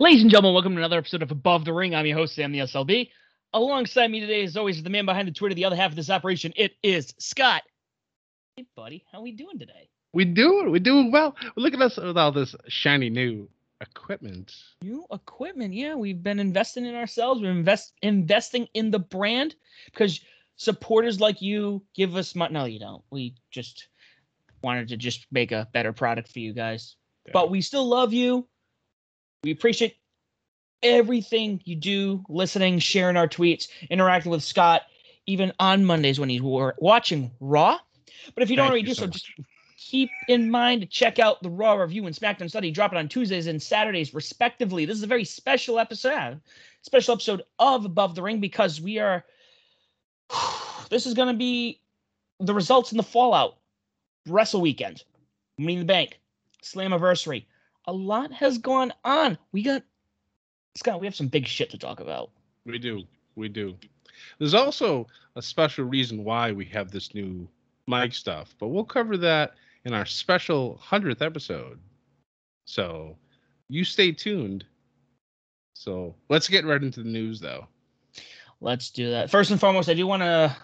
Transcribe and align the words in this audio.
Ladies 0.00 0.22
and 0.22 0.30
gentlemen, 0.30 0.52
welcome 0.52 0.72
to 0.72 0.78
another 0.78 0.98
episode 0.98 1.22
of 1.22 1.30
Above 1.30 1.64
the 1.64 1.72
Ring. 1.72 1.94
I'm 1.94 2.06
your 2.06 2.18
host, 2.18 2.34
Sam 2.34 2.50
the 2.50 2.58
SLB. 2.58 3.08
Alongside 3.52 4.10
me 4.10 4.18
today, 4.18 4.42
as 4.42 4.56
always, 4.56 4.78
is 4.78 4.82
the 4.82 4.90
man 4.90 5.06
behind 5.06 5.28
the 5.28 5.32
Twitter, 5.32 5.54
the 5.54 5.64
other 5.64 5.76
half 5.76 5.90
of 5.90 5.96
this 5.96 6.10
operation. 6.10 6.52
It 6.56 6.72
is 6.82 7.14
Scott. 7.18 7.62
Hey, 8.56 8.66
buddy, 8.74 9.04
how 9.12 9.22
we 9.22 9.30
doing 9.30 9.60
today? 9.60 9.88
We 10.12 10.24
do 10.24 10.68
we 10.70 10.80
doing 10.80 11.12
well. 11.12 11.36
Look 11.54 11.72
at 11.72 11.80
us 11.80 11.98
with 11.98 12.18
all 12.18 12.32
this 12.32 12.56
shiny 12.66 13.10
new 13.10 13.48
equipment. 13.80 14.52
New 14.82 15.06
equipment, 15.12 15.72
yeah. 15.72 15.94
We've 15.94 16.20
been 16.20 16.40
investing 16.40 16.84
in 16.84 16.96
ourselves. 16.96 17.40
We're 17.40 17.52
invest 17.52 17.92
investing 18.02 18.66
in 18.74 18.90
the 18.90 18.98
brand 18.98 19.54
because 19.84 20.20
supporters 20.56 21.20
like 21.20 21.40
you 21.40 21.80
give 21.94 22.16
us 22.16 22.34
money. 22.34 22.54
No, 22.54 22.64
you 22.64 22.80
don't. 22.80 23.04
We 23.10 23.36
just 23.52 23.86
wanted 24.64 24.88
to 24.88 24.96
just 24.96 25.26
make 25.30 25.52
a 25.52 25.68
better 25.72 25.92
product 25.92 26.32
for 26.32 26.40
you 26.40 26.52
guys. 26.52 26.96
Yeah. 27.24 27.32
But 27.34 27.50
we 27.50 27.60
still 27.60 27.86
love 27.86 28.12
you. 28.12 28.48
We 29.46 29.52
appreciate 29.52 29.96
everything 30.82 31.60
you 31.64 31.76
do, 31.76 32.24
listening, 32.28 32.80
sharing 32.80 33.16
our 33.16 33.28
tweets, 33.28 33.68
interacting 33.88 34.32
with 34.32 34.42
Scott, 34.42 34.82
even 35.26 35.52
on 35.60 35.84
Mondays 35.84 36.18
when 36.18 36.28
he's 36.28 36.42
watching 36.42 37.30
Raw. 37.38 37.78
But 38.34 38.42
if 38.42 38.50
you 38.50 38.56
don't 38.56 38.64
Thank 38.64 38.70
already 38.72 38.86
do 38.88 38.94
so 38.94 39.04
so, 39.04 39.06
just 39.06 39.30
keep 39.78 40.10
in 40.26 40.50
mind 40.50 40.80
to 40.80 40.86
check 40.88 41.20
out 41.20 41.44
the 41.44 41.48
Raw 41.48 41.74
review 41.74 42.06
and 42.06 42.14
SmackDown 42.16 42.48
study. 42.48 42.72
Drop 42.72 42.92
it 42.92 42.98
on 42.98 43.08
Tuesdays 43.08 43.46
and 43.46 43.62
Saturdays, 43.62 44.12
respectively. 44.12 44.84
This 44.84 44.96
is 44.96 45.04
a 45.04 45.06
very 45.06 45.24
special 45.24 45.78
episode, 45.78 46.40
special 46.82 47.14
episode 47.14 47.42
of 47.60 47.84
Above 47.84 48.16
the 48.16 48.22
Ring 48.22 48.40
because 48.40 48.80
we 48.80 48.98
are. 48.98 49.24
This 50.88 51.04
is 51.04 51.14
going 51.14 51.26
to 51.26 51.34
be 51.34 51.80
the 52.38 52.54
results 52.54 52.92
in 52.92 52.96
the 52.96 53.02
Fallout 53.02 53.56
Wrestle 54.28 54.60
Weekend, 54.60 55.02
Money 55.58 55.72
in 55.72 55.78
the 55.80 55.84
Bank, 55.84 56.20
Slammiversary. 56.62 57.44
A 57.86 57.92
lot 57.92 58.32
has 58.32 58.58
gone 58.58 58.92
on. 59.04 59.38
We 59.52 59.62
got 59.62 59.82
Scott. 60.76 61.00
We 61.00 61.06
have 61.06 61.14
some 61.14 61.28
big 61.28 61.46
shit 61.46 61.70
to 61.70 61.78
talk 61.78 62.00
about. 62.00 62.30
We 62.64 62.78
do. 62.78 63.04
We 63.36 63.48
do. 63.48 63.76
There's 64.38 64.54
also 64.54 65.06
a 65.36 65.42
special 65.42 65.84
reason 65.84 66.24
why 66.24 66.52
we 66.52 66.64
have 66.66 66.90
this 66.90 67.14
new 67.14 67.48
mic 67.86 68.14
stuff, 68.14 68.54
but 68.58 68.68
we'll 68.68 68.84
cover 68.84 69.16
that 69.18 69.54
in 69.84 69.94
our 69.94 70.06
special 70.06 70.80
100th 70.84 71.22
episode. 71.22 71.78
So 72.64 73.16
you 73.68 73.84
stay 73.84 74.12
tuned. 74.12 74.64
So 75.74 76.14
let's 76.28 76.48
get 76.48 76.64
right 76.64 76.82
into 76.82 77.02
the 77.02 77.08
news, 77.08 77.38
though. 77.40 77.66
Let's 78.60 78.90
do 78.90 79.10
that. 79.10 79.30
First 79.30 79.50
and 79.50 79.60
foremost, 79.60 79.88
I 79.88 79.94
do 79.94 80.06
want 80.06 80.22
to 80.22 80.56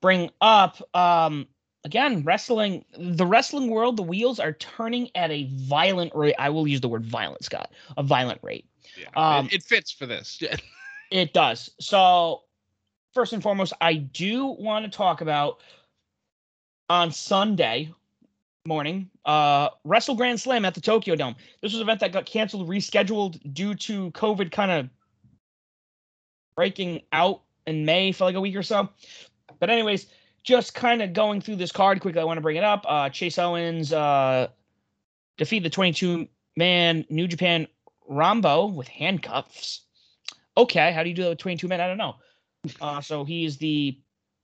bring 0.00 0.30
up 0.40 0.82
um 0.94 1.46
again 1.84 2.22
wrestling 2.22 2.84
the 2.96 3.26
wrestling 3.26 3.70
world 3.70 3.96
the 3.96 4.02
wheels 4.02 4.38
are 4.38 4.52
turning 4.52 5.10
at 5.14 5.30
a 5.30 5.48
violent 5.52 6.14
rate. 6.14 6.34
I 6.38 6.50
will 6.50 6.66
use 6.66 6.80
the 6.80 6.88
word 6.88 7.04
violent 7.04 7.44
scott 7.44 7.72
a 7.96 8.02
violent 8.02 8.40
rate. 8.42 8.66
Yeah, 8.96 9.08
Um, 9.14 9.46
it, 9.46 9.54
it 9.54 9.62
fits 9.62 9.90
for 9.90 10.06
this. 10.06 10.42
it 11.10 11.32
does. 11.32 11.70
So 11.80 12.42
first 13.14 13.32
and 13.32 13.42
foremost 13.42 13.72
i 13.80 13.94
do 13.94 14.46
want 14.46 14.84
to 14.84 14.90
talk 14.90 15.20
about 15.20 15.60
on 16.88 17.10
sunday 17.10 17.92
morning 18.66 19.10
uh 19.24 19.68
wrestle 19.84 20.14
grand 20.14 20.40
slam 20.40 20.64
at 20.64 20.74
the 20.74 20.80
tokyo 20.80 21.16
dome. 21.16 21.34
This 21.60 21.72
was 21.72 21.80
an 21.80 21.82
event 21.82 22.00
that 22.00 22.12
got 22.12 22.26
canceled 22.26 22.68
rescheduled 22.68 23.52
due 23.52 23.74
to 23.74 24.10
covid 24.12 24.52
kind 24.52 24.70
of 24.70 24.88
breaking 26.54 27.02
out 27.12 27.42
in 27.66 27.84
may 27.84 28.12
for 28.12 28.24
like 28.24 28.34
a 28.34 28.40
week 28.40 28.56
or 28.56 28.62
so. 28.62 28.88
But 29.58 29.70
anyways 29.70 30.06
just 30.42 30.74
kind 30.74 31.02
of 31.02 31.12
going 31.12 31.40
through 31.40 31.56
this 31.56 31.72
card 31.72 32.00
quickly 32.00 32.20
i 32.20 32.24
want 32.24 32.36
to 32.36 32.42
bring 32.42 32.56
it 32.56 32.64
up. 32.64 32.84
Uh 32.88 33.08
chase 33.08 33.38
owens 33.38 33.92
uh 33.92 34.48
defeat 35.36 35.62
the 35.62 35.70
22 35.70 36.28
man 36.56 37.04
new 37.08 37.26
japan 37.28 37.66
rambo 38.08 38.66
with 38.66 38.88
handcuffs. 38.88 39.82
Okay 40.56 40.92
how 40.92 41.02
do 41.02 41.08
you 41.08 41.14
do 41.14 41.22
that 41.22 41.30
with 41.30 41.38
22 41.38 41.68
men? 41.68 41.80
I 41.80 41.86
don't 41.86 41.98
know. 41.98 42.16
Uh 42.80 43.00
so 43.00 43.24
he's 43.24 43.56
the 43.56 43.98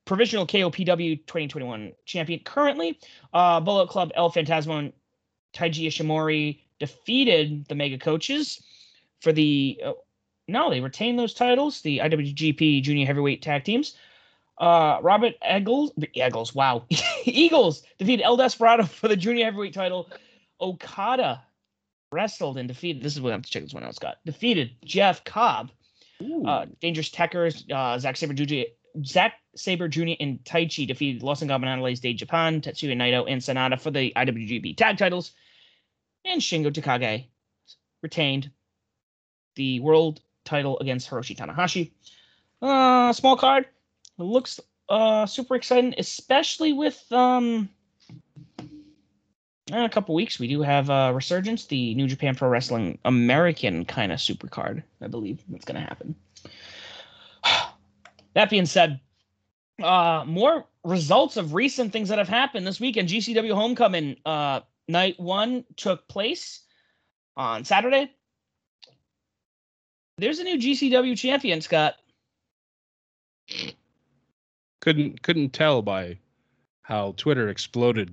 provisional 0.05 0.47
kopw 0.47 1.19
2021 1.27 1.93
champion 2.07 2.41
currently. 2.45 2.99
Uh 3.33 3.61
bullet 3.61 3.89
club 3.89 4.13
el 4.15 4.31
phantasmo 4.31 4.79
and 4.79 4.93
taiji 5.55 5.87
ishimori 5.87 6.61
defeated 6.79 7.67
the 7.69 7.75
mega 7.75 7.99
coaches 7.99 8.63
for 9.21 9.33
the 9.33 9.81
uh, 9.85 9.93
no 10.47 10.71
they 10.71 10.81
retained 10.81 11.19
those 11.19 11.35
titles 11.35 11.81
the 11.83 11.99
iwgp 11.99 12.83
junior 12.83 13.07
heavyweight 13.07 13.43
tag 13.43 13.65
teams 13.65 13.97
uh, 14.59 14.99
Robert 15.03 15.35
Eggles, 15.43 15.93
Eggles, 16.17 16.55
wow, 16.55 16.85
Eagles 17.25 17.83
defeated 17.99 18.23
El 18.23 18.37
Desperado 18.37 18.85
for 18.87 19.09
the 19.09 19.17
junior 19.17 19.45
heavyweight 19.45 19.75
title. 19.75 20.09
Okada 20.61 21.43
wrestled 22.11 22.59
and 22.59 22.69
defeated. 22.69 23.03
This 23.03 23.15
is 23.15 23.21
what 23.21 23.31
I 23.31 23.37
have 23.37 23.43
to 23.43 23.51
check 23.51 23.63
this 23.63 23.75
one 23.75 23.85
out. 23.85 23.95
Scott 23.95 24.19
defeated 24.25 24.73
Jeff 24.85 25.25
Cobb. 25.25 25.71
Uh, 26.45 26.67
Dangerous 26.81 27.11
Tekkers, 27.11 27.71
uh, 27.71 27.97
Zack 27.97 28.17
Sabre 28.17 28.35
Jr. 28.35 28.63
Zack 29.05 29.35
Sabre 29.55 29.87
Jr. 29.87 30.15
and 30.19 30.43
Taichi 30.43 30.85
defeated 30.85 31.23
Los 31.23 31.43
Ingobernables 31.43 32.01
de 32.01 32.13
Japan, 32.13 32.61
Tetsuya 32.61 32.97
Naito, 32.97 33.25
and 33.29 33.41
Sanada 33.41 33.81
for 33.81 33.93
the 33.93 34.13
IWGP 34.17 34.77
tag 34.77 34.99
titles. 34.99 35.33
And 36.25 36.41
Shingo 36.41 36.73
Takagi 36.73 37.27
retained 38.03 38.51
the 39.55 39.79
world 39.81 40.21
title 40.45 40.79
against 40.81 41.09
Hiroshi 41.09 41.37
Tanahashi. 41.37 41.93
Uh, 42.61 43.13
small 43.13 43.37
card. 43.37 43.67
It 44.19 44.23
looks 44.23 44.61
uh 44.89 45.27
super 45.27 45.55
exciting, 45.55 45.95
especially 45.99 46.73
with 46.73 47.05
um 47.13 47.69
in 49.69 49.75
a 49.83 49.89
couple 49.89 50.15
weeks 50.15 50.39
we 50.39 50.49
do 50.49 50.63
have 50.63 50.91
uh 50.91 51.13
Resurgence, 51.15 51.67
the 51.67 51.95
New 51.95 52.07
Japan 52.07 52.35
Pro 52.35 52.49
Wrestling 52.49 52.99
American 53.05 53.85
kind 53.85 54.13
of 54.13 54.21
super 54.21 54.49
card. 54.49 54.83
I 55.01 55.07
believe 55.07 55.43
that's 55.49 55.65
gonna 55.65 55.81
happen. 55.81 56.15
that 58.35 58.51
being 58.51 58.67
said, 58.67 59.01
uh 59.83 60.25
more 60.27 60.67
results 60.85 61.37
of 61.37 61.55
recent 61.55 61.93
things 61.93 62.09
that 62.09 62.19
have 62.19 62.29
happened 62.29 62.67
this 62.67 62.81
weekend. 62.81 63.09
GCW 63.09 63.55
Homecoming 63.55 64.17
uh 64.25 64.61
night 64.89 65.21
one 65.21 65.65
took 65.77 66.09
place 66.09 66.63
on 67.37 67.65
Saturday. 67.65 68.11
There's 70.17 70.41
a 70.41 70.45
new 70.45 70.59
GCW 70.59 71.17
champion, 71.17 71.61
Scott. 71.61 71.95
Couldn't 74.81 75.23
couldn't 75.23 75.53
tell 75.53 75.83
by 75.83 76.19
how 76.83 77.13
Twitter 77.17 77.49
exploded 77.49 78.11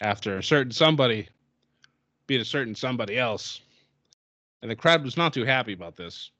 after 0.00 0.38
a 0.38 0.42
certain 0.42 0.72
somebody 0.72 1.28
beat 2.26 2.40
a 2.40 2.44
certain 2.44 2.74
somebody 2.74 3.18
else, 3.18 3.60
and 4.62 4.70
the 4.70 4.76
crowd 4.76 5.04
was 5.04 5.16
not 5.16 5.32
too 5.32 5.44
happy 5.44 5.72
about 5.72 5.96
this. 5.96 6.30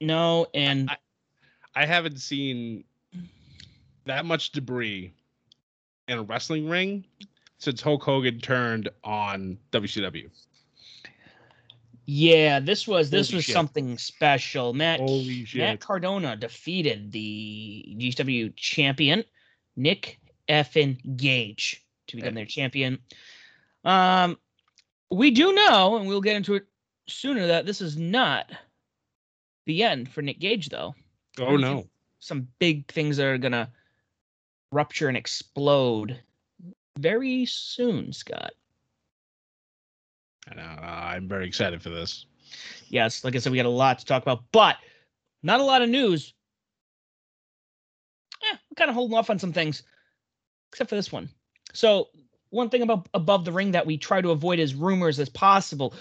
No, 0.00 0.46
and 0.54 0.90
I- 0.90 0.98
I 1.74 1.86
haven't 1.86 2.18
seen 2.18 2.84
that 4.04 4.24
much 4.24 4.50
debris 4.50 5.12
in 6.08 6.18
a 6.18 6.22
wrestling 6.22 6.68
ring 6.68 7.04
since 7.58 7.80
Hulk 7.80 8.02
Hogan 8.02 8.40
turned 8.40 8.88
on 9.04 9.58
WCW. 9.70 10.28
Yeah, 12.04 12.58
this 12.58 12.88
was 12.88 13.10
this 13.10 13.28
Holy 13.28 13.36
was 13.36 13.44
shit. 13.44 13.52
something 13.52 13.96
special. 13.98 14.72
Matt 14.72 15.00
Matt! 15.54 15.80
Cardona 15.80 16.36
defeated 16.36 17.12
the 17.12 17.96
GCW 17.98 18.54
champion 18.56 19.24
Nick 19.76 20.20
Effin 20.48 21.16
Gage 21.16 21.84
to 22.08 22.16
become 22.16 22.34
their 22.34 22.46
champion. 22.46 22.98
Um, 23.84 24.36
we 25.10 25.30
do 25.30 25.52
know, 25.52 25.96
and 25.96 26.06
we'll 26.06 26.20
get 26.20 26.36
into 26.36 26.54
it 26.54 26.64
sooner, 27.08 27.46
that 27.46 27.66
this 27.66 27.80
is 27.80 27.96
not 27.96 28.50
the 29.66 29.82
end 29.82 30.10
for 30.10 30.22
Nick 30.22 30.40
Gage, 30.40 30.68
though. 30.68 30.94
Oh 31.38 31.56
no. 31.56 31.84
Some 32.18 32.48
big 32.58 32.90
things 32.90 33.16
that 33.16 33.26
are 33.26 33.38
gonna 33.38 33.70
rupture 34.70 35.08
and 35.08 35.16
explode 35.16 36.20
very 36.98 37.46
soon, 37.46 38.12
Scott. 38.12 38.52
I 40.50 40.54
know. 40.54 40.62
uh, 40.62 40.86
I'm 40.86 41.28
very 41.28 41.46
excited 41.46 41.82
for 41.82 41.90
this. 41.90 42.26
Yes, 42.88 43.24
like 43.24 43.34
I 43.34 43.38
said, 43.38 43.52
we 43.52 43.58
got 43.58 43.66
a 43.66 43.70
lot 43.70 43.98
to 44.00 44.04
talk 44.04 44.22
about, 44.22 44.44
but 44.52 44.76
not 45.42 45.60
a 45.60 45.64
lot 45.64 45.82
of 45.82 45.88
news. 45.88 46.34
Eh, 48.42 48.56
we're 48.70 48.74
kind 48.76 48.90
of 48.90 48.94
holding 48.94 49.16
off 49.16 49.30
on 49.30 49.38
some 49.38 49.52
things, 49.52 49.82
except 50.70 50.90
for 50.90 50.96
this 50.96 51.12
one. 51.12 51.28
So, 51.72 52.08
one 52.50 52.68
thing 52.68 52.82
about 52.82 53.08
above 53.14 53.44
the 53.44 53.52
ring 53.52 53.70
that 53.72 53.86
we 53.86 53.96
try 53.96 54.20
to 54.20 54.30
avoid 54.30 54.58
as 54.58 54.74
rumors 54.74 55.18
as 55.18 55.28
possible. 55.28 55.94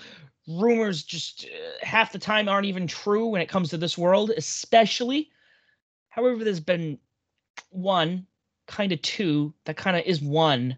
Rumors 0.47 1.03
just 1.03 1.45
uh, 1.45 1.85
half 1.85 2.11
the 2.11 2.19
time 2.19 2.49
aren't 2.49 2.65
even 2.65 2.87
true 2.87 3.27
when 3.27 3.41
it 3.41 3.47
comes 3.47 3.69
to 3.69 3.77
this 3.77 3.97
world, 3.97 4.31
especially. 4.35 5.29
However, 6.09 6.43
there's 6.43 6.59
been 6.59 6.97
one, 7.69 8.25
kind 8.67 8.91
of 8.91 9.01
two, 9.01 9.53
that 9.65 9.77
kind 9.77 9.95
of 9.95 10.03
is 10.05 10.21
one 10.21 10.75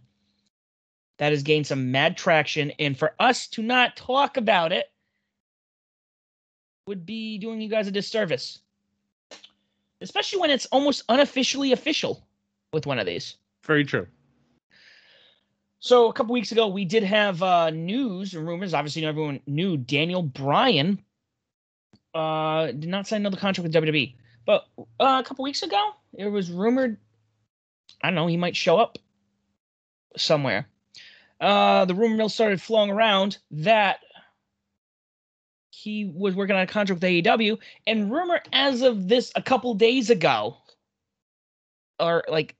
that 1.17 1.31
has 1.31 1.43
gained 1.43 1.67
some 1.67 1.91
mad 1.91 2.17
traction. 2.17 2.71
And 2.79 2.97
for 2.97 3.13
us 3.19 3.47
to 3.49 3.61
not 3.61 3.95
talk 3.95 4.37
about 4.37 4.71
it 4.71 4.91
would 6.87 7.05
be 7.05 7.37
doing 7.37 7.61
you 7.61 7.69
guys 7.69 7.87
a 7.87 7.91
disservice, 7.91 8.59
especially 10.01 10.39
when 10.39 10.51
it's 10.51 10.65
almost 10.67 11.03
unofficially 11.09 11.71
official 11.71 12.25
with 12.73 12.85
one 12.85 12.99
of 12.99 13.05
these. 13.05 13.37
Very 13.65 13.85
true. 13.85 14.07
So 15.79 16.07
a 16.09 16.13
couple 16.13 16.33
weeks 16.33 16.51
ago, 16.51 16.67
we 16.67 16.85
did 16.85 17.03
have 17.03 17.43
uh, 17.43 17.69
news 17.69 18.33
and 18.33 18.47
rumors. 18.47 18.73
Obviously, 18.73 19.05
everyone 19.05 19.41
knew 19.45 19.75
Daniel 19.75 20.23
Bryan 20.23 21.03
uh, 22.13 22.67
did 22.67 22.87
not 22.87 23.07
sign 23.07 23.21
another 23.21 23.37
contract 23.37 23.63
with 23.63 23.73
WWE. 23.73 24.15
But 24.45 24.65
uh, 24.77 25.21
a 25.21 25.23
couple 25.23 25.43
weeks 25.43 25.63
ago, 25.63 25.91
it 26.13 26.27
was 26.27 26.51
rumored. 26.51 26.97
I 28.01 28.07
don't 28.07 28.15
know. 28.15 28.27
He 28.27 28.37
might 28.37 28.55
show 28.55 28.77
up 28.77 28.97
somewhere. 30.17 30.67
Uh, 31.39 31.85
the 31.85 31.95
rumor 31.95 32.15
mill 32.15 32.29
started 32.29 32.61
flowing 32.61 32.89
around 32.89 33.37
that 33.51 33.99
he 35.69 36.05
was 36.05 36.35
working 36.35 36.55
on 36.55 36.61
a 36.61 36.67
contract 36.67 37.01
with 37.01 37.09
AEW, 37.09 37.59
and 37.87 38.11
rumor 38.11 38.41
as 38.53 38.81
of 38.81 39.07
this 39.09 39.31
a 39.35 39.41
couple 39.41 39.73
days 39.73 40.09
ago, 40.09 40.57
or 41.99 42.23
like 42.29 42.55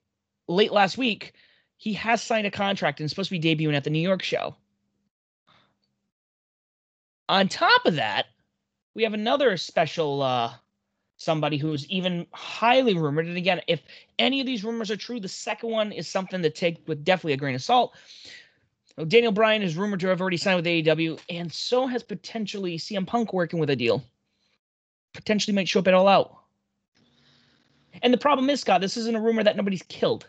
late 0.47 0.73
last 0.73 0.97
week, 0.97 1.33
he 1.77 1.93
has 1.93 2.21
signed 2.21 2.47
a 2.47 2.51
contract 2.51 2.99
and 2.99 3.05
is 3.05 3.11
supposed 3.11 3.29
to 3.29 3.39
be 3.39 3.55
debuting 3.55 3.75
at 3.75 3.83
the 3.83 3.89
New 3.89 3.99
York 3.99 4.23
show. 4.23 4.55
On 7.29 7.47
top 7.47 7.85
of 7.85 7.95
that, 7.95 8.25
we 8.93 9.03
have 9.03 9.13
another 9.13 9.55
special 9.57 10.21
uh 10.21 10.53
somebody 11.17 11.57
who's 11.57 11.87
even 11.89 12.27
highly 12.33 12.95
rumored. 12.95 13.27
And 13.27 13.37
again, 13.37 13.61
if 13.67 13.81
any 14.19 14.41
of 14.41 14.45
these 14.45 14.63
rumors 14.63 14.91
are 14.91 14.97
true, 14.97 15.19
the 15.19 15.27
second 15.27 15.69
one 15.69 15.91
is 15.91 16.07
something 16.07 16.41
to 16.41 16.49
take 16.49 16.85
with 16.87 17.03
definitely 17.05 17.33
a 17.33 17.37
grain 17.37 17.55
of 17.55 17.63
salt. 17.63 17.95
So 18.97 19.05
Daniel 19.05 19.31
Bryan 19.31 19.63
is 19.63 19.75
rumored 19.75 19.99
to 20.01 20.07
have 20.07 20.21
already 20.21 20.37
signed 20.37 20.57
with 20.57 20.65
AEW, 20.65 21.19
and 21.29 21.51
so 21.51 21.87
has 21.87 22.03
potentially 22.03 22.77
CM 22.77 23.07
Punk 23.07 23.33
working 23.33 23.59
with 23.59 23.71
a 23.71 23.75
deal. 23.75 24.03
Potentially 25.13 25.55
might 25.55 25.67
show 25.67 25.79
up 25.79 25.87
at 25.87 25.93
All 25.93 26.07
Out. 26.07 26.37
And 28.01 28.13
the 28.13 28.17
problem 28.17 28.49
is, 28.49 28.61
Scott, 28.61 28.81
this 28.81 28.97
isn't 28.97 29.15
a 29.15 29.21
rumor 29.21 29.43
that 29.43 29.57
nobody's 29.57 29.83
killed. 29.83 30.27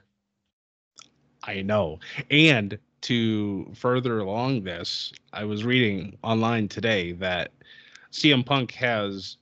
I 1.42 1.60
know. 1.62 2.00
And 2.30 2.78
to 3.02 3.70
further 3.74 4.20
along 4.20 4.64
this, 4.64 5.12
I 5.32 5.44
was 5.44 5.64
reading 5.64 6.16
online 6.22 6.68
today 6.68 7.12
that 7.12 7.52
CM 8.12 8.44
Punk 8.44 8.72
has 8.72 9.36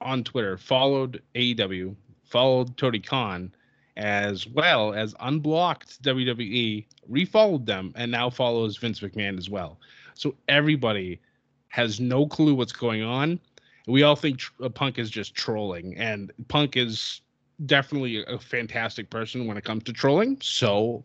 on 0.00 0.24
Twitter 0.24 0.56
followed 0.56 1.22
AEW, 1.34 1.94
followed 2.24 2.76
Tony 2.78 3.00
Khan, 3.00 3.54
as 3.96 4.46
well 4.46 4.94
as 4.94 5.14
unblocked 5.20 6.02
WWE, 6.02 6.86
refollowed 7.10 7.66
them, 7.66 7.92
and 7.96 8.10
now 8.10 8.30
follows 8.30 8.76
Vince 8.76 9.00
McMahon 9.00 9.38
as 9.38 9.50
well. 9.50 9.78
So 10.14 10.34
everybody 10.48 11.20
has 11.68 12.00
no 12.00 12.26
clue 12.26 12.54
what's 12.54 12.72
going 12.72 13.02
on. 13.02 13.40
We 13.86 14.02
all 14.02 14.16
think 14.16 14.38
tr- 14.38 14.52
uh, 14.62 14.68
Punk 14.68 14.98
is 14.98 15.10
just 15.10 15.34
trolling, 15.34 15.96
and 15.96 16.32
Punk 16.48 16.76
is 16.76 17.20
definitely 17.66 18.24
a 18.26 18.38
fantastic 18.38 19.10
person 19.10 19.46
when 19.46 19.56
it 19.56 19.64
comes 19.64 19.84
to 19.84 19.92
trolling. 19.92 20.38
So, 20.40 21.04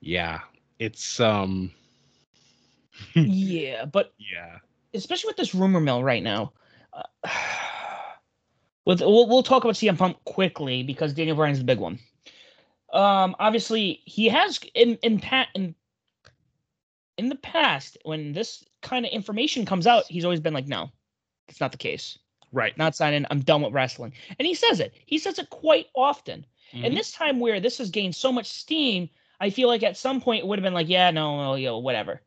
yeah, 0.00 0.40
it's 0.78 1.18
um, 1.20 1.72
yeah, 3.14 3.86
but 3.86 4.12
yeah, 4.18 4.58
especially 4.94 5.28
with 5.28 5.36
this 5.36 5.54
rumor 5.54 5.80
mill 5.80 6.04
right 6.04 6.22
now. 6.22 6.52
Uh, 6.92 7.28
with 8.86 9.00
we'll, 9.00 9.28
we'll 9.28 9.42
talk 9.42 9.64
about 9.64 9.74
CM 9.74 9.98
Punk 9.98 10.16
quickly 10.24 10.82
because 10.82 11.12
Daniel 11.12 11.36
Bryan's 11.36 11.58
the 11.58 11.64
big 11.64 11.78
one. 11.78 11.98
Um, 12.92 13.36
obviously, 13.38 14.00
he 14.04 14.28
has 14.28 14.58
in 14.74 14.96
in 15.02 15.18
pat 15.18 15.48
in 15.54 15.74
in 17.18 17.28
the 17.28 17.36
past 17.36 17.98
when 18.04 18.32
this 18.32 18.64
kind 18.82 19.04
of 19.04 19.12
information 19.12 19.66
comes 19.66 19.86
out, 19.86 20.04
he's 20.08 20.24
always 20.24 20.40
been 20.40 20.54
like, 20.54 20.68
"No, 20.68 20.90
it's 21.48 21.60
not 21.60 21.72
the 21.72 21.78
case. 21.78 22.18
right. 22.52 22.78
Not 22.78 22.94
signing. 22.94 23.26
I'm 23.30 23.40
done 23.40 23.62
with 23.62 23.72
wrestling." 23.74 24.12
And 24.38 24.46
he 24.46 24.54
says 24.54 24.80
it. 24.80 24.94
He 25.04 25.18
says 25.18 25.38
it 25.38 25.50
quite 25.50 25.88
often. 25.94 26.46
Mhm. 26.72 26.86
And 26.86 26.96
this 26.96 27.12
time, 27.12 27.40
where 27.40 27.60
this 27.60 27.78
has 27.78 27.90
gained 27.90 28.14
so 28.14 28.32
much 28.32 28.46
steam, 28.46 29.10
I 29.40 29.50
feel 29.50 29.68
like 29.68 29.82
at 29.82 29.96
some 29.96 30.20
point 30.20 30.40
it 30.40 30.46
would 30.46 30.58
have 30.58 30.64
been 30.64 30.74
like, 30.74 30.88
"Yeah, 30.88 31.10
no, 31.10 31.36
no, 31.42 31.54
yo, 31.56 31.78
whatever." 31.78 32.22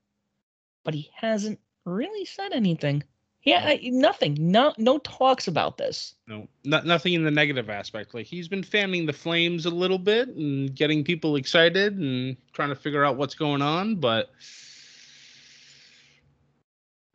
But 0.83 0.93
he 0.93 1.09
hasn't 1.15 1.59
really 1.85 2.25
said 2.25 2.51
anything. 2.51 3.03
Yeah, 3.43 3.77
nothing. 3.83 4.35
No, 4.39 4.73
no 4.77 4.97
talks 4.99 5.47
about 5.47 5.77
this. 5.77 6.15
No, 6.27 6.47
not, 6.65 6.85
nothing 6.85 7.13
in 7.13 7.23
the 7.23 7.31
negative 7.31 7.69
aspect. 7.69 8.13
Like 8.13 8.25
he's 8.25 8.49
been 8.49 8.63
fanning 8.63 9.05
the 9.05 9.13
flames 9.13 9.65
a 9.65 9.69
little 9.69 9.97
bit 9.97 10.27
and 10.29 10.75
getting 10.75 11.03
people 11.03 11.37
excited 11.37 11.97
and 11.97 12.35
trying 12.51 12.69
to 12.69 12.75
figure 12.75 13.05
out 13.05 13.15
what's 13.15 13.35
going 13.35 13.61
on. 13.61 13.95
But 13.95 14.29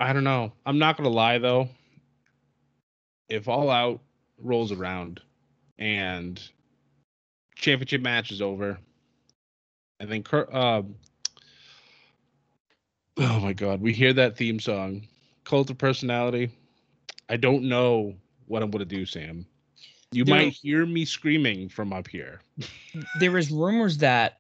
I 0.00 0.12
don't 0.14 0.24
know. 0.24 0.52
I'm 0.64 0.78
not 0.78 0.96
gonna 0.96 1.10
lie 1.10 1.38
though. 1.38 1.68
If 3.28 3.46
All 3.46 3.70
Out 3.70 4.00
rolls 4.38 4.72
around 4.72 5.20
and 5.78 6.40
championship 7.54 8.00
match 8.00 8.30
is 8.30 8.40
over, 8.40 8.78
and 10.00 10.10
then 10.10 10.24
uh, 10.32 10.82
oh 13.18 13.40
my 13.40 13.52
god, 13.52 13.82
we 13.82 13.92
hear 13.92 14.14
that 14.14 14.36
theme 14.36 14.58
song, 14.58 15.06
Cult 15.44 15.70
of 15.70 15.78
Personality. 15.78 16.50
I 17.28 17.36
don't 17.36 17.64
know 17.64 18.14
what 18.46 18.62
I'm 18.62 18.70
gonna 18.70 18.84
do, 18.84 19.06
Sam. 19.06 19.46
You 20.12 20.24
Dude. 20.24 20.34
might 20.34 20.52
hear 20.52 20.86
me 20.86 21.04
screaming 21.04 21.68
from 21.68 21.92
up 21.92 22.08
here. 22.08 22.40
There 23.18 23.36
is 23.36 23.50
rumors 23.50 23.98
that 23.98 24.38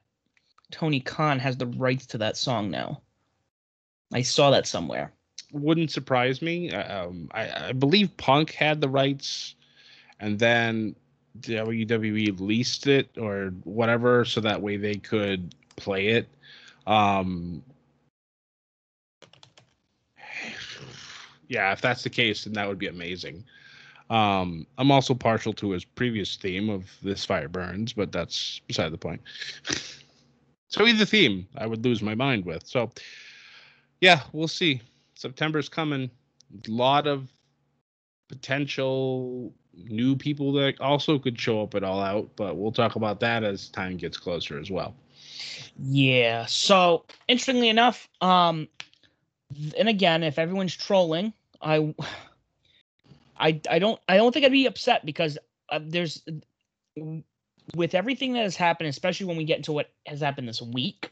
Tony 0.70 1.00
Khan 1.00 1.38
has 1.40 1.56
the 1.56 1.66
rights 1.66 2.06
to 2.06 2.18
that 2.18 2.36
song 2.36 2.70
now. 2.70 3.00
I 4.12 4.22
saw 4.22 4.50
that 4.50 4.66
somewhere. 4.66 5.12
Wouldn't 5.52 5.90
surprise 5.90 6.40
me. 6.40 6.70
Uh, 6.70 7.06
Um, 7.06 7.28
I, 7.32 7.68
I 7.68 7.72
believe 7.72 8.16
Punk 8.16 8.52
had 8.52 8.80
the 8.80 8.88
rights, 8.88 9.54
and 10.20 10.38
then 10.38 10.94
WWE 11.40 12.38
leased 12.40 12.86
it 12.86 13.08
or 13.18 13.52
whatever, 13.64 14.24
so 14.24 14.40
that 14.40 14.62
way 14.62 14.76
they 14.76 14.94
could 14.94 15.54
play 15.76 16.08
it. 16.08 16.28
Um, 16.86 17.62
yeah, 21.54 21.72
if 21.72 21.80
that's 21.80 22.02
the 22.02 22.10
case, 22.10 22.44
then 22.44 22.52
that 22.54 22.66
would 22.66 22.80
be 22.80 22.88
amazing. 22.88 23.44
Um, 24.10 24.66
I'm 24.76 24.90
also 24.90 25.14
partial 25.14 25.52
to 25.54 25.70
his 25.70 25.84
previous 25.84 26.36
theme 26.36 26.68
of 26.68 26.90
"This 27.02 27.24
Fire 27.24 27.48
Burns," 27.48 27.92
but 27.92 28.10
that's 28.10 28.60
beside 28.66 28.92
the 28.92 28.98
point. 28.98 29.22
so 30.68 30.84
either 30.86 31.04
theme, 31.04 31.46
I 31.56 31.66
would 31.66 31.84
lose 31.84 32.02
my 32.02 32.14
mind 32.14 32.44
with. 32.44 32.66
So, 32.66 32.90
yeah, 34.00 34.22
we'll 34.32 34.48
see. 34.48 34.82
September's 35.14 35.68
coming. 35.68 36.10
A 36.66 36.70
lot 36.70 37.06
of 37.06 37.30
potential 38.28 39.52
new 39.74 40.16
people 40.16 40.52
that 40.52 40.80
also 40.80 41.18
could 41.18 41.40
show 41.40 41.62
up 41.62 41.74
at 41.74 41.84
All 41.84 42.00
Out, 42.00 42.30
but 42.36 42.56
we'll 42.56 42.72
talk 42.72 42.96
about 42.96 43.20
that 43.20 43.44
as 43.44 43.68
time 43.68 43.96
gets 43.96 44.18
closer 44.18 44.58
as 44.58 44.70
well. 44.70 44.94
Yeah. 45.78 46.46
So 46.46 47.04
interestingly 47.28 47.68
enough, 47.68 48.08
um, 48.20 48.68
and 49.78 49.88
again, 49.88 50.22
if 50.22 50.38
everyone's 50.38 50.76
trolling, 50.76 51.32
I, 51.64 51.94
I, 53.38 53.60
I 53.68 53.78
don't, 53.78 53.98
I 54.08 54.16
don't 54.16 54.32
think 54.32 54.44
I'd 54.44 54.52
be 54.52 54.66
upset 54.66 55.04
because 55.04 55.38
uh, 55.70 55.80
there's, 55.82 56.22
with 57.74 57.94
everything 57.94 58.34
that 58.34 58.42
has 58.42 58.54
happened, 58.54 58.90
especially 58.90 59.26
when 59.26 59.36
we 59.36 59.44
get 59.44 59.56
into 59.56 59.72
what 59.72 59.90
has 60.06 60.20
happened 60.20 60.46
this 60.48 60.60
week, 60.62 61.10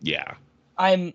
Yeah. 0.00 0.34
I'm, 0.78 1.12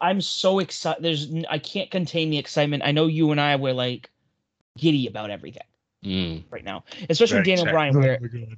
I'm 0.00 0.20
so 0.20 0.58
excited. 0.58 1.02
There's, 1.02 1.32
I 1.48 1.58
can't 1.58 1.90
contain 1.90 2.28
the 2.28 2.36
excitement. 2.38 2.82
I 2.84 2.92
know 2.92 3.06
you 3.06 3.30
and 3.30 3.40
I 3.40 3.56
were 3.56 3.72
like 3.72 4.10
giddy 4.76 5.06
about 5.06 5.30
everything 5.30 5.62
Mm. 6.04 6.44
right 6.50 6.64
now, 6.64 6.84
especially 7.10 7.38
with 7.38 7.44
Very 7.44 7.56
Daniel 7.56 7.76
excited. 7.76 7.92
Bryan, 7.92 8.20
where 8.20 8.48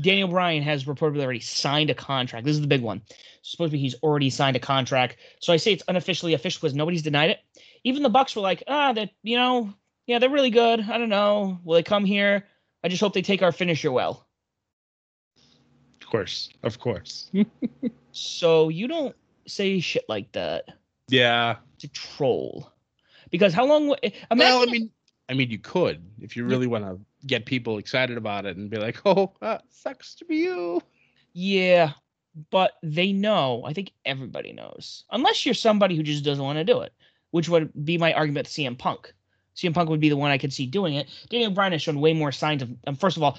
Daniel 0.00 0.28
Bryan 0.28 0.62
has 0.62 0.84
reportedly 0.84 1.22
already 1.22 1.40
signed 1.40 1.90
a 1.90 1.94
contract. 1.94 2.44
This 2.44 2.54
is 2.54 2.60
the 2.60 2.66
big 2.66 2.82
one. 2.82 3.02
supposed 3.42 3.70
to 3.70 3.76
be 3.76 3.78
he's 3.78 3.94
already 4.02 4.30
signed 4.30 4.56
a 4.56 4.60
contract. 4.60 5.16
So 5.40 5.52
I 5.52 5.56
say 5.56 5.72
it's 5.72 5.84
unofficially 5.88 6.34
official 6.34 6.60
because 6.60 6.74
nobody's 6.74 7.02
denied 7.02 7.30
it. 7.30 7.40
Even 7.84 8.02
the 8.02 8.08
Bucks 8.10 8.34
were 8.36 8.42
like, 8.42 8.62
ah, 8.68 8.92
that 8.92 9.10
you 9.22 9.36
know, 9.36 9.72
yeah, 10.06 10.18
they're 10.18 10.30
really 10.30 10.50
good. 10.50 10.80
I 10.80 10.98
don't 10.98 11.08
know. 11.08 11.58
Will 11.64 11.74
they 11.74 11.82
come 11.82 12.04
here? 12.04 12.46
I 12.84 12.88
just 12.88 13.00
hope 13.00 13.12
they 13.12 13.22
take 13.22 13.42
our 13.42 13.52
finisher 13.52 13.92
well. 13.92 14.26
Of 16.00 16.06
course, 16.08 16.50
of 16.62 16.78
course. 16.78 17.30
So 18.12 18.68
you 18.68 18.88
don't 18.88 19.16
say 19.46 19.80
shit 19.80 20.04
like 20.08 20.30
that 20.32 20.66
yeah. 21.08 21.56
to 21.78 21.88
troll. 21.88 22.70
Because 23.30 23.54
how 23.54 23.64
long? 23.64 23.88
w- 23.88 24.12
Imagine 24.30 24.54
well, 24.54 24.62
I 24.62 24.70
mean, 24.70 24.90
I 25.30 25.34
mean, 25.34 25.50
you 25.50 25.58
could 25.58 26.02
if 26.20 26.36
you 26.36 26.44
really 26.44 26.66
want 26.66 26.84
to 26.84 27.00
get 27.26 27.46
people 27.46 27.78
excited 27.78 28.16
about 28.16 28.46
it 28.46 28.56
and 28.56 28.70
be 28.70 28.78
like, 28.78 29.00
"Oh, 29.04 29.32
uh, 29.42 29.58
sucks 29.70 30.14
to 30.16 30.24
be 30.24 30.36
you." 30.36 30.82
Yeah, 31.32 31.92
but 32.50 32.72
they 32.82 33.12
know. 33.12 33.62
I 33.64 33.72
think 33.72 33.92
everybody 34.04 34.52
knows. 34.52 35.04
Unless 35.10 35.44
you're 35.44 35.54
somebody 35.54 35.96
who 35.96 36.02
just 36.02 36.24
doesn't 36.24 36.44
want 36.44 36.58
to 36.58 36.64
do 36.64 36.80
it, 36.80 36.92
which 37.30 37.48
would 37.48 37.70
be 37.84 37.98
my 37.98 38.12
argument 38.12 38.46
to 38.46 38.52
CM 38.52 38.78
Punk. 38.78 39.12
CM 39.56 39.74
Punk 39.74 39.90
would 39.90 40.00
be 40.00 40.08
the 40.08 40.16
one 40.16 40.30
I 40.30 40.38
could 40.38 40.52
see 40.52 40.66
doing 40.66 40.94
it. 40.94 41.08
Daniel 41.28 41.50
Bryan 41.50 41.72
has 41.72 41.82
shown 41.82 42.00
way 42.00 42.12
more 42.12 42.32
signs 42.32 42.62
of. 42.62 42.70
Um, 42.86 42.96
first 42.96 43.16
of 43.16 43.22
all, 43.22 43.38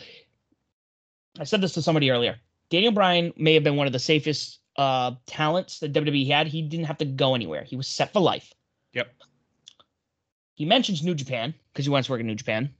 I 1.39 1.43
said 1.43 1.61
this 1.61 1.73
to 1.73 1.81
somebody 1.81 2.11
earlier. 2.11 2.37
Daniel 2.69 2.91
Bryan 2.91 3.33
may 3.37 3.53
have 3.53 3.63
been 3.63 3.75
one 3.75 3.87
of 3.87 3.93
the 3.93 3.99
safest 3.99 4.59
uh, 4.77 5.11
talents 5.25 5.79
that 5.79 5.93
WWE 5.93 6.27
had. 6.27 6.47
He 6.47 6.61
didn't 6.61 6.85
have 6.85 6.97
to 6.99 7.05
go 7.05 7.35
anywhere. 7.35 7.63
He 7.63 7.75
was 7.75 7.87
set 7.87 8.13
for 8.13 8.19
life. 8.19 8.53
Yep. 8.93 9.11
He 10.55 10.65
mentions 10.65 11.03
New 11.03 11.15
Japan 11.15 11.53
because 11.71 11.85
he 11.85 11.91
wants 11.91 12.07
to 12.07 12.11
work 12.11 12.21
in 12.21 12.27
New 12.27 12.35
Japan. 12.35 12.73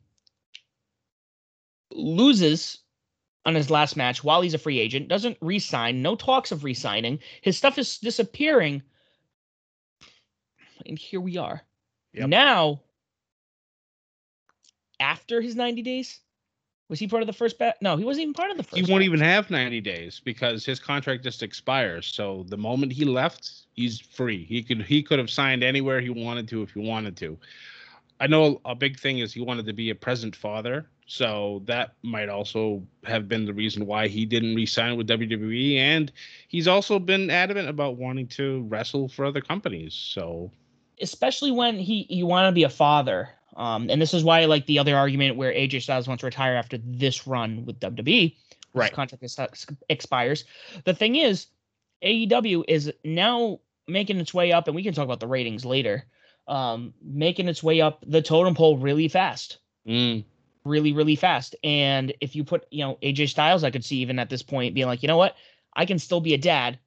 Loses 1.95 2.79
on 3.45 3.55
his 3.55 3.69
last 3.69 3.97
match 3.97 4.23
while 4.23 4.41
he's 4.41 4.53
a 4.53 4.57
free 4.57 4.79
agent, 4.79 5.07
doesn't 5.07 5.37
re-sign, 5.41 6.01
no 6.01 6.15
talks 6.15 6.51
of 6.51 6.63
re-signing. 6.63 7.19
His 7.41 7.57
stuff 7.57 7.77
is 7.77 7.97
disappearing. 7.97 8.81
And 10.85 10.97
here 10.97 11.21
we 11.21 11.37
are. 11.37 11.61
Yep. 12.13 12.29
Now, 12.29 12.81
after 14.99 15.41
his 15.41 15.55
90 15.55 15.81
days, 15.81 16.19
was 16.89 16.99
he 16.99 17.07
part 17.07 17.23
of 17.23 17.27
the 17.27 17.33
first 17.33 17.57
bat? 17.57 17.77
No, 17.81 17.97
he 17.97 18.03
wasn't 18.03 18.23
even 18.23 18.33
part 18.33 18.51
of 18.51 18.57
the 18.57 18.63
first. 18.63 18.75
He 18.75 18.81
won't 18.83 19.01
batch. 19.01 19.07
even 19.07 19.19
have 19.19 19.49
90 19.49 19.81
days 19.81 20.21
because 20.23 20.65
his 20.65 20.79
contract 20.79 21.23
just 21.23 21.41
expires. 21.41 22.05
So 22.05 22.45
the 22.49 22.57
moment 22.57 22.91
he 22.91 23.05
left, 23.05 23.63
he's 23.73 23.99
free. 23.99 24.45
He 24.45 24.61
could 24.61 24.83
he 24.83 25.01
could 25.01 25.19
have 25.19 25.29
signed 25.29 25.63
anywhere 25.63 25.99
he 26.01 26.09
wanted 26.09 26.47
to 26.49 26.61
if 26.61 26.71
he 26.71 26.79
wanted 26.79 27.17
to. 27.17 27.37
I 28.19 28.27
know 28.27 28.61
a 28.65 28.75
big 28.75 28.99
thing 28.99 29.19
is 29.19 29.33
he 29.33 29.41
wanted 29.41 29.65
to 29.65 29.73
be 29.73 29.89
a 29.89 29.95
present 29.95 30.35
father, 30.35 30.85
so 31.05 31.61
that 31.65 31.95
might 32.01 32.29
also 32.29 32.83
have 33.03 33.27
been 33.27 33.45
the 33.45 33.53
reason 33.53 33.85
why 33.85 34.07
he 34.07 34.25
didn't 34.25 34.55
re-sign 34.55 34.97
with 34.97 35.07
WWE. 35.07 35.77
And 35.77 36.11
he's 36.47 36.67
also 36.67 36.99
been 36.99 37.29
adamant 37.29 37.69
about 37.69 37.97
wanting 37.97 38.27
to 38.29 38.63
wrestle 38.63 39.07
for 39.07 39.25
other 39.25 39.41
companies. 39.41 39.93
So 39.93 40.51
especially 41.01 41.51
when 41.51 41.77
he 41.77 42.05
you 42.09 42.25
want 42.25 42.47
to 42.47 42.51
be 42.51 42.63
a 42.63 42.69
father. 42.69 43.29
Um, 43.55 43.89
and 43.89 44.01
this 44.01 44.13
is 44.13 44.23
why 44.23 44.45
like 44.45 44.65
the 44.65 44.79
other 44.79 44.95
argument 44.95 45.35
where 45.35 45.53
AJ 45.53 45.83
Styles 45.83 46.07
wants 46.07 46.21
to 46.21 46.25
retire 46.25 46.55
after 46.55 46.79
this 46.83 47.27
run 47.27 47.65
with 47.65 47.79
WWE. 47.79 48.35
Right. 48.73 48.91
Contract 48.91 49.23
expires. 49.89 50.45
The 50.85 50.93
thing 50.95 51.15
is, 51.15 51.47
AEW 52.03 52.63
is 52.67 52.91
now 53.03 53.59
making 53.87 54.17
its 54.17 54.33
way 54.33 54.51
up, 54.51 54.67
and 54.67 54.75
we 54.75 54.81
can 54.81 54.95
talk 54.95 55.05
about 55.05 55.19
the 55.19 55.27
ratings 55.27 55.63
later. 55.63 56.05
Um, 56.47 56.93
making 57.01 57.47
its 57.47 57.63
way 57.63 57.79
up 57.79 58.03
the 58.05 58.21
totem 58.21 58.55
pole 58.55 58.77
really 58.77 59.07
fast, 59.07 59.59
mm, 59.87 60.25
really, 60.65 60.93
really 60.93 61.15
fast. 61.15 61.55
And 61.63 62.13
if 62.21 62.35
you 62.35 62.43
put, 62.43 62.65
you 62.71 62.83
know, 62.83 62.97
AJ 63.01 63.29
Styles, 63.29 63.63
I 63.63 63.71
could 63.71 63.83
see 63.85 63.97
even 63.97 64.19
at 64.19 64.29
this 64.29 64.43
point 64.43 64.73
being 64.75 64.87
like, 64.87 65.03
you 65.03 65.07
know 65.07 65.17
what, 65.17 65.35
I 65.75 65.85
can 65.85 65.99
still 65.99 66.21
be 66.21 66.33
a 66.33 66.37
dad. 66.37 66.79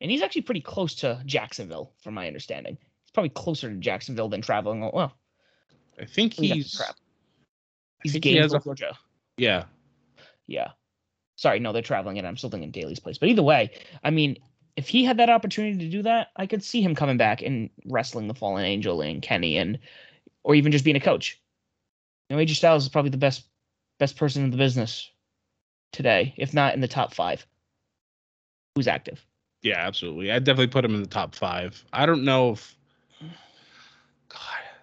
And 0.00 0.10
he's 0.10 0.22
actually 0.22 0.42
pretty 0.42 0.60
close 0.60 0.94
to 0.96 1.22
Jacksonville, 1.24 1.92
from 2.02 2.14
my 2.14 2.26
understanding. 2.26 2.76
He's 3.02 3.10
probably 3.12 3.30
closer 3.30 3.70
to 3.70 3.76
Jacksonville 3.76 4.28
than 4.28 4.42
traveling. 4.42 4.82
Oh, 4.82 4.90
well, 4.92 5.12
I 6.00 6.04
think 6.04 6.34
he's 6.34 6.76
crap. 6.76 6.96
He's 8.02 8.12
think 8.12 8.24
he 8.24 8.36
has 8.36 8.52
a- 8.52 8.60
Georgia. 8.60 8.96
yeah. 9.36 9.64
Yeah. 10.46 10.72
Sorry, 11.36 11.58
no, 11.58 11.72
they're 11.72 11.82
traveling 11.82 12.18
and 12.18 12.26
I'm 12.26 12.36
still 12.36 12.50
thinking 12.50 12.70
Daily's 12.70 13.00
Place. 13.00 13.18
But 13.18 13.28
either 13.28 13.42
way, 13.42 13.70
I 14.04 14.10
mean, 14.10 14.36
if 14.76 14.88
he 14.88 15.04
had 15.04 15.16
that 15.18 15.30
opportunity 15.30 15.78
to 15.78 15.88
do 15.90 16.02
that, 16.02 16.28
I 16.36 16.46
could 16.46 16.62
see 16.62 16.82
him 16.82 16.94
coming 16.94 17.16
back 17.16 17.42
and 17.42 17.70
wrestling 17.86 18.28
the 18.28 18.34
Fallen 18.34 18.64
Angel 18.64 19.00
and 19.00 19.22
Kenny 19.22 19.56
and 19.56 19.78
or 20.42 20.54
even 20.54 20.70
just 20.72 20.84
being 20.84 20.96
a 20.96 21.00
coach. 21.00 21.40
You 22.28 22.36
know, 22.36 22.42
AJ 22.42 22.56
Styles 22.56 22.84
is 22.84 22.88
probably 22.88 23.10
the 23.10 23.16
best 23.16 23.44
best 23.98 24.16
person 24.16 24.44
in 24.44 24.50
the 24.50 24.56
business 24.56 25.10
today, 25.92 26.34
if 26.36 26.52
not 26.52 26.74
in 26.74 26.80
the 26.80 26.88
top 26.88 27.14
five. 27.14 27.46
Who's 28.74 28.88
active? 28.88 29.24
Yeah, 29.62 29.78
absolutely. 29.78 30.30
I'd 30.32 30.44
definitely 30.44 30.68
put 30.68 30.84
him 30.84 30.94
in 30.94 31.02
the 31.02 31.08
top 31.08 31.34
five. 31.34 31.82
I 31.92 32.06
don't 32.06 32.24
know 32.24 32.52
if 32.52 32.76
God, 34.28 34.40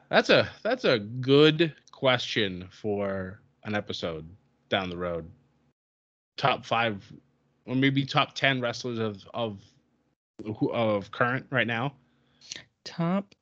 that's 0.09 0.29
a 0.29 0.49
that's 0.63 0.85
a 0.85 0.99
good 0.99 1.73
question 1.91 2.67
for 2.71 3.41
an 3.63 3.75
episode 3.75 4.27
down 4.69 4.89
the 4.89 4.97
road. 4.97 5.29
Top 6.37 6.65
five, 6.65 7.03
or 7.65 7.75
maybe 7.75 8.05
top 8.05 8.33
ten 8.33 8.61
wrestlers 8.61 8.97
of 8.97 9.23
of 9.33 9.59
of 10.71 11.11
current 11.11 11.45
right 11.51 11.67
now. 11.67 11.93
Top 12.83 13.35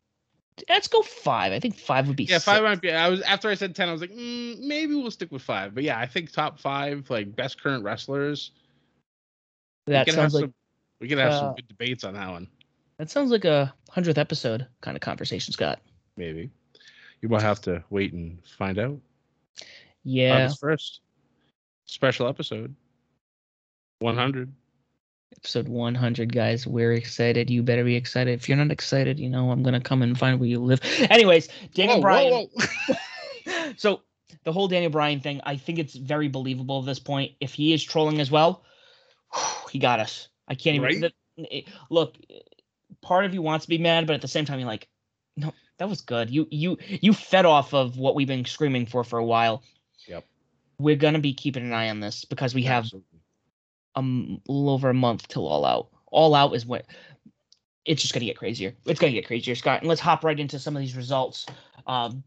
let's 0.67 0.87
go 0.87 1.01
five. 1.01 1.53
I 1.53 1.59
think 1.59 1.75
five 1.75 2.07
would 2.07 2.15
be 2.15 2.23
Yeah, 2.25 2.39
five 2.39 2.57
sick. 2.57 2.63
might 2.63 2.81
be. 2.81 2.91
I 2.91 3.07
was 3.09 3.21
after 3.21 3.49
I 3.49 3.53
said 3.55 3.75
ten, 3.75 3.87
I 3.87 3.91
was 3.91 4.01
like, 4.01 4.11
mm, 4.11 4.59
maybe 4.59 4.95
we'll 4.95 5.11
stick 5.11 5.31
with 5.31 5.41
five. 5.41 5.75
But 5.75 5.83
yeah, 5.83 5.99
I 5.99 6.05
think 6.05 6.31
top 6.31 6.59
five, 6.59 7.09
like 7.09 7.35
best 7.35 7.61
current 7.61 7.83
wrestlers. 7.83 8.51
That 9.87 10.05
we 10.05 10.11
can 10.11 10.19
have 10.19 10.31
sounds 10.31 10.33
like 10.33 10.43
some. 10.43 10.53
We 10.99 11.07
can 11.07 11.17
have 11.17 11.31
uh, 11.31 11.39
some 11.39 11.55
good 11.55 11.67
debates 11.67 12.03
on 12.03 12.13
that 12.15 12.29
one. 12.29 12.47
that 12.97 13.09
sounds 13.09 13.31
like 13.31 13.45
a 13.45 13.73
hundredth 13.89 14.17
episode 14.17 14.67
kind 14.81 14.97
of 14.97 15.01
conversation, 15.01 15.53
Scott. 15.53 15.79
Maybe 16.17 16.49
you 17.21 17.29
will 17.29 17.39
have 17.39 17.61
to 17.61 17.83
wait 17.89 18.13
and 18.13 18.39
find 18.57 18.77
out. 18.79 18.97
Yeah. 20.03 20.35
August 20.35 20.59
first, 20.59 21.01
special 21.85 22.27
episode, 22.27 22.75
one 23.99 24.15
hundred. 24.15 24.51
Episode 25.37 25.67
100 25.67 26.33
guys. 26.33 26.65
We're 26.67 26.93
excited. 26.93 27.49
You 27.49 27.63
better 27.63 27.83
be 27.83 27.95
excited. 27.95 28.33
If 28.39 28.49
you're 28.49 28.57
not 28.57 28.71
excited 28.71 29.19
you 29.19 29.29
know 29.29 29.51
i'm 29.51 29.63
gonna 29.63 29.79
come 29.81 30.01
and 30.01 30.17
find 30.17 30.39
where 30.39 30.49
you 30.49 30.59
live. 30.59 30.81
Anyways 31.09 31.49
daniel 31.73 32.01
bryan. 32.01 32.47
so 33.77 34.01
the 34.43 34.51
whole 34.51 34.67
daniel 34.67 34.91
bryan 34.91 35.19
thing 35.19 35.41
i 35.43 35.55
think 35.57 35.79
it's 35.79 35.95
very 35.95 36.27
believable 36.27 36.79
at 36.79 36.85
this 36.85 36.99
point. 36.99 37.33
If 37.39 37.53
he 37.53 37.73
is 37.73 37.83
trolling 37.83 38.19
as 38.19 38.31
well 38.31 38.63
he 39.69 39.79
got 39.79 39.99
us. 39.99 40.27
I 40.47 40.55
can't 40.55 40.75
even 40.75 40.85
Right? 40.85 41.01
that- 41.01 41.13
it- 41.37 41.67
look 41.89 42.15
part 43.01 43.23
of 43.25 43.33
you 43.33 43.41
wants 43.41 43.65
to 43.65 43.69
be 43.69 43.77
mad 43.77 44.07
but 44.07 44.13
at 44.13 44.21
the 44.21 44.27
same 44.27 44.45
time 44.45 44.59
you're 44.59 44.67
like 44.67 44.87
no 45.37 45.53
that 45.77 45.87
was 45.87 46.01
good. 46.01 46.29
You 46.29 46.45
you 46.51 46.77
you 46.89 47.13
fed 47.13 47.45
off 47.45 47.73
of 47.73 47.97
what 47.97 48.13
we've 48.13 48.27
been 48.27 48.43
screaming 48.43 48.85
for 48.85 49.05
for 49.05 49.17
a 49.17 49.23
while. 49.25 49.63
Yep. 50.07 50.25
we're 50.79 50.97
gonna 50.97 51.19
be 51.19 51.33
keeping 51.33 51.63
an 51.63 51.71
eye 51.71 51.89
on 51.89 52.01
this 52.01 52.25
because 52.25 52.53
we 52.53 52.63
have 52.63 52.89
a 53.95 54.01
little 54.01 54.69
over 54.69 54.89
a 54.89 54.93
month 54.93 55.27
till 55.27 55.47
all 55.47 55.65
out. 55.65 55.89
All 56.11 56.35
out 56.35 56.55
is 56.55 56.65
when 56.65 56.81
it's 57.85 58.01
just 58.01 58.13
gonna 58.13 58.25
get 58.25 58.37
crazier. 58.37 58.73
It's 58.85 58.99
gonna 58.99 59.13
get 59.13 59.27
crazier, 59.27 59.55
Scott. 59.55 59.81
And 59.81 59.89
let's 59.89 60.01
hop 60.01 60.23
right 60.23 60.39
into 60.39 60.59
some 60.59 60.75
of 60.75 60.81
these 60.81 60.95
results 60.95 61.45
um, 61.87 62.23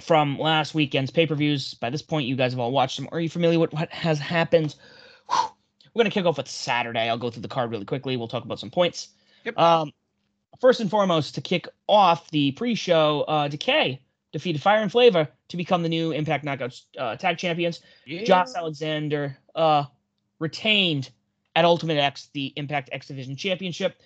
from 0.00 0.38
last 0.38 0.74
weekend's 0.74 1.10
pay 1.10 1.26
per 1.26 1.34
views. 1.34 1.74
By 1.74 1.90
this 1.90 2.02
point, 2.02 2.26
you 2.26 2.36
guys 2.36 2.52
have 2.52 2.60
all 2.60 2.72
watched 2.72 2.96
them. 2.96 3.08
Are 3.12 3.20
you 3.20 3.28
familiar 3.28 3.58
with 3.58 3.72
what 3.72 3.90
has 3.92 4.18
happened? 4.18 4.74
Whew. 5.30 5.48
We're 5.94 6.00
gonna 6.00 6.10
kick 6.10 6.26
off 6.26 6.36
with 6.36 6.48
Saturday. 6.48 7.08
I'll 7.08 7.18
go 7.18 7.30
through 7.30 7.42
the 7.42 7.48
card 7.48 7.70
really 7.70 7.86
quickly. 7.86 8.16
We'll 8.16 8.28
talk 8.28 8.44
about 8.44 8.60
some 8.60 8.70
points. 8.70 9.08
Yep. 9.44 9.58
Um, 9.58 9.92
first 10.60 10.80
and 10.80 10.90
foremost, 10.90 11.34
to 11.36 11.40
kick 11.40 11.68
off 11.86 12.30
the 12.30 12.52
pre-show, 12.52 13.22
uh, 13.22 13.48
Decay 13.48 14.02
defeated 14.32 14.60
Fire 14.60 14.82
'N 14.82 14.90
Flava 14.90 15.30
to 15.48 15.56
become 15.56 15.82
the 15.82 15.88
new 15.88 16.12
Impact 16.12 16.44
Knockouts 16.44 16.84
uh, 16.98 17.16
Tag 17.16 17.38
Champions. 17.38 17.80
Yeah. 18.04 18.24
Josh 18.24 18.48
Alexander 18.54 19.38
uh, 19.54 19.84
retained 20.38 21.10
at 21.54 21.64
Ultimate 21.64 21.98
X 21.98 22.28
the 22.32 22.52
Impact 22.56 22.90
X 22.92 23.06
Division 23.06 23.36
Championship. 23.36 24.00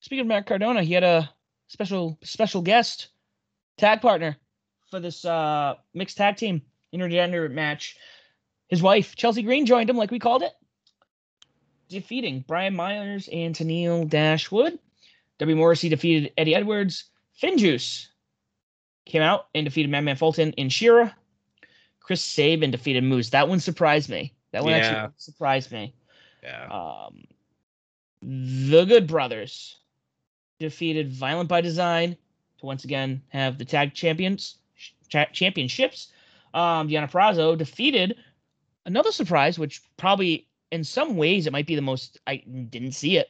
Speaking 0.00 0.22
of 0.22 0.26
Matt 0.26 0.46
Cardona, 0.46 0.82
he 0.82 0.92
had 0.92 1.04
a 1.04 1.30
special 1.68 2.18
special 2.22 2.62
guest 2.62 3.08
tag 3.78 4.00
partner 4.02 4.36
for 4.90 5.00
this 5.00 5.24
uh, 5.24 5.74
mixed 5.94 6.16
tag 6.16 6.36
team 6.36 6.62
intergender 6.94 7.50
match. 7.50 7.96
His 8.68 8.82
wife 8.82 9.16
Chelsea 9.16 9.42
Green 9.42 9.66
joined 9.66 9.88
him, 9.88 9.96
like 9.96 10.10
we 10.10 10.18
called 10.18 10.42
it, 10.42 10.52
defeating 11.88 12.44
Brian 12.46 12.74
Myers 12.74 13.28
and 13.32 13.54
Tennille 13.54 14.08
Dashwood. 14.08 14.78
W. 15.38 15.56
Morrissey 15.56 15.88
defeated 15.88 16.32
Eddie 16.36 16.54
Edwards. 16.54 17.04
Finjuice 17.40 18.06
came 19.06 19.22
out 19.22 19.46
and 19.54 19.64
defeated 19.64 19.90
Madman 19.90 20.16
Fulton 20.16 20.54
and 20.58 20.72
Shira. 20.72 21.14
Chris 22.00 22.22
Sabin 22.22 22.70
defeated 22.70 23.04
Moose. 23.04 23.30
That 23.30 23.48
one 23.48 23.60
surprised 23.60 24.08
me. 24.08 24.34
That 24.52 24.62
one 24.62 24.72
Yeah. 24.72 24.78
actually 24.78 25.14
surprised 25.16 25.72
me. 25.72 25.94
Yeah. 26.42 26.66
Um, 26.68 27.24
the 28.22 28.84
Good 28.84 29.06
Brothers 29.06 29.78
defeated 30.60 31.12
Violent 31.12 31.48
by 31.48 31.60
Design 31.60 32.16
to 32.58 32.66
once 32.66 32.84
again 32.84 33.22
have 33.28 33.58
the 33.58 33.64
tag 33.64 33.94
champions 33.94 34.58
cha- 35.08 35.26
championships. 35.32 36.12
Um, 36.54 36.88
Deanna 36.88 37.10
Purrazzo 37.10 37.56
defeated 37.56 38.16
another 38.86 39.10
surprise, 39.12 39.58
which 39.58 39.82
probably 39.96 40.48
in 40.70 40.84
some 40.84 41.16
ways 41.16 41.46
it 41.46 41.52
might 41.52 41.66
be 41.66 41.74
the 41.76 41.82
most. 41.82 42.18
I 42.26 42.36
didn't 42.36 42.92
see 42.92 43.16
it. 43.16 43.28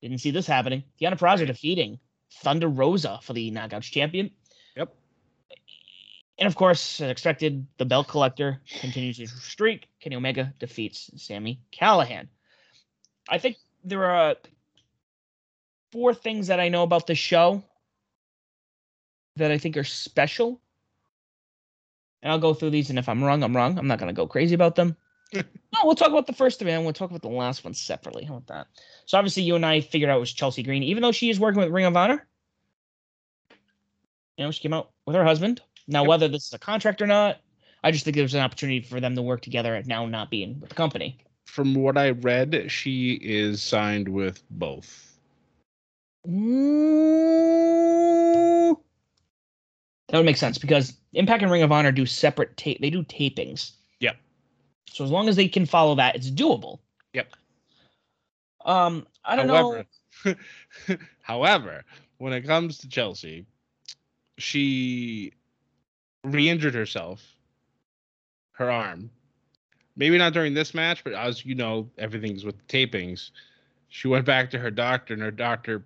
Didn't 0.00 0.18
see 0.18 0.30
this 0.30 0.46
happening. 0.46 0.84
Deanna 1.00 1.18
Purrazzo 1.18 1.46
defeating 1.46 1.98
Thunder 2.30 2.68
Rosa 2.68 3.18
for 3.22 3.32
the 3.32 3.50
Knockouts 3.50 3.90
champion. 3.90 4.30
And 6.38 6.46
of 6.48 6.56
course, 6.56 7.00
as 7.00 7.10
expected, 7.10 7.66
the 7.78 7.84
belt 7.84 8.08
collector 8.08 8.60
continues 8.80 9.18
his 9.18 9.32
streak. 9.32 9.88
Kenny 10.00 10.16
Omega 10.16 10.52
defeats 10.58 11.10
Sami 11.16 11.60
Callihan. 11.72 12.28
I 13.28 13.38
think 13.38 13.56
there 13.84 14.04
are 14.04 14.36
four 15.92 16.12
things 16.12 16.48
that 16.48 16.58
I 16.58 16.68
know 16.68 16.82
about 16.82 17.06
the 17.06 17.14
show 17.14 17.62
that 19.36 19.50
I 19.50 19.58
think 19.58 19.76
are 19.76 19.84
special. 19.84 20.60
And 22.22 22.32
I'll 22.32 22.38
go 22.38 22.54
through 22.54 22.70
these, 22.70 22.90
and 22.90 22.98
if 22.98 23.08
I'm 23.08 23.22
wrong, 23.22 23.42
I'm 23.42 23.54
wrong. 23.54 23.78
I'm 23.78 23.86
not 23.86 23.98
going 23.98 24.08
to 24.08 24.14
go 24.14 24.26
crazy 24.26 24.54
about 24.54 24.74
them. 24.74 24.96
no, 25.34 25.42
we'll 25.84 25.94
talk 25.94 26.08
about 26.08 26.26
the 26.26 26.32
first 26.32 26.58
three, 26.58 26.72
and 26.72 26.84
we'll 26.84 26.94
talk 26.94 27.10
about 27.10 27.22
the 27.22 27.28
last 27.28 27.64
one 27.64 27.74
separately. 27.74 28.24
How 28.24 28.36
about 28.36 28.46
that? 28.46 28.66
So 29.06 29.18
obviously, 29.18 29.42
you 29.42 29.56
and 29.56 29.66
I 29.66 29.80
figured 29.80 30.10
out 30.10 30.16
it 30.16 30.20
was 30.20 30.32
Chelsea 30.32 30.62
Green, 30.62 30.82
even 30.82 31.02
though 31.02 31.12
she 31.12 31.30
is 31.30 31.38
working 31.38 31.60
with 31.60 31.70
Ring 31.70 31.84
of 31.84 31.96
Honor. 31.96 32.26
You 34.38 34.44
know, 34.44 34.50
she 34.50 34.62
came 34.62 34.72
out 34.72 34.90
with 35.06 35.16
her 35.16 35.24
husband. 35.24 35.60
Now, 35.86 36.02
Yep. 36.02 36.08
whether 36.08 36.28
this 36.28 36.46
is 36.46 36.52
a 36.52 36.58
contract 36.58 37.02
or 37.02 37.06
not, 37.06 37.40
I 37.82 37.90
just 37.90 38.04
think 38.04 38.16
there's 38.16 38.34
an 38.34 38.40
opportunity 38.40 38.80
for 38.80 39.00
them 39.00 39.14
to 39.14 39.22
work 39.22 39.42
together 39.42 39.74
at 39.74 39.86
now 39.86 40.06
not 40.06 40.30
being 40.30 40.58
with 40.60 40.70
the 40.70 40.74
company. 40.74 41.18
From 41.46 41.74
what 41.74 41.98
I 41.98 42.10
read, 42.10 42.70
she 42.70 43.12
is 43.14 43.62
signed 43.62 44.08
with 44.08 44.42
both. 44.50 45.12
Mm, 46.26 47.54
That 50.08 50.16
would 50.18 50.26
make 50.26 50.36
sense 50.38 50.56
because 50.58 50.94
Impact 51.12 51.42
and 51.42 51.52
Ring 51.52 51.62
of 51.62 51.72
Honor 51.72 51.92
do 51.92 52.06
separate 52.06 52.56
tape. 52.56 52.80
They 52.80 52.88
do 52.90 53.02
tapings. 53.04 53.72
Yep. 54.00 54.16
So 54.90 55.04
as 55.04 55.10
long 55.10 55.28
as 55.28 55.36
they 55.36 55.48
can 55.48 55.66
follow 55.66 55.94
that, 55.96 56.16
it's 56.16 56.30
doable. 56.30 56.78
Yep. 57.12 57.28
Um, 58.64 59.06
I 59.24 59.36
don't 59.36 59.46
know. 59.46 59.84
However, 60.24 60.36
however, 61.22 61.84
when 62.18 62.32
it 62.32 62.42
comes 62.46 62.78
to 62.78 62.88
Chelsea, 62.88 63.44
she 64.38 65.32
re-injured 66.24 66.74
herself, 66.74 67.22
her 68.52 68.70
arm. 68.70 69.10
Maybe 69.96 70.18
not 70.18 70.32
during 70.32 70.54
this 70.54 70.74
match, 70.74 71.04
but 71.04 71.12
as 71.12 71.44
you 71.44 71.54
know, 71.54 71.88
everything's 71.98 72.44
with 72.44 72.66
tapings. 72.66 73.30
She 73.88 74.08
went 74.08 74.24
back 74.24 74.50
to 74.50 74.58
her 74.58 74.70
doctor, 74.70 75.14
and 75.14 75.22
her 75.22 75.30
doctor 75.30 75.84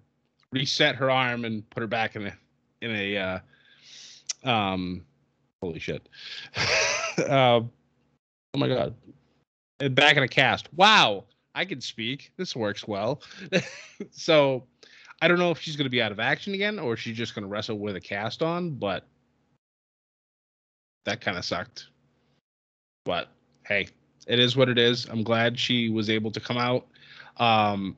reset 0.50 0.94
her 0.96 1.10
arm 1.10 1.44
and 1.44 1.68
put 1.68 1.82
her 1.82 1.86
back 1.86 2.16
in 2.16 2.26
a 2.26 2.32
in 2.80 2.90
a 2.90 3.16
uh, 3.18 3.38
um 4.48 5.04
holy 5.60 5.78
shit. 5.78 6.08
uh, 7.18 7.60
oh 7.60 7.68
my 8.56 8.68
god. 8.68 8.94
Uh, 9.80 9.88
Back 9.88 10.16
in 10.16 10.22
a 10.22 10.28
cast. 10.28 10.72
Wow. 10.74 11.24
I 11.54 11.64
can 11.64 11.80
speak. 11.80 12.32
This 12.36 12.54
works 12.54 12.86
well. 12.86 13.20
so 14.10 14.64
I 15.20 15.28
don't 15.28 15.38
know 15.38 15.50
if 15.50 15.60
she's 15.60 15.76
going 15.76 15.86
to 15.86 15.90
be 15.90 16.02
out 16.02 16.12
of 16.12 16.20
action 16.20 16.54
again 16.54 16.78
or 16.78 16.96
she's 16.96 17.16
just 17.16 17.34
going 17.34 17.42
to 17.42 17.48
wrestle 17.48 17.78
with 17.78 17.96
a 17.96 18.00
cast 18.00 18.42
on, 18.42 18.70
but 18.70 19.06
that 21.04 21.20
kind 21.20 21.36
of 21.36 21.44
sucked. 21.44 21.88
But 23.04 23.28
hey, 23.66 23.88
it 24.26 24.38
is 24.38 24.56
what 24.56 24.68
it 24.68 24.78
is. 24.78 25.06
I'm 25.06 25.22
glad 25.22 25.58
she 25.58 25.88
was 25.88 26.10
able 26.10 26.30
to 26.30 26.40
come 26.40 26.58
out. 26.58 26.86
Um, 27.38 27.96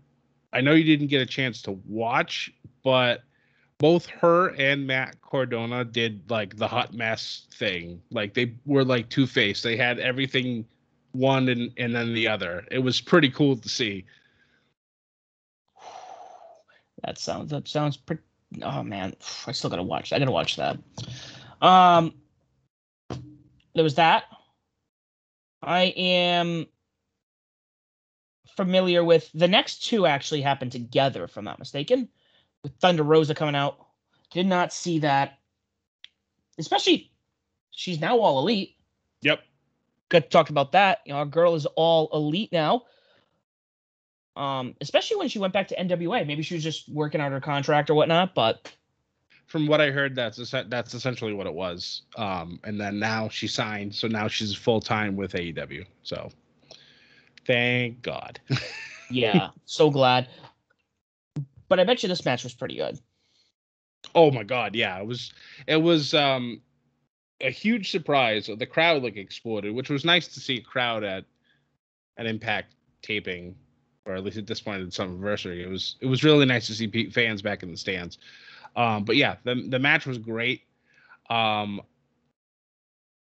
I 0.52 0.60
know 0.60 0.72
you 0.72 0.84
didn't 0.84 1.08
get 1.08 1.22
a 1.22 1.26
chance 1.26 1.62
to 1.62 1.72
watch, 1.86 2.52
but 2.82 3.22
both 3.78 4.06
her 4.06 4.48
and 4.56 4.86
Matt 4.86 5.20
Cardona 5.22 5.84
did 5.84 6.30
like 6.30 6.56
the 6.56 6.68
hot 6.68 6.92
mess 6.92 7.46
thing. 7.52 8.00
Like 8.10 8.34
they 8.34 8.54
were 8.66 8.84
like 8.84 9.08
two 9.08 9.26
faced. 9.26 9.62
They 9.62 9.76
had 9.76 9.98
everything 9.98 10.66
one 11.12 11.48
and, 11.48 11.72
and 11.76 11.94
then 11.94 12.14
the 12.14 12.28
other. 12.28 12.64
It 12.70 12.78
was 12.78 13.00
pretty 13.00 13.30
cool 13.30 13.56
to 13.56 13.68
see. 13.68 14.04
That 17.04 17.18
sounds 17.18 17.50
that 17.50 17.66
sounds 17.66 17.96
pretty. 17.96 18.22
Oh 18.62 18.82
man, 18.82 19.14
I 19.46 19.52
still 19.52 19.70
gotta 19.70 19.82
watch. 19.82 20.12
I 20.12 20.18
gotta 20.18 20.30
watch 20.30 20.56
that. 20.56 20.76
Um, 21.62 22.14
there 23.74 23.84
was 23.84 23.96
that. 23.96 24.24
I 25.62 25.82
am 25.96 26.66
familiar 28.56 29.04
with 29.04 29.30
the 29.32 29.48
next 29.48 29.84
two. 29.84 30.06
Actually, 30.06 30.42
happened 30.42 30.72
together, 30.72 31.24
if 31.24 31.36
I'm 31.36 31.44
not 31.44 31.58
mistaken. 31.58 32.08
With 32.62 32.72
Thunder 32.80 33.02
Rosa 33.02 33.34
coming 33.34 33.54
out, 33.54 33.78
did 34.30 34.46
not 34.46 34.72
see 34.72 35.00
that. 35.00 35.38
Especially, 36.58 37.10
she's 37.70 38.00
now 38.00 38.18
all 38.18 38.40
elite. 38.40 38.76
Yep. 39.22 39.40
Got 40.08 40.24
to 40.24 40.28
talk 40.28 40.50
about 40.50 40.72
that. 40.72 41.00
You 41.06 41.12
know, 41.12 41.20
our 41.20 41.26
girl 41.26 41.54
is 41.54 41.66
all 41.66 42.10
elite 42.12 42.52
now. 42.52 42.82
Um, 44.36 44.74
especially 44.80 45.16
when 45.18 45.28
she 45.28 45.38
went 45.38 45.52
back 45.52 45.68
to 45.68 45.76
NWA. 45.76 46.26
Maybe 46.26 46.42
she 46.42 46.54
was 46.54 46.62
just 46.62 46.88
working 46.88 47.20
out 47.20 47.32
her 47.32 47.40
contract 47.40 47.90
or 47.90 47.94
whatnot, 47.94 48.34
but 48.34 48.72
From 49.50 49.66
what 49.66 49.80
I 49.80 49.90
heard, 49.90 50.14
that's 50.14 50.52
that's 50.68 50.94
essentially 50.94 51.32
what 51.32 51.48
it 51.48 51.52
was. 51.52 52.02
Um, 52.14 52.60
and 52.62 52.80
then 52.80 53.00
now 53.00 53.28
she 53.28 53.48
signed, 53.48 53.92
so 53.92 54.06
now 54.06 54.28
she's 54.28 54.54
full 54.54 54.80
time 54.80 55.16
with 55.16 55.32
AEW. 55.32 55.84
So 56.04 56.30
thank 57.48 58.00
God. 58.00 58.38
yeah, 59.10 59.48
so 59.64 59.90
glad. 59.90 60.28
But 61.68 61.80
I 61.80 61.84
bet 61.84 62.04
you 62.04 62.08
this 62.08 62.24
match 62.24 62.44
was 62.44 62.54
pretty 62.54 62.76
good. 62.76 63.00
Oh 64.14 64.30
my 64.30 64.44
god, 64.44 64.76
yeah, 64.76 65.00
it 65.00 65.06
was 65.06 65.32
it 65.66 65.82
was 65.82 66.14
um 66.14 66.60
a 67.40 67.50
huge 67.50 67.90
surprise. 67.90 68.48
The 68.56 68.66
crowd 68.66 69.02
like 69.02 69.16
exploded, 69.16 69.74
which 69.74 69.90
was 69.90 70.04
nice 70.04 70.28
to 70.28 70.38
see 70.38 70.58
a 70.58 70.62
crowd 70.62 71.02
at 71.02 71.24
an 72.18 72.26
Impact 72.26 72.74
taping, 73.02 73.56
or 74.06 74.14
at 74.14 74.22
least 74.22 74.36
at 74.36 74.46
this 74.46 74.60
point 74.60 74.80
in 74.80 74.90
Slammiversary. 74.90 75.64
It 75.64 75.68
was 75.68 75.96
it 76.00 76.06
was 76.06 76.22
really 76.22 76.46
nice 76.46 76.68
to 76.68 76.74
see 76.74 77.10
fans 77.10 77.42
back 77.42 77.64
in 77.64 77.72
the 77.72 77.76
stands. 77.76 78.18
Um, 78.76 79.04
but 79.04 79.16
yeah, 79.16 79.36
the 79.44 79.54
the 79.54 79.78
match 79.78 80.06
was 80.06 80.18
great. 80.18 80.62
Um, 81.28 81.80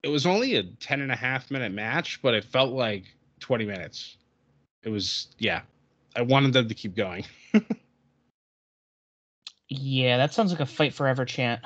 it 0.01 0.09
was 0.09 0.25
only 0.25 0.55
a 0.55 0.63
10 0.63 1.01
and 1.01 1.11
a 1.11 1.15
half 1.15 1.51
minute 1.51 1.71
match, 1.71 2.21
but 2.21 2.33
it 2.33 2.43
felt 2.43 2.73
like 2.73 3.05
20 3.41 3.65
minutes. 3.65 4.17
It 4.83 4.89
was 4.89 5.27
yeah. 5.37 5.61
I 6.15 6.21
wanted 6.23 6.53
them 6.53 6.67
to 6.67 6.73
keep 6.73 6.95
going. 6.95 7.25
Yeah, 9.69 10.17
that 10.17 10.33
sounds 10.33 10.51
like 10.51 10.59
a 10.59 10.65
fight 10.65 10.93
forever 10.95 11.25
chant. 11.25 11.61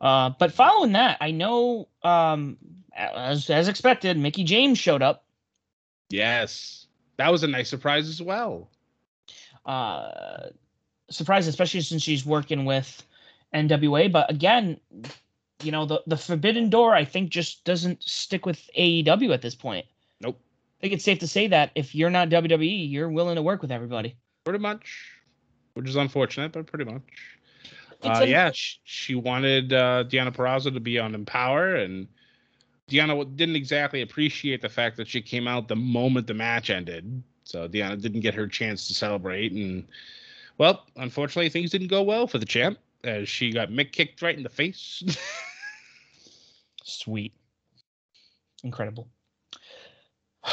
Uh, 0.00 0.30
but 0.38 0.52
following 0.52 0.92
that, 0.92 1.18
I 1.20 1.30
know, 1.30 1.88
um, 2.02 2.56
as 2.96 3.50
as 3.50 3.68
expected, 3.68 4.16
Mickie 4.16 4.44
James 4.44 4.78
showed 4.78 5.02
up. 5.02 5.24
Yes. 6.08 6.86
That 7.18 7.30
was 7.30 7.42
a 7.42 7.46
nice 7.46 7.68
surprise 7.68 8.08
as 8.08 8.22
well. 8.22 8.70
Uh, 9.66 10.48
surprised, 11.10 11.48
especially 11.48 11.80
since 11.80 12.02
she's 12.02 12.24
working 12.24 12.64
with 12.64 13.02
NWA. 13.54 14.10
But 14.10 14.30
again, 14.30 14.80
you 15.62 15.72
know, 15.72 15.84
the 15.84 16.02
the 16.06 16.16
Forbidden 16.16 16.70
Door, 16.70 16.94
I 16.94 17.04
think, 17.04 17.30
just 17.30 17.64
doesn't 17.64 18.02
stick 18.02 18.46
with 18.46 18.68
AEW 18.78 19.32
at 19.32 19.42
this 19.42 19.54
point. 19.54 19.86
Nope. 20.20 20.38
I 20.40 20.80
think 20.80 20.94
it's 20.94 21.04
safe 21.04 21.18
to 21.18 21.28
say 21.28 21.46
that 21.48 21.70
if 21.74 21.94
you're 21.94 22.10
not 22.10 22.30
WWE, 22.30 22.90
you're 22.90 23.10
willing 23.10 23.36
to 23.36 23.42
work 23.42 23.60
with 23.60 23.70
everybody. 23.70 24.16
Pretty 24.44 24.58
much. 24.58 25.12
Which 25.74 25.88
is 25.88 25.96
unfortunate, 25.96 26.52
but 26.52 26.66
pretty 26.66 26.90
much. 26.90 27.02
Uh, 28.02 28.08
un- 28.08 28.28
yeah, 28.28 28.50
she, 28.52 28.78
she 28.84 29.14
wanted 29.14 29.72
uh, 29.72 30.04
Deanna 30.08 30.34
Purrazzo 30.34 30.72
to 30.72 30.80
be 30.80 30.98
on 30.98 31.14
Empower, 31.14 31.76
and 31.76 32.08
Deanna 32.88 33.36
didn't 33.36 33.56
exactly 33.56 34.00
appreciate 34.00 34.62
the 34.62 34.68
fact 34.68 34.96
that 34.96 35.06
she 35.06 35.20
came 35.20 35.46
out 35.46 35.68
the 35.68 35.76
moment 35.76 36.26
the 36.26 36.34
match 36.34 36.70
ended. 36.70 37.22
So 37.44 37.68
Deanna 37.68 38.00
didn't 38.00 38.20
get 38.20 38.34
her 38.34 38.46
chance 38.46 38.88
to 38.88 38.94
celebrate, 38.94 39.52
and 39.52 39.86
well, 40.60 40.84
unfortunately, 40.96 41.48
things 41.48 41.70
didn't 41.70 41.86
go 41.86 42.02
well 42.02 42.26
for 42.26 42.36
the 42.36 42.44
champ 42.44 42.78
as 43.02 43.30
she 43.30 43.50
got 43.50 43.70
Mick 43.70 43.92
kicked 43.92 44.20
right 44.20 44.36
in 44.36 44.42
the 44.42 44.50
face. 44.50 45.02
Sweet. 46.84 47.32
Incredible. 48.62 49.08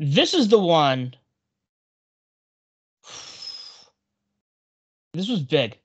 This 0.00 0.32
is 0.32 0.46
the 0.46 0.60
one. 0.60 1.12
This 5.12 5.28
was 5.28 5.40
big. 5.40 5.76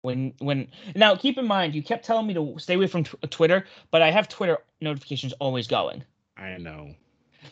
When 0.00 0.32
when 0.38 0.68
now 0.96 1.14
keep 1.14 1.36
in 1.36 1.46
mind 1.46 1.74
you 1.74 1.82
kept 1.82 2.06
telling 2.06 2.26
me 2.26 2.32
to 2.32 2.54
stay 2.58 2.76
away 2.76 2.86
from 2.86 3.04
tw- 3.04 3.30
Twitter, 3.30 3.66
but 3.90 4.00
I 4.00 4.10
have 4.10 4.26
Twitter 4.26 4.56
notifications 4.80 5.34
always 5.34 5.66
going. 5.66 6.02
I 6.38 6.56
know. 6.56 6.94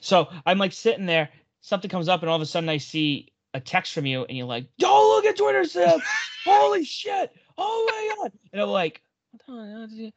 So 0.01 0.29
I'm 0.46 0.57
like 0.57 0.73
sitting 0.73 1.05
there, 1.05 1.29
something 1.61 1.90
comes 1.90 2.09
up, 2.09 2.23
and 2.23 2.31
all 2.31 2.37
of 2.37 2.40
a 2.40 2.46
sudden 2.46 2.70
I 2.70 2.79
see 2.79 3.31
a 3.53 3.61
text 3.61 3.92
from 3.92 4.07
you, 4.07 4.25
and 4.25 4.38
you're 4.38 4.46
like, 4.46 4.66
"Yo, 4.79 5.10
look 5.21 5.31
at 5.31 5.37
Twitter, 5.37 5.65
Sim! 5.65 6.01
Holy 6.45 6.85
shit! 6.85 7.33
Oh 7.59 7.87
my 7.91 8.23
god!" 8.23 8.33
And 8.53 8.63
I'm 8.63 8.69
like, 8.69 9.03
"What 9.33 9.43
the 9.47 9.71
hell 9.71 9.83
is 9.85 9.99
it?" 9.99 10.15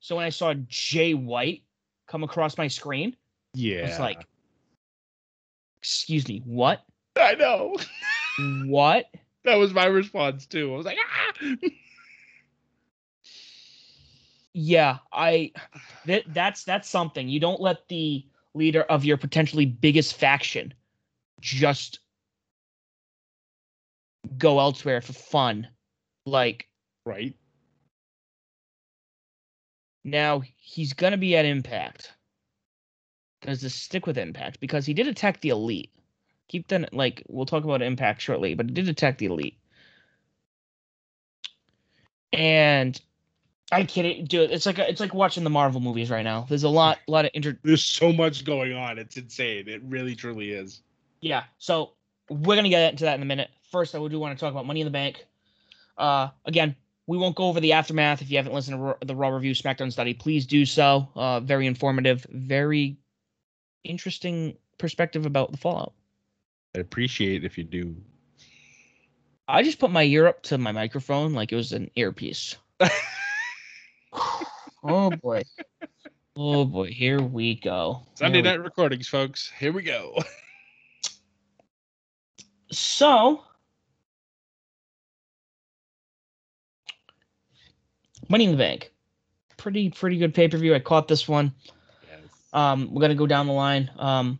So 0.00 0.16
when 0.16 0.24
I 0.24 0.30
saw 0.30 0.54
Jay 0.68 1.14
White 1.14 1.62
come 2.06 2.22
across 2.22 2.58
my 2.58 2.68
screen, 2.68 3.16
Yeah. 3.54 3.86
it's 3.86 3.98
like, 3.98 4.26
"Excuse 5.78 6.28
me, 6.28 6.42
what? 6.44 6.84
I 7.16 7.34
know. 7.34 7.76
What?" 8.66 9.06
that 9.44 9.56
was 9.56 9.72
my 9.72 9.86
response 9.86 10.46
too. 10.46 10.72
I 10.72 10.76
was 10.76 10.86
like, 10.86 10.98
ah. 11.00 11.68
Yeah, 14.54 14.98
I 15.12 15.52
that 16.04 16.24
that's 16.28 16.64
that's 16.64 16.88
something. 16.88 17.28
You 17.28 17.40
don't 17.40 17.60
let 17.60 17.88
the 17.88 18.26
leader 18.54 18.82
of 18.82 19.04
your 19.04 19.16
potentially 19.16 19.64
biggest 19.64 20.14
faction 20.14 20.74
just 21.40 22.00
go 24.38 24.60
elsewhere 24.60 25.00
for 25.00 25.12
fun. 25.12 25.68
Like 26.26 26.68
Right. 27.04 27.34
now 30.04 30.42
he's 30.56 30.92
gonna 30.92 31.16
be 31.16 31.36
at 31.36 31.44
Impact. 31.44 32.12
Does 33.42 33.60
this 33.60 33.74
stick 33.74 34.06
with 34.06 34.18
Impact? 34.18 34.60
Because 34.60 34.86
he 34.86 34.94
did 34.94 35.08
attack 35.08 35.40
the 35.40 35.48
Elite. 35.48 35.90
Keep 36.48 36.68
that 36.68 36.92
like 36.94 37.22
we'll 37.28 37.46
talk 37.46 37.64
about 37.64 37.82
Impact 37.82 38.20
shortly, 38.20 38.54
but 38.54 38.66
he 38.66 38.72
did 38.72 38.88
attack 38.88 39.18
the 39.18 39.26
Elite. 39.26 39.58
And 42.32 43.00
I 43.72 43.84
can't 43.84 44.28
do 44.28 44.42
it. 44.42 44.50
It's 44.50 44.66
like 44.66 44.78
it's 44.78 45.00
like 45.00 45.14
watching 45.14 45.44
the 45.44 45.50
Marvel 45.50 45.80
movies 45.80 46.10
right 46.10 46.24
now. 46.24 46.46
There's 46.48 46.62
a 46.62 46.68
lot, 46.68 46.98
lot 47.08 47.24
of 47.24 47.30
inter. 47.34 47.58
There's 47.62 47.84
so 47.84 48.12
much 48.12 48.44
going 48.44 48.74
on. 48.74 48.98
It's 48.98 49.16
insane. 49.16 49.68
It 49.68 49.82
really, 49.84 50.14
truly 50.14 50.52
is. 50.52 50.82
Yeah. 51.20 51.44
So 51.58 51.92
we're 52.28 52.56
gonna 52.56 52.68
get 52.68 52.90
into 52.92 53.04
that 53.04 53.16
in 53.16 53.22
a 53.22 53.26
minute. 53.26 53.50
First, 53.72 53.94
I 53.94 53.98
would 53.98 54.12
do 54.12 54.20
want 54.20 54.38
to 54.38 54.40
talk 54.40 54.52
about 54.52 54.66
Money 54.66 54.82
in 54.82 54.84
the 54.84 54.90
Bank. 54.90 55.24
Uh, 55.96 56.28
again, 56.44 56.76
we 57.06 57.16
won't 57.16 57.34
go 57.34 57.46
over 57.46 57.58
the 57.58 57.72
aftermath. 57.72 58.20
If 58.20 58.30
you 58.30 58.36
haven't 58.36 58.52
listened 58.52 58.78
to 58.78 59.06
the 59.06 59.16
Raw 59.16 59.30
review 59.30 59.52
SmackDown 59.52 59.90
study, 59.90 60.12
please 60.12 60.46
do 60.46 60.66
so. 60.66 61.08
Uh, 61.16 61.40
very 61.40 61.66
informative, 61.66 62.26
very 62.30 62.98
interesting 63.82 64.56
perspective 64.78 65.24
about 65.24 65.52
the 65.52 65.58
fallout. 65.58 65.94
I 66.76 66.80
appreciate 66.80 67.44
if 67.44 67.56
you 67.56 67.64
do. 67.64 67.96
I 69.48 69.62
just 69.62 69.78
put 69.78 69.90
my 69.90 70.04
ear 70.04 70.26
up 70.26 70.42
to 70.44 70.58
my 70.58 70.72
microphone 70.72 71.32
like 71.32 71.50
it 71.50 71.56
was 71.56 71.72
an 71.72 71.90
earpiece. 71.96 72.56
oh 74.84 75.10
boy. 75.22 75.42
Oh 76.36 76.64
boy, 76.66 76.88
here 76.88 77.20
we 77.22 77.54
go. 77.54 78.06
Sunday 78.14 78.42
Here 78.42 78.44
we- 78.44 78.50
night 78.50 78.64
recordings, 78.64 79.08
folks. 79.08 79.50
Here 79.58 79.72
we 79.72 79.82
go. 79.82 80.18
So, 82.74 83.42
Money 88.32 88.44
in 88.46 88.52
the 88.52 88.56
Bank. 88.56 88.90
Pretty 89.58 89.90
pretty 89.90 90.16
good 90.16 90.32
pay 90.32 90.48
per 90.48 90.56
view. 90.56 90.74
I 90.74 90.78
caught 90.78 91.06
this 91.06 91.28
one. 91.28 91.52
yes. 92.10 92.18
Um, 92.54 92.88
we're 92.90 93.02
gonna 93.02 93.14
go 93.14 93.26
down 93.26 93.46
the 93.46 93.52
line. 93.52 93.90
Um, 93.98 94.38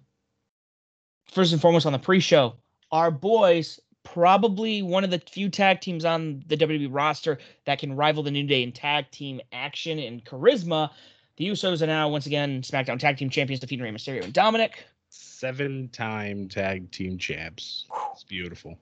first 1.30 1.52
and 1.52 1.60
foremost 1.60 1.84
on 1.84 1.92
the 1.92 1.98
pre-show, 1.98 2.54
our 2.90 3.10
boys 3.10 3.78
probably 4.02 4.80
one 4.82 5.04
of 5.04 5.10
the 5.10 5.18
few 5.18 5.50
tag 5.50 5.82
teams 5.82 6.06
on 6.06 6.42
the 6.46 6.56
WWE 6.56 6.88
roster 6.90 7.38
that 7.66 7.78
can 7.78 7.94
rival 7.94 8.22
the 8.22 8.30
New 8.30 8.46
Day 8.46 8.62
in 8.62 8.72
tag 8.72 9.10
team 9.10 9.42
action 9.52 9.98
and 9.98 10.24
charisma. 10.24 10.90
The 11.36 11.48
Usos 11.48 11.82
are 11.82 11.86
now 11.86 12.08
once 12.08 12.24
again 12.24 12.62
SmackDown 12.62 12.98
Tag 12.98 13.18
Team 13.18 13.28
Champions, 13.28 13.60
defeating 13.60 13.84
Rey 13.84 13.90
Mysterio 13.92 14.24
and 14.24 14.32
Dominic. 14.32 14.86
Seven 15.10 15.90
time 15.92 16.48
tag 16.48 16.90
team 16.92 17.18
champs. 17.18 17.84
It's 18.12 18.24
beautiful. 18.24 18.78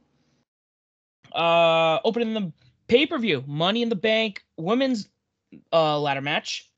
Uh, 1.32 1.98
opening 2.04 2.32
the 2.32 2.52
pay 2.90 3.06
per 3.06 3.18
view, 3.18 3.44
Money 3.46 3.82
in 3.82 3.88
the 3.88 3.96
Bank 3.96 4.44
women's 4.56 5.08
uh 5.72 5.98
ladder 5.98 6.20
match. 6.20 6.68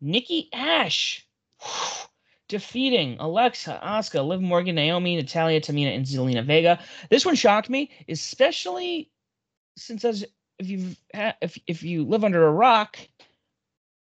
Nikki 0.00 0.48
Ash 0.52 1.26
defeating 2.48 3.18
Alexa, 3.20 3.78
Asuka, 3.84 4.26
Liv 4.26 4.40
Morgan, 4.40 4.74
Naomi, 4.74 5.16
Natalya, 5.16 5.60
Tamina, 5.60 5.94
and 5.94 6.06
Zelina 6.06 6.44
Vega. 6.44 6.80
This 7.10 7.26
one 7.26 7.34
shocked 7.34 7.68
me, 7.68 7.90
especially 8.08 9.10
since 9.76 10.04
as 10.04 10.24
if 10.58 10.68
you 10.68 10.96
if 11.14 11.58
if 11.66 11.82
you 11.82 12.04
live 12.04 12.24
under 12.24 12.46
a 12.46 12.52
rock, 12.52 12.98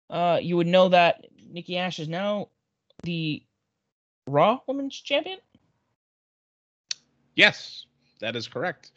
uh, 0.10 0.39
you 0.41 0.56
would 0.56 0.67
know 0.67 0.89
that 0.89 1.25
Nikki 1.49 1.77
Ash 1.77 1.99
is 1.99 2.08
now 2.08 2.49
the 3.03 3.43
Raw 4.27 4.60
Women's 4.67 4.99
Champion. 4.99 5.39
Yes, 7.36 7.86
that 8.19 8.36
is 8.36 8.47
correct. 8.47 8.91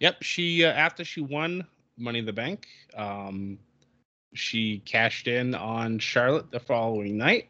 Yep, 0.00 0.22
she 0.22 0.64
uh, 0.64 0.72
after 0.72 1.04
she 1.04 1.20
won 1.20 1.66
Money 1.96 2.18
in 2.18 2.26
the 2.26 2.32
Bank, 2.32 2.66
um, 2.96 3.58
she 4.34 4.78
cashed 4.84 5.26
in 5.28 5.54
on 5.54 5.98
Charlotte 5.98 6.50
the 6.50 6.60
following 6.60 7.16
night. 7.16 7.48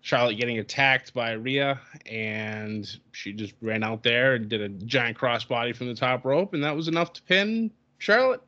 Charlotte 0.00 0.36
getting 0.36 0.58
attacked 0.58 1.14
by 1.14 1.32
Rhea, 1.32 1.80
and 2.04 2.86
she 3.12 3.32
just 3.32 3.54
ran 3.62 3.82
out 3.82 4.02
there 4.02 4.34
and 4.34 4.50
did 4.50 4.60
a 4.60 4.68
giant 4.68 5.16
crossbody 5.16 5.74
from 5.74 5.86
the 5.86 5.94
top 5.94 6.26
rope, 6.26 6.52
and 6.52 6.62
that 6.62 6.76
was 6.76 6.88
enough 6.88 7.14
to 7.14 7.22
pin 7.22 7.70
Charlotte. 7.98 8.42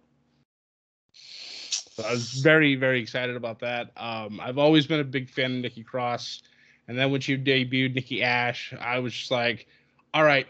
So 1.15 2.05
I 2.05 2.11
was 2.11 2.35
very, 2.43 2.75
very 2.75 3.01
excited 3.01 3.37
about 3.37 3.61
that. 3.61 3.91
Um, 3.97 4.39
I've 4.39 4.59
always 4.59 4.87
been 4.87 5.01
a 5.01 5.05
big 5.05 5.31
fan 5.31 5.57
of 5.57 5.63
Nikki 5.63 5.83
Cross, 5.83 6.43
and 6.89 6.99
then 6.99 7.11
when 7.11 7.23
she 7.23 7.39
debuted 7.39 7.95
Nikki 7.95 8.23
Ash, 8.23 8.75
I 8.79 8.99
was 8.99 9.15
just 9.15 9.31
like, 9.31 9.67
"All 10.13 10.25
right, 10.25 10.47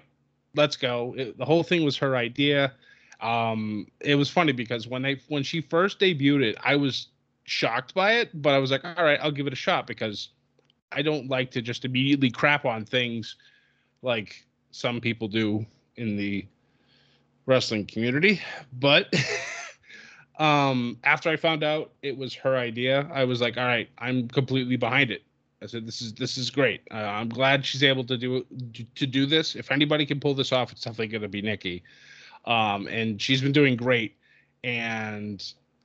let's 0.56 0.76
go." 0.76 1.14
It, 1.16 1.38
the 1.38 1.44
whole 1.44 1.62
thing 1.62 1.84
was 1.84 1.96
her 1.98 2.16
idea. 2.16 2.72
Um, 3.20 3.86
it 4.00 4.14
was 4.14 4.28
funny 4.30 4.52
because 4.52 4.86
when 4.86 5.02
they 5.02 5.20
when 5.28 5.42
she 5.42 5.60
first 5.60 6.00
debuted 6.00 6.42
it, 6.42 6.56
I 6.62 6.76
was 6.76 7.08
shocked 7.44 7.94
by 7.94 8.14
it, 8.14 8.30
but 8.42 8.54
I 8.54 8.58
was 8.58 8.70
like, 8.70 8.84
"All 8.84 9.04
right, 9.04 9.18
I'll 9.22 9.30
give 9.30 9.46
it 9.46 9.52
a 9.52 9.56
shot," 9.56 9.86
because 9.86 10.28
I 10.92 11.02
don't 11.02 11.28
like 11.28 11.50
to 11.52 11.62
just 11.62 11.84
immediately 11.84 12.30
crap 12.30 12.64
on 12.64 12.84
things 12.84 13.36
like 14.02 14.44
some 14.70 15.00
people 15.00 15.28
do 15.28 15.64
in 15.96 16.16
the 16.16 16.46
wrestling 17.46 17.86
community. 17.86 18.40
But 18.78 19.12
um, 20.38 20.98
after 21.04 21.30
I 21.30 21.36
found 21.36 21.64
out 21.64 21.92
it 22.02 22.16
was 22.16 22.34
her 22.34 22.56
idea, 22.56 23.08
I 23.12 23.24
was 23.24 23.40
like, 23.40 23.56
"All 23.56 23.64
right, 23.64 23.88
I'm 23.98 24.28
completely 24.28 24.76
behind 24.76 25.10
it." 25.10 25.22
I 25.62 25.66
said, 25.66 25.86
"This 25.86 26.02
is 26.02 26.12
this 26.12 26.36
is 26.36 26.50
great. 26.50 26.82
Uh, 26.90 26.96
I'm 26.96 27.28
glad 27.28 27.64
she's 27.64 27.82
able 27.82 28.04
to 28.04 28.16
do 28.16 28.44
to 28.94 29.06
do 29.06 29.26
this. 29.26 29.56
If 29.56 29.70
anybody 29.70 30.04
can 30.04 30.20
pull 30.20 30.34
this 30.34 30.52
off, 30.52 30.72
it's 30.72 30.82
definitely 30.82 31.08
going 31.08 31.22
to 31.22 31.28
be 31.28 31.42
Nikki." 31.42 31.82
Um, 32.44 32.86
and 32.86 33.20
she's 33.20 33.40
been 33.40 33.52
doing 33.52 33.76
great. 33.76 34.16
And 34.62 35.42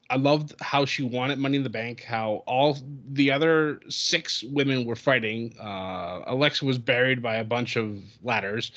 I 0.10 0.18
loved 0.18 0.54
how 0.62 0.86
she 0.86 1.04
won 1.04 1.32
at 1.32 1.40
Money 1.40 1.58
in 1.58 1.64
the 1.64 1.70
Bank. 1.70 2.04
How 2.04 2.44
all 2.46 2.78
the 3.12 3.32
other 3.32 3.80
six 3.88 4.44
women 4.44 4.86
were 4.86 4.96
fighting. 4.96 5.56
Uh, 5.60 6.22
Alexa 6.28 6.66
was 6.66 6.78
buried 6.78 7.22
by 7.22 7.38
a 7.38 7.44
bunch 7.44 7.78
of 7.78 8.02
ladders. 8.24 8.72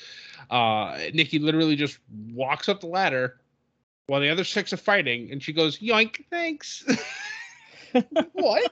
Uh, 0.49 0.97
Nikki 1.13 1.39
literally 1.39 1.75
just 1.75 1.99
walks 2.31 2.69
up 2.69 2.79
the 2.79 2.87
ladder 2.87 3.39
while 4.07 4.21
the 4.21 4.29
other 4.29 4.43
six 4.43 4.71
are 4.71 4.77
fighting, 4.77 5.31
and 5.31 5.41
she 5.41 5.51
goes, 5.51 5.79
"Yoink, 5.79 6.25
thanks." 6.29 6.85
what? 8.33 8.71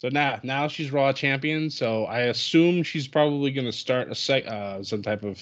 So 0.00 0.08
now, 0.08 0.40
now 0.42 0.66
she's 0.66 0.90
Raw 0.90 1.12
champion. 1.12 1.68
So 1.68 2.06
I 2.06 2.20
assume 2.20 2.82
she's 2.82 3.06
probably 3.06 3.50
going 3.50 3.66
to 3.66 3.72
start 3.72 4.08
a 4.08 4.50
uh, 4.50 4.82
some 4.82 5.02
type 5.02 5.24
of 5.24 5.38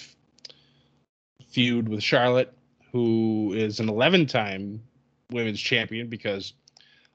feud 1.46 1.88
with 1.88 2.02
Charlotte, 2.02 2.52
who 2.90 3.52
is 3.54 3.78
an 3.78 3.86
11-time 3.86 4.82
women's 5.30 5.60
champion 5.60 6.08
because 6.08 6.54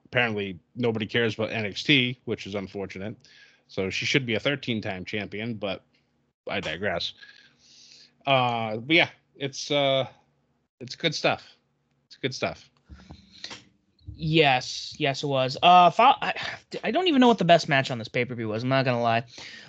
apparently 0.06 0.58
nobody 0.78 1.06
cares 1.06 1.34
about 1.34 1.50
NXT, 1.50 2.16
which 2.24 2.48
is 2.48 2.56
unfortunate. 2.56 3.18
So 3.68 3.90
she 3.90 4.06
should 4.06 4.26
be 4.26 4.36
a 4.36 4.40
13-time 4.40 5.04
champion, 5.04 5.56
but 5.56 5.84
I 6.50 6.62
digress. 6.62 7.12
Uh, 8.26 8.78
but 8.78 8.96
yeah, 8.96 9.10
it's 9.36 9.70
uh, 9.70 10.06
it's 10.80 10.96
good 10.96 11.14
stuff. 11.14 11.44
It's 12.08 12.16
good 12.16 12.34
stuff. 12.34 12.70
Yes, 14.26 14.96
yes, 14.98 15.22
it 15.22 15.28
was. 15.28 15.58
Uh, 15.62 15.92
I, 16.00 16.34
I 16.82 16.92
don't 16.92 17.10
even 17.10 17.20
know 17.20 17.28
what 17.28 17.40
the 17.40 17.44
best 17.44 17.68
match 17.68 17.92
on 17.92 17.98
this 17.98 18.08
pay 18.08 18.24
per 18.24 18.34
view 18.36 18.48
was. 18.48 18.64
I'm 18.64 18.70
not 18.70 18.86
gonna 18.86 19.02
lie. 19.02 19.24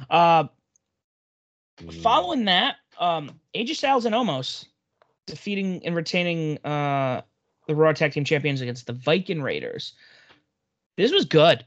Uh, 0.08 0.44
following 2.02 2.44
that, 2.44 2.76
um, 3.00 3.32
AJ 3.56 3.74
Styles 3.74 4.04
and 4.04 4.14
Omos 4.14 4.66
defeating 5.26 5.84
and 5.84 5.96
retaining 5.96 6.58
uh 6.64 7.22
the 7.66 7.74
Raw 7.74 7.92
Tag 7.92 8.12
Team 8.12 8.24
Champions 8.24 8.60
against 8.60 8.86
the 8.86 8.92
Viking 8.92 9.42
Raiders. 9.42 9.94
This 10.96 11.10
was 11.10 11.24
good. 11.24 11.66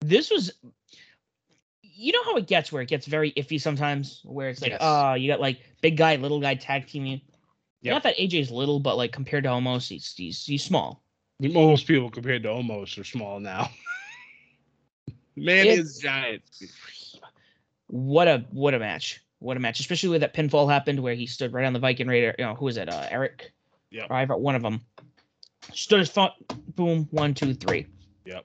This 0.00 0.28
was. 0.28 0.52
You 1.82 2.12
know 2.12 2.24
how 2.24 2.36
it 2.36 2.48
gets 2.48 2.72
where 2.72 2.82
it 2.82 2.88
gets 2.88 3.06
very 3.06 3.30
iffy 3.32 3.60
sometimes, 3.60 4.22
where 4.24 4.48
it's 4.48 4.60
like, 4.60 4.72
Yes. 4.72 4.80
oh, 4.82 5.14
you 5.14 5.30
got 5.30 5.40
like 5.40 5.60
big 5.82 5.96
guy, 5.96 6.16
little 6.16 6.40
guy 6.40 6.56
tag 6.56 6.88
teaming. 6.88 7.20
Yep. 7.82 7.92
Not 7.92 8.02
that 8.02 8.16
AJ's 8.16 8.50
little, 8.50 8.80
but 8.80 8.96
like 8.96 9.12
compared 9.12 9.44
to 9.44 9.50
Omos, 9.50 9.88
he's 9.88 10.12
he's, 10.16 10.44
he's 10.44 10.64
small. 10.64 11.04
Most 11.40 11.86
people 11.86 12.10
compared 12.10 12.42
to 12.42 12.48
Omos 12.48 12.98
are 12.98 13.04
small 13.04 13.38
now. 13.38 13.70
Man 15.36 15.66
It's- 15.66 15.78
is 15.78 15.98
giant. 15.98 16.42
what 17.86 18.26
a 18.26 18.44
what 18.50 18.74
a 18.74 18.78
match. 18.78 19.20
What 19.38 19.56
a 19.56 19.60
match. 19.60 19.78
Especially 19.78 20.08
where 20.08 20.18
that 20.18 20.34
pinfall 20.34 20.68
happened 20.68 21.00
where 21.00 21.14
he 21.14 21.26
stood 21.26 21.52
right 21.52 21.64
on 21.64 21.72
the 21.72 21.78
viking 21.78 22.08
raider 22.08 22.34
you 22.38 22.44
know 22.44 22.54
who 22.54 22.64
was 22.64 22.76
it 22.76 22.88
uh 22.88 23.06
Erik? 23.10 23.52
Or 24.10 24.12
I 24.16 24.24
one 24.24 24.54
of 24.56 24.62
them 24.62 24.80
stood 25.72 26.00
his 26.00 26.10
front 26.10 26.32
boom 26.74 27.06
one 27.12 27.34
two 27.34 27.54
three. 27.54 27.86
Yep. 28.24 28.44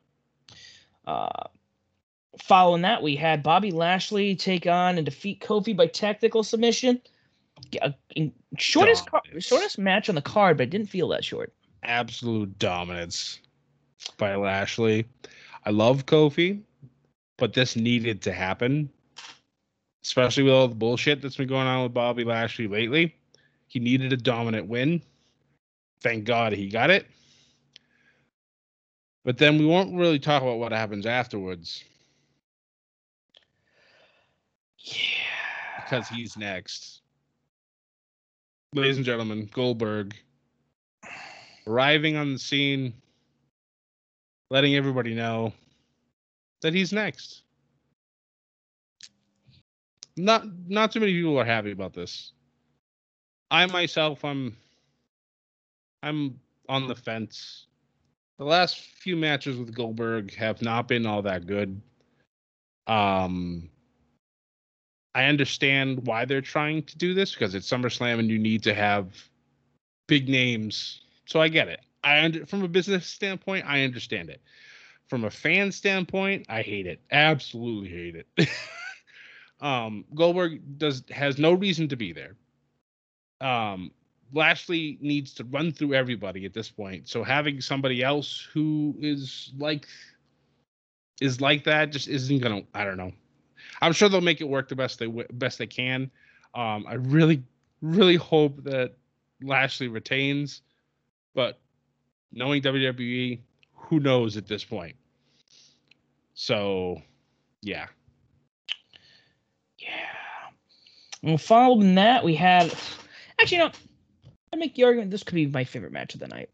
uh 1.07 1.47
following 2.41 2.83
that 2.83 3.01
we 3.01 3.15
had 3.15 3.41
bobby 3.43 3.71
lashley 3.71 4.35
take 4.35 4.67
on 4.67 4.97
and 4.97 5.05
defeat 5.05 5.39
kofi 5.41 5.75
by 5.75 5.87
technical 5.87 6.43
submission. 6.43 7.01
Yeah, 7.71 7.89
in- 8.15 8.33
shortest 8.59 9.09
car- 9.09 9.21
shortest 9.39 9.79
match 9.79 10.09
on 10.09 10.15
the 10.15 10.21
card 10.21 10.57
but 10.57 10.63
it 10.63 10.69
didn't 10.69 10.89
feel 10.89 11.07
that 11.09 11.23
short 11.25 11.53
Absolute 11.83 12.57
dominance 12.59 13.39
by 14.17 14.35
Lashley. 14.35 15.05
I 15.65 15.69
love 15.71 16.05
Kofi. 16.05 16.61
but 17.37 17.53
this 17.53 17.75
needed 17.75 18.21
to 18.21 18.31
happen, 18.31 18.89
especially 20.03 20.43
with 20.43 20.53
all 20.53 20.67
the 20.67 20.75
bullshit 20.75 21.21
that's 21.21 21.35
been 21.35 21.47
going 21.47 21.67
on 21.67 21.83
with 21.83 21.93
Bobby 21.93 22.23
Lashley 22.23 22.67
lately. 22.67 23.15
He 23.67 23.79
needed 23.79 24.13
a 24.13 24.17
dominant 24.17 24.67
win. 24.67 25.01
Thank 26.01 26.25
God 26.25 26.53
he 26.53 26.69
got 26.69 26.89
it. 26.89 27.07
But 29.25 29.37
then 29.37 29.57
we 29.57 29.65
won't 29.65 29.95
really 29.95 30.19
talk 30.19 30.41
about 30.41 30.59
what 30.59 30.71
happens 30.71 31.05
afterwards 31.05 31.83
Yeah. 34.79 35.81
because 35.83 36.07
he's 36.09 36.37
next. 36.37 37.01
Ladies 38.73 38.97
and 38.97 39.05
gentlemen, 39.05 39.49
Goldberg 39.53 40.15
arriving 41.67 42.15
on 42.15 42.33
the 42.33 42.39
scene, 42.39 42.93
letting 44.49 44.75
everybody 44.75 45.13
know 45.13 45.53
that 46.61 46.73
he's 46.73 46.93
next. 46.93 47.43
Not 50.15 50.45
not 50.67 50.91
too 50.91 50.99
many 50.99 51.13
people 51.13 51.39
are 51.39 51.45
happy 51.45 51.71
about 51.71 51.93
this. 51.93 52.31
I 53.49 53.65
myself 53.67 54.23
I'm 54.23 54.55
I'm 56.01 56.39
on 56.69 56.87
the 56.87 56.95
fence. 56.95 57.67
The 58.37 58.45
last 58.45 58.77
few 58.79 59.15
matches 59.15 59.57
with 59.57 59.73
Goldberg 59.73 60.33
have 60.35 60.61
not 60.61 60.87
been 60.87 61.05
all 61.05 61.21
that 61.23 61.45
good. 61.47 61.81
Um 62.87 63.69
I 65.15 65.25
understand 65.25 66.05
why 66.07 66.25
they're 66.25 66.41
trying 66.41 66.83
to 66.83 66.97
do 66.97 67.13
this 67.13 67.33
because 67.33 67.53
it's 67.53 67.69
SummerSlam 67.69 68.19
and 68.19 68.29
you 68.29 68.39
need 68.39 68.63
to 68.63 68.73
have 68.73 69.13
big 70.07 70.27
names. 70.27 71.02
So 71.25 71.41
I 71.41 71.47
get 71.47 71.67
it. 71.67 71.79
I 72.03 72.23
under, 72.23 72.45
from 72.45 72.63
a 72.63 72.67
business 72.67 73.07
standpoint, 73.07 73.65
I 73.67 73.83
understand 73.83 74.29
it. 74.29 74.41
From 75.07 75.25
a 75.25 75.29
fan 75.29 75.71
standpoint, 75.71 76.45
I 76.49 76.61
hate 76.61 76.87
it. 76.87 77.01
Absolutely 77.11 77.89
hate 77.89 78.15
it. 78.37 78.49
um, 79.61 80.05
Goldberg 80.13 80.77
does 80.77 81.03
has 81.11 81.37
no 81.37 81.53
reason 81.53 81.87
to 81.89 81.95
be 81.95 82.13
there. 82.13 82.35
Um, 83.41 83.91
Lashley 84.33 84.97
needs 85.01 85.33
to 85.35 85.43
run 85.43 85.71
through 85.71 85.93
everybody 85.93 86.45
at 86.45 86.53
this 86.53 86.69
point. 86.69 87.07
So 87.07 87.23
having 87.23 87.61
somebody 87.61 88.01
else 88.01 88.47
who 88.53 88.95
is 88.99 89.51
like 89.57 89.87
is 91.21 91.39
like 91.39 91.63
that 91.65 91.91
just 91.91 92.07
isn't 92.07 92.39
gonna. 92.39 92.61
I 92.73 92.83
don't 92.83 92.97
know. 92.97 93.11
I'm 93.81 93.93
sure 93.93 94.09
they'll 94.09 94.21
make 94.21 94.41
it 94.41 94.49
work 94.49 94.69
the 94.69 94.75
best 94.75 94.99
they 94.99 95.07
best 95.07 95.57
they 95.57 95.67
can. 95.67 96.09
Um, 96.55 96.85
I 96.87 96.95
really, 96.95 97.43
really 97.81 98.15
hope 98.15 98.63
that 98.63 98.93
Lashley 99.41 99.87
retains, 99.87 100.61
but 101.33 101.59
knowing 102.31 102.61
WWE, 102.61 103.39
who 103.73 103.99
knows 103.99 104.37
at 104.37 104.47
this 104.47 104.63
point. 104.63 104.95
So, 106.33 107.01
yeah, 107.61 107.87
Yeah. 109.77 109.89
Well, 111.21 111.37
following 111.37 111.95
that, 111.95 112.23
we 112.23 112.35
had 112.35 112.73
actually, 113.39 113.57
you 113.57 113.63
know, 113.63 113.71
I 114.51 114.55
make 114.57 114.75
the 114.75 114.83
argument 114.83 115.11
this 115.11 115.23
could 115.23 115.35
be 115.35 115.47
my 115.47 115.63
favorite 115.63 115.91
match 115.93 116.13
of 116.13 116.19
the 116.19 116.27
night. 116.27 116.49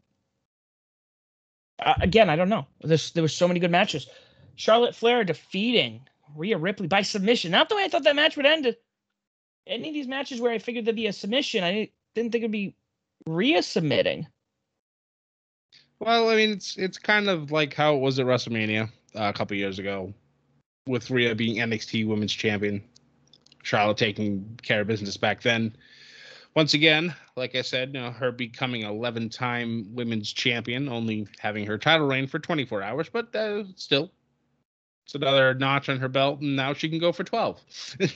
Uh, 1.80 1.96
again, 2.02 2.30
I 2.30 2.36
don't 2.36 2.50
know. 2.50 2.68
There's 2.82 3.12
there 3.12 3.24
were 3.24 3.30
so 3.30 3.48
many 3.48 3.60
good 3.60 3.72
matches. 3.72 4.08
Charlotte 4.56 4.96
Flair 4.96 5.24
defeating 5.24 6.02
Rhea 6.36 6.58
Ripley 6.58 6.88
by 6.88 7.02
submission. 7.02 7.52
Not 7.52 7.70
the 7.70 7.76
way 7.76 7.86
I 7.86 7.88
thought 7.88 8.04
that 8.04 8.16
match 8.16 8.38
would 8.38 8.46
end. 8.46 8.76
Any 9.66 9.90
of 9.90 9.94
these 9.94 10.08
matches 10.08 10.42
where 10.42 10.52
I 10.52 10.60
figured 10.60 10.86
there'd 10.86 10.96
be 10.96 11.08
a 11.08 11.14
submission, 11.14 11.64
I 11.64 11.72
didn't, 11.72 11.92
didn't 12.16 12.32
think 12.32 12.42
it'd 12.44 12.52
be 12.52 12.76
Rhea 13.26 13.64
submitting. 13.64 14.28
Well, 16.00 16.30
I 16.30 16.36
mean, 16.36 16.52
it's 16.52 16.78
it's 16.78 16.98
kind 16.98 17.30
of 17.30 17.52
like 17.52 17.74
how 17.74 17.96
it 17.96 18.00
was 18.00 18.20
at 18.20 18.26
WrestleMania 18.26 18.90
uh, 19.16 19.24
a 19.24 19.34
couple 19.34 19.58
years 19.58 19.80
ago, 19.80 20.14
with 20.88 21.10
Rhea 21.10 21.36
being 21.36 21.58
NXT 21.58 22.08
Women's 22.08 22.34
Champion, 22.34 22.82
Charlotte 23.64 23.98
taking 23.98 24.60
care 24.64 24.82
of 24.82 24.88
business 24.88 25.18
back 25.18 25.42
then. 25.42 25.76
Once 26.56 26.74
again, 26.74 27.14
like 27.36 27.56
I 27.56 27.62
said, 27.62 27.90
you 27.94 28.02
know, 28.02 28.12
her 28.12 28.32
becoming 28.32 28.82
11-time 28.82 29.94
Women's 29.94 30.34
Champion, 30.34 30.90
only 30.90 31.28
having 31.38 31.66
her 31.66 31.78
title 31.78 32.08
reign 32.08 32.28
for 32.28 32.40
24 32.40 32.82
hours, 32.82 33.08
but 33.10 33.34
uh, 33.36 33.64
still, 33.76 34.12
it's 35.06 35.16
another 35.16 35.54
notch 35.54 35.90
on 35.90 36.00
her 36.00 36.08
belt, 36.08 36.42
and 36.42 36.56
now 36.56 36.74
she 36.74 36.90
can 36.90 37.00
go 37.00 37.12
for 37.12 37.24
12. 37.24 37.62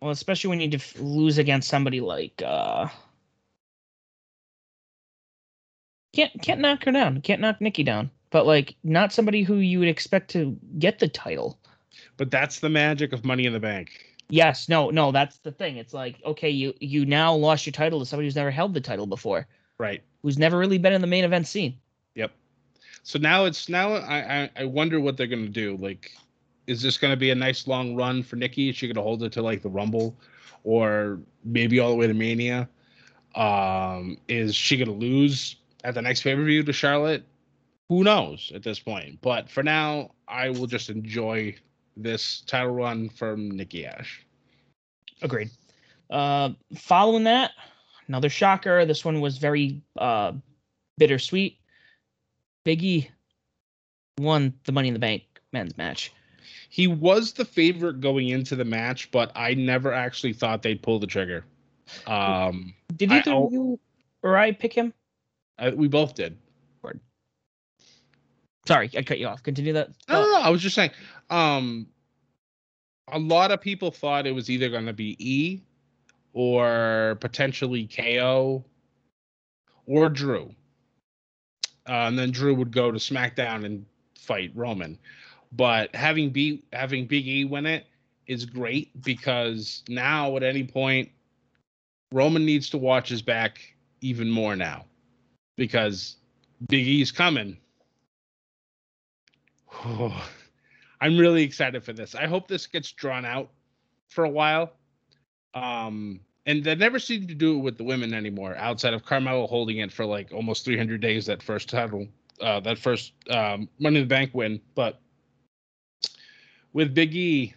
Well, 0.00 0.10
especially 0.10 0.50
when 0.50 0.60
you 0.60 0.68
def- 0.68 1.00
lose 1.00 1.38
against 1.38 1.66
somebody 1.70 2.02
like 2.02 2.42
uh 2.44 2.88
can't 6.14 6.40
can't 6.42 6.60
knock 6.60 6.84
her 6.84 6.92
down, 6.92 7.20
can't 7.22 7.40
knock 7.40 7.60
Nikki 7.60 7.82
down, 7.82 8.10
but 8.30 8.46
like 8.46 8.76
not 8.84 9.12
somebody 9.12 9.42
who 9.42 9.56
you 9.56 9.78
would 9.80 9.88
expect 9.88 10.30
to 10.32 10.56
get 10.78 10.98
the 10.98 11.08
title. 11.08 11.58
but 12.16 12.30
that's 12.30 12.60
the 12.60 12.68
magic 12.68 13.12
of 13.12 13.24
Money 13.24 13.44
in 13.46 13.52
the 13.52 13.60
Bank. 13.60 13.90
Yes, 14.30 14.68
no, 14.68 14.88
no, 14.90 15.12
that's 15.12 15.38
the 15.38 15.52
thing. 15.52 15.76
It's 15.76 15.92
like 15.92 16.16
okay, 16.24 16.48
you 16.50 16.72
you 16.80 17.04
now 17.04 17.34
lost 17.34 17.66
your 17.66 17.72
title 17.72 17.98
to 18.00 18.06
somebody 18.06 18.26
who's 18.26 18.36
never 18.36 18.50
held 18.50 18.72
the 18.74 18.80
title 18.80 19.06
before, 19.06 19.46
Right. 19.78 20.02
who's 20.22 20.38
never 20.38 20.58
really 20.58 20.78
been 20.78 20.92
in 20.94 21.00
the 21.00 21.06
main 21.06 21.24
event 21.24 21.46
scene. 21.46 21.76
Yep. 22.14 22.32
So 23.02 23.18
now 23.18 23.44
it's 23.44 23.68
now 23.68 23.92
I 23.94 24.42
I, 24.44 24.50
I 24.56 24.64
wonder 24.64 24.98
what 25.00 25.16
they're 25.16 25.26
gonna 25.26 25.48
do. 25.48 25.76
Like, 25.76 26.10
is 26.66 26.80
this 26.80 26.96
gonna 26.96 27.16
be 27.16 27.30
a 27.30 27.34
nice 27.34 27.66
long 27.66 27.94
run 27.96 28.22
for 28.22 28.36
Nikki? 28.36 28.70
Is 28.70 28.76
she 28.76 28.88
gonna 28.88 29.02
hold 29.02 29.22
it 29.24 29.32
to 29.32 29.42
like 29.42 29.60
the 29.62 29.68
Rumble, 29.68 30.16
or 30.64 31.18
maybe 31.44 31.78
all 31.78 31.90
the 31.90 31.96
way 31.96 32.06
to 32.06 32.14
Mania? 32.14 32.68
Um, 33.34 34.16
is 34.28 34.54
she 34.54 34.76
gonna 34.76 34.92
lose 34.92 35.56
at 35.84 35.94
the 35.94 36.02
next 36.02 36.22
pay 36.22 36.34
per 36.34 36.42
view 36.44 36.62
to 36.64 36.72
Charlotte? 36.72 37.24
Who 37.88 38.02
knows 38.02 38.50
at 38.54 38.62
this 38.62 38.78
point? 38.80 39.20
But 39.20 39.50
for 39.50 39.62
now, 39.62 40.10
I 40.26 40.48
will 40.48 40.66
just 40.66 40.88
enjoy 40.90 41.54
this 41.96 42.40
title 42.46 42.72
run 42.74 43.08
from 43.10 43.50
Nikki 43.50 43.86
Ash. 43.86 44.24
Agreed. 45.22 45.50
Uh, 46.10 46.50
following 46.76 47.24
that, 47.24 47.52
another 48.08 48.28
shocker. 48.30 48.84
This 48.84 49.04
one 49.04 49.20
was 49.20 49.38
very 49.38 49.80
uh, 49.98 50.32
bittersweet. 50.98 51.58
Biggie 52.66 53.08
won 54.18 54.54
the 54.64 54.72
Money 54.72 54.88
in 54.88 54.94
the 54.94 55.00
Bank 55.00 55.22
men's 55.52 55.76
match. 55.76 56.12
He 56.70 56.86
was 56.86 57.32
the 57.32 57.44
favorite 57.44 58.00
going 58.00 58.28
into 58.30 58.56
the 58.56 58.64
match, 58.64 59.10
but 59.10 59.30
I 59.36 59.54
never 59.54 59.92
actually 59.92 60.32
thought 60.32 60.62
they'd 60.62 60.82
pull 60.82 60.98
the 60.98 61.06
trigger. 61.06 61.44
Um, 62.06 62.74
Did 62.96 63.12
either 63.12 63.30
I'll- 63.30 63.48
you 63.52 63.78
or 64.22 64.36
I 64.36 64.52
pick 64.52 64.72
him? 64.72 64.92
I, 65.58 65.70
we 65.70 65.88
both 65.88 66.14
did. 66.14 66.36
Sorry, 68.66 68.90
I 68.96 69.02
cut 69.02 69.18
you 69.18 69.26
off. 69.26 69.42
Continue 69.42 69.74
that. 69.74 69.90
No, 70.08 70.22
no, 70.22 70.30
no. 70.30 70.40
I 70.40 70.48
was 70.50 70.62
just 70.62 70.74
saying. 70.74 70.90
Um, 71.30 71.86
a 73.08 73.18
lot 73.18 73.50
of 73.50 73.60
people 73.60 73.90
thought 73.90 74.26
it 74.26 74.32
was 74.32 74.48
either 74.48 74.70
going 74.70 74.86
to 74.86 74.94
be 74.94 75.16
E 75.18 75.60
or 76.32 77.18
potentially 77.20 77.86
KO 77.86 78.64
or 79.86 80.08
Drew. 80.08 80.54
Uh, 81.86 82.08
and 82.08 82.18
then 82.18 82.30
Drew 82.30 82.54
would 82.54 82.72
go 82.72 82.90
to 82.90 82.98
SmackDown 82.98 83.66
and 83.66 83.84
fight 84.18 84.50
Roman. 84.54 84.98
But 85.52 85.94
having 85.94 86.30
B 86.30 86.64
having 86.72 87.06
Big 87.06 87.28
E 87.28 87.44
win 87.44 87.66
it 87.66 87.86
is 88.26 88.46
great 88.46 89.02
because 89.02 89.82
now 89.88 90.36
at 90.36 90.42
any 90.42 90.64
point 90.64 91.10
Roman 92.10 92.46
needs 92.46 92.70
to 92.70 92.78
watch 92.78 93.10
his 93.10 93.20
back 93.20 93.60
even 94.00 94.30
more 94.30 94.56
now 94.56 94.86
because 95.56 96.16
Big 96.68 96.86
E's 96.86 97.12
coming. 97.12 97.56
I'm 101.00 101.18
really 101.18 101.42
excited 101.42 101.84
for 101.84 101.92
this. 101.92 102.14
I 102.14 102.26
hope 102.26 102.48
this 102.48 102.66
gets 102.66 102.92
drawn 102.92 103.24
out 103.24 103.50
for 104.08 104.24
a 104.24 104.28
while. 104.28 104.72
Um, 105.54 106.20
and 106.46 106.62
they 106.62 106.74
never 106.74 106.98
seem 106.98 107.26
to 107.26 107.34
do 107.34 107.58
it 107.58 107.62
with 107.62 107.78
the 107.78 107.84
women 107.84 108.12
anymore, 108.12 108.56
outside 108.56 108.94
of 108.94 109.04
Carmella 109.04 109.48
holding 109.48 109.78
it 109.78 109.92
for 109.92 110.04
like 110.04 110.32
almost 110.32 110.64
300 110.64 111.00
days 111.00 111.26
that 111.26 111.42
first 111.42 111.68
title, 111.68 112.06
uh, 112.40 112.60
that 112.60 112.78
first 112.78 113.12
um, 113.30 113.68
Money 113.78 113.96
in 113.96 114.02
the 114.02 114.08
Bank 114.08 114.30
win. 114.34 114.60
But 114.74 115.00
with 116.72 116.94
Big 116.94 117.14
E, 117.14 117.54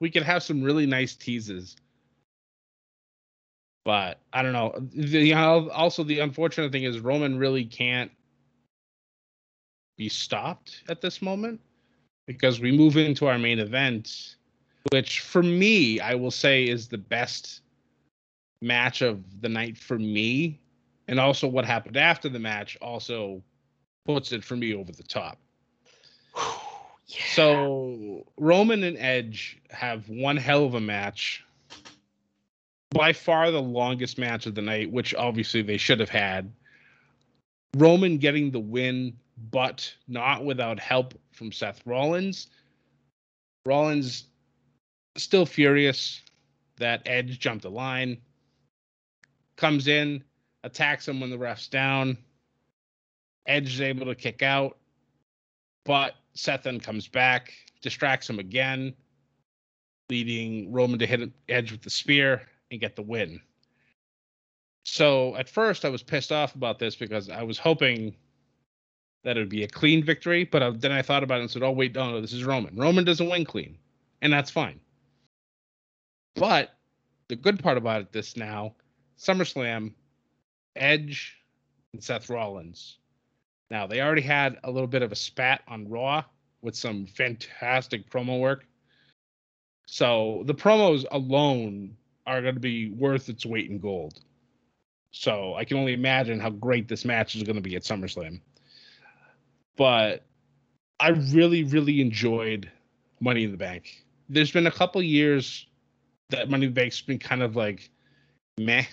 we 0.00 0.10
could 0.10 0.22
have 0.22 0.42
some 0.42 0.62
really 0.62 0.86
nice 0.86 1.14
teases. 1.14 1.76
But 3.84 4.18
I 4.32 4.42
don't 4.42 4.52
know. 4.52 4.74
The, 4.92 5.32
also, 5.32 6.04
the 6.04 6.20
unfortunate 6.20 6.72
thing 6.72 6.84
is 6.84 7.00
Roman 7.00 7.38
really 7.38 7.64
can't 7.64 8.10
be 9.96 10.08
stopped 10.08 10.82
at 10.88 11.00
this 11.00 11.22
moment 11.22 11.60
because 12.26 12.60
we 12.60 12.72
move 12.72 12.96
into 12.96 13.26
our 13.26 13.38
main 13.38 13.58
event, 13.58 14.36
which 14.92 15.20
for 15.20 15.42
me, 15.42 16.00
I 16.00 16.14
will 16.14 16.30
say 16.30 16.64
is 16.64 16.88
the 16.88 16.98
best 16.98 17.62
match 18.62 19.02
of 19.02 19.40
the 19.40 19.48
night 19.48 19.76
for 19.76 19.98
me. 19.98 20.60
And 21.08 21.18
also 21.18 21.48
what 21.48 21.64
happened 21.64 21.96
after 21.96 22.28
the 22.28 22.38
match 22.38 22.78
also 22.80 23.42
puts 24.06 24.32
it 24.32 24.44
for 24.44 24.56
me 24.56 24.74
over 24.74 24.92
the 24.92 25.02
top. 25.02 25.38
Yeah. 26.36 27.24
So 27.32 28.26
Roman 28.38 28.84
and 28.84 28.96
Edge 28.96 29.60
have 29.70 30.08
one 30.08 30.36
hell 30.36 30.64
of 30.64 30.74
a 30.74 30.80
match. 30.80 31.44
By 32.90 33.12
far 33.12 33.50
the 33.50 33.62
longest 33.62 34.18
match 34.18 34.46
of 34.46 34.54
the 34.54 34.62
night, 34.62 34.90
which 34.90 35.14
obviously 35.14 35.62
they 35.62 35.76
should 35.76 36.00
have 36.00 36.08
had. 36.08 36.52
Roman 37.76 38.18
getting 38.18 38.50
the 38.50 38.60
win, 38.60 39.16
but 39.50 39.94
not 40.08 40.44
without 40.44 40.80
help 40.80 41.14
from 41.32 41.52
Seth 41.52 41.86
Rollins. 41.86 42.48
Rollins 43.64 44.24
still 45.16 45.46
furious 45.46 46.20
that 46.78 47.02
Edge 47.06 47.38
jumped 47.38 47.62
the 47.62 47.70
line, 47.70 48.18
comes 49.56 49.86
in, 49.86 50.24
attacks 50.64 51.06
him 51.06 51.20
when 51.20 51.30
the 51.30 51.38
ref's 51.38 51.68
down. 51.68 52.18
Edge 53.46 53.74
is 53.74 53.80
able 53.80 54.06
to 54.06 54.14
kick 54.14 54.42
out, 54.42 54.78
but 55.84 56.14
Seth 56.34 56.64
then 56.64 56.80
comes 56.80 57.06
back, 57.06 57.52
distracts 57.82 58.28
him 58.28 58.38
again, 58.38 58.94
leading 60.08 60.72
Roman 60.72 60.98
to 60.98 61.06
hit 61.06 61.30
Edge 61.48 61.70
with 61.70 61.82
the 61.82 61.90
spear 61.90 62.42
and 62.70 62.80
get 62.80 62.96
the 62.96 63.02
win. 63.02 63.40
So 64.84 65.36
at 65.36 65.48
first 65.48 65.84
I 65.84 65.88
was 65.88 66.02
pissed 66.02 66.32
off 66.32 66.54
about 66.54 66.78
this 66.78 66.96
because 66.96 67.28
I 67.30 67.42
was 67.42 67.58
hoping 67.58 68.14
that 69.22 69.36
it 69.36 69.40
would 69.40 69.48
be 69.50 69.64
a 69.64 69.68
clean 69.68 70.02
victory, 70.02 70.44
but 70.44 70.62
uh, 70.62 70.72
then 70.74 70.92
I 70.92 71.02
thought 71.02 71.22
about 71.22 71.38
it 71.38 71.42
and 71.42 71.50
said, 71.50 71.62
"Oh 71.62 71.72
wait, 71.72 71.94
no, 71.94 72.10
no, 72.10 72.20
this 72.20 72.32
is 72.32 72.44
Roman. 72.44 72.74
Roman 72.76 73.04
doesn't 73.04 73.28
win 73.28 73.44
clean, 73.44 73.76
and 74.22 74.32
that's 74.32 74.50
fine." 74.50 74.80
But 76.34 76.74
the 77.28 77.36
good 77.36 77.62
part 77.62 77.76
about 77.76 78.00
it, 78.00 78.12
this 78.12 78.36
now, 78.36 78.74
SummerSlam, 79.18 79.92
Edge 80.76 81.36
and 81.92 82.02
Seth 82.02 82.30
Rollins. 82.30 82.98
Now 83.70 83.86
they 83.86 84.00
already 84.00 84.22
had 84.22 84.58
a 84.64 84.70
little 84.70 84.88
bit 84.88 85.02
of 85.02 85.12
a 85.12 85.16
spat 85.16 85.62
on 85.68 85.88
Raw 85.88 86.24
with 86.62 86.74
some 86.74 87.06
fantastic 87.06 88.10
promo 88.10 88.40
work. 88.40 88.64
So 89.86 90.42
the 90.46 90.54
promos 90.54 91.04
alone 91.10 91.96
are 92.30 92.40
going 92.40 92.54
to 92.54 92.60
be 92.60 92.90
worth 92.90 93.28
its 93.28 93.44
weight 93.44 93.68
in 93.68 93.78
gold. 93.78 94.20
So 95.10 95.54
I 95.54 95.64
can 95.64 95.78
only 95.78 95.94
imagine 95.94 96.38
how 96.38 96.50
great 96.50 96.86
this 96.86 97.04
match 97.04 97.34
is 97.34 97.42
going 97.42 97.56
to 97.56 97.62
be 97.62 97.74
at 97.74 97.82
SummerSlam. 97.82 98.40
But 99.76 100.24
I 101.00 101.08
really, 101.08 101.64
really 101.64 102.00
enjoyed 102.00 102.70
Money 103.18 103.44
in 103.44 103.50
the 103.50 103.56
Bank. 103.56 104.04
There's 104.28 104.52
been 104.52 104.68
a 104.68 104.70
couple 104.70 105.02
years 105.02 105.66
that 106.28 106.48
Money 106.48 106.66
in 106.66 106.72
the 106.72 106.80
Bank's 106.80 107.00
been 107.00 107.18
kind 107.18 107.42
of 107.42 107.56
like 107.56 107.90
meh. 108.58 108.84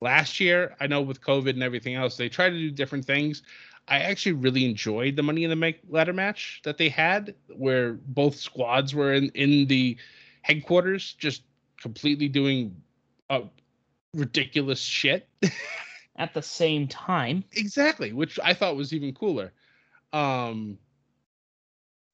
Last 0.00 0.40
year, 0.40 0.74
I 0.80 0.88
know 0.88 1.00
with 1.00 1.20
COVID 1.20 1.50
and 1.50 1.62
everything 1.62 1.94
else, 1.94 2.16
they 2.16 2.28
tried 2.28 2.50
to 2.50 2.58
do 2.58 2.72
different 2.72 3.04
things. 3.04 3.42
I 3.86 4.00
actually 4.00 4.32
really 4.32 4.64
enjoyed 4.64 5.14
the 5.14 5.22
Money 5.22 5.44
in 5.44 5.50
the 5.50 5.56
Bank 5.56 5.76
ladder 5.88 6.12
match 6.12 6.60
that 6.64 6.76
they 6.76 6.88
had, 6.88 7.36
where 7.56 7.92
both 7.92 8.34
squads 8.34 8.94
were 8.94 9.12
in, 9.12 9.28
in 9.34 9.66
the 9.68 9.96
headquarters, 10.42 11.14
just 11.14 11.42
completely 11.80 12.28
doing 12.28 12.76
uh, 13.30 13.42
ridiculous 14.14 14.80
shit. 14.80 15.28
At 16.16 16.32
the 16.32 16.42
same 16.42 16.86
time. 16.86 17.42
exactly, 17.52 18.12
which 18.12 18.38
I 18.42 18.54
thought 18.54 18.76
was 18.76 18.92
even 18.92 19.12
cooler. 19.14 19.52
Um, 20.12 20.78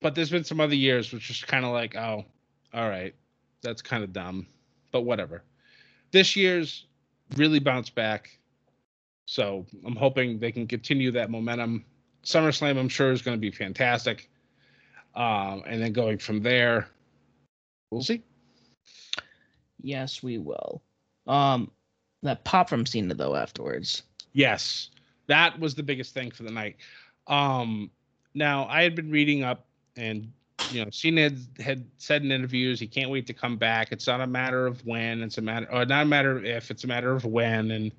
but 0.00 0.14
there's 0.14 0.30
been 0.30 0.44
some 0.44 0.58
other 0.58 0.74
years 0.74 1.12
which 1.12 1.28
is 1.28 1.44
kind 1.44 1.66
of 1.66 1.72
like, 1.72 1.96
oh, 1.96 2.24
all 2.72 2.88
right, 2.88 3.14
that's 3.62 3.82
kind 3.82 4.02
of 4.02 4.12
dumb, 4.12 4.46
but 4.90 5.02
whatever. 5.02 5.42
This 6.12 6.34
year's 6.34 6.86
really 7.36 7.58
bounced 7.58 7.94
back, 7.94 8.38
so 9.26 9.66
I'm 9.86 9.96
hoping 9.96 10.38
they 10.38 10.52
can 10.52 10.66
continue 10.66 11.10
that 11.12 11.30
momentum. 11.30 11.84
SummerSlam, 12.24 12.78
I'm 12.78 12.88
sure, 12.88 13.12
is 13.12 13.22
going 13.22 13.36
to 13.36 13.40
be 13.40 13.50
fantastic, 13.50 14.30
um, 15.14 15.62
and 15.66 15.82
then 15.82 15.92
going 15.92 16.18
from 16.18 16.42
there, 16.42 16.88
we'll 17.90 18.02
see. 18.02 18.22
Yes, 19.82 20.22
we 20.22 20.38
will. 20.38 20.82
Um, 21.26 21.70
that 22.22 22.44
pop 22.44 22.68
from 22.68 22.86
Cena 22.86 23.14
though 23.14 23.36
afterwards. 23.36 24.02
Yes, 24.32 24.90
that 25.26 25.58
was 25.58 25.74
the 25.74 25.82
biggest 25.82 26.14
thing 26.14 26.30
for 26.30 26.42
the 26.42 26.50
night. 26.50 26.76
Um, 27.26 27.90
now 28.34 28.66
I 28.68 28.82
had 28.82 28.94
been 28.94 29.10
reading 29.10 29.42
up, 29.42 29.66
and 29.96 30.32
you 30.70 30.84
know, 30.84 30.90
Cena 30.90 31.22
had, 31.22 31.38
had 31.58 31.86
said 31.98 32.22
in 32.22 32.30
interviews 32.30 32.78
he 32.78 32.86
can't 32.86 33.10
wait 33.10 33.26
to 33.26 33.34
come 33.34 33.56
back. 33.56 33.92
It's 33.92 34.06
not 34.06 34.20
a 34.20 34.26
matter 34.26 34.66
of 34.66 34.84
when; 34.86 35.22
it's 35.22 35.38
a 35.38 35.42
matter, 35.42 35.66
or 35.72 35.84
not 35.84 36.02
a 36.02 36.06
matter 36.06 36.36
of 36.36 36.44
if; 36.44 36.70
it's 36.70 36.84
a 36.84 36.86
matter 36.86 37.12
of 37.12 37.24
when. 37.24 37.70
And 37.70 37.92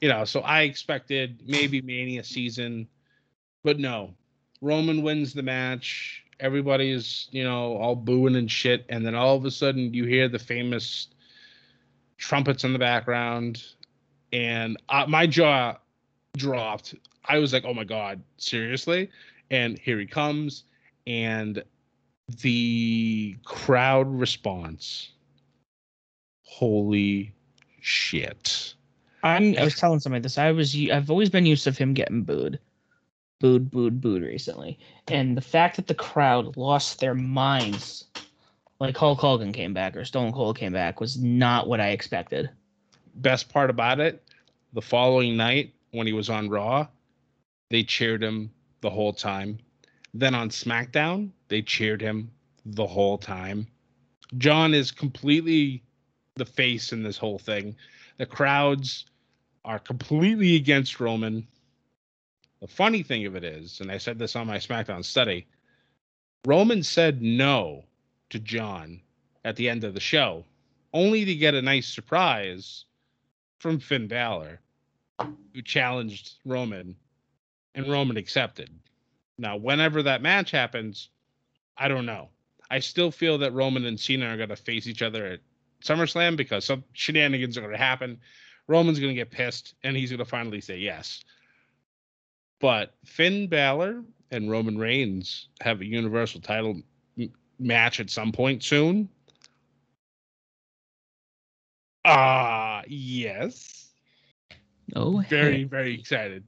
you 0.00 0.08
know, 0.08 0.24
so 0.24 0.40
I 0.40 0.62
expected 0.62 1.42
maybe 1.46 1.80
Mania 1.80 2.24
season, 2.24 2.86
but 3.64 3.78
no. 3.78 4.14
Roman 4.62 5.02
wins 5.02 5.34
the 5.34 5.42
match. 5.42 6.24
Everybody's 6.40 7.28
you 7.30 7.44
know 7.44 7.76
all 7.76 7.96
booing 7.96 8.36
and 8.36 8.50
shit, 8.50 8.84
and 8.88 9.06
then 9.06 9.14
all 9.14 9.36
of 9.36 9.44
a 9.44 9.50
sudden 9.50 9.94
you 9.94 10.04
hear 10.04 10.28
the 10.28 10.38
famous 10.38 11.08
trumpets 12.18 12.64
in 12.64 12.72
the 12.72 12.78
background, 12.78 13.64
and 14.32 14.76
uh, 14.88 15.06
my 15.08 15.26
jaw 15.26 15.76
dropped. 16.36 16.94
I 17.24 17.38
was 17.38 17.52
like, 17.52 17.64
"Oh 17.64 17.74
my 17.74 17.84
god, 17.84 18.22
seriously!" 18.36 19.10
And 19.50 19.78
here 19.78 19.98
he 19.98 20.06
comes, 20.06 20.64
and 21.06 21.62
the 22.42 23.36
crowd 23.44 24.08
response. 24.08 25.10
Holy 26.42 27.32
shit! 27.80 28.74
I'm, 29.22 29.56
I 29.58 29.64
was 29.64 29.76
telling 29.76 30.00
somebody 30.00 30.22
this. 30.22 30.38
I 30.38 30.52
was 30.52 30.76
I've 30.90 31.10
always 31.10 31.30
been 31.30 31.46
used 31.46 31.64
to 31.64 31.72
him 31.72 31.94
getting 31.94 32.22
booed, 32.22 32.58
booed, 33.38 33.70
booed, 33.70 34.00
booed 34.00 34.22
recently, 34.22 34.78
and 35.08 35.36
the 35.36 35.42
fact 35.42 35.76
that 35.76 35.86
the 35.86 35.94
crowd 35.94 36.56
lost 36.56 37.00
their 37.00 37.14
minds 37.14 38.04
like 38.80 38.96
Hulk 38.96 39.18
Hogan 39.20 39.52
came 39.52 39.72
back 39.72 39.96
or 39.96 40.04
Stone 40.04 40.32
Cold 40.32 40.58
came 40.58 40.72
back 40.72 41.00
was 41.00 41.16
not 41.18 41.68
what 41.68 41.80
I 41.80 41.88
expected. 41.88 42.50
Best 43.16 43.48
part 43.48 43.70
about 43.70 44.00
it, 44.00 44.22
the 44.72 44.82
following 44.82 45.36
night 45.36 45.72
when 45.92 46.06
he 46.06 46.12
was 46.12 46.28
on 46.28 46.50
Raw, 46.50 46.86
they 47.70 47.82
cheered 47.82 48.22
him 48.22 48.50
the 48.82 48.90
whole 48.90 49.12
time. 49.12 49.58
Then 50.12 50.34
on 50.34 50.50
SmackDown, 50.50 51.30
they 51.48 51.62
cheered 51.62 52.00
him 52.00 52.30
the 52.64 52.86
whole 52.86 53.18
time. 53.18 53.66
John 54.38 54.74
is 54.74 54.90
completely 54.90 55.82
the 56.34 56.44
face 56.44 56.92
in 56.92 57.02
this 57.02 57.16
whole 57.16 57.38
thing. 57.38 57.74
The 58.18 58.26
crowds 58.26 59.06
are 59.64 59.78
completely 59.78 60.56
against 60.56 61.00
Roman. 61.00 61.46
The 62.60 62.66
funny 62.66 63.02
thing 63.02 63.26
of 63.26 63.36
it 63.36 63.44
is, 63.44 63.80
and 63.80 63.90
I 63.90 63.98
said 63.98 64.18
this 64.18 64.34
on 64.34 64.46
my 64.46 64.58
SmackDown 64.58 65.04
study, 65.04 65.46
Roman 66.46 66.82
said 66.82 67.20
no 67.22 67.84
to 68.30 68.38
John 68.38 69.00
at 69.44 69.56
the 69.56 69.68
end 69.68 69.84
of 69.84 69.94
the 69.94 70.00
show, 70.00 70.44
only 70.92 71.24
to 71.24 71.34
get 71.34 71.54
a 71.54 71.62
nice 71.62 71.86
surprise 71.86 72.86
from 73.58 73.78
Finn 73.78 74.08
Balor, 74.08 74.60
who 75.18 75.62
challenged 75.62 76.36
Roman, 76.44 76.96
and 77.74 77.88
Roman 77.88 78.16
accepted. 78.16 78.70
Now, 79.38 79.56
whenever 79.56 80.02
that 80.02 80.22
match 80.22 80.50
happens, 80.50 81.10
I 81.76 81.88
don't 81.88 82.06
know. 82.06 82.30
I 82.70 82.78
still 82.78 83.10
feel 83.10 83.38
that 83.38 83.52
Roman 83.52 83.84
and 83.84 84.00
Cena 84.00 84.26
are 84.28 84.36
going 84.36 84.48
to 84.48 84.56
face 84.56 84.86
each 84.86 85.02
other 85.02 85.26
at 85.26 85.40
SummerSlam 85.84 86.36
because 86.36 86.64
some 86.64 86.84
shenanigans 86.94 87.56
are 87.56 87.60
going 87.60 87.72
to 87.72 87.78
happen. 87.78 88.18
Roman's 88.66 88.98
going 88.98 89.14
to 89.14 89.20
get 89.20 89.30
pissed, 89.30 89.74
and 89.84 89.96
he's 89.96 90.10
going 90.10 90.18
to 90.18 90.24
finally 90.24 90.60
say 90.60 90.78
yes. 90.78 91.24
But 92.60 92.94
Finn 93.04 93.48
Balor 93.48 94.02
and 94.30 94.50
Roman 94.50 94.78
Reigns 94.78 95.48
have 95.60 95.80
a 95.80 95.86
Universal 95.86 96.40
title 96.40 96.80
match 97.58 98.00
at 98.00 98.10
some 98.10 98.32
point 98.32 98.62
soon? 98.62 99.08
Ah, 102.04 102.78
uh, 102.78 102.82
yes. 102.86 103.90
Oh, 104.94 105.22
very, 105.28 105.64
very 105.64 105.94
excited. 105.94 106.44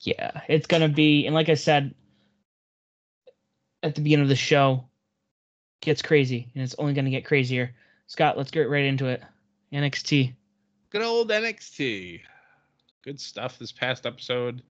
Yeah, 0.00 0.40
it's 0.48 0.66
gonna 0.66 0.88
be, 0.88 1.26
and 1.26 1.34
like 1.34 1.48
I 1.48 1.54
said 1.54 1.94
at 3.82 3.94
the 3.94 4.00
beginning 4.00 4.24
of 4.24 4.28
the 4.28 4.36
show, 4.36 4.84
gets 5.80 6.02
crazy, 6.02 6.50
and 6.54 6.62
it's 6.62 6.74
only 6.78 6.92
gonna 6.92 7.10
get 7.10 7.24
crazier. 7.24 7.74
Scott, 8.08 8.36
let's 8.36 8.50
get 8.50 8.68
right 8.68 8.84
into 8.84 9.06
it. 9.06 9.22
NXT. 9.72 10.34
Good 10.90 11.02
old 11.02 11.30
NXT. 11.30 12.20
Good 13.04 13.20
stuff 13.20 13.58
this 13.58 13.72
past 13.72 14.06
episode. 14.06 14.62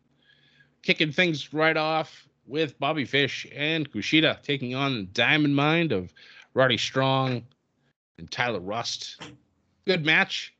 Kicking 0.82 1.12
things 1.12 1.52
right 1.52 1.76
off 1.76 2.28
with 2.46 2.78
Bobby 2.78 3.04
Fish 3.04 3.46
and 3.55 3.90
Kushida 3.90 4.42
taking 4.42 4.74
on 4.74 5.09
Diamond 5.12 5.57
Mind 5.57 5.92
of 5.92 6.12
Roddy 6.55 6.76
Strong 6.76 7.42
and 8.18 8.30
Tyler 8.30 8.61
Rust. 8.61 9.20
Good 9.86 10.05
match. 10.05 10.55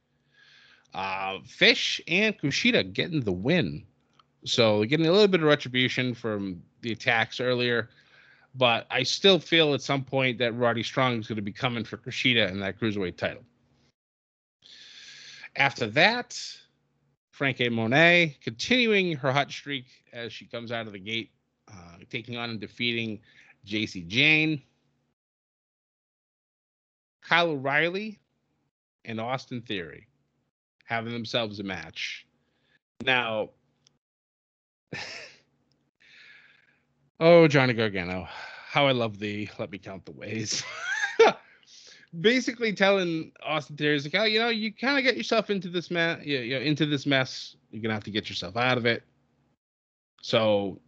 Uh, 0.95 1.39
Fish 1.47 2.01
and 2.09 2.39
Kushida 2.39 2.93
getting 2.93 3.21
the 3.21 3.33
win. 3.33 3.85
So 4.45 4.85
getting 4.85 5.07
a 5.07 5.13
little 5.13 5.29
bit 5.29 5.43
of 5.43 5.47
retribution 5.47 6.15
from 6.15 6.63
the 6.81 6.93
attacks 6.93 7.41
earlier. 7.41 7.91
But 8.55 8.87
I 8.91 9.03
still 9.03 9.39
feel 9.39 9.75
at 9.75 9.83
some 9.83 10.05
point 10.05 10.39
that 10.39 10.57
Roddy 10.57 10.83
Strong 10.83 11.21
is 11.21 11.29
going 11.29 11.37
to 11.37 11.43
be 11.43 11.53
coming 11.53 11.85
for 11.85 11.99
Kushida 11.99 12.51
in 12.51 12.61
that 12.61 12.81
cruiserweight 12.81 13.17
title. 13.17 13.43
After 15.57 15.87
that, 15.89 16.41
Franky 17.39 17.69
Monet 17.69 18.37
continuing 18.43 19.15
her 19.15 19.31
hot 19.31 19.49
streak 19.53 19.87
as 20.13 20.33
she 20.33 20.45
comes 20.45 20.73
out 20.73 20.89
of 20.89 20.93
the 20.93 20.99
gate 20.99 21.31
uh, 21.71 21.99
taking 22.11 22.37
on 22.37 22.51
and 22.51 22.59
defeating 22.59 23.21
Jacy 23.65 24.03
Jane. 24.03 24.61
Kyle 27.23 27.51
O'Reilly, 27.51 28.19
and 29.05 29.21
Austin 29.21 29.63
Theory 29.63 30.09
having 30.85 31.13
themselves 31.13 31.61
a 31.61 31.63
match. 31.63 32.27
Now, 33.05 33.51
oh, 37.21 37.47
Johnny 37.47 37.73
Gargano, 37.73 38.27
how 38.69 38.89
I 38.89 38.93
love 38.93 39.21
thee. 39.21 39.49
let 39.61 39.71
me 39.71 39.79
count 39.79 40.05
the 40.07 40.13
ways. 40.13 40.65
Basically 42.21 42.73
telling 42.73 43.33
Austin 43.45 43.77
Theory 43.77 44.01
like, 44.01 44.15
oh, 44.15 44.25
you 44.25 44.39
know, 44.39 44.49
you 44.49 44.73
kind 44.73 44.99
of 44.99 45.05
get 45.05 45.17
yourself 45.17 45.51
into 45.51 45.69
this 45.69 45.91
mess, 45.91 46.25
you 46.25 46.55
know, 46.55 46.61
into 46.61 46.87
this 46.87 47.07
mess. 47.07 47.57
You're 47.71 47.83
gonna 47.83 47.95
have 47.95 48.05
to 48.05 48.11
get 48.11 48.29
yourself 48.29 48.57
out 48.57 48.79
of 48.79 48.87
it. 48.87 49.03
So, 50.23 50.81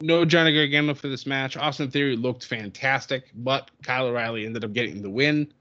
no 0.00 0.24
Johnny 0.24 0.54
Gargano 0.54 0.94
for 0.94 1.08
this 1.08 1.26
match. 1.26 1.56
Austin 1.56 1.90
Theory 1.90 2.16
looked 2.16 2.46
fantastic, 2.46 3.30
but 3.34 3.70
Kyle 3.82 4.06
O'Reilly 4.06 4.46
ended 4.46 4.64
up 4.64 4.72
getting 4.72 5.02
the 5.02 5.10
win. 5.10 5.52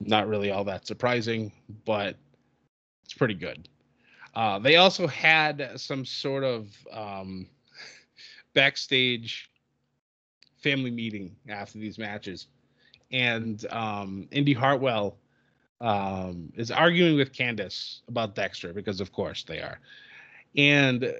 Not 0.00 0.28
really 0.28 0.50
all 0.50 0.64
that 0.64 0.86
surprising, 0.86 1.52
but 1.84 2.16
it's 3.04 3.14
pretty 3.14 3.34
good. 3.34 3.68
Uh, 4.34 4.58
they 4.58 4.76
also 4.76 5.06
had 5.06 5.72
some 5.76 6.04
sort 6.04 6.44
of 6.44 6.68
um, 6.92 7.48
backstage 8.54 9.50
family 10.58 10.90
meeting 10.90 11.34
after 11.48 11.78
these 11.78 11.98
matches, 11.98 12.48
and 13.10 13.64
um, 13.70 14.28
Indi 14.30 14.52
Hartwell 14.52 15.16
um, 15.80 16.52
is 16.56 16.70
arguing 16.70 17.16
with 17.16 17.32
Candice 17.32 18.00
about 18.08 18.34
Dexter 18.34 18.72
because, 18.72 19.00
of 19.00 19.12
course, 19.12 19.44
they 19.44 19.60
are, 19.60 19.78
and 20.56 21.14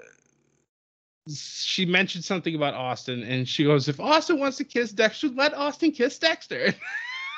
she 1.28 1.84
mentioned 1.84 2.24
something 2.24 2.55
about 2.55 2.74
Austin, 2.74 3.22
and 3.22 3.49
she 3.49 3.64
goes, 3.64 3.89
"If 3.89 4.01
Austin 4.01 4.39
wants 4.39 4.57
to 4.59 4.64
kiss 4.64 4.93
Dexter, 4.93 5.28
let 5.28 5.55
Austin 5.55 5.93
kiss 5.93 6.18
Dexter." 6.18 6.74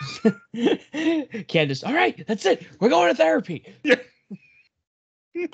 Candice, 0.54 1.84
all 1.84 1.94
right, 1.94 2.24
that's 2.26 2.46
it. 2.46 2.66
We're 2.80 2.88
going 2.88 3.08
to 3.08 3.16
therapy. 3.16 3.64
Yeah. 3.82 3.96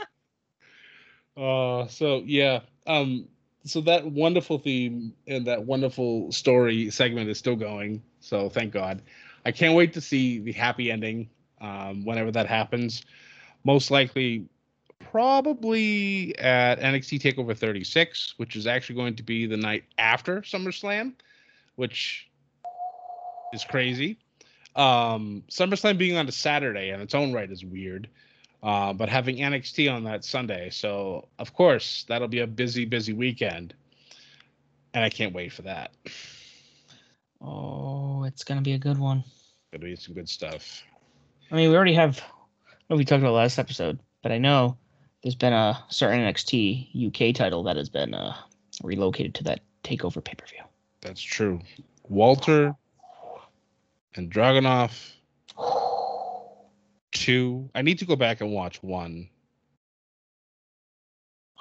uh, 1.36 1.86
so 1.88 2.22
yeah. 2.24 2.61
Um, 2.86 3.28
so 3.64 3.80
that 3.82 4.05
wonderful 4.05 4.59
theme 4.59 5.14
and 5.26 5.47
that 5.47 5.64
wonderful 5.64 6.30
story 6.32 6.90
segment 6.90 7.30
is 7.30 7.38
still 7.38 7.57
going. 7.57 8.03
So 8.25 8.49
thank 8.49 8.72
God. 8.72 9.03
I 9.45 9.53
can't 9.53 9.75
wait 9.75 9.93
to 9.93 10.01
see 10.01 10.39
the 10.39 10.53
happy 10.53 10.91
ending 10.91 11.29
um, 11.61 12.05
whenever 12.05 12.31
that 12.31 12.47
happens. 12.47 13.05
Most 13.64 13.91
likely, 13.91 14.47
probably 14.99 16.37
at 16.39 16.81
NXT 16.81 17.20
Takeover 17.20 17.57
36, 17.57 18.35
which 18.39 18.57
is 18.57 18.66
actually 18.66 18.97
going 18.97 19.16
to 19.16 19.22
be 19.22 19.47
the 19.47 19.57
night 19.57 19.85
after 19.99 20.41
SummerSlam, 20.41 21.12
which 21.77 22.29
is 23.53 23.64
crazy. 23.64 24.18
Um, 24.75 25.45
SummerSlam 25.51 25.99
being 25.99 26.16
on 26.16 26.27
a 26.27 26.33
Saturday 26.33 26.91
in 26.91 27.01
its 27.01 27.14
own 27.14 27.33
right 27.33 27.51
is 27.51 27.64
weird. 27.64 28.09
Uh, 28.62 28.95
but 28.95 29.11
having 29.11 29.37
NXT 29.37 29.93
on 29.93 30.05
that 30.05 30.25
Sunday. 30.25 30.70
So, 30.70 31.29
of 31.39 31.53
course, 31.53 32.07
that'll 32.09 32.29
be 32.29 32.41
a 32.41 32.47
busy, 32.47 32.87
busy 32.87 33.12
weekend. 33.12 33.75
And 34.95 35.05
I 35.05 35.11
can't 35.11 35.35
wait 35.35 35.53
for 35.53 35.62
that. 35.62 35.93
Oh, 37.45 38.24
it's 38.24 38.45
going 38.45 38.59
to 38.59 38.62
be 38.62 38.72
a 38.72 38.78
good 38.78 38.99
one. 38.99 39.22
It'll 39.72 39.84
be 39.84 39.97
some 39.97 40.14
good 40.14 40.28
stuff. 40.28 40.82
I 41.51 41.57
mean, 41.57 41.70
we 41.70 41.76
already 41.76 41.95
have, 41.95 42.22
what 42.86 42.97
we 42.97 43.05
talked 43.05 43.20
about 43.20 43.34
last 43.34 43.59
episode, 43.59 43.99
but 44.22 44.32
I 44.32 44.38
know 44.38 44.78
there's 45.22 45.34
been 45.34 45.53
a 45.53 45.84
certain 45.88 46.20
NXT 46.20 47.09
UK 47.30 47.34
title 47.34 47.62
that 47.64 47.76
has 47.76 47.88
been 47.88 48.14
uh, 48.14 48.34
relocated 48.82 49.34
to 49.36 49.45
that 49.45 49.61
takeover 49.82 50.24
pay 50.24 50.34
per 50.34 50.47
view. 50.47 50.62
That's 51.03 51.20
true. 51.20 51.61
Walter 52.09 52.74
and 54.14 54.30
Dragunov 54.32 54.92
two. 57.12 57.70
I 57.74 57.82
need 57.82 57.99
to 57.99 58.07
go 58.07 58.16
back 58.16 58.40
and 58.40 58.53
watch 58.53 58.82
one. 58.82 59.28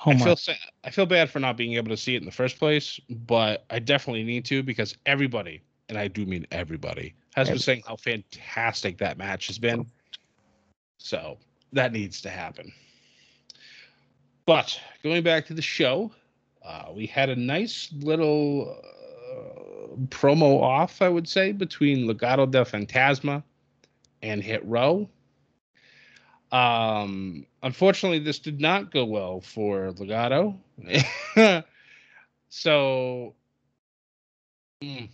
I 0.05 0.17
feel 0.17 0.37
I 0.83 0.89
feel 0.89 1.05
bad 1.05 1.29
for 1.29 1.39
not 1.39 1.55
being 1.55 1.73
able 1.73 1.89
to 1.89 1.97
see 1.97 2.15
it 2.15 2.21
in 2.21 2.25
the 2.25 2.31
first 2.31 2.59
place, 2.59 2.99
but 3.09 3.65
I 3.69 3.79
definitely 3.79 4.23
need 4.23 4.43
to 4.45 4.61
because 4.61 4.97
everybody, 5.05 5.61
and 5.89 5.97
I 5.97 6.07
do 6.07 6.25
mean 6.25 6.45
everybody, 6.51 7.13
has 7.35 7.49
been 7.49 7.59
saying 7.59 7.83
how 7.87 7.95
fantastic 7.95 8.97
that 8.99 9.17
match 9.17 9.47
has 9.47 9.57
been. 9.57 9.85
So 10.97 11.37
that 11.73 11.91
needs 11.91 12.21
to 12.21 12.29
happen. 12.29 12.71
But 14.45 14.79
going 15.03 15.23
back 15.23 15.45
to 15.47 15.53
the 15.53 15.61
show, 15.61 16.11
uh, 16.63 16.85
we 16.93 17.05
had 17.05 17.29
a 17.29 17.35
nice 17.35 17.89
little 17.99 18.77
uh, 19.31 19.95
promo 20.07 20.61
off, 20.61 21.01
I 21.01 21.09
would 21.09 21.27
say, 21.27 21.51
between 21.51 22.07
Legado 22.07 22.49
del 22.49 22.65
Fantasma 22.65 23.43
and 24.21 24.41
Hit 24.41 24.65
Row. 24.65 25.09
Um, 26.51 27.45
unfortunately, 27.63 28.19
this 28.19 28.39
did 28.39 28.61
not 28.61 28.91
go 28.91 29.05
well 29.05 29.41
for 29.41 29.91
Legado. 29.93 30.55
so, 32.49 33.33
mm, 34.83 35.09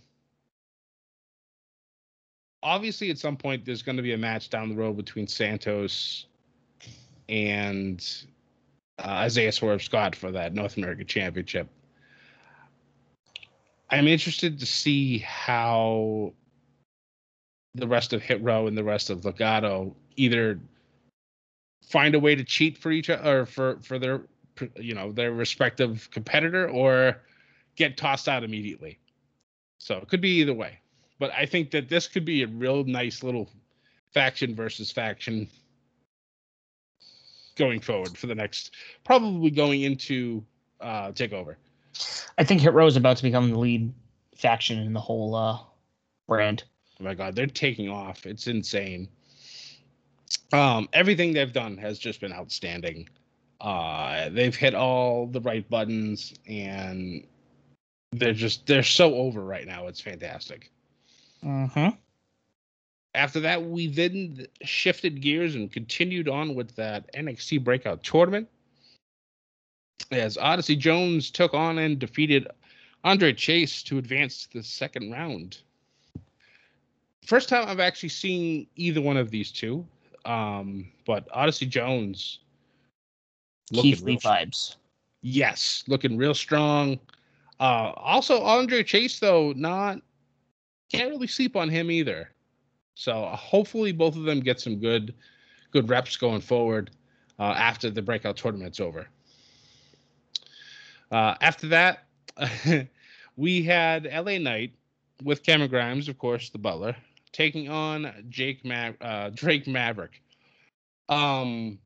obviously, 2.62 3.10
at 3.10 3.18
some 3.18 3.36
point, 3.36 3.64
there's 3.64 3.82
going 3.82 3.96
to 3.96 4.02
be 4.02 4.12
a 4.12 4.18
match 4.18 4.50
down 4.50 4.68
the 4.68 4.74
road 4.74 4.96
between 4.96 5.26
Santos 5.26 6.26
and 7.28 8.06
uh, 8.98 9.08
Isaiah 9.08 9.52
Swerve 9.52 9.82
Scott 9.82 10.14
for 10.14 10.30
that 10.32 10.54
North 10.54 10.76
American 10.76 11.06
Championship. 11.06 11.68
I'm 13.90 14.06
interested 14.06 14.58
to 14.60 14.66
see 14.66 15.18
how 15.18 16.32
the 17.74 17.86
rest 17.86 18.12
of 18.12 18.22
Hit 18.22 18.42
Row 18.42 18.66
and 18.66 18.76
the 18.76 18.84
rest 18.84 19.10
of 19.10 19.22
Legado 19.22 19.94
either 20.16 20.60
find 21.82 22.14
a 22.14 22.20
way 22.20 22.34
to 22.34 22.44
cheat 22.44 22.78
for 22.78 22.90
each 22.90 23.10
other 23.10 23.40
or 23.40 23.46
for 23.46 23.78
for 23.80 23.98
their 23.98 24.22
you 24.76 24.94
know 24.94 25.12
their 25.12 25.32
respective 25.32 26.08
competitor 26.12 26.68
or 26.68 27.20
get 27.76 27.96
tossed 27.96 28.28
out 28.28 28.44
immediately. 28.44 28.98
So 29.78 29.96
it 29.96 30.08
could 30.08 30.20
be 30.20 30.40
either 30.40 30.54
way. 30.54 30.78
But 31.20 31.32
I 31.32 31.46
think 31.46 31.70
that 31.70 31.88
this 31.88 32.08
could 32.08 32.24
be 32.24 32.42
a 32.42 32.48
real 32.48 32.82
nice 32.82 33.22
little 33.22 33.48
faction 34.12 34.56
versus 34.56 34.90
faction 34.90 35.46
going 37.56 37.80
forward 37.80 38.18
for 38.18 38.26
the 38.26 38.34
next 38.34 38.74
probably 39.04 39.50
going 39.50 39.82
into 39.82 40.42
uh 40.80 41.12
takeover. 41.12 41.54
I 42.38 42.42
think 42.42 42.60
Hit 42.60 42.72
Row 42.72 42.86
is 42.86 42.96
about 42.96 43.18
to 43.18 43.22
become 43.22 43.50
the 43.50 43.58
lead 43.58 43.92
faction 44.34 44.80
in 44.80 44.92
the 44.92 45.00
whole 45.00 45.36
uh 45.36 45.58
brand. 46.26 46.64
Oh 46.98 47.04
my 47.04 47.14
god, 47.14 47.36
they're 47.36 47.46
taking 47.46 47.88
off. 47.88 48.26
It's 48.26 48.48
insane 48.48 49.08
um, 50.52 50.88
everything 50.92 51.32
they've 51.32 51.52
done 51.52 51.76
has 51.78 51.98
just 51.98 52.20
been 52.20 52.32
outstanding. 52.32 53.08
Uh, 53.60 54.30
they've 54.30 54.54
hit 54.54 54.74
all 54.74 55.26
the 55.26 55.40
right 55.40 55.68
buttons, 55.68 56.34
and 56.46 57.26
they're 58.12 58.32
just 58.32 58.66
they're 58.66 58.82
so 58.82 59.14
over 59.14 59.44
right 59.44 59.66
now. 59.66 59.86
It's 59.86 60.00
fantastic. 60.00 60.70
Mm-hmm. 61.44 61.88
After 63.14 63.40
that, 63.40 63.64
we 63.64 63.88
then 63.88 64.46
shifted 64.62 65.20
gears 65.20 65.54
and 65.54 65.72
continued 65.72 66.28
on 66.28 66.54
with 66.54 66.74
that 66.76 67.12
NXT 67.14 67.64
Breakout 67.64 68.02
Tournament. 68.02 68.48
As 70.10 70.38
Odyssey 70.38 70.76
Jones 70.76 71.30
took 71.30 71.52
on 71.52 71.78
and 71.78 71.98
defeated 71.98 72.46
Andre 73.04 73.32
Chase 73.32 73.82
to 73.84 73.98
advance 73.98 74.46
to 74.46 74.58
the 74.58 74.64
second 74.64 75.10
round. 75.10 75.58
First 77.24 77.48
time 77.48 77.68
I've 77.68 77.80
actually 77.80 78.08
seen 78.10 78.66
either 78.76 79.00
one 79.00 79.16
of 79.16 79.30
these 79.30 79.50
two. 79.50 79.86
Um, 80.24 80.86
but 81.06 81.28
Odyssey 81.32 81.66
Jones, 81.66 82.40
Keith 83.72 84.02
Lee 84.02 84.18
vibes. 84.18 84.76
Yes, 85.22 85.84
looking 85.86 86.16
real 86.16 86.34
strong. 86.34 86.98
Uh, 87.58 87.92
also 87.96 88.42
Andre 88.42 88.82
Chase 88.82 89.18
though, 89.18 89.52
not 89.56 90.00
can't 90.90 91.10
really 91.10 91.26
sleep 91.26 91.56
on 91.56 91.68
him 91.68 91.90
either. 91.90 92.30
So 92.94 93.26
hopefully 93.32 93.92
both 93.92 94.16
of 94.16 94.24
them 94.24 94.40
get 94.40 94.60
some 94.60 94.76
good 94.76 95.14
good 95.72 95.88
reps 95.88 96.16
going 96.16 96.40
forward 96.40 96.90
uh, 97.38 97.54
after 97.56 97.90
the 97.90 98.02
breakout 98.02 98.36
tournament's 98.36 98.80
over. 98.80 99.06
Uh, 101.10 101.34
after 101.40 101.68
that, 101.68 102.04
we 103.36 103.62
had 103.62 104.04
LA 104.04 104.38
Knight 104.38 104.72
with 105.22 105.42
Cameron 105.42 105.70
Grimes, 105.70 106.08
of 106.08 106.18
course, 106.18 106.50
the 106.50 106.58
butler, 106.58 106.94
taking 107.32 107.68
on 107.68 108.12
Jake 108.28 108.64
Ma- 108.64 108.92
uh, 109.00 109.30
Drake 109.30 109.66
Maverick. 109.66 110.22
Um, 111.08 111.78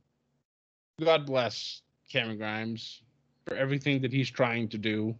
God 1.03 1.27
bless 1.27 1.83
Cameron 2.11 2.39
Grimes 2.39 3.03
for 3.47 3.55
everything 3.55 4.01
that 4.03 4.13
he's 4.13 4.31
trying 4.31 4.69
to 4.69 4.79
do. 4.79 5.15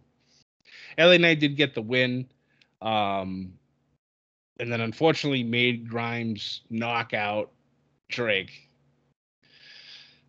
LA 0.97 1.17
Knight 1.17 1.39
did 1.39 1.55
get 1.55 1.73
the 1.73 1.81
win, 1.81 2.27
um, 2.81 3.53
and 4.59 4.71
then 4.71 4.81
unfortunately 4.81 5.43
made 5.43 5.89
Grimes 5.89 6.61
knock 6.69 7.13
out 7.13 7.51
Drake 8.09 8.69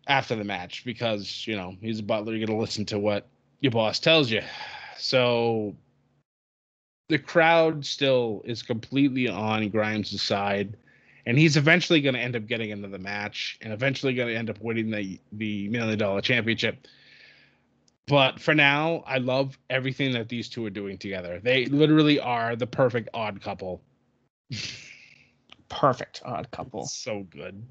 after 0.07 0.35
the 0.35 0.43
match 0.43 0.83
because 0.85 1.45
you 1.47 1.55
know 1.55 1.75
he's 1.81 1.99
a 1.99 2.03
butler. 2.03 2.35
You're 2.35 2.47
gonna 2.47 2.59
listen 2.59 2.85
to 2.85 2.99
what 2.99 3.27
your 3.59 3.71
boss 3.71 3.99
tells 3.99 4.31
you. 4.31 4.41
So 4.97 5.75
the 7.09 7.17
crowd 7.17 7.85
still 7.85 8.41
is 8.45 8.61
completely 8.63 9.27
on 9.27 9.69
Grimes' 9.69 10.21
side, 10.21 10.75
and 11.25 11.37
he's 11.37 11.57
eventually 11.57 12.01
going 12.01 12.15
to 12.15 12.21
end 12.21 12.35
up 12.35 12.47
getting 12.47 12.69
into 12.69 12.87
the 12.87 12.99
match 12.99 13.57
and 13.61 13.71
eventually 13.71 14.13
going 14.13 14.29
to 14.29 14.35
end 14.35 14.49
up 14.49 14.59
winning 14.61 14.91
the 14.91 15.19
the 15.31 15.69
million 15.69 15.97
dollar 15.97 16.21
championship. 16.21 16.87
But 18.07 18.39
for 18.39 18.55
now, 18.55 19.03
I 19.05 19.17
love 19.17 19.57
everything 19.69 20.13
that 20.13 20.29
these 20.29 20.47
two 20.47 20.65
are 20.65 20.69
doing 20.69 20.97
together. 20.97 21.41
They 21.43 21.65
literally 21.65 22.19
are 22.19 22.55
the 22.55 22.67
perfect 22.67 23.09
odd 23.13 23.41
couple. 23.41 23.81
Perfect 25.69 26.21
odd 26.25 26.49
couple. 26.51 26.85
so 26.85 27.25
good. 27.29 27.63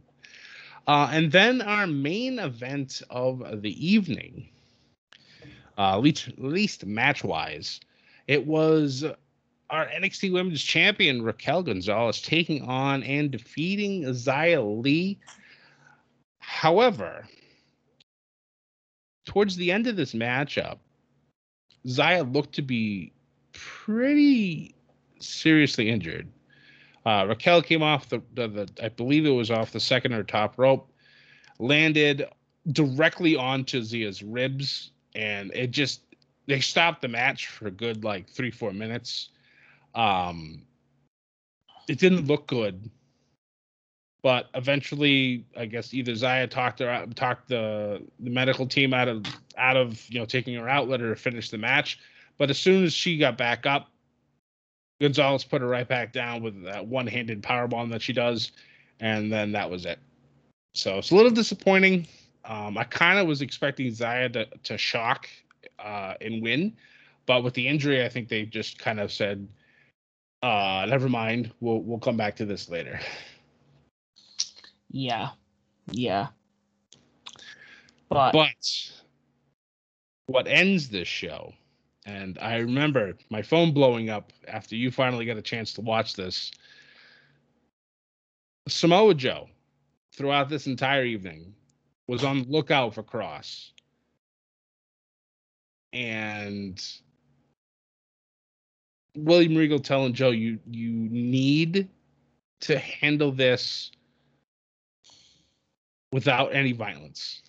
Uh, 0.86 1.08
and 1.10 1.32
then 1.32 1.62
our 1.62 1.86
main 1.86 2.38
event 2.38 3.02
of 3.10 3.62
the 3.62 3.86
evening, 3.86 4.48
uh, 5.78 5.98
least, 5.98 6.30
least 6.38 6.86
match 6.86 7.24
wise, 7.24 7.80
it 8.28 8.46
was 8.46 9.04
our 9.70 9.86
NXT 9.86 10.32
Women's 10.32 10.62
Champion 10.62 11.22
Raquel 11.22 11.62
Gonzalez 11.62 12.22
taking 12.22 12.62
on 12.62 13.02
and 13.02 13.30
defeating 13.30 14.02
Xia 14.04 14.82
Li. 14.82 15.18
However, 16.38 17.26
towards 19.24 19.56
the 19.56 19.72
end 19.72 19.88
of 19.88 19.96
this 19.96 20.14
matchup, 20.14 20.78
Xia 21.84 22.32
looked 22.32 22.54
to 22.54 22.62
be 22.62 23.12
pretty 23.52 24.74
seriously 25.18 25.90
injured. 25.90 26.28
Uh, 27.06 27.24
Raquel 27.28 27.62
came 27.62 27.84
off 27.84 28.08
the, 28.08 28.20
the, 28.34 28.48
the, 28.48 28.68
I 28.82 28.88
believe 28.88 29.26
it 29.26 29.30
was 29.30 29.48
off 29.48 29.70
the 29.70 29.78
second 29.78 30.12
or 30.12 30.24
top 30.24 30.58
rope, 30.58 30.90
landed 31.60 32.26
directly 32.72 33.36
onto 33.36 33.80
Xia's 33.80 34.24
ribs, 34.24 34.90
and 35.14 35.52
it 35.54 35.70
just 35.70 36.00
they 36.46 36.58
stopped 36.58 37.02
the 37.02 37.08
match 37.08 37.46
for 37.46 37.68
a 37.68 37.70
good 37.70 38.02
like 38.02 38.28
three 38.28 38.50
four 38.50 38.72
minutes. 38.72 39.28
Um, 39.94 40.62
it 41.88 42.00
didn't 42.00 42.26
look 42.26 42.48
good, 42.48 42.90
but 44.20 44.48
eventually, 44.54 45.44
I 45.56 45.66
guess 45.66 45.94
either 45.94 46.10
Xia 46.10 46.50
talked 46.50 46.80
her 46.80 47.06
talked 47.14 47.48
the 47.48 48.02
the 48.18 48.30
medical 48.30 48.66
team 48.66 48.92
out 48.92 49.06
of 49.06 49.24
out 49.56 49.76
of 49.76 50.04
you 50.10 50.18
know 50.18 50.26
taking 50.26 50.56
her 50.56 50.68
out, 50.68 50.88
let 50.88 50.98
her 50.98 51.14
finish 51.14 51.50
the 51.50 51.58
match. 51.58 52.00
But 52.36 52.50
as 52.50 52.58
soon 52.58 52.82
as 52.82 52.92
she 52.92 53.16
got 53.16 53.38
back 53.38 53.64
up, 53.64 53.92
Gonzalez 55.00 55.44
put 55.44 55.60
her 55.60 55.68
right 55.68 55.86
back 55.86 56.12
down 56.12 56.42
with 56.42 56.64
that 56.64 56.86
one-handed 56.86 57.42
power 57.42 57.68
bomb 57.68 57.90
that 57.90 58.02
she 58.02 58.12
does, 58.12 58.52
and 59.00 59.30
then 59.32 59.52
that 59.52 59.70
was 59.70 59.84
it. 59.84 59.98
So 60.74 60.98
it's 60.98 61.10
a 61.10 61.14
little 61.14 61.30
disappointing. 61.30 62.06
Um, 62.44 62.78
I 62.78 62.84
kind 62.84 63.18
of 63.18 63.26
was 63.26 63.42
expecting 63.42 63.88
Xia 63.88 64.32
to, 64.32 64.46
to 64.64 64.78
shock 64.78 65.28
uh, 65.78 66.14
and 66.20 66.42
win, 66.42 66.76
but 67.26 67.42
with 67.42 67.54
the 67.54 67.66
injury, 67.66 68.04
I 68.04 68.08
think 68.08 68.28
they 68.28 68.44
just 68.44 68.78
kind 68.78 69.00
of 69.00 69.12
said, 69.12 69.46
uh, 70.42 70.86
"Never 70.88 71.08
mind. 71.08 71.52
We'll 71.60 71.80
we'll 71.82 71.98
come 71.98 72.16
back 72.16 72.36
to 72.36 72.46
this 72.46 72.68
later." 72.68 73.00
Yeah, 74.90 75.30
yeah. 75.90 76.28
But, 78.08 78.32
but 78.32 78.90
what 80.26 80.46
ends 80.46 80.88
this 80.88 81.08
show 81.08 81.52
and 82.06 82.38
I 82.40 82.58
remember 82.58 83.14
my 83.30 83.42
phone 83.42 83.72
blowing 83.72 84.10
up 84.10 84.32
after 84.46 84.76
you 84.76 84.92
finally 84.92 85.26
got 85.26 85.36
a 85.36 85.42
chance 85.42 85.72
to 85.74 85.80
watch 85.80 86.14
this. 86.14 86.52
Samoa 88.68 89.14
Joe, 89.14 89.48
throughout 90.14 90.48
this 90.48 90.68
entire 90.68 91.04
evening, 91.04 91.52
was 92.06 92.22
on 92.22 92.42
the 92.42 92.48
lookout 92.48 92.94
for 92.94 93.02
Kross. 93.02 93.70
And 95.92 96.80
William 99.16 99.56
Regal 99.56 99.80
telling 99.80 100.12
Joe, 100.12 100.30
you 100.30 100.60
you 100.70 100.92
need 100.92 101.88
to 102.60 102.78
handle 102.78 103.32
this 103.32 103.90
without 106.12 106.54
any 106.54 106.72
violence. 106.72 107.42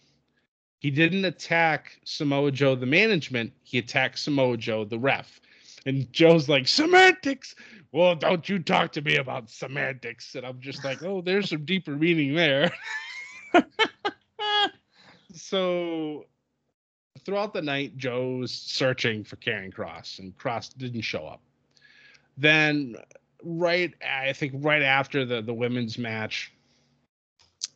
He 0.79 0.91
didn't 0.91 1.25
attack 1.25 1.99
Samoa 2.05 2.51
Joe, 2.51 2.75
the 2.75 2.85
management. 2.85 3.51
He 3.63 3.79
attacked 3.79 4.19
Samoa 4.19 4.57
Joe, 4.57 4.85
the 4.85 4.99
ref. 4.99 5.41
And 5.85 6.11
Joe's 6.13 6.47
like, 6.49 6.67
semantics. 6.67 7.55
Well, 7.91 8.15
don't 8.15 8.47
you 8.47 8.59
talk 8.59 8.91
to 8.93 9.01
me 9.01 9.15
about 9.15 9.49
semantics. 9.49 10.35
And 10.35 10.45
I'm 10.45 10.59
just 10.59 10.83
like, 10.83 11.01
oh, 11.03 11.21
there's 11.21 11.49
some 11.49 11.65
deeper 11.65 11.95
meaning 11.95 12.35
there. 12.35 12.71
so 15.33 16.25
throughout 17.25 17.53
the 17.53 17.61
night, 17.61 17.97
Joe's 17.97 18.51
searching 18.51 19.23
for 19.23 19.35
Karrion 19.37 19.73
Kross, 19.73 20.19
and 20.19 20.37
Kross 20.37 20.75
didn't 20.77 21.01
show 21.01 21.25
up. 21.25 21.41
Then, 22.37 22.95
right, 23.43 23.93
I 24.07 24.33
think 24.33 24.53
right 24.57 24.81
after 24.81 25.25
the 25.25 25.41
the 25.41 25.53
women's 25.53 25.97
match, 25.97 26.53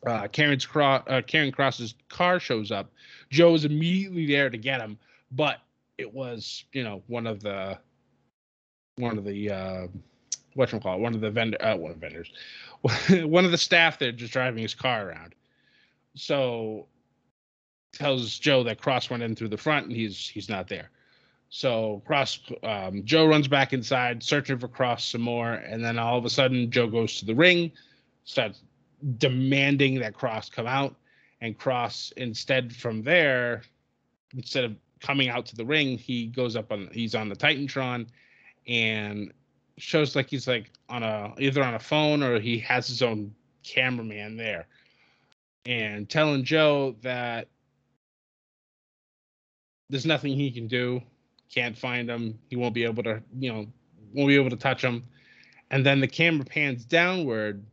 uh, 0.06 0.24
Karrion's 0.28 0.66
Kross, 0.66 1.04
uh, 1.08 1.22
Karrion 1.22 1.54
Kross's 1.54 1.96
car 2.10 2.40
shows 2.40 2.72
up. 2.72 2.92
Joe 3.30 3.54
is 3.54 3.66
immediately 3.66 4.26
there 4.26 4.50
to 4.50 4.58
get 4.58 4.82
him, 4.82 4.98
but 5.32 5.60
it 5.98 6.12
was 6.12 6.66
you 6.74 6.84
know 6.84 7.04
one 7.08 7.28
of 7.28 7.42
the 7.42 7.78
one 8.98 9.18
of 9.18 9.24
the 9.24 9.52
uh, 9.52 9.88
what 10.56 10.72
you 10.72 10.80
call 10.80 10.96
it, 10.96 11.02
one 11.02 11.14
of 11.14 11.22
the 11.22 11.30
vendor, 11.30 11.58
uh, 11.64 11.76
one 11.76 11.92
of 11.92 12.00
the 12.00 12.08
vendors, 12.08 12.32
one 13.28 13.46
of 13.46 13.52
the 13.52 13.58
staff 13.58 14.00
there 14.00 14.12
just 14.12 14.34
driving 14.34 14.62
his 14.62 14.74
car 14.74 15.08
around. 15.08 15.36
So 16.16 16.88
tells 17.94 18.40
Joe 18.40 18.64
that 18.64 18.82
Kross 18.82 19.10
went 19.10 19.24
in 19.24 19.36
through 19.36 19.50
the 19.50 19.58
front 19.58 19.88
and 19.88 19.96
he's 19.96 20.28
he's 20.28 20.50
not 20.50 20.68
there. 20.68 20.90
So 21.50 22.02
Kross, 22.08 22.40
um, 22.64 23.04
Joe 23.04 23.28
runs 23.28 23.48
back 23.48 23.74
inside, 23.74 24.24
searching 24.24 24.58
for 24.58 24.70
Kross 24.70 25.02
some 25.02 25.22
more, 25.22 25.54
and 25.54 25.84
then 25.84 26.00
all 26.00 26.18
of 26.18 26.26
a 26.26 26.30
sudden 26.30 26.72
Joe 26.72 26.88
goes 26.88 27.20
to 27.20 27.26
the 27.26 27.36
ring, 27.36 27.72
starts 28.24 28.62
demanding 29.18 30.00
that 30.00 30.14
Kross 30.14 30.52
come 30.52 30.68
out, 30.68 30.96
and 31.42 31.58
Kross 31.58 32.12
instead 32.14 32.76
from 32.76 33.04
there, 33.04 33.64
instead 34.36 34.64
of 34.64 34.76
coming 35.00 35.30
out 35.30 35.46
to 35.48 35.56
the 35.56 35.66
ring, 35.66 35.98
he 35.98 36.28
goes 36.28 36.56
up 36.56 36.72
on 36.72 36.90
he's 36.92 37.16
on 37.16 37.30
the 37.30 37.36
Titantron, 37.36 38.08
and 38.68 39.34
shows 39.78 40.16
like 40.16 40.30
he's 40.30 40.48
like 40.48 40.70
on 40.90 41.04
a 41.04 41.34
either 41.40 41.64
on 41.64 41.74
a 41.74 41.80
phone 41.80 42.22
or 42.22 42.40
he 42.40 42.60
has 42.60 42.88
his 42.88 43.02
own 43.02 43.34
cameraman 43.64 44.38
there, 44.38 44.68
and 45.66 46.10
telling 46.10 46.44
Joe 46.44 46.96
that 47.02 47.48
there's 49.90 50.06
nothing 50.06 50.34
he 50.34 50.52
can 50.52 50.68
do, 50.68 51.02
can't 51.54 51.78
find 51.78 52.10
him, 52.10 52.40
he 52.50 52.56
won't 52.56 52.74
be 52.74 52.84
able 52.84 53.04
to 53.04 53.22
you 53.40 53.52
know 53.52 53.66
won't 54.14 54.28
be 54.28 54.36
able 54.36 54.50
to 54.52 54.56
touch 54.56 54.84
him, 54.84 55.04
and 55.72 55.86
then 55.86 56.00
the 56.00 56.08
camera 56.08 56.46
pans 56.46 56.86
downward 56.86 57.66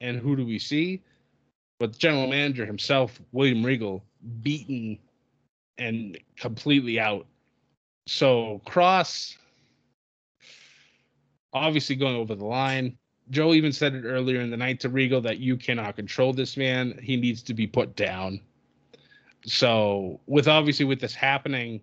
and 0.00 0.18
who 0.18 0.36
do 0.36 0.44
we 0.44 0.58
see? 0.58 1.02
But 1.78 1.92
the 1.92 1.98
general 1.98 2.28
manager 2.28 2.64
himself, 2.64 3.20
William 3.32 3.64
Regal, 3.64 4.02
beaten 4.42 4.98
and 5.78 6.18
completely 6.36 6.98
out. 6.98 7.26
So 8.06 8.62
Kross 8.66 9.36
obviously 11.52 11.96
going 11.96 12.16
over 12.16 12.34
the 12.34 12.44
line. 12.44 12.96
Joe 13.30 13.54
even 13.54 13.72
said 13.72 13.94
it 13.94 14.04
earlier 14.04 14.40
in 14.40 14.50
the 14.50 14.56
night 14.56 14.80
to 14.80 14.88
Regal 14.88 15.20
that 15.22 15.38
you 15.38 15.56
cannot 15.56 15.96
control 15.96 16.32
this 16.32 16.56
man. 16.56 16.98
He 17.02 17.16
needs 17.16 17.42
to 17.42 17.54
be 17.54 17.66
put 17.66 17.96
down. 17.96 18.40
So 19.44 20.20
with 20.26 20.48
obviously 20.48 20.84
with 20.84 21.00
this 21.00 21.14
happening, 21.14 21.80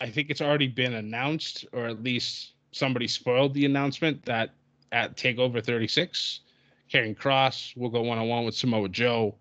I 0.00 0.08
think 0.08 0.30
it's 0.30 0.40
already 0.40 0.68
been 0.68 0.94
announced, 0.94 1.66
or 1.72 1.86
at 1.86 2.02
least 2.02 2.52
somebody 2.72 3.06
spoiled 3.06 3.54
the 3.54 3.66
announcement 3.66 4.24
that 4.24 4.50
at 4.90 5.16
Takeover 5.16 5.64
36, 5.64 6.40
Karrion 6.92 7.16
Kross 7.16 7.76
will 7.76 7.88
go 7.88 8.02
one 8.02 8.18
on 8.18 8.28
one 8.28 8.44
with 8.44 8.54
Samoa 8.54 8.88
Joe, 8.88 9.34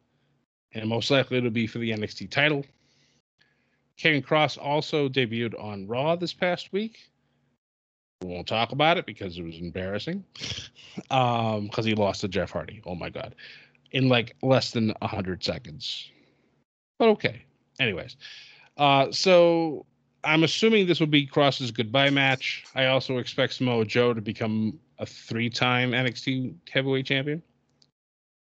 and 0.73 0.87
most 0.87 1.11
likely 1.11 1.37
it'll 1.37 1.49
be 1.49 1.67
for 1.67 1.79
the 1.79 1.91
NXT 1.91 2.29
title. 2.29 2.65
Karrion 3.99 4.25
Kross 4.25 4.57
also 4.57 5.09
debuted 5.09 5.61
on 5.61 5.85
Raw 5.85 6.15
this 6.15 6.33
past 6.33 6.71
week. 6.71 7.09
We 8.21 8.29
won't 8.29 8.47
talk 8.47 8.71
about 8.71 8.97
it 8.97 9.05
because 9.05 9.37
it 9.37 9.43
was 9.43 9.57
embarrassing. 9.57 10.23
Um, 11.09 11.67
because 11.67 11.85
he 11.85 11.95
lost 11.95 12.19
to 12.19 12.27
Jeff 12.27 12.51
Hardy. 12.51 12.81
Oh 12.85 12.95
my 12.95 13.09
god. 13.09 13.33
In 13.91 14.09
like 14.09 14.35
less 14.41 14.71
than 14.71 14.93
hundred 15.01 15.41
seconds. 15.41 16.11
But 16.99 17.07
okay. 17.09 17.45
Anyways. 17.79 18.17
Uh 18.75 19.09
so 19.09 19.85
I'm 20.25 20.43
assuming 20.43 20.85
this 20.85 20.99
will 20.99 21.07
be 21.07 21.25
Kross's 21.25 21.71
goodbye 21.71 22.09
match. 22.09 22.65
I 22.75 22.87
also 22.87 23.19
expect 23.19 23.53
Samoa 23.53 23.85
Joe 23.85 24.13
to 24.13 24.19
become 24.19 24.81
a 25.01 25.05
three-time 25.05 25.91
NXT 25.91 26.53
heavyweight 26.69 27.07
champion. 27.07 27.41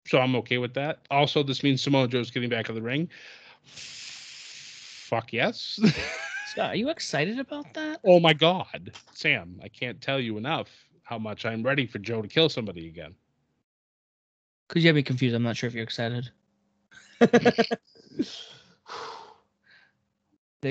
So 0.08 0.20
I'm 0.20 0.36
okay 0.38 0.60
with 0.60 0.76
that. 0.76 1.00
Also, 1.10 1.42
this 1.42 1.64
means 1.64 1.82
Samoa 1.82 2.08
Joe's 2.08 2.30
getting 2.30 2.50
back 2.50 2.70
in 2.70 2.76
the 2.76 2.82
ring. 2.82 3.10
Fuck 3.66 5.34
yes. 5.34 5.80
Scott, 6.48 6.74
are 6.74 6.76
you 6.76 6.90
excited 6.90 7.40
about 7.40 7.74
that? 7.74 8.00
oh 8.06 8.20
my 8.20 8.32
god. 8.32 8.92
Sam, 9.14 9.60
I 9.64 9.68
can't 9.68 10.00
tell 10.00 10.20
you 10.20 10.38
enough 10.38 10.70
how 11.04 11.18
much 11.18 11.46
I'm 11.46 11.64
ready 11.64 11.88
for 11.88 11.98
Joe 11.98 12.22
to 12.22 12.28
kill 12.28 12.48
somebody 12.48 12.88
again. 12.88 13.16
Could 14.70 14.84
you 14.84 14.90
have 14.90 14.96
me 14.96 15.04
confused? 15.04 15.36
I'm 15.36 15.44
not 15.44 15.58
sure 15.58 15.68
if 15.68 15.74
you're 15.74 15.84
excited. 15.84 16.30
they're 17.20 17.52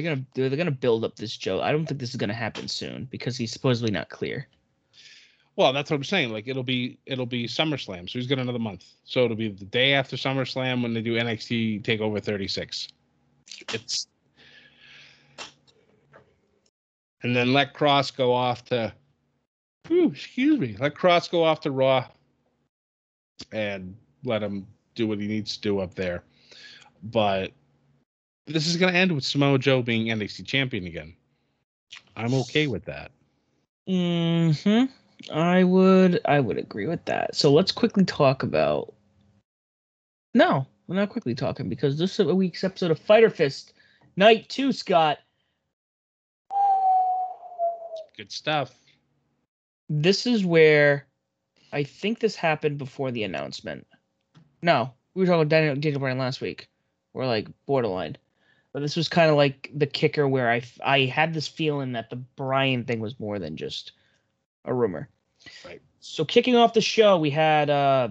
gonna 0.03 0.25
they're 0.35 0.51
gonna 0.51 0.71
build 0.71 1.05
up 1.05 1.17
this 1.17 1.37
Joe. 1.37 1.61
I 1.61 1.73
don't 1.73 1.87
think 1.87 2.01
this 2.01 2.11
is 2.11 2.17
gonna 2.17 2.35
happen 2.35 2.69
soon 2.69 3.07
because 3.11 3.37
he's 3.37 3.53
supposedly 3.53 3.91
not 3.91 4.09
clear. 4.09 4.49
Well, 5.57 5.73
that's 5.73 5.91
what 5.91 5.97
I'm 5.97 6.05
saying. 6.05 6.33
Like 6.33 6.49
it'll 6.49 6.65
be 6.65 6.99
it'll 7.07 7.27
be 7.27 7.47
SummerSlam, 7.47 8.09
so 8.11 8.19
he's 8.19 8.27
got 8.27 8.39
another 8.39 8.59
month. 8.59 8.85
So 9.05 9.25
it'll 9.25 9.37
be 9.37 9.51
the 9.51 9.65
day 9.65 9.93
after 9.93 10.17
SummerSlam 10.17 10.83
when 10.83 10.95
they 10.95 11.03
do 11.03 11.15
NXT 11.15 11.83
Takeover 11.83 12.23
36. 12.23 12.89
It's 13.73 14.09
and 17.23 17.35
then 17.35 17.53
let 17.53 17.75
Kross 17.75 18.15
go 18.15 18.33
off 18.33 18.65
to. 18.67 18.93
Whew, 19.89 20.09
excuse 20.09 20.59
me. 20.59 20.77
Let 20.79 20.95
Kross 20.95 21.31
go 21.31 21.45
off 21.45 21.61
to 21.61 21.71
Raw, 21.71 22.07
and 23.53 23.97
let 24.25 24.43
him 24.43 24.67
do 24.95 25.07
what 25.07 25.19
he 25.19 25.27
needs 25.27 25.57
to 25.57 25.61
do 25.61 25.81
up 25.81 25.95
there. 25.95 26.23
But 27.03 27.53
this 28.47 28.67
is 28.67 28.77
going 28.77 28.93
to 28.93 28.99
end 28.99 29.13
with 29.13 29.25
Samoa 29.25 29.59
Joe 29.59 29.83
being 29.83 30.07
NXT 30.07 30.47
champion 30.47 30.87
again. 30.87 31.15
I'm 32.17 32.35
okay 32.35 32.67
with 32.67 32.85
that. 32.85 33.11
Hmm. 33.87 34.85
I 35.33 35.65
would. 35.65 36.21
I 36.25 36.41
would 36.41 36.59
agree 36.59 36.87
with 36.87 37.05
that. 37.07 37.35
So 37.35 37.53
let's 37.53 37.73
quickly 37.73 38.05
talk 38.05 38.43
about. 38.43 38.93
No, 40.35 40.67
we're 40.87 40.97
not 40.97 41.11
quickly 41.11 41.35
talking 41.35 41.69
because 41.69 41.99
this 41.99 42.19
is 42.19 42.27
a 42.27 42.35
week's 42.35 42.65
episode 42.65 42.91
of 42.91 42.99
Fyter 42.99 43.31
Fest, 43.31 43.73
Night 44.17 44.49
Two. 44.49 44.73
Scott, 44.73 45.19
Good 48.17 48.31
stuff. 48.31 48.73
this 49.89 50.27
is 50.27 50.45
where 50.45 51.07
I 51.73 51.83
think 51.83 52.21
this 52.21 52.37
happened 52.37 52.79
before 52.79 53.11
the 53.11 53.25
announcement. 53.25 53.87
No, 54.63 54.93
we 55.15 55.21
were 55.21 55.27
talking 55.27 55.41
about 55.41 55.49
Daniel, 55.49 55.75
Daniel 55.75 56.01
Bryan 56.01 56.19
last 56.19 56.41
week. 56.41 56.69
We're 57.13 57.27
like 57.27 57.49
borderline, 57.67 58.17
but 58.73 58.81
this 58.81 58.97
was 58.97 59.09
kind 59.09 59.31
of 59.31 59.37
like 59.37 59.71
the 59.75 59.87
kicker 59.87 60.29
where 60.29 60.51
I, 60.51 60.63
I 60.85 61.01
had 61.01 61.35
this 61.35 61.49
feeling 61.49 61.93
that 61.93 62.11
the 62.11 62.17
Bryan 62.17 62.85
thing 62.85 63.01
was 63.01 63.19
more 63.19 63.39
than 63.39 63.57
just 63.57 63.93
a 64.65 64.73
rumor. 64.73 65.09
Right. 65.65 65.83
So 66.01 66.25
kicking 66.25 66.57
off 66.57 66.75
the 66.75 66.81
show, 66.81 67.19
we 67.19 67.31
had 67.31 67.71
uh 67.71 68.09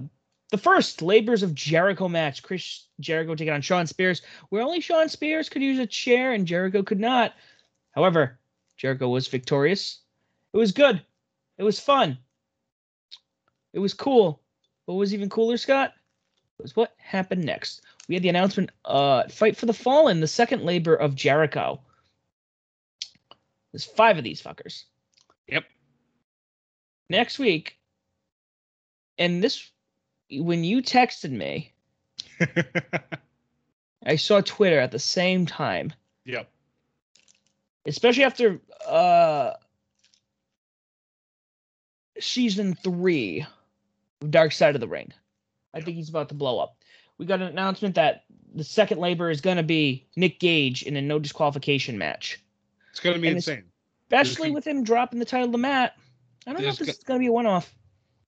the 0.49 0.57
first 0.57 1.01
Labors 1.01 1.43
of 1.43 1.55
Jericho 1.55 2.07
match. 2.07 2.43
Chris 2.43 2.85
Jericho 2.99 3.35
taking 3.35 3.53
on 3.53 3.61
Shawn 3.61 3.87
Spears, 3.87 4.21
where 4.49 4.61
only 4.61 4.81
Shawn 4.81 5.09
Spears 5.09 5.49
could 5.49 5.61
use 5.61 5.79
a 5.79 5.87
chair 5.87 6.33
and 6.33 6.45
Jericho 6.45 6.83
could 6.83 6.99
not. 6.99 7.33
However, 7.91 8.39
Jericho 8.77 9.09
was 9.09 9.27
victorious. 9.27 9.99
It 10.53 10.57
was 10.57 10.71
good. 10.71 11.01
It 11.57 11.63
was 11.63 11.79
fun. 11.79 12.17
It 13.73 13.79
was 13.79 13.93
cool. 13.93 14.41
What 14.85 14.95
was 14.95 15.13
even 15.13 15.29
cooler, 15.29 15.57
Scott? 15.57 15.93
Was 16.61 16.75
what 16.75 16.93
happened 16.97 17.43
next. 17.43 17.81
We 18.07 18.15
had 18.15 18.23
the 18.23 18.29
announcement 18.29 18.71
uh 18.85 19.27
Fight 19.29 19.57
for 19.57 19.65
the 19.65 19.73
Fallen, 19.73 20.19
the 20.19 20.27
second 20.27 20.63
labor 20.63 20.95
of 20.95 21.15
Jericho. 21.15 21.81
There's 23.71 23.85
five 23.85 24.17
of 24.19 24.23
these 24.23 24.41
fuckers. 24.41 24.83
Yep. 25.47 25.63
Next 27.13 27.37
week, 27.37 27.77
and 29.19 29.43
this 29.43 29.69
when 30.31 30.63
you 30.63 30.81
texted 30.81 31.29
me, 31.29 31.71
I 34.03 34.15
saw 34.15 34.41
Twitter 34.41 34.79
at 34.79 34.91
the 34.91 34.97
same 34.97 35.45
time, 35.45 35.93
yep. 36.25 36.49
especially 37.85 38.23
after 38.23 38.59
uh 38.87 39.51
season 42.19 42.73
three 42.73 43.45
of 44.23 44.31
Dark 44.31 44.51
Side 44.51 44.73
of 44.73 44.81
the 44.81 44.87
Ring. 44.87 45.13
I 45.71 45.81
think 45.81 45.97
he's 45.97 46.09
about 46.09 46.29
to 46.29 46.35
blow 46.35 46.57
up. 46.57 46.77
We 47.19 47.27
got 47.27 47.43
an 47.43 47.47
announcement 47.47 47.93
that 47.93 48.23
the 48.55 48.63
second 48.63 48.97
labor 48.97 49.29
is 49.29 49.39
going 49.39 49.57
to 49.57 49.63
be 49.63 50.07
Nick 50.15 50.39
Gage 50.39 50.81
in 50.81 50.95
a 50.95 51.01
no 51.01 51.19
disqualification 51.19 51.95
match. 51.99 52.39
It's 52.89 52.99
going 52.99 53.13
to 53.17 53.21
be 53.21 53.27
And 53.27 53.37
insane. 53.37 53.65
Especially 54.07 54.47
gonna- 54.47 54.55
with 54.55 54.65
him 54.65 54.83
dropping 54.83 55.19
the 55.19 55.25
title 55.25 55.51
to 55.51 55.59
Matt. 55.59 55.95
I 56.47 56.53
don't 56.53 56.61
know 56.61 56.69
if 56.69 56.77
this 56.77 56.87
go- 56.87 56.91
is 56.91 56.97
going 57.03 57.19
to 57.19 57.23
be 57.23 57.27
a 57.27 57.31
one 57.31 57.45
off. 57.45 57.75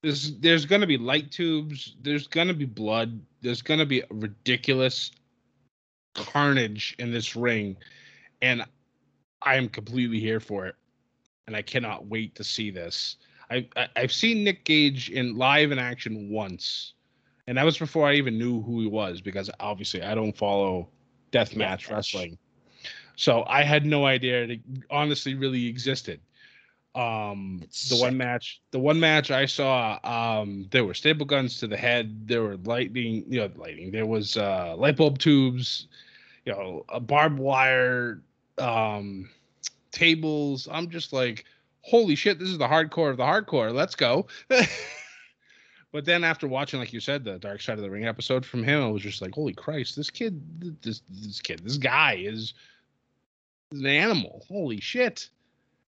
There's 0.02 0.38
there's 0.40 0.66
going 0.66 0.82
to 0.82 0.88
be 0.88 0.98
light 0.98 1.32
tubes. 1.32 1.96
There's 2.02 2.28
going 2.28 2.48
to 2.48 2.54
be 2.54 2.66
blood. 2.66 3.20
There's 3.42 3.62
going 3.62 3.80
to 3.80 3.86
be 3.86 4.04
ridiculous 4.10 5.12
carnage 6.14 6.96
in 7.00 7.12
this 7.12 7.36
ring, 7.36 7.78
and 8.42 8.64
I 9.42 9.56
am 9.56 9.68
completely 9.68 10.20
here 10.20 10.40
for 10.40 10.68
it, 10.68 10.76
and 11.48 11.56
I 11.56 11.62
cannot 11.62 12.08
wait 12.08 12.36
to 12.36 12.44
see 12.44 12.70
this. 12.72 13.18
I, 13.50 13.68
I 13.76 13.88
I've 13.96 14.14
seen 14.14 14.44
Nick 14.44 14.64
Gage 14.66 15.10
in 15.10 15.36
live 15.38 15.72
in 15.72 15.80
action 15.80 16.30
once, 16.30 16.94
and 17.48 17.58
that 17.58 17.66
was 17.66 17.78
before 17.78 18.08
I 18.08 18.14
even 18.14 18.38
knew 18.38 18.62
who 18.62 18.82
he 18.82 18.88
was 18.88 19.22
because 19.22 19.50
obviously 19.60 20.04
I 20.04 20.14
don't 20.16 20.38
follow 20.38 20.90
deathmatch 21.32 21.88
Deathmatch. 21.88 21.92
wrestling, 21.92 22.38
so 23.16 23.44
I 23.48 23.64
had 23.64 23.86
no 23.86 24.06
idea 24.06 24.44
it 24.44 24.60
honestly 24.90 25.34
really 25.34 25.68
existed. 25.68 26.22
Um, 26.96 27.60
It's 27.64 27.90
the 27.90 27.96
sick. 27.96 28.04
one 28.04 28.18
match, 28.18 28.62
the 28.72 28.80
one 28.80 29.00
match 29.00 29.30
I 29.30 29.46
saw, 29.46 30.00
um, 30.04 30.68
there 30.72 30.86
were 30.86 30.94
staple 30.94 31.26
guns 31.26 31.60
to 31.60 31.68
the 31.68 31.76
head. 31.78 32.28
There 32.28 32.42
were 32.42 32.58
lightning, 32.58 33.26
you 33.28 33.42
know, 33.42 33.52
lightning. 33.58 33.92
There 33.92 34.06
was 34.06 34.38
uh, 34.38 34.76
light 34.78 34.96
bulb 34.96 35.20
tubes, 35.20 35.88
you 36.46 36.54
know, 36.54 36.86
a 36.88 37.02
barbed 37.02 37.38
wire, 37.38 38.22
um, 38.58 39.30
tables. 39.92 40.70
I'm 40.72 40.90
just 40.90 41.12
like, 41.12 41.44
holy 41.82 42.16
shit, 42.16 42.40
this 42.40 42.50
is 42.50 42.58
the 42.58 42.68
hardcore 42.68 43.12
of 43.12 43.18
the 43.18 43.24
hardcore. 43.24 43.74
Let's 43.74 43.96
go. 43.96 44.28
but 45.92 46.06
then 46.06 46.24
after 46.24 46.48
watching, 46.48 46.80
like 46.80 46.94
you 46.94 47.02
said, 47.02 47.26
the 47.26 47.38
Dark 47.40 47.62
Side 47.62 47.78
of 47.78 47.84
the 47.84 47.92
Ring 47.92 48.08
episode 48.08 48.46
from 48.46 48.64
him, 48.64 48.82
I 48.82 48.88
was 48.88 49.02
just 49.02 49.22
like, 49.22 49.34
holy 49.34 49.54
Christ, 49.54 49.98
this 49.98 50.10
kid, 50.10 50.42
this 50.82 51.02
this 51.10 51.42
kid, 51.42 51.60
this 51.64 51.78
guy 51.78 52.16
is, 52.16 52.54
is 53.72 53.82
an 53.82 53.86
animal. 53.86 54.46
Holy 54.48 54.80
shit. 54.80 55.30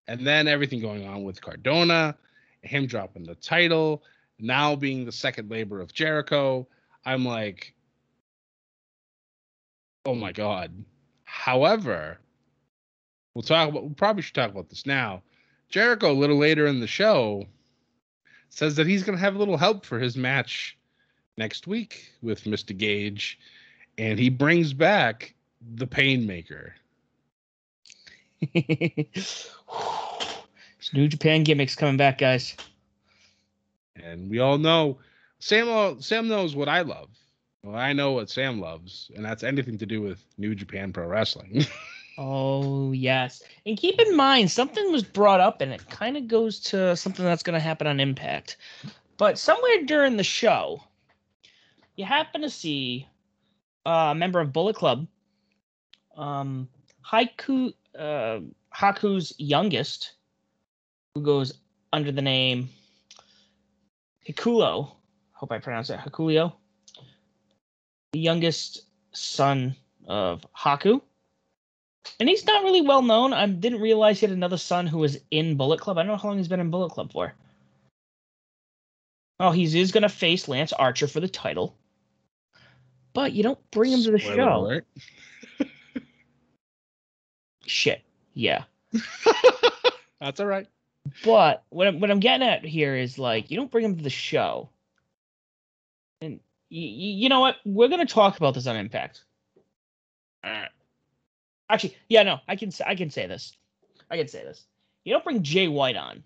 And 0.07 0.25
then 0.25 0.47
everything 0.47 0.79
going 0.79 1.05
on 1.05 1.23
with 1.23 1.41
Cardona, 1.41 2.15
him 2.61 2.87
dropping 2.87 3.23
the 3.23 3.35
title, 3.35 4.03
now 4.39 4.75
being 4.75 5.05
the 5.05 5.11
second 5.11 5.51
labor 5.51 5.81
of 5.81 5.93
Jericho. 5.93 6.67
I'm 7.05 7.25
like, 7.25 7.73
oh 10.05 10.15
my 10.15 10.31
god. 10.31 10.71
However, 11.25 12.19
we'll 13.33 13.43
talk 13.43 13.69
about. 13.69 13.83
We 13.83 13.93
probably 13.93 14.21
should 14.21 14.35
talk 14.35 14.51
about 14.51 14.69
this 14.69 14.85
now. 14.85 15.23
Jericho, 15.69 16.11
a 16.11 16.13
little 16.13 16.37
later 16.37 16.67
in 16.67 16.79
the 16.79 16.87
show, 16.87 17.45
says 18.49 18.75
that 18.77 18.87
he's 18.87 19.03
going 19.03 19.17
to 19.17 19.23
have 19.23 19.35
a 19.35 19.39
little 19.39 19.57
help 19.57 19.85
for 19.85 19.99
his 19.99 20.15
match 20.15 20.77
next 21.37 21.67
week 21.67 22.11
with 22.21 22.45
Mr. 22.45 22.75
Gage, 22.75 23.37
and 23.97 24.17
he 24.17 24.29
brings 24.29 24.73
back 24.73 25.35
the 25.75 25.85
Painmaker. 25.87 26.71
It's 30.79 30.93
New 30.93 31.07
Japan 31.07 31.43
gimmicks 31.43 31.75
coming 31.75 31.97
back, 31.97 32.17
guys. 32.17 32.55
And 33.95 34.29
we 34.29 34.39
all 34.39 34.57
know 34.57 34.99
Sam. 35.39 36.01
Sam 36.01 36.27
knows 36.27 36.55
what 36.55 36.69
I 36.69 36.81
love. 36.81 37.09
Well, 37.63 37.75
I 37.75 37.93
know 37.93 38.11
what 38.11 38.29
Sam 38.29 38.61
loves, 38.61 39.11
and 39.15 39.25
that's 39.25 39.43
anything 39.43 39.77
to 39.79 39.85
do 39.85 40.01
with 40.01 40.23
New 40.37 40.55
Japan 40.55 40.93
Pro 40.93 41.07
Wrestling. 41.07 41.65
Oh 42.19 42.91
yes, 42.93 43.43
and 43.67 43.77
keep 43.77 44.01
in 44.01 44.15
mind 44.15 44.49
something 44.49 44.91
was 44.91 45.03
brought 45.03 45.39
up, 45.39 45.61
and 45.61 45.71
it 45.71 45.87
kind 45.87 46.17
of 46.17 46.27
goes 46.27 46.59
to 46.61 46.95
something 46.95 47.23
that's 47.23 47.43
going 47.43 47.53
to 47.53 47.59
happen 47.59 47.85
on 47.85 47.99
Impact. 47.99 48.57
But 49.17 49.37
somewhere 49.37 49.83
during 49.85 50.17
the 50.17 50.23
show, 50.23 50.81
you 51.95 52.05
happen 52.05 52.41
to 52.41 52.49
see 52.49 53.07
uh, 53.85 54.09
a 54.11 54.15
member 54.15 54.39
of 54.39 54.51
Bullet 54.51 54.75
Club, 54.75 55.05
um, 56.15 56.67
Haiku, 57.05 57.73
uh, 57.97 58.39
Haku's 58.75 59.33
youngest, 59.37 60.13
who 61.17 61.23
goes 61.23 61.51
under 61.91 62.11
the 62.11 62.21
name 62.21 62.69
Hikuleo. 64.27 64.91
Hope 65.33 65.51
I 65.51 65.57
pronounce 65.57 65.89
it 65.89 65.99
Hakulio. 65.99 66.53
The 68.13 68.19
youngest 68.19 68.83
son 69.13 69.75
of 70.07 70.45
Haku. 70.55 71.01
And 72.19 72.29
he's 72.29 72.45
not 72.45 72.63
really 72.63 72.81
well 72.81 73.01
known. 73.01 73.33
I 73.33 73.47
didn't 73.47 73.81
realize 73.81 74.19
he 74.19 74.27
had 74.27 74.35
another 74.35 74.57
son 74.57 74.85
who 74.85 74.99
was 74.99 75.17
in 75.31 75.57
Bullet 75.57 75.79
Club. 75.79 75.97
I 75.97 76.03
don't 76.03 76.11
know 76.11 76.17
how 76.17 76.27
long 76.29 76.37
he's 76.37 76.47
been 76.47 76.59
in 76.59 76.69
Bullet 76.69 76.91
Club 76.91 77.11
for. 77.11 77.33
Oh, 79.39 79.51
he's 79.51 79.73
is 79.73 79.91
going 79.91 80.03
to 80.03 80.09
face 80.09 80.47
Lance 80.47 80.73
Archer 80.73 81.07
for 81.07 81.19
the 81.19 81.27
title. 81.27 81.75
But 83.13 83.33
you 83.33 83.41
don't 83.41 83.71
bring 83.71 83.91
him 83.91 84.03
to 84.03 84.11
the 84.11 84.19
Spoiler 84.19 84.85
show. 85.59 85.65
Shit. 87.65 88.03
Yeah. 88.35 88.63
That's 90.21 90.39
all 90.39 90.45
right. 90.45 90.67
But 91.23 91.63
what 91.69 91.87
I'm, 91.87 91.99
what 91.99 92.11
I'm 92.11 92.19
getting 92.19 92.47
at 92.47 92.63
here 92.65 92.95
is 92.95 93.17
like 93.19 93.51
you 93.51 93.57
don't 93.57 93.71
bring 93.71 93.85
him 93.85 93.97
to 93.97 94.03
the 94.03 94.09
show. 94.09 94.69
And 96.21 96.33
y- 96.33 96.39
y- 96.71 97.17
you 97.19 97.29
know 97.29 97.39
what? 97.41 97.57
We're 97.65 97.89
going 97.89 98.05
to 98.05 98.13
talk 98.13 98.37
about 98.37 98.53
this 98.53 98.67
on 98.67 98.75
Impact. 98.75 99.23
Uh, 100.43 100.65
Actually, 101.69 101.97
yeah, 102.07 102.23
no, 102.23 102.39
I 102.47 102.55
can 102.55 102.71
say 102.71 102.85
I 102.87 102.95
can 102.95 103.09
say 103.09 103.27
this. 103.27 103.55
I 104.09 104.17
can 104.17 104.27
say 104.29 104.43
this. 104.43 104.65
You 105.03 105.13
don't 105.13 105.23
bring 105.23 105.43
Jay 105.43 105.67
White 105.67 105.97
on 105.97 106.23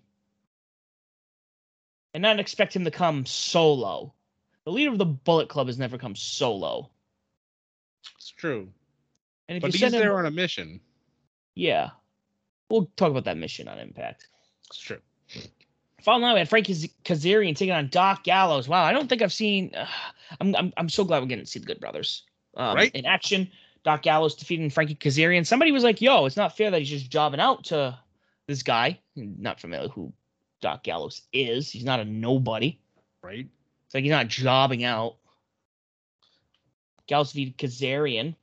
and 2.14 2.22
not 2.22 2.38
expect 2.38 2.76
him 2.76 2.84
to 2.84 2.90
come 2.90 3.26
solo. 3.26 4.14
The 4.64 4.70
leader 4.70 4.90
of 4.92 4.98
the 4.98 5.04
Bullet 5.04 5.48
Club 5.48 5.66
has 5.66 5.78
never 5.78 5.98
come 5.98 6.14
solo. 6.14 6.90
It's 8.16 8.28
true. 8.30 8.68
And 9.48 9.56
if 9.56 9.62
But 9.62 9.68
you 9.68 9.72
he's 9.72 9.80
send 9.80 9.94
him, 9.94 10.00
there 10.00 10.16
on 10.18 10.26
a 10.26 10.30
mission. 10.30 10.80
yeah, 11.56 11.90
we'll 12.70 12.86
talk 12.96 13.10
about 13.10 13.24
that 13.24 13.36
mission 13.36 13.66
on 13.66 13.78
Impact. 13.80 14.28
It's 14.72 14.80
true. 14.80 14.98
Following 16.02 16.22
that, 16.22 16.32
we 16.32 16.38
had 16.40 16.48
Frank 16.48 16.66
Kazarian 16.66 17.54
taking 17.54 17.72
on 17.74 17.88
Doc 17.88 18.24
Gallows. 18.24 18.68
Wow, 18.68 18.82
I 18.82 18.92
don't 18.92 19.06
think 19.08 19.22
I've 19.22 19.32
seen. 19.32 19.70
Uh, 19.74 19.86
I'm, 20.40 20.56
I'm 20.56 20.72
I'm 20.76 20.88
so 20.88 21.04
glad 21.04 21.20
we're 21.20 21.26
getting 21.28 21.44
to 21.44 21.50
see 21.50 21.58
the 21.60 21.66
Good 21.66 21.78
Brothers 21.78 22.24
um, 22.56 22.74
Right. 22.74 22.90
in 22.94 23.04
action. 23.06 23.50
Doc 23.84 24.02
Gallows 24.02 24.34
defeating 24.34 24.70
Frankie 24.70 24.94
Kazarian. 24.94 25.46
Somebody 25.46 25.72
was 25.72 25.84
like, 25.84 26.00
"Yo, 26.00 26.24
it's 26.24 26.36
not 26.36 26.56
fair 26.56 26.70
that 26.70 26.78
he's 26.80 26.88
just 26.88 27.10
jobbing 27.10 27.38
out 27.40 27.64
to 27.64 27.96
this 28.46 28.62
guy, 28.62 28.98
not 29.14 29.60
familiar 29.60 29.88
who 29.88 30.12
Doc 30.60 30.82
Gallows 30.82 31.22
is. 31.32 31.70
He's 31.70 31.84
not 31.84 32.00
a 32.00 32.04
nobody. 32.04 32.78
Right. 33.22 33.46
It's 33.86 33.94
like 33.94 34.02
he's 34.02 34.10
not 34.10 34.28
jobbing 34.28 34.84
out. 34.84 35.16
Gallows 37.06 37.32
v 37.32 37.54
Kazarian. 37.58 38.34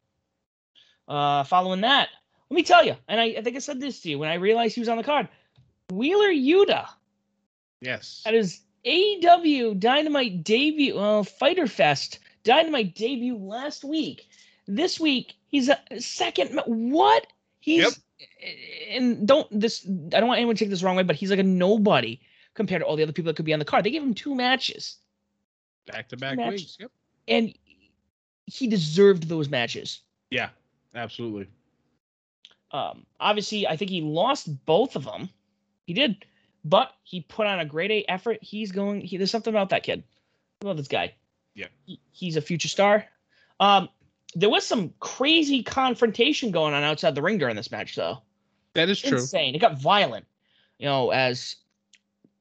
Uh, 1.08 1.44
following 1.44 1.82
that, 1.82 2.08
let 2.50 2.56
me 2.56 2.62
tell 2.62 2.86
you, 2.86 2.96
and 3.08 3.20
I, 3.20 3.26
I 3.38 3.42
think 3.42 3.56
I 3.56 3.60
said 3.60 3.80
this 3.80 4.00
to 4.02 4.10
you 4.12 4.20
when 4.20 4.30
I 4.30 4.36
realized 4.36 4.76
he 4.76 4.82
was 4.82 4.90
on 4.90 4.98
the 4.98 5.04
card. 5.04 5.28
Wheeler 5.92 6.30
Yuta 6.30 6.88
Yes. 7.82 8.22
at 8.26 8.34
his 8.34 8.62
AEW 8.86 9.80
Dynamite 9.80 10.44
debut, 10.44 10.96
well, 10.96 11.24
Fyter 11.24 11.68
Fest 11.68 12.20
Dynamite 12.44 12.96
debut 12.96 13.36
last 13.38 13.84
week. 13.84 14.28
This 14.68 15.00
week 15.00 15.34
he's 15.48 15.70
a 15.70 15.80
second. 16.00 16.60
What? 16.66 17.28
He's 17.60 17.84
Yep. 17.84 17.94
and 18.92 19.28
don't 19.28 19.48
this. 19.60 19.86
I 19.86 20.20
don't 20.20 20.28
want 20.28 20.38
anyone 20.38 20.56
to 20.56 20.60
take 20.60 20.70
this 20.70 20.80
the 20.82 20.86
wrong 20.86 20.96
way, 20.96 21.04
but 21.04 21.16
he's 21.16 21.30
like 21.30 21.40
a 21.40 21.44
nobody 21.44 22.20
compared 22.54 22.82
to 22.82 22.86
all 22.86 22.96
the 22.96 23.04
other 23.04 23.12
people 23.12 23.28
that 23.30 23.36
could 23.36 23.46
be 23.46 23.54
on 23.54 23.60
the 23.60 23.66
card. 23.66 23.84
They 23.86 23.92
gave 23.92 24.04
him 24.04 24.14
two 24.14 24.36
matches, 24.36 24.98
Back 25.86 26.08
to 26.10 26.18
back 26.18 26.38
weeks. 26.38 26.78
Yep. 26.80 26.92
and 27.28 27.54
he 28.46 28.68
deserved 28.68 29.28
those 29.28 29.50
matches. 29.50 30.02
Yeah. 30.32 30.50
Absolutely. 30.96 31.48
Um, 32.72 33.06
obviously, 33.20 33.68
I 33.68 33.76
think 33.78 33.92
he 33.92 34.02
lost 34.02 34.66
both 34.66 34.96
of 34.96 35.04
them. 35.04 35.30
He 35.90 35.96
did, 35.96 36.24
but 36.64 36.94
he 37.02 37.22
put 37.22 37.48
on 37.48 37.60
a 37.60 37.66
great 37.66 37.90
A 37.90 38.06
effort. 38.12 38.38
He's 38.44 38.72
going. 38.72 39.02
He, 39.02 39.18
there's 39.18 39.32
something 39.32 39.52
about 39.52 39.70
that 39.70 39.82
kid. 39.82 40.04
I 40.62 40.68
love 40.68 40.78
this 40.78 40.88
guy. 40.88 41.16
Yeah. 41.56 41.66
He, 41.88 42.00
he's 42.12 42.36
a 42.36 42.42
future 42.42 42.68
star. 42.68 43.06
Um, 43.60 43.90
there 44.36 44.52
was 44.52 44.68
some 44.68 44.94
crazy 45.00 45.64
confrontation 45.64 46.52
going 46.52 46.76
on 46.76 46.84
outside 46.84 47.16
the 47.16 47.24
ring 47.24 47.40
during 47.40 47.56
this 47.56 47.72
match, 47.72 47.96
though. 47.96 48.20
That 48.76 48.88
is 48.88 49.02
true. 49.02 49.18
Insane. 49.18 49.56
It 49.56 49.58
got 49.62 49.82
violent. 49.82 50.28
You 50.78 50.86
know, 50.86 51.10
as 51.10 51.56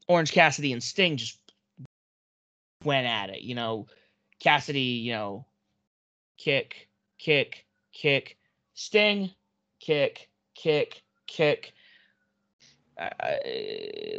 Orange 0.09 0.33
Cassidy 0.33 0.75
and 0.75 0.83
Sting 0.83 1.17
just 1.17 1.39
went 2.85 3.07
at 3.07 3.31
it. 3.31 3.41
You 3.41 3.55
know, 3.55 3.87
Cassidy. 4.41 5.01
You 5.01 5.13
know, 5.13 5.47
kick, 6.37 6.91
kick, 7.19 7.65
kick. 7.95 8.37
Sting, 8.75 9.31
kick, 9.81 10.29
kick, 10.55 11.03
kick. 11.27 11.73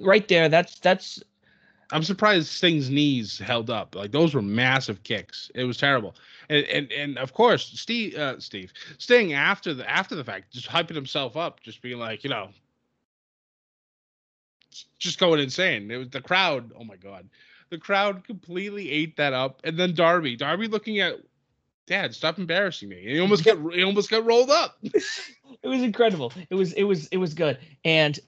Right 0.02 0.28
there. 0.28 0.50
That's 0.50 0.80
that's 0.80 1.24
I'm 1.92 2.04
surprised 2.04 2.48
Sting's 2.48 2.90
knees 2.90 3.40
held 3.40 3.70
up. 3.70 3.96
Like 3.96 4.12
those 4.12 4.34
were 4.34 4.42
massive 4.42 5.04
kicks. 5.04 5.50
It 5.56 5.64
was 5.64 5.78
terrible. 5.78 6.16
And 6.50 6.66
and, 6.66 6.92
and 6.92 7.18
of 7.18 7.34
course, 7.34 7.66
Steve 7.66 8.16
uh, 8.16 8.40
Steve 8.40 8.72
Sting 8.98 9.34
after 9.34 9.74
the 9.74 9.90
after 9.90 10.16
the 10.16 10.24
fact 10.24 10.52
just 10.54 10.68
hyping 10.68 10.96
himself 10.96 11.36
up, 11.36 11.62
just 11.62 11.82
being 11.82 12.00
like, 12.00 12.24
you 12.24 12.30
know, 12.30 12.50
just 15.00 15.20
going 15.20 15.40
insane. 15.40 15.90
It 15.90 15.98
was 15.98 16.10
the 16.10 16.22
crowd. 16.22 16.72
Oh 16.80 16.84
my 16.84 16.96
god, 16.96 17.28
the 17.70 17.78
crowd 17.78 18.24
completely 18.24 18.92
ate 18.92 19.18
that 19.18 19.34
up. 19.34 19.62
And 19.64 19.78
then 19.78 19.96
Darby, 19.96 20.36
Darby 20.36 20.68
looking 20.68 21.00
at 21.00 21.16
Dad, 21.88 22.14
stop 22.14 22.38
embarrassing 22.38 22.88
me. 22.88 23.02
He 23.02 23.20
almost 23.20 23.44
got 23.46 23.58
he 23.74 23.84
almost 23.84 24.12
got 24.12 24.26
rolled 24.26 24.52
up. 24.52 24.78
it 24.84 25.68
was 25.68 25.82
incredible. 25.82 26.32
It 26.52 26.56
was 26.56 26.74
it 26.74 26.84
was 26.84 27.08
it 27.08 27.18
was 27.18 27.34
good. 27.34 27.58
And 27.84 28.20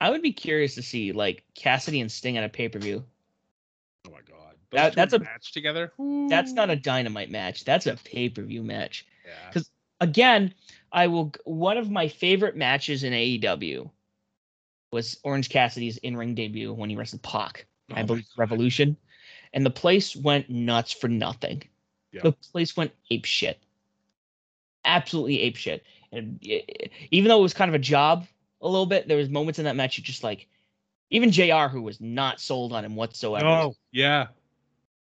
I 0.00 0.10
would 0.10 0.22
be 0.22 0.32
curious 0.32 0.74
to 0.74 0.82
see 0.82 1.12
like 1.12 1.44
Cassidy 1.54 2.00
and 2.00 2.10
Sting 2.12 2.36
at 2.36 2.44
a 2.44 2.48
pay 2.48 2.68
per 2.68 2.78
view. 2.78 3.04
Oh 4.06 4.10
my 4.10 4.18
god, 4.28 4.54
That- 4.70 4.92
two 4.92 4.96
that's 4.96 5.12
a- 5.14 5.18
match 5.20 5.52
together. 5.52 5.92
That's 6.28 6.52
not 6.52 6.70
a 6.70 6.76
dynamite 6.76 7.30
match. 7.30 7.64
That's 7.64 7.86
a 7.86 7.96
pay 7.96 8.28
per 8.28 8.42
view 8.42 8.62
match. 8.62 9.06
Yeah. 9.24 9.50
'cause- 9.52 9.70
Again, 10.00 10.52
I 10.92 11.06
will. 11.06 11.32
One 11.44 11.78
of 11.78 11.90
my 11.90 12.06
favorite 12.08 12.54
matches 12.54 13.02
in 13.02 13.14
AEW 13.14 13.90
was 14.92 15.18
Orange 15.24 15.48
Cassidy's 15.48 15.96
in 15.98 16.14
ring 16.18 16.34
debut 16.34 16.70
when 16.74 16.90
he 16.90 16.96
wrestled 16.96 17.22
Pac. 17.22 17.64
Oh 17.90 17.94
I 17.96 18.02
believe. 18.02 18.26
Revolution, 18.36 18.98
and 19.54 19.64
the 19.64 19.70
place 19.70 20.14
went 20.14 20.50
nuts 20.50 20.92
for 20.92 21.08
nothing. 21.08 21.62
Yeah. 22.12 22.20
The 22.24 22.32
place 22.32 22.76
went 22.76 22.92
ape 23.10 23.24
shit, 23.24 23.58
absolutely 24.84 25.40
ape 25.40 25.56
shit. 25.56 25.82
And 26.12 26.38
even 27.10 27.28
though 27.28 27.38
it 27.38 27.42
was 27.42 27.54
kind 27.54 27.70
of 27.70 27.74
a 27.74 27.78
job 27.78 28.26
a 28.62 28.68
little 28.68 28.86
bit, 28.86 29.08
there 29.08 29.16
was 29.16 29.28
moments 29.28 29.58
in 29.58 29.64
that 29.66 29.76
match 29.76 29.98
you 29.98 30.04
just 30.04 30.24
like, 30.24 30.48
even 31.10 31.30
Jr. 31.30 31.68
who 31.70 31.82
was 31.82 32.00
not 32.00 32.40
sold 32.40 32.72
on 32.72 32.84
him 32.84 32.96
whatsoever. 32.96 33.46
Oh 33.46 33.76
yeah. 33.92 34.26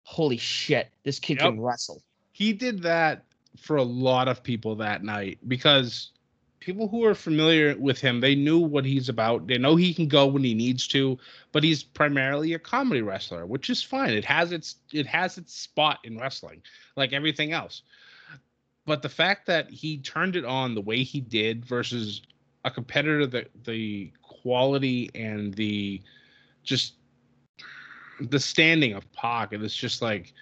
holy 0.03 0.37
shit, 0.37 0.89
this 1.03 1.19
kid 1.19 1.37
Yep. 1.39 1.49
can 1.51 1.61
wrestle. 1.61 2.01
he 2.31 2.53
did 2.53 2.81
that 2.83 3.23
for 3.57 3.77
a 3.77 3.83
lot 3.83 4.27
of 4.27 4.43
people 4.43 4.75
that 4.75 5.03
night 5.03 5.39
because 5.47 6.11
people 6.59 6.87
who 6.87 7.03
are 7.05 7.15
familiar 7.15 7.75
with 7.79 7.99
him 7.99 8.19
they 8.21 8.35
knew 8.35 8.59
what 8.59 8.85
he's 8.85 9.09
about 9.09 9.47
they 9.47 9.57
know 9.57 9.75
he 9.75 9.93
can 9.93 10.07
go 10.07 10.27
when 10.27 10.43
he 10.43 10.53
needs 10.53 10.87
to 10.87 11.17
but 11.51 11.63
he's 11.63 11.81
primarily 11.81 12.53
a 12.53 12.59
comedy 12.59 13.01
wrestler 13.01 13.45
which 13.47 13.69
is 13.71 13.81
fine 13.81 14.11
it 14.11 14.23
has 14.25 14.51
its 14.51 14.75
it 14.93 15.07
has 15.07 15.37
its 15.39 15.53
spot 15.55 15.97
in 16.03 16.19
wrestling 16.19 16.61
like 16.95 17.13
everything 17.13 17.51
else 17.51 17.81
but 18.85 19.01
the 19.01 19.09
fact 19.09 19.47
that 19.47 19.69
he 19.71 19.97
turned 19.97 20.35
it 20.35 20.45
on 20.45 20.75
the 20.75 20.81
way 20.81 21.01
he 21.03 21.19
did 21.21 21.65
versus 21.65 22.21
a 22.67 22.71
competitor 22.71 23.25
that 23.25 23.49
the 23.63 24.11
quality 24.21 25.09
and 25.15 25.53
the 25.55 26.01
just 26.63 26.93
the 28.19 28.39
standing 28.39 28.93
of 28.93 29.11
Pac 29.13 29.53
and 29.53 29.63
it's 29.63 29.75
just 29.75 30.01
like 30.01 30.33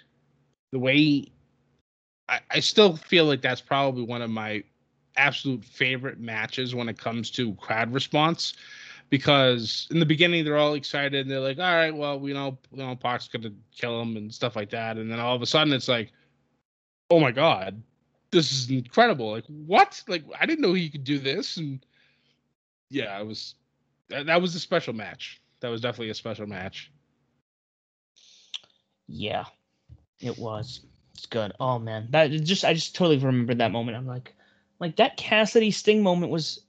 the 0.72 0.78
way 0.78 1.26
I, 2.28 2.40
I 2.50 2.60
still 2.60 2.96
feel 2.96 3.26
like 3.26 3.40
that's 3.40 3.60
probably 3.60 4.02
one 4.02 4.22
of 4.22 4.30
my 4.30 4.64
absolute 5.16 5.64
favorite 5.64 6.18
matches 6.18 6.74
when 6.74 6.88
it 6.88 6.98
comes 6.98 7.30
to 7.30 7.54
crowd 7.54 7.92
response 7.92 8.54
because 9.08 9.86
in 9.90 10.00
the 10.00 10.06
beginning 10.06 10.44
they're 10.44 10.58
all 10.58 10.74
excited 10.74 11.14
and 11.14 11.30
they're 11.30 11.40
like 11.40 11.58
all 11.58 11.74
right 11.74 11.94
well 11.94 12.18
we 12.18 12.32
know 12.32 12.58
you 12.72 12.78
know 12.78 12.96
Pac's 12.96 13.28
gonna 13.28 13.52
kill 13.74 14.00
him 14.00 14.16
and 14.16 14.34
stuff 14.34 14.56
like 14.56 14.70
that 14.70 14.96
and 14.98 15.10
then 15.10 15.20
all 15.20 15.34
of 15.34 15.42
a 15.42 15.46
sudden 15.46 15.72
it's 15.72 15.88
like 15.88 16.12
oh 17.10 17.20
my 17.20 17.30
god 17.30 17.80
this 18.30 18.52
is 18.52 18.70
incredible 18.70 19.30
like 19.30 19.46
what? 19.46 20.02
Like 20.08 20.24
I 20.38 20.46
didn't 20.46 20.62
know 20.62 20.74
he 20.74 20.90
could 20.90 21.04
do 21.04 21.18
this 21.18 21.56
and 21.56 21.84
yeah 22.90 23.18
it 23.18 23.26
was 23.26 23.54
that, 24.08 24.26
that 24.26 24.40
was 24.40 24.54
a 24.54 24.60
special 24.60 24.92
match 24.92 25.40
that 25.60 25.68
was 25.68 25.80
definitely 25.80 26.10
a 26.10 26.14
special 26.14 26.46
match 26.46 26.90
Yeah, 29.08 29.44
it 30.20 30.36
was. 30.38 30.80
It's 31.14 31.26
good. 31.26 31.52
Oh 31.60 31.78
man, 31.78 32.08
that 32.10 32.28
just 32.28 32.64
I 32.64 32.74
just 32.74 32.94
totally 32.94 33.18
remembered 33.18 33.58
that 33.58 33.72
moment. 33.72 33.96
I'm 33.96 34.06
like, 34.06 34.34
like 34.80 34.96
that 34.96 35.16
Cassidy 35.16 35.70
Sting 35.70 36.02
moment 36.02 36.32
was. 36.32 36.60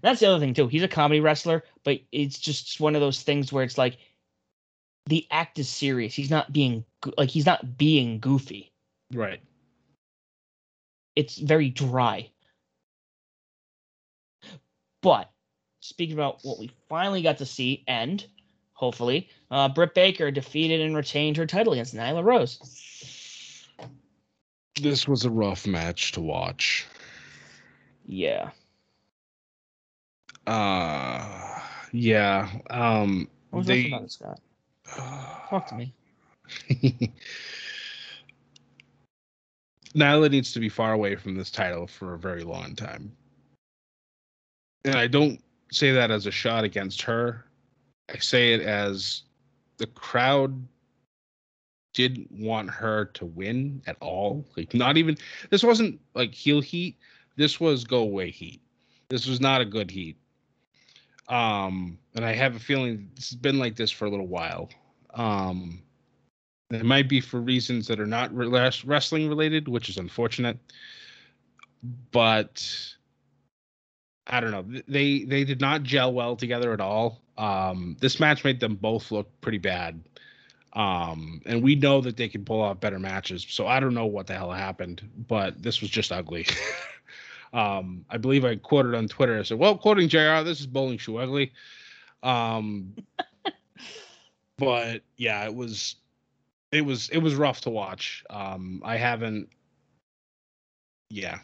That's 0.00 0.20
the 0.20 0.26
other 0.26 0.38
thing 0.40 0.54
too. 0.54 0.68
He's 0.68 0.82
a 0.82 0.88
comedy 0.88 1.20
wrestler, 1.20 1.64
but 1.84 2.00
it's 2.12 2.38
just 2.38 2.80
one 2.80 2.94
of 2.94 3.00
those 3.00 3.22
things 3.22 3.52
where 3.52 3.64
it's 3.64 3.76
like, 3.76 3.98
the 5.06 5.26
act 5.30 5.58
is 5.58 5.68
serious. 5.68 6.14
He's 6.14 6.30
not 6.30 6.52
being 6.52 6.84
like 7.16 7.30
he's 7.30 7.46
not 7.46 7.76
being 7.76 8.20
goofy. 8.20 8.72
right 9.12 9.40
It's 11.16 11.38
very 11.38 11.70
dry. 11.70 12.30
But 15.02 15.30
speaking 15.80 16.14
about 16.14 16.40
what 16.42 16.58
we 16.58 16.70
finally 16.88 17.22
got 17.22 17.38
to 17.38 17.46
see 17.46 17.84
and 17.86 18.24
hopefully, 18.72 19.28
uh, 19.50 19.68
Britt 19.68 19.94
Baker 19.94 20.30
defeated 20.30 20.80
and 20.80 20.96
retained 20.96 21.36
her 21.36 21.46
title 21.46 21.72
against 21.72 21.94
Nyla 21.94 22.24
Rose. 22.24 23.66
this 24.80 25.08
was 25.08 25.24
a 25.24 25.30
rough 25.30 25.66
match 25.66 26.12
to 26.12 26.20
watch 26.20 26.86
Yeah. 28.06 28.50
Uh, 30.46 31.60
yeah. 31.92 32.48
Um, 32.70 33.28
What 33.50 33.58
was 33.58 33.66
they, 33.66 33.88
about 33.88 34.04
it, 34.04 34.12
Scott? 34.12 34.40
Talk 35.50 35.66
to 35.68 35.74
me. 35.74 35.92
Nyla 39.94 40.30
needs 40.30 40.52
to 40.52 40.60
be 40.60 40.68
far 40.68 40.92
away 40.92 41.16
from 41.16 41.34
this 41.34 41.50
title 41.50 41.86
for 41.86 42.14
a 42.14 42.18
very 42.18 42.44
long 42.44 42.74
time. 42.74 43.12
And 44.88 44.96
I 44.96 45.06
don't 45.06 45.38
say 45.70 45.92
that 45.92 46.10
as 46.10 46.24
a 46.24 46.30
shot 46.30 46.64
against 46.64 47.02
her. 47.02 47.44
I 48.08 48.16
say 48.16 48.54
it 48.54 48.62
as 48.62 49.24
the 49.76 49.86
crowd 49.86 50.66
didn't 51.92 52.32
want 52.32 52.70
her 52.70 53.04
to 53.04 53.26
win 53.26 53.82
at 53.86 53.98
all. 54.00 54.46
Like 54.56 54.72
not 54.72 54.96
even 54.96 55.18
this 55.50 55.62
wasn't 55.62 56.00
like 56.14 56.32
heel 56.32 56.62
heat. 56.62 56.96
This 57.36 57.60
was 57.60 57.84
go 57.84 57.98
away 57.98 58.30
heat. 58.30 58.62
This 59.10 59.26
was 59.26 59.42
not 59.42 59.60
a 59.60 59.66
good 59.66 59.90
heat. 59.90 60.16
Um, 61.28 61.98
and 62.14 62.24
I 62.24 62.32
have 62.32 62.56
a 62.56 62.58
feeling 62.58 63.10
this 63.14 63.28
has 63.28 63.36
been 63.36 63.58
like 63.58 63.76
this 63.76 63.90
for 63.90 64.06
a 64.06 64.10
little 64.10 64.26
while. 64.26 64.70
Um, 65.12 65.82
it 66.70 66.86
might 66.86 67.10
be 67.10 67.20
for 67.20 67.40
reasons 67.40 67.86
that 67.88 68.00
are 68.00 68.06
not 68.06 68.34
re- 68.34 68.72
wrestling 68.86 69.28
related, 69.28 69.68
which 69.68 69.90
is 69.90 69.98
unfortunate. 69.98 70.58
But 72.10 72.96
I 74.28 74.40
don't 74.40 74.50
know. 74.50 74.80
They 74.86 75.24
they 75.24 75.44
did 75.44 75.60
not 75.60 75.82
gel 75.82 76.12
well 76.12 76.36
together 76.36 76.72
at 76.72 76.80
all. 76.80 77.20
Um, 77.38 77.96
this 78.00 78.20
match 78.20 78.44
made 78.44 78.60
them 78.60 78.74
both 78.74 79.10
look 79.10 79.28
pretty 79.40 79.58
bad. 79.58 80.00
Um, 80.74 81.40
and 81.46 81.62
we 81.62 81.76
know 81.76 82.00
that 82.02 82.16
they 82.16 82.28
can 82.28 82.44
pull 82.44 82.60
off 82.60 82.78
better 82.78 82.98
matches. 82.98 83.46
So 83.48 83.66
I 83.66 83.80
don't 83.80 83.94
know 83.94 84.06
what 84.06 84.26
the 84.26 84.34
hell 84.34 84.52
happened, 84.52 85.02
but 85.26 85.62
this 85.62 85.80
was 85.80 85.90
just 85.90 86.12
ugly. 86.12 86.46
Um, 87.52 88.04
I 88.10 88.18
believe 88.18 88.44
I 88.44 88.56
quoted 88.56 88.94
on 88.94 89.08
Twitter. 89.08 89.38
I 89.38 89.42
said, 89.42 89.58
"Well, 89.58 89.78
quoting 89.78 90.08
Jr. 90.08 90.42
This 90.44 90.60
is 90.60 90.66
bowling 90.66 90.98
shoe 90.98 91.16
ugly." 91.16 91.52
Um, 92.22 92.94
but 94.58 95.02
yeah, 95.16 95.44
it 95.44 95.54
was, 95.54 95.96
it 96.72 96.82
was, 96.82 97.08
it 97.10 97.18
was 97.18 97.34
rough 97.34 97.62
to 97.62 97.70
watch. 97.70 98.24
Um, 98.28 98.82
I 98.84 98.96
haven't, 98.96 99.48
yeah, 101.10 101.38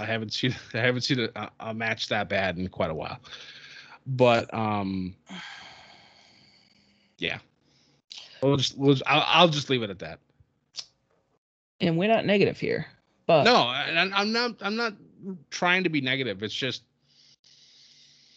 I 0.00 0.06
haven't 0.06 0.32
seen, 0.32 0.54
I 0.74 0.78
haven't 0.78 1.02
seen 1.02 1.28
a, 1.34 1.50
a 1.60 1.74
match 1.74 2.08
that 2.08 2.28
bad 2.28 2.58
in 2.58 2.68
quite 2.68 2.90
a 2.90 2.94
while. 2.94 3.18
But 4.06 4.52
um, 4.54 5.14
yeah, 7.18 7.38
we'll 8.42 8.56
just, 8.56 8.76
we'll, 8.78 8.96
I'll, 9.06 9.24
I'll 9.26 9.48
just 9.48 9.68
leave 9.70 9.82
it 9.82 9.90
at 9.90 9.98
that. 10.00 10.20
And 11.80 11.96
we're 11.96 12.08
not 12.08 12.24
negative 12.26 12.58
here, 12.58 12.86
but 13.26 13.44
No, 13.44 13.54
I, 13.54 14.10
I'm 14.14 14.32
not, 14.32 14.56
I'm 14.60 14.76
not 14.76 14.94
trying 15.50 15.84
to 15.84 15.90
be 15.90 16.00
negative. 16.00 16.42
It's 16.42 16.54
just, 16.54 16.82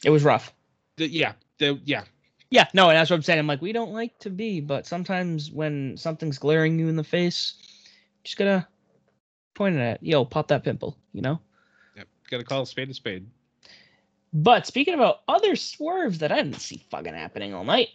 it 0.03 0.09
was 0.09 0.23
rough. 0.23 0.53
the, 0.97 1.07
yeah, 1.07 1.33
the, 1.57 1.79
yeah, 1.85 2.03
Yeah, 2.49 2.67
no, 2.73 2.89
and 2.89 2.97
that's 2.97 3.09
what 3.09 3.15
I'm 3.15 3.23
saying. 3.23 3.39
I'm 3.39 3.47
like, 3.47 3.61
we 3.61 3.71
don't 3.71 3.93
like 3.93 4.17
to 4.19 4.29
be, 4.29 4.59
but 4.59 4.85
sometimes 4.85 5.49
when 5.51 5.95
something's 5.97 6.37
glaring 6.37 6.77
you 6.77 6.89
in 6.89 6.95
the 6.97 7.03
face, 7.03 7.53
just 8.23 8.37
gotta 8.37 8.67
point 9.53 9.75
it 9.75 9.79
at, 9.79 10.03
yo, 10.03 10.25
pop 10.25 10.47
that 10.49 10.63
pimple, 10.63 10.97
you 11.13 11.21
know. 11.21 11.39
Yep. 12.31 12.39
Gotta 12.39 12.45
call 12.45 12.61
a 12.63 12.65
spade 12.65 12.89
a 12.89 12.93
spade. 12.93 13.27
But 14.33 14.65
speaking 14.65 14.93
about 14.93 15.21
other 15.27 15.57
swerves 15.57 16.19
that 16.19 16.31
I 16.31 16.41
didn't 16.41 16.61
see 16.61 16.81
fucking 16.89 17.13
happening 17.13 17.53
all 17.53 17.65
night. 17.65 17.89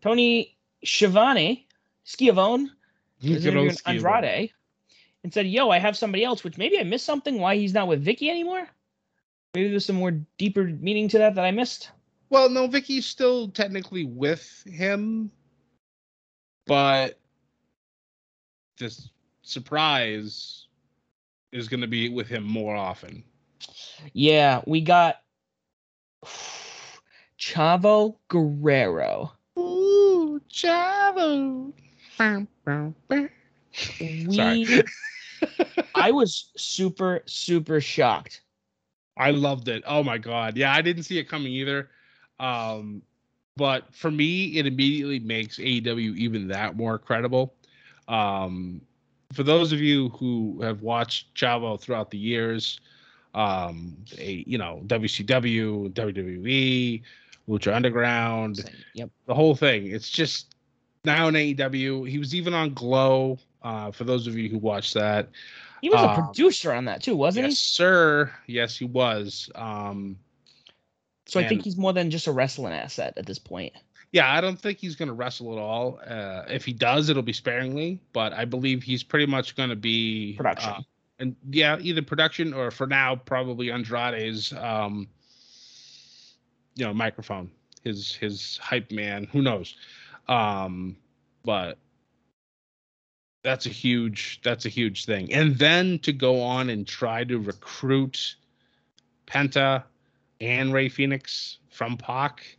Tony 0.00 0.56
Schiavone, 0.84 1.66
Schiavone, 2.04 2.70
was 3.22 3.44
interviewing 3.44 3.76
Andrade 3.84 4.52
and 5.24 5.34
said, 5.34 5.48
"Yo, 5.48 5.68
I 5.70 5.78
have 5.78 5.96
somebody 5.96 6.22
else." 6.22 6.44
Which 6.44 6.56
maybe 6.56 6.78
I 6.78 6.84
missed 6.84 7.04
something. 7.04 7.40
Why 7.40 7.56
he's 7.56 7.74
not 7.74 7.88
with 7.88 8.04
Vickie 8.04 8.30
anymore? 8.30 8.68
Maybe 9.54 9.70
there's 9.70 9.84
some 9.84 9.96
more 9.96 10.12
deeper 10.38 10.64
meaning 10.64 11.08
to 11.08 11.18
that 11.18 11.34
that 11.34 11.44
I 11.44 11.50
missed. 11.50 11.90
Well, 12.28 12.48
no, 12.48 12.68
Vickie's 12.68 13.06
still 13.06 13.48
technically 13.48 14.04
with 14.04 14.62
him, 14.64 15.32
but 16.68 17.18
this 18.78 19.10
surprise 19.42 20.68
is 21.50 21.66
going 21.66 21.80
to 21.80 21.88
be 21.88 22.08
with 22.08 22.28
him 22.28 22.44
more 22.44 22.76
often. 22.76 23.24
Yeah, 24.12 24.62
we 24.66 24.80
got 24.80 25.16
Chavo 27.38 28.16
Guerrero. 28.28 29.32
Ooh, 29.58 30.40
Chavo. 30.50 31.72
We, 34.00 34.34
Sorry. 34.34 34.82
I 35.94 36.10
was 36.10 36.50
super 36.56 37.22
super 37.26 37.80
shocked. 37.80 38.42
I 39.16 39.30
loved 39.30 39.68
it. 39.68 39.82
Oh 39.86 40.02
my 40.02 40.18
god. 40.18 40.56
Yeah, 40.56 40.72
I 40.72 40.82
didn't 40.82 41.04
see 41.04 41.18
it 41.18 41.24
coming 41.28 41.52
either. 41.52 41.90
Um, 42.38 43.02
but 43.56 43.94
for 43.94 44.10
me, 44.10 44.56
it 44.56 44.66
immediately 44.66 45.18
makes 45.18 45.58
AEW 45.58 46.16
even 46.16 46.48
that 46.48 46.76
more 46.76 46.98
credible. 46.98 47.54
Um, 48.08 48.80
for 49.32 49.42
those 49.42 49.72
of 49.72 49.80
you 49.80 50.08
who 50.10 50.60
have 50.62 50.82
watched 50.82 51.34
Chavo 51.34 51.78
throughout 51.78 52.10
the 52.10 52.18
years, 52.18 52.80
um, 53.34 53.96
a, 54.18 54.44
you 54.46 54.58
know 54.58 54.82
WCW, 54.86 55.92
WWE, 55.92 57.02
Lucha 57.48 57.74
Underground, 57.74 58.70
Yep. 58.94 59.10
the 59.26 59.34
whole 59.34 59.54
thing. 59.54 59.86
It's 59.90 60.10
just 60.10 60.54
now 61.04 61.28
in 61.28 61.34
AEW. 61.34 62.08
He 62.08 62.18
was 62.18 62.34
even 62.34 62.54
on 62.54 62.74
Glow. 62.74 63.38
Uh, 63.62 63.90
for 63.90 64.04
those 64.04 64.26
of 64.26 64.36
you 64.38 64.48
who 64.48 64.56
watched 64.58 64.94
that, 64.94 65.28
He 65.82 65.90
was 65.90 66.00
a 66.00 66.08
Um, 66.10 66.24
producer 66.24 66.72
on 66.72 66.84
that 66.86 67.02
too, 67.02 67.14
wasn't 67.16 67.44
he? 67.46 67.50
yes, 67.50 67.58
sir. 67.58 68.32
Yes, 68.46 68.76
he 68.76 68.84
was. 68.86 69.50
Um, 69.54 70.16
he? 71.26 71.32
So 71.32 71.40
I 71.40 71.46
think 71.48 71.62
he's 71.64 71.76
more 71.76 71.92
than 71.92 72.10
just 72.10 72.26
a 72.26 72.32
wrestling 72.32 72.72
asset 72.72 73.14
at 73.16 73.26
this 73.26 73.38
point. 73.38 73.72
Yeah, 74.12 74.32
I 74.32 74.40
don't 74.40 74.58
think 74.60 74.78
he's 74.78 74.96
going 74.96 75.06
to 75.08 75.14
wrestle 75.14 75.52
at 75.52 75.58
all. 75.58 76.00
Uh, 76.06 76.42
if 76.48 76.64
he 76.64 76.72
does, 76.72 77.08
it'll 77.10 77.22
be 77.22 77.32
sparingly, 77.32 78.00
but 78.12 78.32
I 78.32 78.44
believe 78.44 78.82
he's 78.82 79.02
pretty 79.04 79.26
much 79.26 79.54
going 79.56 79.68
to 79.70 79.76
be 79.76 80.34
Production. 80.36 80.70
uh, 80.72 80.80
and 81.20 81.36
yeah, 81.50 81.76
either 81.80 82.02
production 82.02 82.52
or 82.52 82.70
for 82.70 82.86
now 82.86 83.14
probably 83.14 83.70
Andrade's, 83.70 84.52
um, 84.54 85.06
you 86.74 86.84
know, 86.84 86.94
microphone, 86.94 87.50
his 87.84 88.14
his 88.14 88.58
hype 88.62 88.90
man. 88.90 89.28
Who 89.32 89.42
knows? 89.42 89.76
Um, 90.28 90.96
but 91.44 91.78
that's 93.42 93.66
a 93.66 93.70
huge 93.70 94.40
that's 94.42 94.66
a 94.66 94.68
huge 94.68 95.04
thing. 95.04 95.32
And 95.32 95.56
then 95.58 95.98
to 96.00 96.12
go 96.12 96.40
on 96.40 96.70
and 96.70 96.86
try 96.86 97.24
to 97.24 97.38
recruit 97.38 98.36
Penta 99.26 99.84
and 100.40 100.72
Rey 100.72 100.88
Fenix 100.88 101.58
from 101.70 101.96
Pac. 101.96 102.56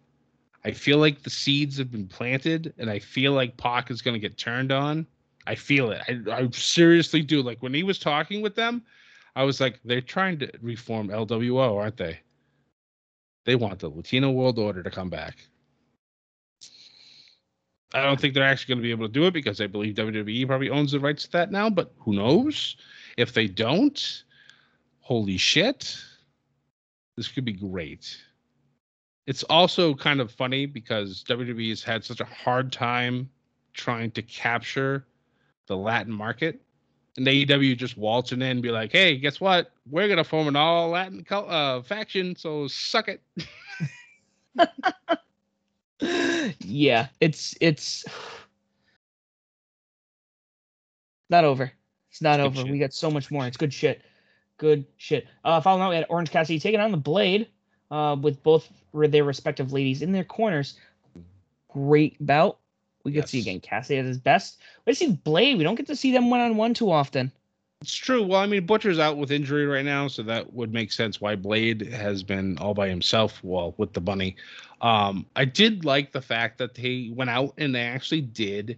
I 0.63 0.71
feel 0.71 0.99
like 0.99 1.23
the 1.23 1.31
seeds 1.31 1.79
have 1.79 1.91
been 1.91 2.07
planted, 2.07 2.73
and 2.77 2.87
I 2.89 2.99
feel 2.99 3.33
like 3.33 3.57
Pac 3.57 3.89
is 3.89 4.03
going 4.03 4.13
to 4.13 4.19
get 4.19 4.37
turned 4.37 4.71
on. 4.71 5.07
I 5.47 5.55
feel 5.55 5.91
it. 5.91 6.01
I, 6.07 6.31
I 6.31 6.49
seriously 6.51 7.21
do. 7.21 7.41
Like 7.41 7.61
when 7.61 7.73
he 7.73 7.83
was 7.83 7.99
talking 7.99 8.41
with 8.41 8.55
them, 8.55 8.83
I 9.35 9.43
was 9.43 9.61
like, 9.61 9.79
they're 9.83 10.01
trying 10.01 10.39
to 10.39 10.51
reform 10.61 11.07
LWO, 11.07 11.77
aren't 11.77 11.97
they? 11.97 12.19
They 13.45 13.55
want 13.55 13.79
the 13.79 13.89
Latino 13.89 14.31
World 14.31 14.59
Order 14.59 14.83
to 14.83 14.91
come 14.91 15.09
back. 15.09 15.37
I 17.93 18.03
don't 18.03 18.19
think 18.19 18.33
they're 18.33 18.43
actually 18.43 18.75
going 18.75 18.81
to 18.81 18.87
be 18.87 18.91
able 18.91 19.07
to 19.07 19.11
do 19.11 19.25
it 19.25 19.33
because 19.33 19.59
I 19.59 19.67
believe 19.67 19.95
WWE 19.95 20.47
probably 20.47 20.69
owns 20.69 20.93
the 20.93 20.99
rights 20.99 21.23
to 21.23 21.31
that 21.31 21.51
now, 21.51 21.69
but 21.69 21.91
who 21.99 22.13
knows? 22.13 22.77
If 23.17 23.33
they 23.33 23.47
don't, 23.47 24.23
holy 25.01 25.37
shit, 25.37 25.97
this 27.17 27.27
could 27.27 27.43
be 27.43 27.51
great. 27.51 28.17
It's 29.27 29.43
also 29.43 29.93
kind 29.93 30.21
of 30.21 30.31
funny 30.31 30.65
because 30.65 31.23
WWE 31.27 31.69
has 31.69 31.83
had 31.83 32.05
such 32.05 32.21
a 32.21 32.25
hard 32.25 32.71
time 32.71 33.29
trying 33.73 34.11
to 34.11 34.21
capture 34.21 35.05
the 35.71 35.77
Latin 35.77 36.13
market. 36.13 36.61
And 37.17 37.25
AEW 37.25 37.77
just 37.77 37.97
waltzing 37.97 38.41
in 38.41 38.47
and 38.47 38.61
be 38.61 38.71
like, 38.71 38.91
hey, 38.91 39.17
guess 39.17 39.41
what? 39.41 39.71
We're 39.89 40.07
going 40.07 40.17
to 40.17 40.23
form 40.23 40.47
an 40.47 40.55
all 40.55 40.89
Latin 40.89 41.23
cul- 41.23 41.49
uh, 41.49 41.81
faction, 41.81 42.35
so 42.35 42.67
suck 42.67 43.09
it. 43.09 43.21
yeah, 46.59 47.07
it's 47.19 47.55
it's 47.59 48.05
not 51.29 51.43
over. 51.43 51.71
It's 52.11 52.21
not 52.21 52.39
It's 52.39 52.59
over. 52.59 52.71
We 52.71 52.79
got 52.79 52.93
so 52.93 53.11
much 53.11 53.29
more. 53.29 53.45
It's 53.45 53.57
good 53.57 53.73
shit. 53.73 54.03
Good 54.57 54.85
shit. 54.97 55.27
Uh, 55.43 55.59
following 55.59 55.83
out, 55.83 55.89
we 55.89 55.95
had 55.95 56.05
Orange 56.09 56.31
Cassidy 56.31 56.59
taking 56.59 56.79
on 56.79 56.91
the 56.91 56.97
Blade, 56.97 57.47
uh, 57.89 58.15
with 58.21 58.41
both 58.41 58.69
their 58.93 59.23
respective 59.25 59.73
ladies 59.73 60.01
in 60.01 60.13
their 60.13 60.23
corners. 60.23 60.77
Great 61.69 62.15
bout. 62.25 62.59
We 63.03 63.11
get 63.11 63.23
to 63.23 63.27
see 63.27 63.39
again 63.39 63.59
Cassidy 63.59 63.99
at 63.99 64.05
his 64.05 64.17
best. 64.17 64.59
We 64.85 64.93
see 64.93 65.13
Blade. 65.13 65.57
We 65.57 65.63
don't 65.63 65.75
get 65.75 65.87
to 65.87 65.95
see 65.95 66.11
them 66.11 66.29
one 66.29 66.39
on 66.39 66.57
one 66.57 66.73
too 66.73 66.91
often. 66.91 67.31
It's 67.81 67.95
true. 67.95 68.21
Well, 68.21 68.39
I 68.39 68.45
mean, 68.45 68.65
Butcher's 68.67 68.99
out 68.99 69.17
with 69.17 69.31
injury 69.31 69.65
right 69.65 69.83
now, 69.83 70.07
so 70.07 70.21
that 70.23 70.53
would 70.53 70.71
make 70.71 70.91
sense 70.91 71.19
why 71.19 71.35
Blade 71.35 71.81
has 71.81 72.21
been 72.21 72.57
all 72.59 72.75
by 72.75 72.87
himself. 72.87 73.43
Well, 73.43 73.73
with 73.77 73.93
the 73.93 74.01
bunny, 74.01 74.35
um, 74.81 75.25
I 75.35 75.45
did 75.45 75.83
like 75.83 76.11
the 76.11 76.21
fact 76.21 76.59
that 76.59 76.75
they 76.75 77.09
went 77.11 77.31
out 77.31 77.55
and 77.57 77.73
they 77.73 77.81
actually 77.81 78.21
did 78.21 78.77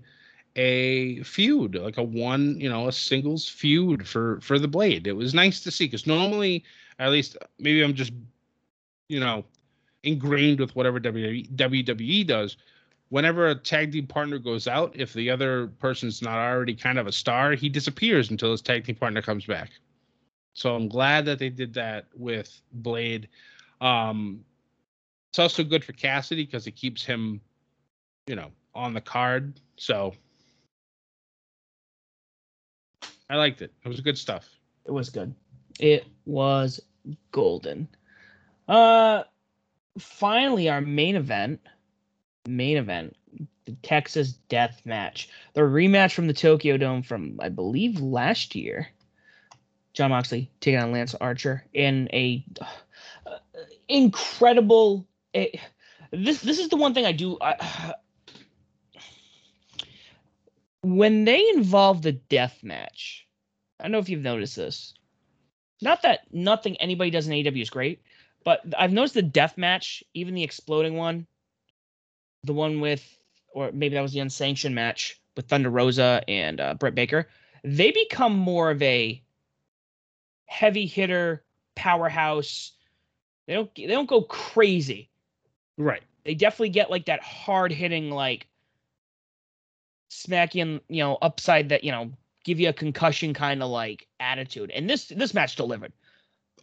a 0.55 1.21
feud, 1.23 1.75
like 1.75 1.97
a 1.97 2.03
one, 2.03 2.57
you 2.59 2.69
know, 2.69 2.87
a 2.87 2.93
singles 2.93 3.49
feud 3.49 4.07
for 4.07 4.39
for 4.39 4.57
the 4.57 4.69
Blade. 4.69 5.05
It 5.05 5.13
was 5.13 5.33
nice 5.33 5.59
to 5.61 5.71
see 5.71 5.85
because 5.85 6.07
normally, 6.07 6.63
at 6.99 7.11
least 7.11 7.35
maybe 7.59 7.81
I'm 7.81 7.95
just, 7.95 8.13
you 9.09 9.19
know, 9.19 9.43
ingrained 10.03 10.61
with 10.61 10.75
whatever 10.77 10.99
WWE, 10.99 11.49
WWE 11.55 12.25
does. 12.25 12.55
Whenever 13.13 13.49
a 13.49 13.53
tag 13.53 13.91
team 13.91 14.07
partner 14.07 14.39
goes 14.39 14.67
out, 14.67 14.91
if 14.95 15.13
the 15.13 15.29
other 15.29 15.67
person's 15.67 16.23
not 16.23 16.39
already 16.39 16.73
kind 16.73 16.97
of 16.97 17.05
a 17.05 17.11
star, 17.11 17.51
he 17.53 17.69
disappears 17.69 18.31
until 18.31 18.49
his 18.49 18.59
tag 18.59 18.83
team 18.83 18.95
partner 18.95 19.21
comes 19.21 19.45
back. 19.45 19.69
So 20.55 20.75
I'm 20.75 20.87
glad 20.87 21.25
that 21.25 21.37
they 21.37 21.49
did 21.49 21.75
that 21.75 22.07
with 22.15 22.59
Blade. 22.71 23.29
Um, 23.81 24.43
it's 25.29 25.37
also 25.37 25.63
good 25.63 25.85
for 25.85 25.93
Cassidy 25.93 26.43
because 26.43 26.65
it 26.65 26.71
keeps 26.71 27.05
him, 27.05 27.39
you 28.25 28.35
know, 28.35 28.49
on 28.73 28.95
the 28.95 29.01
card. 29.01 29.59
So 29.75 30.15
I 33.29 33.35
liked 33.35 33.61
it. 33.61 33.71
It 33.85 33.89
was 33.89 34.01
good 34.01 34.17
stuff. 34.17 34.49
It 34.87 34.91
was 34.91 35.11
good. 35.11 35.35
It 35.79 36.07
was 36.25 36.79
golden. 37.31 37.87
Uh 38.67 39.21
finally 39.99 40.67
our 40.67 40.81
main 40.81 41.15
event. 41.15 41.59
Main 42.47 42.77
event. 42.77 43.15
The 43.65 43.73
Texas 43.81 44.33
Death 44.49 44.81
Match. 44.85 45.29
The 45.53 45.61
rematch 45.61 46.13
from 46.13 46.27
the 46.27 46.33
Tokyo 46.33 46.77
Dome 46.77 47.03
from 47.03 47.39
I 47.41 47.49
believe 47.49 47.99
last 47.99 48.55
year. 48.55 48.89
Jon 49.93 50.09
Moxley 50.09 50.49
taking 50.59 50.81
on 50.81 50.91
Lance 50.91 51.13
Archer 51.15 51.63
in 51.73 52.09
a 52.11 52.43
uh, 53.27 53.37
incredible 53.87 55.07
this 56.13 56.41
this 56.41 56.59
is 56.59 56.69
the 56.69 56.77
one 56.77 56.93
thing 56.93 57.05
I 57.05 57.11
do 57.11 57.37
I, 57.41 57.93
when 60.81 61.25
they 61.25 61.47
involve 61.49 62.01
the 62.01 62.11
death 62.11 62.59
match. 62.63 63.27
I 63.79 63.83
don't 63.83 63.91
know 63.91 63.99
if 63.99 64.09
you've 64.09 64.21
noticed 64.21 64.55
this 64.55 64.93
Not 65.81 66.03
that 66.03 66.21
nothing 66.31 66.77
anybody 66.77 67.09
does 67.09 67.27
in 67.27 67.33
AEW 67.33 67.61
is 67.61 67.69
great, 67.69 68.01
but 68.43 68.61
I've 68.77 68.93
noticed 68.93 69.15
the 69.15 69.21
death 69.21 69.57
match, 69.57 70.03
even 70.13 70.35
the 70.35 70.43
exploding 70.43 70.95
one, 70.95 71.25
the 72.43 72.53
one 72.53 72.79
with, 72.79 73.17
or 73.53 73.71
maybe 73.71 73.95
that 73.95 74.01
was 74.01 74.13
the 74.13 74.19
unsanctioned 74.19 74.75
match 74.75 75.19
with 75.35 75.47
Thunder 75.47 75.69
Rosa 75.69 76.23
and 76.27 76.59
uh, 76.59 76.73
Britt 76.75 76.95
Baker, 76.95 77.27
they 77.63 77.91
become 77.91 78.37
more 78.37 78.71
of 78.71 78.81
a 78.81 79.21
heavy 80.45 80.85
hitter 80.85 81.43
powerhouse. 81.75 82.73
They 83.47 83.53
don't 83.53 83.73
they 83.75 83.87
don't 83.87 84.09
go 84.09 84.21
crazy. 84.23 85.09
Right. 85.77 86.03
They 86.23 86.35
definitely 86.35 86.69
get 86.69 86.91
like 86.91 87.05
that 87.05 87.21
hard 87.21 87.71
hitting 87.71 88.11
like 88.11 88.47
smack 90.09 90.55
you 90.55 90.79
you 90.87 91.03
know, 91.03 91.17
upside 91.21 91.69
that, 91.69 91.83
you 91.83 91.91
know, 91.91 92.11
give 92.43 92.59
you 92.59 92.69
a 92.69 92.73
concussion 92.73 93.33
kind 93.33 93.63
of 93.63 93.69
like 93.69 94.07
attitude. 94.19 94.71
And 94.71 94.89
this 94.89 95.07
this 95.07 95.33
match 95.33 95.55
delivered. 95.55 95.93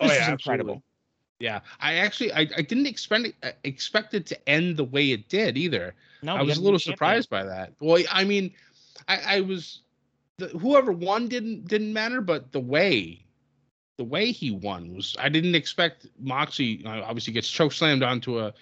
Oh, 0.00 0.06
yeah, 0.06 0.18
was 0.18 0.28
incredible. 0.28 0.74
absolutely. 0.74 0.89
Yeah, 1.40 1.60
I 1.80 1.94
actually 1.94 2.32
I, 2.32 2.40
I 2.56 2.62
didn't 2.62 2.86
expect 2.86 3.26
it, 3.26 3.34
uh, 3.42 3.50
expect 3.64 4.12
it 4.12 4.26
to 4.26 4.48
end 4.48 4.76
the 4.76 4.84
way 4.84 5.10
it 5.10 5.28
did 5.30 5.56
either. 5.56 5.94
No, 6.22 6.36
I 6.36 6.42
was 6.42 6.58
a 6.58 6.60
little 6.60 6.78
surprised 6.78 7.30
by 7.30 7.44
that. 7.44 7.72
Well, 7.80 8.02
I 8.12 8.24
mean, 8.24 8.52
I, 9.08 9.36
I 9.36 9.40
was 9.40 9.80
the, 10.36 10.48
whoever 10.48 10.92
won 10.92 11.28
didn't 11.28 11.66
didn't 11.66 11.94
matter, 11.94 12.20
but 12.20 12.52
the 12.52 12.60
way 12.60 13.24
the 13.96 14.04
way 14.04 14.32
he 14.32 14.50
won 14.50 14.94
was 14.94 15.16
I 15.18 15.30
didn't 15.30 15.54
expect 15.54 16.06
Moxie 16.18 16.82
obviously 16.86 17.32
gets 17.32 17.48
choke 17.48 17.72
slammed 17.72 18.02
onto 18.02 18.38
a 18.38 18.52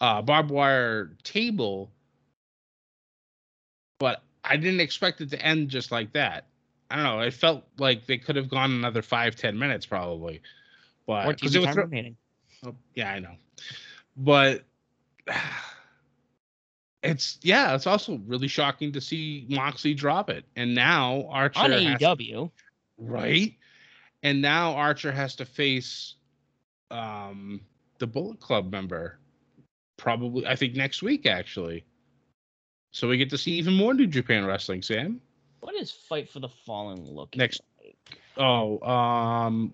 uh, 0.00 0.22
barbed 0.22 0.50
wire 0.50 1.12
table, 1.24 1.90
but 3.98 4.22
I 4.44 4.56
didn't 4.58 4.80
expect 4.80 5.22
it 5.22 5.30
to 5.30 5.42
end 5.42 5.70
just 5.70 5.90
like 5.90 6.12
that. 6.12 6.44
I 6.90 6.96
don't 6.96 7.04
know. 7.04 7.20
It 7.20 7.34
felt 7.34 7.64
like 7.78 8.06
they 8.06 8.18
could 8.18 8.36
have 8.36 8.48
gone 8.48 8.70
another 8.70 9.02
five 9.02 9.34
ten 9.34 9.58
minutes 9.58 9.86
probably, 9.86 10.42
but 11.08 11.24
More 11.24 11.34
'cause 11.34 11.50
TV 11.50 11.56
it 11.56 11.58
was 11.58 11.66
time 11.66 11.74
thro- 11.74 11.82
remaining. 11.84 12.16
Oh, 12.64 12.76
yeah, 12.94 13.12
I 13.12 13.18
know. 13.18 13.34
But 14.16 14.62
it's 17.02 17.38
yeah, 17.42 17.74
it's 17.74 17.86
also 17.86 18.20
really 18.26 18.48
shocking 18.48 18.92
to 18.92 19.00
see 19.00 19.46
Moxley 19.48 19.94
drop 19.94 20.30
it. 20.30 20.44
And 20.56 20.74
now 20.74 21.26
Archer 21.30 21.60
on 21.60 21.70
AEW. 21.70 22.50
right? 22.98 23.54
And 24.22 24.42
now 24.42 24.74
Archer 24.74 25.12
has 25.12 25.34
to 25.36 25.44
face 25.44 26.14
um 26.90 27.60
the 27.98 28.06
Bullet 28.06 28.40
Club 28.40 28.70
member 28.70 29.18
probably 29.96 30.46
I 30.46 30.56
think 30.56 30.74
next 30.74 31.02
week 31.02 31.26
actually. 31.26 31.84
So 32.92 33.08
we 33.08 33.16
get 33.18 33.30
to 33.30 33.38
see 33.38 33.52
even 33.52 33.74
more 33.74 33.94
New 33.94 34.06
Japan 34.06 34.44
wrestling, 34.44 34.82
Sam. 34.82 35.20
What 35.60 35.74
is 35.74 35.90
Fight 35.90 36.28
for 36.30 36.40
the 36.40 36.48
Fallen 36.48 37.04
looking 37.04 37.38
Next- 37.38 37.60
like? 37.84 37.96
Oh, 38.36 38.80
um 38.88 39.72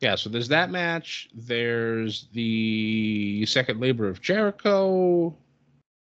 yeah, 0.00 0.14
so 0.14 0.30
there's 0.30 0.48
that 0.48 0.70
match. 0.70 1.28
There's 1.34 2.28
the 2.32 3.44
second 3.46 3.80
labor 3.80 4.08
of 4.08 4.22
Jericho. 4.22 5.36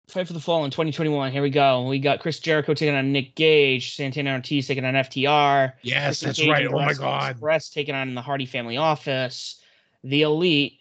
Fight 0.08 0.28
for 0.28 0.34
the 0.34 0.40
Fallen 0.40 0.72
2021. 0.72 1.32
Here 1.32 1.42
we 1.42 1.50
go. 1.50 1.88
We 1.88 2.00
got 2.00 2.20
Chris 2.20 2.40
Jericho 2.40 2.74
taking 2.74 2.96
on 2.96 3.12
Nick 3.12 3.36
Gage, 3.36 3.96
Santana 3.96 4.34
Ortiz 4.34 4.68
taking 4.68 4.84
on 4.84 4.96
FTR. 4.96 5.74
Yes, 5.82 6.24
Christian 6.24 6.28
that's 6.28 6.40
Cage 6.40 6.50
right. 6.50 6.68
Oh 6.68 6.86
my 6.86 6.94
god. 6.94 7.32
Express 7.32 7.70
taking 7.70 7.96
on 7.96 8.14
the 8.16 8.22
Hardy 8.22 8.46
Family 8.46 8.78
Office, 8.78 9.62
the 10.04 10.24
Elite, 10.24 10.80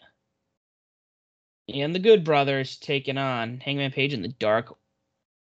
and 1.73 1.95
the 1.95 1.99
Good 1.99 2.25
Brothers 2.25 2.77
taking 2.77 3.19
on 3.19 3.61
Hangman 3.61 3.93
Page 3.93 4.15
and 4.15 4.25
the 4.25 4.29
Dark 4.29 4.75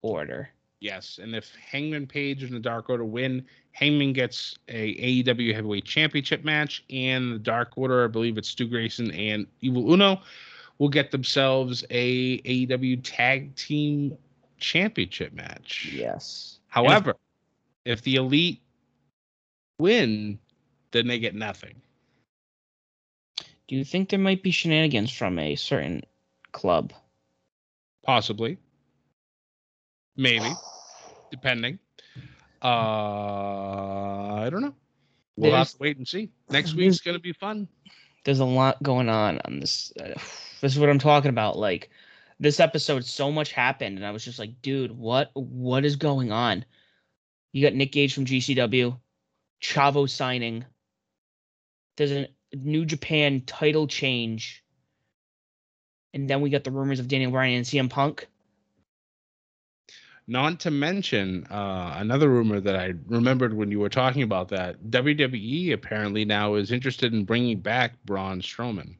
Order. 0.01 0.49
Yes, 0.79 1.19
and 1.21 1.35
if 1.35 1.55
Hangman 1.55 2.05
Page 2.05 2.43
and 2.43 2.53
the 2.53 2.59
Dark 2.59 2.89
Order 2.89 3.05
win, 3.05 3.45
Hangman 3.71 4.13
gets 4.13 4.57
a 4.67 5.23
AEW 5.23 5.53
Heavyweight 5.53 5.85
Championship 5.85 6.43
match, 6.43 6.83
and 6.89 7.33
the 7.33 7.39
Dark 7.39 7.73
Order, 7.75 8.05
I 8.05 8.07
believe 8.07 8.37
it's 8.37 8.49
Stu 8.49 8.67
Grayson 8.67 9.11
and 9.11 9.47
Evil 9.61 9.91
Uno, 9.91 10.21
will 10.77 10.89
get 10.89 11.09
themselves 11.09 11.83
a 11.89 12.39
AEW 12.41 13.01
Tag 13.03 13.55
Team 13.55 14.15
Championship 14.59 15.33
match. 15.33 15.89
Yes. 15.91 16.59
However, 16.67 17.15
if 17.85 18.03
the 18.03 18.15
Elite 18.15 18.61
win, 19.79 20.37
then 20.91 21.07
they 21.07 21.17
get 21.17 21.33
nothing. 21.33 21.81
Do 23.67 23.75
you 23.75 23.83
think 23.83 24.09
there 24.09 24.19
might 24.19 24.43
be 24.43 24.51
shenanigans 24.51 25.11
from 25.11 25.39
a 25.39 25.55
certain 25.55 26.03
club? 26.51 26.93
Possibly. 28.03 28.57
Maybe. 30.17 30.51
Depending. 31.31 31.79
Uh 32.61 32.67
I 34.35 34.49
don't 34.49 34.61
know. 34.61 34.75
We'll 35.37 35.55
have 35.55 35.69
to 35.69 35.77
wait 35.79 35.97
and 35.97 36.07
see. 36.07 36.31
Next 36.49 36.73
week's 36.73 36.99
gonna 36.99 37.19
be 37.19 37.33
fun. 37.33 37.67
There's 38.23 38.39
a 38.39 38.45
lot 38.45 38.81
going 38.81 39.07
on 39.07 39.39
on 39.45 39.59
this. 39.59 39.93
Uh, 39.99 40.07
this 40.61 40.73
is 40.73 40.79
what 40.79 40.89
I'm 40.89 40.99
talking 40.99 41.29
about. 41.29 41.57
Like 41.57 41.89
this 42.39 42.59
episode, 42.59 43.05
so 43.05 43.31
much 43.31 43.51
happened, 43.51 43.97
and 43.97 44.05
I 44.05 44.11
was 44.11 44.25
just 44.25 44.39
like, 44.39 44.61
dude, 44.61 44.91
what 44.91 45.29
what 45.33 45.85
is 45.85 45.95
going 45.95 46.31
on? 46.31 46.65
You 47.51 47.65
got 47.65 47.75
Nick 47.75 47.91
Gage 47.91 48.13
from 48.13 48.25
GCW, 48.25 48.99
Chavo 49.61 50.09
signing. 50.09 50.65
There's 51.95 52.11
a 52.11 52.27
New 52.53 52.85
Japan 52.85 53.41
title 53.45 53.87
change, 53.87 54.63
and 56.13 56.29
then 56.29 56.41
we 56.41 56.49
got 56.49 56.63
the 56.63 56.71
rumors 56.71 56.99
of 56.99 57.07
Daniel 57.07 57.31
Bryan 57.31 57.57
and 57.57 57.65
CM 57.65 57.89
Punk. 57.89 58.27
Not 60.29 60.59
to 60.61 60.71
mention 60.71 61.45
uh, 61.45 61.95
another 61.97 62.29
rumor 62.29 62.59
that 62.59 62.75
I 62.75 62.93
remembered 63.07 63.53
when 63.53 63.71
you 63.71 63.79
were 63.79 63.89
talking 63.89 64.23
about 64.23 64.49
that. 64.49 64.81
WWE 64.89 65.73
apparently 65.73 66.25
now 66.25 66.55
is 66.55 66.71
interested 66.71 67.13
in 67.13 67.23
bringing 67.23 67.59
back 67.59 67.93
Braun 68.03 68.41
Strowman. 68.41 68.95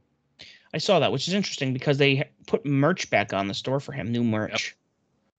I 0.73 0.77
saw 0.77 0.99
that, 0.99 1.11
which 1.11 1.27
is 1.27 1.33
interesting 1.33 1.73
because 1.73 1.97
they 1.97 2.29
put 2.45 2.65
merch 2.65 3.09
back 3.09 3.33
on 3.33 3.47
the 3.47 3.53
store 3.53 3.79
for 3.81 3.91
him, 3.91 4.11
new 4.11 4.23
merch. 4.23 4.75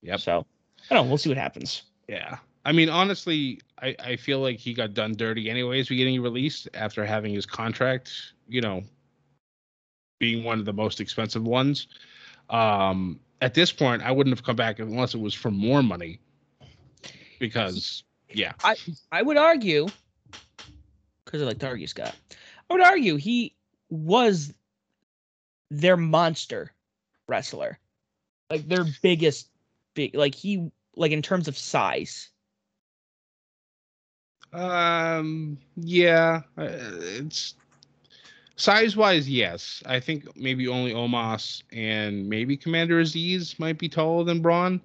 Yep. 0.02 0.20
So 0.20 0.46
I 0.90 0.94
don't 0.94 1.04
know. 1.04 1.08
We'll 1.08 1.18
see 1.18 1.30
what 1.30 1.38
happens. 1.38 1.82
Yeah. 2.06 2.36
I 2.64 2.72
mean, 2.72 2.90
honestly, 2.90 3.60
I, 3.80 3.96
I 3.98 4.16
feel 4.16 4.40
like 4.40 4.58
he 4.58 4.74
got 4.74 4.92
done 4.92 5.14
dirty 5.14 5.48
anyways, 5.48 5.88
getting 5.88 6.20
released 6.20 6.68
after 6.74 7.04
having 7.04 7.32
his 7.32 7.46
contract, 7.46 8.12
you 8.46 8.60
know, 8.60 8.82
being 10.18 10.44
one 10.44 10.58
of 10.58 10.66
the 10.66 10.72
most 10.72 11.00
expensive 11.00 11.44
ones. 11.44 11.86
Um, 12.50 13.20
at 13.40 13.54
this 13.54 13.72
point, 13.72 14.02
I 14.02 14.10
wouldn't 14.10 14.36
have 14.36 14.44
come 14.44 14.56
back 14.56 14.78
unless 14.78 15.14
it 15.14 15.20
was 15.20 15.34
for 15.34 15.50
more 15.50 15.82
money. 15.82 16.20
Because, 17.38 18.02
yeah. 18.30 18.52
I 18.64 18.76
I 19.12 19.22
would 19.22 19.36
argue, 19.36 19.86
because 21.24 21.42
I 21.42 21.44
like 21.44 21.58
to 21.60 21.68
argue, 21.68 21.86
Scott. 21.86 22.14
I 22.68 22.74
would 22.74 22.82
argue 22.82 23.16
he 23.16 23.54
was 23.90 24.52
their 25.70 25.96
monster 25.96 26.72
wrestler, 27.28 27.78
like 28.50 28.68
their 28.68 28.84
biggest, 29.02 29.50
big, 29.94 30.14
like 30.14 30.34
he, 30.34 30.70
like 30.96 31.12
in 31.12 31.22
terms 31.22 31.46
of 31.46 31.56
size. 31.56 32.30
Um, 34.52 35.58
yeah, 35.76 36.40
uh, 36.56 36.66
it's 36.66 37.54
size 38.58 38.96
wise, 38.96 39.28
yes. 39.28 39.82
I 39.86 40.00
think 40.00 40.36
maybe 40.36 40.68
only 40.68 40.92
Omos 40.92 41.62
and 41.72 42.28
maybe 42.28 42.56
Commander 42.56 43.00
Azeez 43.00 43.58
might 43.58 43.78
be 43.78 43.88
taller 43.88 44.24
than 44.24 44.42
Braun, 44.42 44.80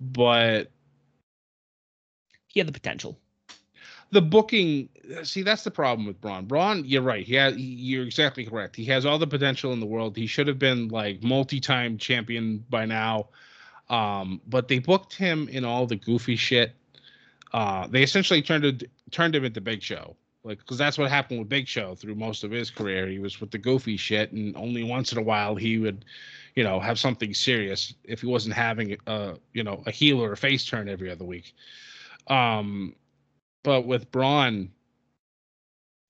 but 0.00 0.70
He 2.48 2.60
had 2.60 2.66
the 2.68 2.72
potential. 2.72 3.18
the 4.12 4.22
booking 4.22 4.88
see 5.22 5.42
that's 5.42 5.64
the 5.64 5.70
problem 5.70 6.06
with 6.06 6.20
Braun. 6.20 6.46
Braun, 6.46 6.84
you're 6.86 7.02
right. 7.02 7.26
He 7.26 7.34
has 7.34 7.56
you're 7.56 8.04
exactly 8.04 8.44
correct. 8.46 8.76
He 8.76 8.84
has 8.86 9.04
all 9.04 9.18
the 9.18 9.26
potential 9.26 9.72
in 9.72 9.80
the 9.80 9.86
world. 9.86 10.16
He 10.16 10.26
should 10.26 10.46
have 10.46 10.58
been 10.58 10.88
like 10.88 11.22
multi-time 11.22 11.98
champion 11.98 12.64
by 12.70 12.86
now. 12.86 13.28
Um, 13.88 14.40
but 14.46 14.68
they 14.68 14.78
booked 14.78 15.14
him 15.14 15.48
in 15.48 15.64
all 15.64 15.84
the 15.86 15.96
goofy 15.96 16.36
shit. 16.36 16.72
Uh, 17.52 17.88
they 17.88 18.04
essentially 18.04 18.40
turned 18.40 18.64
it 18.64 18.88
turned 19.10 19.34
him 19.34 19.44
into 19.44 19.60
Big 19.60 19.82
Show. 19.82 20.16
Like, 20.42 20.58
because 20.58 20.78
that's 20.78 20.96
what 20.96 21.10
happened 21.10 21.38
with 21.38 21.48
Big 21.50 21.68
Show 21.68 21.94
through 21.94 22.14
most 22.14 22.44
of 22.44 22.50
his 22.50 22.70
career. 22.70 23.06
He 23.06 23.18
was 23.18 23.40
with 23.40 23.50
the 23.50 23.58
goofy 23.58 23.96
shit, 23.96 24.32
and 24.32 24.56
only 24.56 24.82
once 24.82 25.12
in 25.12 25.18
a 25.18 25.22
while 25.22 25.54
he 25.54 25.78
would, 25.78 26.04
you 26.54 26.64
know, 26.64 26.80
have 26.80 26.98
something 26.98 27.34
serious 27.34 27.92
if 28.04 28.22
he 28.22 28.26
wasn't 28.26 28.54
having 28.54 28.96
a, 29.06 29.34
you 29.52 29.62
know, 29.62 29.82
a 29.86 29.90
heel 29.90 30.18
or 30.22 30.32
a 30.32 30.36
face 30.36 30.64
turn 30.64 30.88
every 30.88 31.10
other 31.10 31.26
week. 31.26 31.54
Um, 32.28 32.94
but 33.62 33.86
with 33.86 34.10
Braun, 34.10 34.70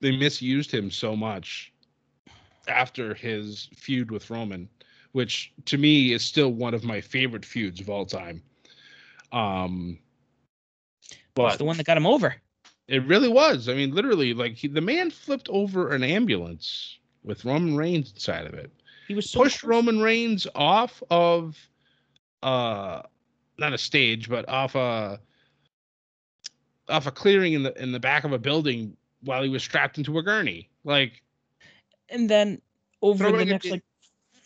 they 0.01 0.17
misused 0.17 0.73
him 0.73 0.91
so 0.91 1.17
much 1.17 1.73
after 2.69 3.15
his 3.15 3.69
feud 3.75 4.13
with 4.13 4.31
Roman, 4.31 4.69
which 5.11 5.53
to 5.65 5.77
me 5.77 6.13
is 6.13 6.23
still 6.25 6.53
one 6.53 6.75
of 6.75 6.85
my 6.85 7.01
favorite 7.01 7.45
feuds 7.45 7.81
of 7.81 7.91
all 7.91 8.07
time. 8.07 8.43
Um, 9.33 9.99
but 11.35 11.59
the 11.59 11.65
one 11.65 11.77
that 11.79 11.87
got 11.87 11.97
him 11.97 12.07
over. 12.07 12.37
It 12.91 13.07
really 13.07 13.29
was. 13.29 13.69
I 13.69 13.75
mean, 13.75 13.95
literally, 13.95 14.35
like 14.35 14.55
he, 14.57 14.67
the 14.67 14.81
man 14.81 15.11
flipped 15.11 15.49
over 15.49 15.93
an 15.93 16.03
ambulance 16.03 16.99
with 17.23 17.45
Roman 17.45 17.77
Reigns 17.77 18.11
inside 18.11 18.47
of 18.47 18.55
it. 18.55 18.73
He 19.07 19.15
was 19.15 19.31
so 19.31 19.45
Pushed 19.45 19.61
close. 19.61 19.71
Roman 19.71 20.01
Reigns 20.01 20.49
off 20.57 21.01
of, 21.09 21.57
uh, 22.43 23.03
not 23.59 23.73
a 23.73 23.79
stage, 23.79 24.29
but 24.29 24.49
off 24.49 24.75
a 24.75 25.21
off 26.89 27.07
a 27.07 27.13
clearing 27.13 27.53
in 27.53 27.63
the 27.63 27.81
in 27.81 27.93
the 27.93 28.01
back 28.01 28.25
of 28.25 28.33
a 28.33 28.39
building 28.39 28.97
while 29.23 29.45
he 29.45 29.49
was 29.49 29.63
strapped 29.63 29.97
into 29.97 30.19
a 30.19 30.23
gurney. 30.23 30.69
Like, 30.83 31.23
And 32.09 32.29
then 32.29 32.61
over 33.03 33.31
the 33.31 33.45
next 33.45 33.67
like 33.67 33.85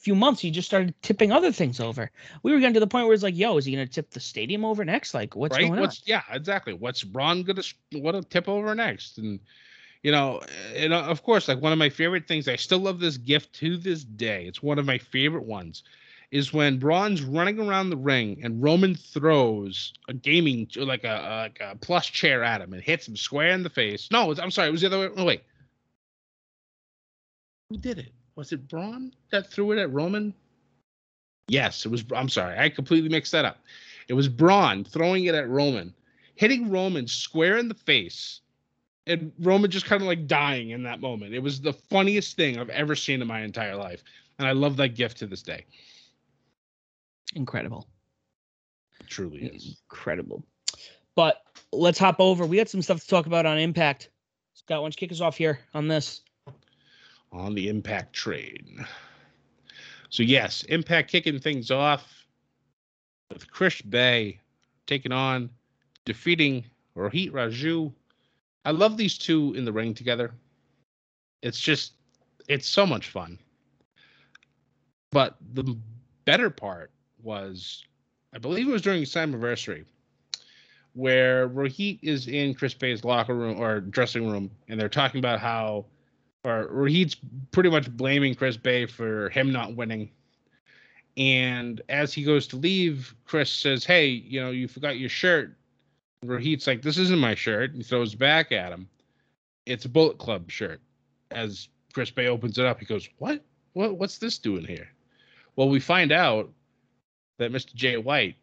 few 0.05 0.15
months, 0.15 0.41
he 0.41 0.51
just 0.51 0.69
started 0.69 0.95
tipping 1.01 1.33
other 1.33 1.51
things 1.51 1.81
over. 1.81 2.11
We 2.43 2.53
were 2.53 2.61
getting 2.61 2.75
to 2.75 2.81
the 2.81 2.87
point 2.87 3.07
where 3.07 3.15
it's 3.15 3.23
like, 3.23 3.37
yo, 3.37 3.57
is 3.57 3.65
he 3.65 3.73
gonna 3.73 3.87
tip 3.87 4.11
the 4.11 4.21
stadium 4.21 4.65
over 4.65 4.85
next? 4.85 5.15
Like, 5.15 5.35
what's 5.35 5.57
right? 5.57 5.67
going 5.69 5.81
What's 5.81 6.03
yeah, 6.07 6.23
exactly. 6.31 6.75
What's 6.75 7.03
Braun 7.03 7.43
gonna 7.43 7.63
what 7.93 8.13
to 8.13 8.23
tip 8.23 8.47
over 8.47 8.75
next? 8.75 9.17
And 9.17 9.41
you 10.03 10.13
know, 10.13 10.43
and 10.77 10.93
uh, 10.93 11.01
of 11.01 11.23
course, 11.23 11.49
like 11.49 11.63
one 11.63 11.73
of 11.73 11.79
my 11.79 11.89
favorite 11.89 12.29
things. 12.29 12.49
I 12.49 12.57
still 12.57 12.81
love 12.81 13.01
this 13.01 13.17
gift 13.17 13.55
to 13.55 13.79
this 13.79 14.05
day. 14.05 14.45
It's 14.45 14.63
one 14.63 14.79
of 14.79 14.85
my 14.85 14.99
favorite 14.99 15.45
ones. 15.45 15.83
Is 16.31 16.53
when 16.53 16.79
Braun's 16.79 17.23
running 17.23 17.61
around 17.61 17.91
the 17.91 17.97
ring 17.97 18.41
and 18.43 18.61
Roman 18.63 18.97
throws 18.97 19.93
a 20.09 20.13
gaming 20.13 20.69
like 20.77 21.05
a 21.05 21.49
like 21.49 21.61
a 21.61 21.77
plush 21.77 22.13
chair 22.13 22.43
at 22.43 22.61
him 22.61 22.73
and 22.75 22.83
hits 22.83 23.09
him 23.09 23.17
square 23.17 23.51
in 23.51 23.63
the 23.63 23.71
face. 23.71 24.09
No, 24.11 24.35
I'm 24.35 24.51
sorry, 24.51 24.69
it 24.69 24.73
was 24.73 24.81
the 24.81 24.89
other 24.89 25.13
way. 25.13 25.25
Wait. 25.25 25.43
Who 27.71 27.79
did 27.79 27.99
it? 28.01 28.13
Was 28.37 28.53
it 28.53 28.69
Braun 28.69 29.13
that 29.31 29.51
threw 29.51 29.73
it 29.73 29.79
at 29.79 29.93
Roman? 29.93 30.35
Yes, 31.49 31.85
it 31.85 31.91
was. 31.91 32.05
I'm 32.15 32.29
sorry, 32.29 32.59
I 32.59 32.69
completely 32.69 33.09
mixed 33.09 33.33
that 33.33 33.45
up. 33.45 33.59
It 34.09 34.15
was 34.15 34.29
Braun 34.29 34.85
throwing 34.85 35.25
it 35.25 35.35
at 35.35 35.49
Roman, 35.49 35.95
hitting 36.35 36.71
Roman 36.71 37.07
square 37.07 37.59
in 37.59 37.69
the 37.69 37.75
face, 37.75 38.41
and 39.07 39.33
Roman 39.39 39.71
just 39.71 39.87
kind 39.87 40.03
of 40.03 40.09
like 40.09 40.27
dying 40.27 40.71
in 40.71 40.83
that 40.85 41.01
moment. 41.01 41.35
It 41.35 41.41
was 41.41 41.61
the 41.61 41.73
funniest 41.73 42.37
thing 42.37 42.59
I've 42.59 42.71
ever 42.71 42.97
seen 42.97 43.23
in 43.23 43.29
my 43.29 43.41
entire 43.43 43.77
life, 43.77 44.03
and 44.39 44.49
I 44.49 44.53
love 44.53 44.77
that 44.79 44.95
gift 44.95 45.19
to 45.19 45.27
this 45.27 45.43
day. 45.43 45.67
Incredible. 47.35 47.87
It 49.01 49.07
truly 49.09 49.45
is. 49.45 49.77
Incredible. 49.91 50.45
But 51.15 51.43
let's 51.73 51.99
hop 51.99 52.17
over. 52.19 52.47
We 52.47 52.57
got 52.57 52.69
some 52.69 52.83
stuff 52.83 53.01
to 53.01 53.07
talk 53.07 53.27
about 53.27 53.47
on 53.47 53.59
Impact. 53.59 54.11
Scott, 54.55 54.81
why 54.81 54.85
don't 54.85 55.01
you 55.01 55.07
kick 55.07 55.13
us 55.13 55.21
off 55.21 55.37
here 55.37 55.61
on 55.75 55.89
this? 55.89 56.23
On 57.35 57.53
the 57.53 57.69
Impact 57.69 58.13
train. 58.13 58.87
So 60.09 60.23
yes, 60.23 60.63
Impact 60.69 61.11
kicking 61.11 61.41
things 61.41 61.73
off 61.73 62.27
with 63.29 63.51
Chris 63.51 63.83
Bey 63.83 64.39
taking 64.87 65.11
on, 65.11 65.51
defeating 66.05 66.65
Rohit 66.97 67.33
Raju. 67.33 67.93
I 68.65 68.71
love 68.71 68.97
these 68.97 69.19
two 69.19 69.53
in 69.57 69.65
the 69.65 69.73
ring 69.73 69.95
together. 69.95 70.33
It's 71.43 71.59
just, 71.59 71.95
it's 72.49 72.69
so 72.69 72.87
much 72.87 73.09
fun. 73.09 73.37
But 75.11 75.37
the 75.55 75.77
better 76.27 76.51
part 76.51 76.93
was, 77.21 77.83
I 78.33 78.39
believe 78.39 78.69
it 78.69 78.73
was 78.73 78.83
during 78.83 79.01
his 79.01 79.17
anniversary, 79.17 79.85
where 80.93 81.49
Rohit 81.49 81.99
is 82.01 82.29
in 82.29 82.55
Chris 82.55 82.75
Bey's 82.75 83.05
locker 83.05 83.35
room 83.35 83.61
or 83.61 83.81
dressing 83.81 84.31
room, 84.31 84.53
and 84.69 84.79
they're 84.79 84.89
talking 84.89 85.19
about 85.19 85.41
how 85.41 85.85
or, 86.45 86.87
he's 86.87 87.17
pretty 87.53 87.71
much 87.71 87.91
blaming 87.91 88.35
Chris 88.35 88.57
Bey 88.57 88.87
for 88.87 89.31
him 89.31 89.53
not 89.53 89.75
winning. 89.75 90.11
And 91.17 91.81
as 91.89 92.13
he 92.13 92.23
goes 92.23 92.47
to 92.49 92.57
leave, 92.57 93.15
Chris 93.25 93.51
says, 93.51 93.85
Hey, 93.85 94.09
you 94.09 94.41
know, 94.41 94.51
you 94.51 94.69
forgot 94.69 94.99
your 94.99 95.09
shirt. 95.09 95.57
And 96.23 96.31
Rohit's 96.31 96.67
like, 96.67 96.83
This 96.83 96.99
isn't 96.99 97.19
my 97.19 97.35
shirt. 97.35 97.73
He 97.75 97.83
throws 97.83 98.15
back 98.15 98.53
at 98.53 98.73
him. 98.73 98.89
It's 99.67 99.85
a 99.85 99.89
Bullet 99.89 100.19
Club 100.19 100.51
shirt. 100.51 100.81
As 101.31 101.69
Chris 101.93 102.11
Bey 102.11 102.27
opens 102.27 102.59
it 102.59 102.67
up, 102.67 102.81
he 102.81 102.87
goes, 102.87 103.09
What? 103.19 103.43
What 103.73 103.99
what's 103.99 104.19
this 104.19 104.39
doing 104.39 104.65
here? 104.65 104.89
Well, 105.57 105.69
we 105.69 105.81
find 105.81 106.13
out 106.13 106.51
that 107.39 107.53
Mr. 107.53 107.75
Jay 107.75 107.97
White, 107.97 108.37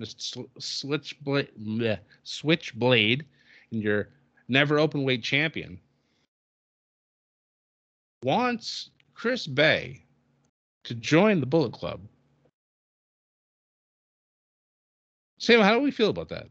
Mr. 0.00 0.46
Switchblade, 0.58 1.98
Switchblade, 2.22 3.24
and 3.70 3.82
your 3.82 4.08
never 4.48 4.78
open 4.78 5.04
weight 5.04 5.22
champion, 5.22 5.78
wants 8.24 8.90
Chris 9.14 9.46
Bey 9.46 10.04
to 10.84 10.94
join 10.94 11.40
the 11.40 11.46
Bullet 11.46 11.72
Club. 11.72 12.00
Sam, 15.38 15.60
how 15.60 15.74
do 15.74 15.80
we 15.80 15.90
feel 15.90 16.10
about 16.10 16.28
that? 16.28 16.46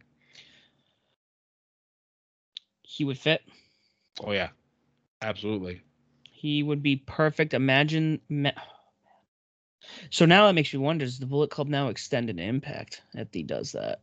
He 2.82 3.05
would 3.05 3.17
fit. 3.17 3.41
Oh 4.22 4.32
yeah, 4.32 4.49
absolutely. 5.22 5.82
He 6.30 6.61
would 6.61 6.84
be 6.84 6.97
perfect. 6.97 7.53
Imagine. 7.53 8.19
Ma- 8.30 8.51
so 10.09 10.26
now 10.26 10.47
that 10.47 10.53
makes 10.53 10.74
me 10.74 10.80
wonder: 10.80 11.05
Does 11.05 11.19
the 11.19 11.26
Bullet 11.26 11.49
Club 11.49 11.69
now 11.69 11.88
extend 11.88 12.30
an 12.30 12.39
Impact 12.39 13.01
if 13.13 13.30
he 13.32 13.43
does 13.43 13.72
that? 13.72 14.01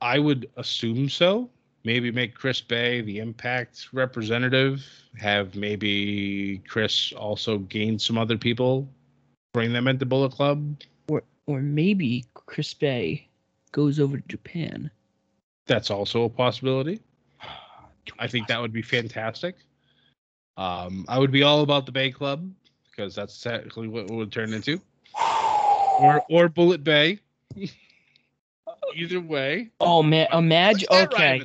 I 0.00 0.18
would 0.18 0.48
assume 0.56 1.08
so. 1.08 1.50
Maybe 1.84 2.10
make 2.10 2.34
Chris 2.34 2.60
Bey 2.60 3.00
the 3.00 3.18
Impact 3.18 3.88
representative. 3.92 4.84
Have 5.18 5.54
maybe 5.54 6.58
Chris 6.68 7.12
also 7.12 7.58
gain 7.58 7.98
some 7.98 8.18
other 8.18 8.36
people, 8.36 8.86
bring 9.54 9.72
them 9.72 9.88
into 9.88 10.04
Bullet 10.04 10.32
Club. 10.32 10.82
Or 11.08 11.22
or 11.46 11.60
maybe 11.60 12.26
Chris 12.34 12.74
Bey 12.74 13.26
goes 13.72 13.98
over 13.98 14.18
to 14.18 14.28
Japan. 14.28 14.90
That's 15.66 15.90
also 15.90 16.24
a 16.24 16.28
possibility. 16.28 17.00
I 18.18 18.26
think 18.26 18.48
that 18.48 18.60
would 18.60 18.72
be 18.72 18.82
fantastic. 18.82 19.56
Um, 20.58 21.06
I 21.08 21.18
would 21.18 21.30
be 21.30 21.42
all 21.42 21.62
about 21.62 21.86
the 21.86 21.92
Bay 21.92 22.10
Club 22.10 22.50
because 22.90 23.14
that's 23.14 23.34
exactly 23.34 23.88
what 23.88 24.04
it 24.04 24.10
would 24.10 24.30
turn 24.30 24.52
into, 24.52 24.78
or 25.98 26.22
or 26.28 26.50
Bullet 26.50 26.84
Bay. 26.84 27.20
Either 28.94 29.20
way. 29.20 29.70
Oh 29.80 30.02
man, 30.02 30.26
imagine. 30.32 30.88
Okay? 30.90 31.42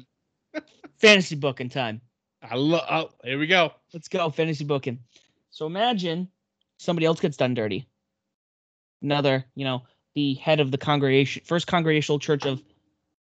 Fantasy 0.97 1.35
booking 1.35 1.69
time. 1.69 2.01
I 2.41 2.55
love. 2.55 2.83
Oh, 2.89 3.09
here 3.23 3.39
we 3.39 3.47
go. 3.47 3.71
Let's 3.93 4.07
go 4.07 4.29
fantasy 4.29 4.65
booking. 4.65 4.99
So 5.49 5.65
imagine 5.65 6.29
somebody 6.77 7.05
else 7.05 7.19
gets 7.19 7.37
done 7.37 7.53
dirty. 7.53 7.87
Another, 9.01 9.45
you 9.55 9.65
know, 9.65 9.83
the 10.15 10.35
head 10.35 10.59
of 10.59 10.71
the 10.71 10.77
congregation, 10.77 11.43
first 11.45 11.67
congregational 11.67 12.19
church 12.19 12.45
of 12.45 12.61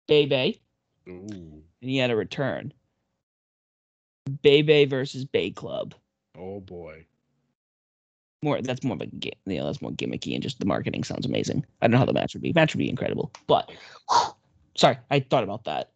Bay 0.07 0.27
Bay, 0.27 0.61
Ooh. 1.09 1.63
and 1.81 1.91
he 1.91 1.99
had 1.99 2.11
a 2.11 2.17
return. 2.17 2.73
Bay 4.43 4.63
Bay 4.63 4.85
versus 4.85 5.25
Bay 5.25 5.51
Club. 5.51 5.95
Oh 6.37 6.61
boy. 6.61 7.05
More 8.43 8.63
that's 8.63 8.85
more 8.85 8.95
of 8.95 9.03
a 9.03 9.09
you 9.21 9.33
know 9.47 9.67
that's 9.67 9.83
more 9.83 9.91
gimmicky 9.91 10.35
and 10.35 10.43
just 10.43 10.61
the 10.61 10.67
marketing 10.67 11.03
sounds 11.03 11.27
amazing. 11.27 11.65
I 11.81 11.87
don't 11.87 11.93
know 11.93 11.99
how 11.99 12.05
the 12.05 12.13
match 12.13 12.35
would 12.35 12.43
be. 12.43 12.53
Match 12.53 12.75
would 12.75 12.79
be 12.79 12.89
incredible, 12.91 13.33
but 13.47 13.71
sorry, 14.77 14.99
I 15.11 15.21
thought 15.21 15.45
about 15.45 15.65
that. 15.65 15.91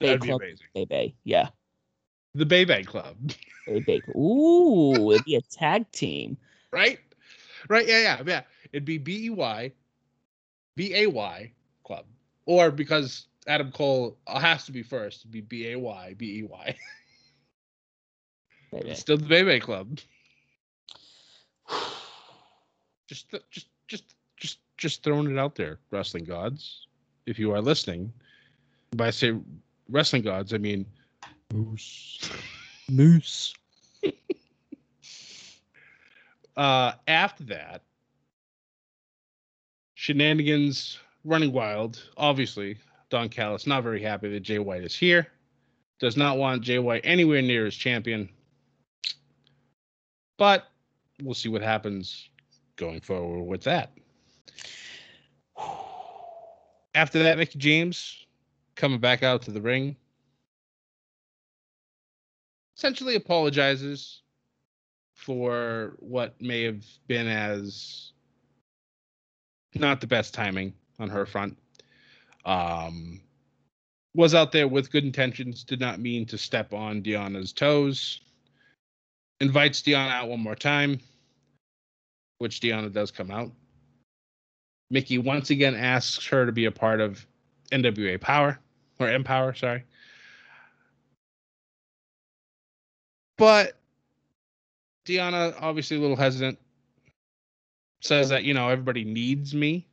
Bay 0.00 0.08
That'd 0.08 0.22
Club. 0.22 0.40
Bay 0.74 0.84
Bay, 0.84 1.14
yeah, 1.24 1.48
The 2.34 2.46
Bay 2.46 2.64
Bay 2.64 2.82
Club, 2.84 3.16
Bay 3.66 3.80
Bay. 3.80 4.02
Ooh, 4.16 5.10
it'd 5.10 5.24
be 5.24 5.36
a 5.36 5.42
tag 5.42 5.90
team. 5.92 6.36
right? 6.72 6.98
Right? 7.68 7.86
Yeah, 7.86 8.00
yeah, 8.00 8.22
yeah. 8.24 8.42
It'd 8.72 8.84
be 8.84 8.98
B 8.98 9.26
E 9.26 9.30
Y, 9.30 9.72
B 10.76 10.94
A 10.94 11.06
Y 11.06 11.52
Club, 11.84 12.04
or 12.46 12.70
because 12.70 13.26
Adam 13.46 13.72
Cole 13.72 14.16
has 14.28 14.64
to 14.66 14.72
be 14.72 14.82
first, 14.82 15.22
it'd 15.22 15.30
be 15.30 15.40
B 15.40 15.72
A 15.72 15.78
Y 15.78 16.14
B 16.16 16.38
E 16.38 16.42
Y. 16.44 16.76
Bay 18.72 18.80
Bay. 18.82 18.90
It's 18.90 19.00
still 19.00 19.16
the 19.16 19.26
Bay 19.26 19.42
Bay 19.42 19.60
Club. 19.60 19.98
Just, 23.08 23.30
th- 23.30 23.42
just, 23.50 23.68
just, 23.86 24.16
just, 24.36 24.58
just 24.76 25.02
throwing 25.02 25.30
it 25.30 25.38
out 25.38 25.54
there, 25.54 25.78
wrestling 25.90 26.24
gods. 26.24 26.88
If 27.24 27.38
you 27.38 27.52
are 27.54 27.62
listening, 27.62 28.12
by 28.94 29.08
say 29.08 29.32
wrestling 29.90 30.22
gods, 30.22 30.52
I 30.54 30.58
mean 30.58 30.86
Moose. 31.52 32.30
Moose. 32.88 33.54
Uh, 36.56 36.92
after 37.06 37.44
that, 37.44 37.82
shenanigans 39.94 40.98
running 41.22 41.52
wild. 41.52 42.02
Obviously, 42.16 42.76
Don 43.10 43.28
Callis 43.28 43.64
not 43.64 43.84
very 43.84 44.02
happy 44.02 44.28
that 44.30 44.40
Jay 44.40 44.58
White 44.58 44.82
is 44.82 44.96
here. 44.96 45.28
Does 46.00 46.16
not 46.16 46.36
want 46.36 46.62
Jay 46.62 46.80
White 46.80 47.02
anywhere 47.04 47.42
near 47.42 47.64
his 47.64 47.76
champion. 47.76 48.28
But 50.36 50.66
we'll 51.22 51.34
see 51.34 51.48
what 51.48 51.62
happens 51.62 52.28
going 52.74 53.02
forward 53.02 53.44
with 53.44 53.62
that. 53.62 53.92
After 56.96 57.22
that, 57.22 57.38
Mickie 57.38 57.60
James 57.60 58.26
coming 58.78 59.00
back 59.00 59.22
out 59.22 59.42
to 59.42 59.50
the 59.50 59.60
ring. 59.60 59.96
Essentially 62.78 63.16
apologizes 63.16 64.22
for 65.14 65.96
what 65.98 66.40
may 66.40 66.62
have 66.62 66.84
been 67.08 67.26
as 67.26 68.12
not 69.74 70.00
the 70.00 70.06
best 70.06 70.32
timing 70.32 70.72
on 71.00 71.10
her 71.10 71.26
front. 71.26 71.58
Um, 72.44 73.20
was 74.14 74.34
out 74.34 74.52
there 74.52 74.68
with 74.68 74.92
good 74.92 75.04
intentions, 75.04 75.64
did 75.64 75.80
not 75.80 76.00
mean 76.00 76.24
to 76.26 76.38
step 76.38 76.72
on 76.72 77.02
Deanna's 77.02 77.52
toes. 77.52 78.20
Invites 79.40 79.82
Deanna 79.82 80.10
out 80.10 80.28
one 80.28 80.40
more 80.40 80.54
time, 80.54 81.00
which 82.38 82.60
Deanna 82.60 82.92
does 82.92 83.10
come 83.10 83.30
out. 83.30 83.50
Mickie 84.90 85.18
once 85.18 85.50
again 85.50 85.74
asks 85.74 86.24
her 86.26 86.46
to 86.46 86.52
be 86.52 86.64
a 86.64 86.72
part 86.72 87.00
of 87.00 87.26
NWA 87.72 88.20
Power 88.20 88.58
or 88.98 89.10
Empower, 89.10 89.54
sorry. 89.54 89.84
But 93.36 93.78
Deonna, 95.06 95.54
obviously 95.60 95.96
a 95.96 96.00
little 96.00 96.16
hesitant, 96.16 96.58
says 98.00 98.28
that, 98.28 98.44
you 98.44 98.54
know, 98.54 98.68
everybody 98.68 99.04
needs 99.04 99.54
me 99.54 99.86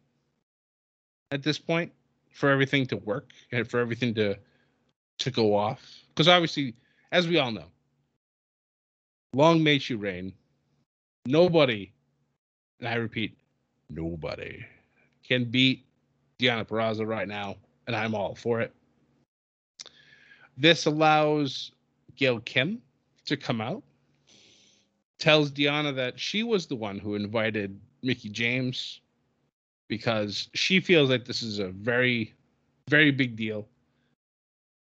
at 1.32 1.44
this 1.44 1.58
point 1.58 1.92
for 2.32 2.50
everything 2.50 2.86
to 2.88 2.98
work 2.98 3.32
and 3.52 3.68
for 3.70 3.80
everything 3.80 4.14
to 4.16 4.38
to 5.20 5.32
go 5.32 5.56
off. 5.56 5.82
Because 6.10 6.28
obviously, 6.28 6.74
as 7.12 7.28
we 7.28 7.38
all 7.38 7.52
know, 7.52 7.68
long 9.34 9.64
may 9.64 9.80
she 9.80 9.96
reign. 9.96 10.34
Nobody, 11.26 11.92
and 12.80 12.88
I 12.88 12.96
repeat, 12.96 13.38
nobody 13.90 14.66
can 15.28 15.46
beat 15.46 15.86
Deonna 16.40 16.68
Purrazzo 16.68 17.08
right 17.08 17.28
now, 17.28 17.56
and 17.88 17.96
I'm 17.96 18.14
all 18.14 18.36
for 18.36 18.62
it. 18.62 18.74
This 20.58 20.86
allows 20.86 21.72
Gail 22.16 22.40
Kim 22.40 22.82
to 23.26 23.36
come 23.36 23.62
out, 23.62 23.84
tells 25.20 25.52
Deonna 25.52 25.96
that 25.96 26.20
she 26.20 26.44
was 26.44 26.68
the 26.68 26.76
one 26.76 27.00
who 27.00 27.16
invited 27.16 27.80
Mickie 28.04 28.30
James 28.30 29.02
because 29.88 30.50
she 30.54 30.80
feels 30.80 31.10
like 31.10 31.26
this 31.26 31.44
is 31.44 31.60
a 31.60 31.70
very, 31.70 32.34
very 32.88 33.12
big 33.12 33.36
deal 33.36 33.68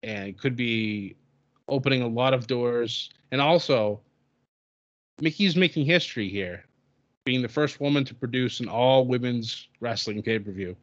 and 0.02 0.38
could 0.38 0.56
be 0.56 1.16
opening 1.68 2.02
a 2.02 2.08
lot 2.08 2.34
of 2.34 2.46
doors. 2.46 3.10
And 3.30 3.40
also, 3.40 4.00
Mickie's 5.20 5.56
making 5.56 5.86
history 5.86 6.28
here, 6.28 6.64
being 7.24 7.42
the 7.42 7.48
first 7.48 7.80
woman 7.80 8.04
to 8.06 8.14
produce 8.14 8.60
an 8.60 8.68
all 8.68 9.06
women's 9.06 9.68
wrestling 9.80 10.22
pay 10.22 10.38
per 10.38 10.50
view. 10.50 10.76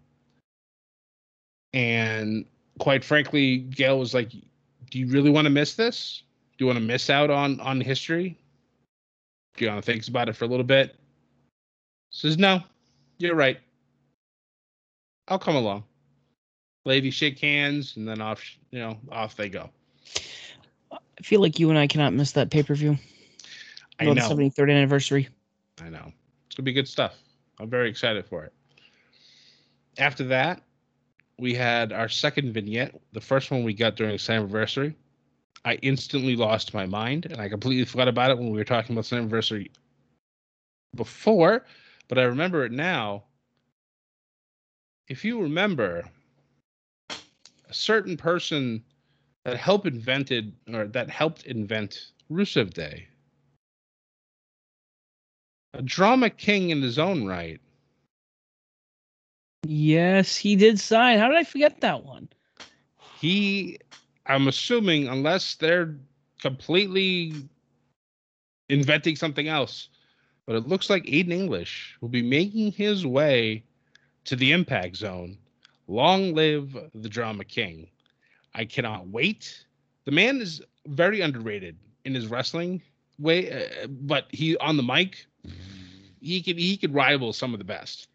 And 1.74 2.46
quite 2.80 3.04
frankly, 3.04 3.58
Gail 3.58 4.00
was 4.00 4.14
like, 4.14 4.32
Do 4.90 5.00
you 5.00 5.08
really 5.08 5.30
want 5.30 5.46
to 5.46 5.50
miss 5.50 5.76
this? 5.76 6.24
Do 6.58 6.64
you 6.64 6.68
want 6.68 6.80
to 6.80 6.86
miss 6.86 7.10
out 7.10 7.30
on 7.30 7.60
on 7.60 7.82
history? 7.82 8.38
Gianna 9.58 9.82
thinks 9.82 10.08
about 10.08 10.30
it 10.30 10.36
for 10.36 10.46
a 10.46 10.48
little 10.48 10.66
bit. 10.66 10.96
Says, 12.12 12.38
No, 12.38 12.62
you're 13.18 13.36
right. 13.36 13.60
I'll 15.28 15.40
come 15.40 15.56
along. 15.56 15.84
Ladies 16.86 17.16
shake 17.16 17.40
hands 17.40 17.98
and 17.98 18.08
then 18.08 18.22
off 18.22 18.42
you 18.72 18.80
know, 18.80 18.98
off 19.12 19.36
they 19.36 19.50
go. 19.50 19.70
I 20.92 20.98
feel 21.22 21.42
like 21.42 21.60
you 21.60 21.70
and 21.70 21.78
I 21.78 21.88
cannot 21.88 22.14
miss 22.14 22.32
that 22.34 22.50
pay 22.50 22.64
per 22.64 22.76
view. 22.76 22.98
I 24.00 24.06
know. 24.06 24.14
The 24.14 24.22
73rd 24.22 24.72
anniversary. 24.72 25.28
I 25.84 25.90
know. 25.90 26.14
It's 26.46 26.56
gonna 26.56 26.66
be 26.66 26.74
good 26.74 26.88
stuff. 26.88 27.16
I'm 27.60 27.70
very 27.70 27.90
excited 27.90 28.26
for 28.26 28.46
it. 28.46 28.54
After 29.98 30.24
that, 30.26 30.62
we 31.40 31.54
had 31.54 31.92
our 31.92 32.10
second 32.10 32.54
vignette. 32.54 33.00
The 33.14 33.22
first 33.22 33.52
one 33.52 33.64
we 33.64 33.74
got 33.74 33.96
during 33.96 34.18
the 34.18 34.32
anniversary. 34.32 34.96
I 35.66 35.76
instantly 35.76 36.36
lost 36.36 36.74
my 36.74 36.86
mind 36.86 37.26
and 37.26 37.40
I 37.40 37.50
completely 37.50 37.86
forgot 37.86 38.08
about 38.08 38.32
it 38.32 38.38
when 38.38 38.52
we 38.52 38.58
were 38.58 38.64
talking 38.64 38.96
about 38.96 39.06
the 39.06 39.18
anniversary 39.18 39.72
before, 40.96 41.66
but 42.08 42.18
I 42.18 42.24
remember 42.24 42.66
it 42.66 42.72
now. 42.72 43.24
If 45.08 45.24
you 45.24 45.42
remember, 45.42 46.04
a 47.10 47.74
certain 47.74 48.18
person 48.18 48.84
that 49.46 49.58
helped 49.58 49.88
invented 49.88 50.54
or 50.74 50.88
that 50.88 51.10
helped 51.10 51.46
invent 51.46 52.12
Rusev 52.32 52.74
Day. 52.74 53.08
A 55.74 55.82
drama 55.82 56.30
king 56.30 56.72
in 56.72 56.82
his 56.82 56.98
own 56.98 57.26
right. 57.26 57.62
Yes, 59.64 60.36
he 60.36 60.56
did 60.56 60.80
sign. 60.80 61.20
How 61.20 61.28
did 61.28 61.38
I 61.38 61.44
forget 61.44 61.82
that 61.82 62.04
one? 62.04 62.30
He, 63.20 63.80
I'm 64.26 64.48
assuming, 64.48 65.08
unless 65.08 65.56
they're 65.56 65.96
completely 66.42 67.34
inventing 68.70 69.16
something 69.16 69.48
else, 69.48 69.90
but 70.46 70.56
it 70.56 70.68
looks 70.68 70.90
like 70.90 71.04
Aiden 71.04 71.32
English 71.32 71.98
will 72.02 72.10
be 72.10 72.22
making 72.22 72.72
his 72.72 73.06
way 73.06 73.64
to 74.26 74.36
the 74.36 74.52
impact 74.52 74.98
zone. 74.98 75.38
Long 75.88 76.34
live 76.34 76.78
the 76.94 77.10
drama 77.10 77.46
king. 77.46 77.88
I 78.54 78.66
cannot 78.66 79.08
wait. 79.08 79.66
The 80.06 80.12
man 80.12 80.42
is 80.42 80.62
very 80.88 81.22
underrated 81.22 81.78
in 82.06 82.14
his 82.14 82.28
wrestling 82.28 82.82
way, 83.20 83.52
uh, 83.52 83.88
but 83.88 84.26
he 84.30 84.58
on 84.58 84.78
the 84.78 84.84
mic, 84.84 85.26
he 86.22 86.42
could 86.42 86.58
he 86.58 86.78
could 86.78 86.94
rival 86.94 87.34
some 87.34 87.54
of 87.54 87.60
the 87.60 87.66
best. 87.66 88.08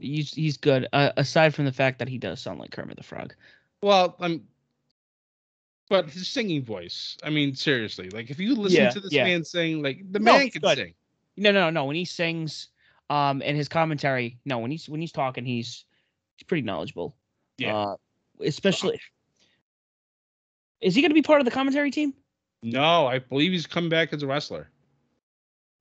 He's 0.00 0.32
he's 0.32 0.56
good. 0.56 0.88
Uh, 0.92 1.10
aside 1.16 1.54
from 1.54 1.64
the 1.64 1.72
fact 1.72 1.98
that 1.98 2.08
he 2.08 2.18
does 2.18 2.40
sound 2.40 2.58
like 2.58 2.70
Kermit 2.70 2.96
the 2.96 3.02
Frog. 3.02 3.34
Well, 3.82 4.16
I'm. 4.20 4.46
But 5.88 6.10
his 6.10 6.26
singing 6.28 6.64
voice. 6.64 7.16
I 7.22 7.30
mean, 7.30 7.54
seriously, 7.54 8.10
like 8.10 8.28
if 8.30 8.40
you 8.40 8.54
listen 8.56 8.82
Yeah, 8.82 8.90
to 8.90 9.00
this 9.00 9.12
yeah. 9.12 9.24
man 9.24 9.44
sing, 9.44 9.82
like 9.82 10.00
the 10.10 10.18
No, 10.18 10.32
man 10.32 10.50
can 10.50 10.60
good. 10.60 10.78
sing. 10.78 10.94
No, 11.36 11.52
no, 11.52 11.70
no. 11.70 11.84
When 11.84 11.96
he 11.96 12.04
sings, 12.04 12.68
um, 13.08 13.40
and 13.44 13.56
his 13.56 13.68
commentary, 13.68 14.38
no, 14.44 14.58
when 14.58 14.70
he's 14.70 14.88
when 14.88 15.00
he's 15.00 15.12
talking, 15.12 15.44
he's 15.44 15.84
he's 16.36 16.44
pretty 16.46 16.62
knowledgeable. 16.62 17.16
Yeah. 17.58 17.76
Uh, 17.76 17.96
especially. 18.40 19.00
Is 20.80 20.94
he 20.94 21.00
going 21.00 21.10
to 21.10 21.14
be 21.14 21.22
part 21.22 21.40
of 21.40 21.44
the 21.44 21.50
commentary 21.50 21.90
team? 21.90 22.12
No, 22.62 23.06
I 23.06 23.18
believe 23.20 23.52
he's 23.52 23.66
come 23.66 23.88
back 23.88 24.12
as 24.12 24.22
a 24.22 24.26
wrestler. 24.26 24.68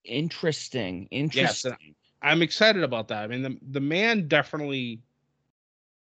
Interesting. 0.03 1.07
Interesting. 1.11 1.71
and 1.71 1.95
I'm 2.25 2.41
excited 2.41 2.81
about 2.81 3.07
that. 3.09 3.23
I 3.23 3.27
mean, 3.27 3.43
the 3.43 3.57
the 3.71 3.79
man 3.79 4.27
definitely, 4.27 4.99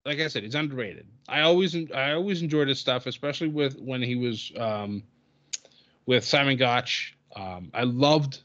like 0.05 0.19
I 0.19 0.27
said, 0.27 0.43
he's 0.43 0.55
underrated. 0.55 1.07
I 1.27 1.41
always 1.41 1.75
I 1.91 2.13
always 2.13 2.41
enjoyed 2.41 2.67
his 2.67 2.79
stuff, 2.79 3.05
especially 3.05 3.49
with 3.49 3.79
when 3.79 4.01
he 4.01 4.15
was 4.15 4.51
um, 4.57 5.03
with 6.07 6.25
Simon 6.25 6.57
Gotch. 6.57 7.15
Um, 7.35 7.69
I 7.75 7.83
loved 7.83 8.41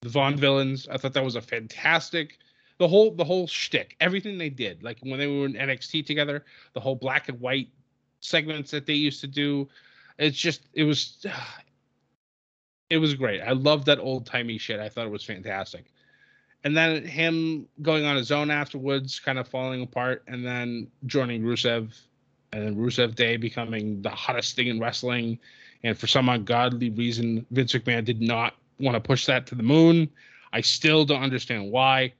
the 0.00 0.08
Vaudevillains. 0.08 0.88
I 0.90 0.96
thought 0.96 1.12
that 1.12 1.22
was 1.24 1.36
a 1.36 1.40
fantastic. 1.40 2.38
The 2.78 2.88
whole 2.88 3.14
the 3.14 3.24
whole 3.24 3.46
shtick, 3.46 3.94
everything 4.00 4.36
they 4.36 4.50
did, 4.50 4.82
like 4.82 4.98
when 5.00 5.20
they 5.20 5.28
were 5.28 5.46
in 5.46 5.52
NXT 5.52 6.06
together, 6.06 6.44
the 6.72 6.80
whole 6.80 6.96
black 6.96 7.28
and 7.28 7.40
white 7.40 7.68
segments 8.18 8.72
that 8.72 8.84
they 8.84 8.94
used 8.94 9.20
to 9.20 9.28
do. 9.28 9.68
It's 10.18 10.36
just 10.36 10.66
it 10.74 10.82
was 10.82 11.24
it 12.90 12.98
was 12.98 13.14
great. 13.14 13.42
I 13.42 13.52
loved 13.52 13.86
that 13.86 14.00
old 14.00 14.26
timey 14.26 14.58
shit. 14.58 14.80
I 14.80 14.88
thought 14.88 15.06
it 15.06 15.10
was 15.10 15.22
fantastic. 15.22 15.84
And 16.66 16.76
then 16.76 17.04
him 17.04 17.68
going 17.80 18.04
on 18.06 18.16
his 18.16 18.32
own 18.32 18.50
afterwards, 18.50 19.20
kind 19.20 19.38
of 19.38 19.46
falling 19.46 19.82
apart, 19.82 20.24
and 20.26 20.44
then 20.44 20.88
joining 21.06 21.42
Rusev, 21.44 21.96
and 22.52 22.66
then 22.66 22.74
Rusev 22.74 23.14
Day 23.14 23.36
becoming 23.36 24.02
the 24.02 24.10
hottest 24.10 24.56
thing 24.56 24.66
in 24.66 24.80
wrestling. 24.80 25.38
And 25.84 25.96
for 25.96 26.08
some 26.08 26.28
ungodly 26.28 26.90
reason, 26.90 27.46
Vince 27.52 27.72
McMahon 27.72 28.04
did 28.04 28.20
not 28.20 28.56
want 28.80 28.96
to 28.96 29.00
push 29.00 29.26
that 29.26 29.46
to 29.46 29.54
the 29.54 29.62
moon. 29.62 30.10
I 30.52 30.60
still 30.60 31.04
don't 31.04 31.22
understand 31.22 31.70
why, 31.70 32.12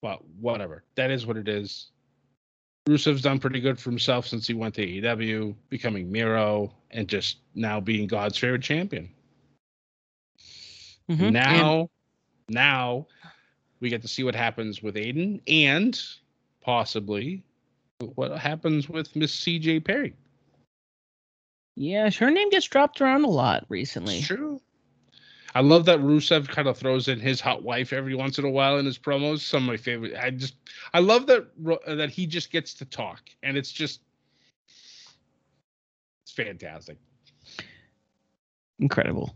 but 0.00 0.24
whatever. 0.38 0.84
That 0.94 1.10
is 1.10 1.26
what 1.26 1.36
it 1.36 1.48
is. 1.48 1.90
Rusev's 2.88 3.22
done 3.22 3.40
pretty 3.40 3.58
good 3.58 3.76
for 3.76 3.90
himself 3.90 4.24
since 4.24 4.46
he 4.46 4.54
went 4.54 4.76
to 4.76 4.86
AEW, 4.86 5.52
becoming 5.68 6.12
Miro, 6.12 6.72
and 6.92 7.08
just 7.08 7.38
now 7.56 7.80
being 7.80 8.06
God's 8.06 8.38
favorite 8.38 8.62
champion. 8.62 9.08
Mhm. 11.10 11.22
And- 11.22 11.32
Now, 11.32 11.90
now 12.48 13.08
we 13.80 13.88
get 13.88 14.02
to 14.02 14.08
see 14.08 14.24
what 14.24 14.34
happens 14.34 14.82
with 14.82 14.94
Aiden 14.96 15.40
and 15.46 16.00
possibly 16.60 17.42
what 18.14 18.38
happens 18.38 18.88
with 18.88 19.14
Miss 19.16 19.34
CJ 19.34 19.84
Perry. 19.84 20.14
yeah, 21.76 22.10
her 22.10 22.30
name 22.30 22.50
gets 22.50 22.66
dropped 22.66 23.00
around 23.00 23.24
a 23.24 23.30
lot 23.30 23.64
recently. 23.68 24.18
It's 24.18 24.26
true. 24.26 24.60
I 25.54 25.62
love 25.62 25.84
that 25.86 25.98
Rusev 25.98 26.48
kind 26.48 26.68
of 26.68 26.78
throws 26.78 27.08
in 27.08 27.18
his 27.18 27.40
hot 27.40 27.62
wife 27.62 27.92
every 27.92 28.14
once 28.14 28.38
in 28.38 28.44
a 28.44 28.50
while 28.50 28.78
in 28.78 28.86
his 28.86 28.98
promos. 28.98 29.40
Some 29.40 29.64
of 29.64 29.68
my 29.68 29.76
favorite. 29.76 30.14
I 30.16 30.30
just, 30.30 30.54
I 30.94 31.00
love 31.00 31.26
that 31.26 31.46
uh, 31.86 31.94
that 31.96 32.10
he 32.10 32.26
just 32.26 32.52
gets 32.52 32.72
to 32.74 32.84
talk, 32.84 33.20
and 33.42 33.56
it's 33.56 33.72
just, 33.72 34.00
it's 36.24 36.32
fantastic. 36.32 36.98
Incredible. 38.78 39.34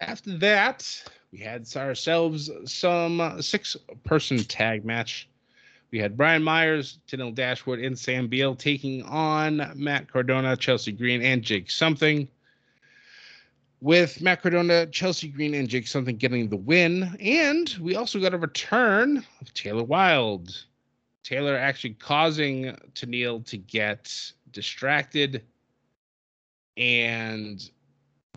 After 0.00 0.36
that, 0.38 1.02
we 1.32 1.38
had 1.38 1.66
ourselves 1.76 2.50
some 2.64 3.42
six 3.42 3.76
person 4.04 4.38
tag 4.44 4.84
match. 4.84 5.28
We 5.90 5.98
had 5.98 6.16
Brian 6.16 6.42
Myers, 6.42 6.98
Tenille 7.08 7.34
Dashwood, 7.34 7.80
and 7.80 7.98
Sam 7.98 8.28
Beale 8.28 8.54
taking 8.54 9.02
on 9.04 9.72
Matt 9.74 10.10
Cardona, 10.10 10.56
Chelsea 10.56 10.92
Green, 10.92 11.22
and 11.22 11.42
Jake 11.42 11.70
Something. 11.70 12.28
With 13.80 14.20
Matt 14.20 14.42
Cardona, 14.42 14.86
Chelsea 14.86 15.28
Green, 15.28 15.54
and 15.54 15.68
Jake 15.68 15.86
Something 15.86 16.16
getting 16.16 16.48
the 16.48 16.56
win. 16.56 17.16
And 17.20 17.74
we 17.80 17.96
also 17.96 18.20
got 18.20 18.34
a 18.34 18.38
return 18.38 19.24
of 19.40 19.54
Taylor 19.54 19.84
Wilde. 19.84 20.64
Taylor 21.22 21.56
actually 21.56 21.94
causing 21.94 22.76
Tenille 22.94 23.44
to 23.46 23.56
get 23.56 24.32
distracted. 24.52 25.42
And 26.76 27.68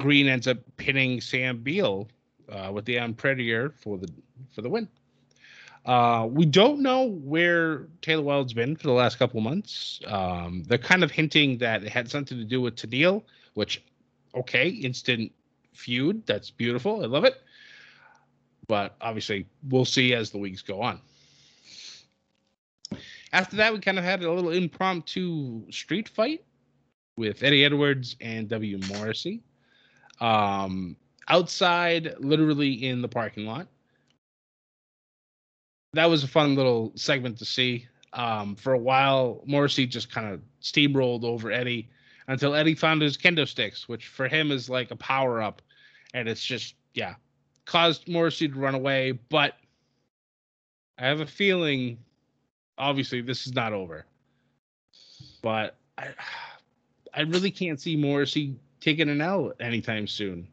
Green 0.01 0.27
ends 0.27 0.47
up 0.47 0.57
pinning 0.77 1.21
Sam 1.21 1.59
Beale 1.59 2.07
uh, 2.49 2.71
with 2.73 2.85
the 2.85 2.97
Unprettier 2.97 3.73
for 3.75 3.97
the 3.97 4.09
for 4.53 4.61
the 4.61 4.69
win. 4.69 4.87
Uh, 5.85 6.27
we 6.29 6.45
don't 6.45 6.79
know 6.79 7.05
where 7.05 7.87
Taylor 8.01 8.23
Wilde's 8.23 8.53
been 8.53 8.75
for 8.75 8.83
the 8.83 8.93
last 8.93 9.17
couple 9.17 9.41
months. 9.41 9.99
Um, 10.05 10.63
they're 10.67 10.77
kind 10.77 11.03
of 11.03 11.09
hinting 11.09 11.57
that 11.59 11.83
it 11.83 11.89
had 11.89 12.09
something 12.09 12.37
to 12.37 12.43
do 12.43 12.61
with 12.61 12.75
Tenille, 12.75 13.23
which, 13.55 13.83
okay, 14.35 14.69
instant 14.69 15.31
feud. 15.73 16.23
That's 16.27 16.51
beautiful. 16.51 17.03
I 17.03 17.07
love 17.07 17.23
it. 17.23 17.41
But 18.67 18.95
obviously, 19.01 19.47
we'll 19.69 19.85
see 19.85 20.13
as 20.13 20.29
the 20.29 20.37
weeks 20.37 20.61
go 20.61 20.81
on. 20.81 21.01
After 23.33 23.55
that, 23.55 23.73
we 23.73 23.79
kind 23.79 23.97
of 23.97 24.03
had 24.03 24.23
a 24.23 24.31
little 24.31 24.51
impromptu 24.51 25.69
street 25.71 26.09
fight 26.09 26.43
with 27.17 27.41
Eddie 27.43 27.65
Edwards 27.65 28.15
and 28.21 28.47
W. 28.49 28.79
Morrissey. 28.89 29.41
Um, 30.21 30.95
outside, 31.27 32.15
literally 32.19 32.87
in 32.87 33.01
the 33.01 33.07
parking 33.07 33.45
lot. 33.45 33.67
That 35.93 36.09
was 36.09 36.23
a 36.23 36.27
fun 36.27 36.55
little 36.55 36.93
segment 36.95 37.37
to 37.39 37.45
see. 37.45 37.87
Um, 38.13 38.55
for 38.55 38.73
a 38.73 38.77
while, 38.77 39.41
Morrissey 39.45 39.87
just 39.87 40.11
kind 40.11 40.33
of 40.33 40.41
steamrolled 40.61 41.23
over 41.23 41.51
Eddie 41.51 41.89
until 42.27 42.53
Eddie 42.55 42.75
found 42.75 43.01
his 43.01 43.17
kendo 43.17 43.47
sticks, 43.47 43.87
which 43.89 44.07
for 44.07 44.27
him 44.27 44.51
is 44.51 44.69
like 44.69 44.91
a 44.91 44.95
power 44.95 45.41
up. 45.41 45.61
And 46.13 46.27
it's 46.27 46.43
just, 46.43 46.75
yeah, 46.93 47.15
caused 47.65 48.07
Morrissey 48.07 48.47
to 48.49 48.55
run 48.55 48.75
away. 48.75 49.13
But 49.29 49.55
I 50.97 51.07
have 51.07 51.21
a 51.21 51.25
feeling, 51.25 51.97
obviously, 52.77 53.21
this 53.21 53.47
is 53.47 53.53
not 53.53 53.73
over. 53.73 54.05
But 55.41 55.77
I, 55.97 56.09
I 57.13 57.21
really 57.21 57.51
can't 57.51 57.79
see 57.79 57.97
Morrissey 57.97 58.55
taking 58.81 59.07
an 59.09 59.21
L 59.21 59.53
anytime 59.59 60.07
soon. 60.07 60.47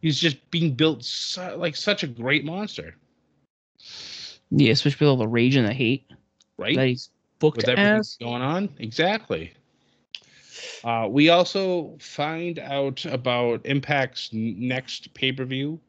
He's 0.00 0.18
just 0.18 0.50
being 0.50 0.74
built 0.74 1.04
so, 1.04 1.56
like 1.56 1.76
such 1.76 2.02
a 2.02 2.06
great 2.06 2.44
monster, 2.44 2.96
Yeah, 4.50 4.72
especially 4.72 5.06
with 5.06 5.10
all 5.10 5.16
the 5.16 5.28
rage 5.28 5.56
and 5.56 5.66
the 5.66 5.72
hate 5.72 6.10
right? 6.58 6.76
that 6.76 6.86
he's 6.88 7.10
booked 7.38 7.58
with 7.58 7.68
everything 7.68 7.98
as. 7.98 8.16
going 8.20 8.42
on. 8.42 8.68
Exactly. 8.78 9.52
Uh, 10.84 11.06
we 11.10 11.28
also 11.28 11.96
find 11.98 12.58
out 12.58 13.04
about 13.06 13.62
Impact's 13.64 14.30
next 14.32 15.12
pay 15.14 15.32
per 15.32 15.44
view. 15.44 15.80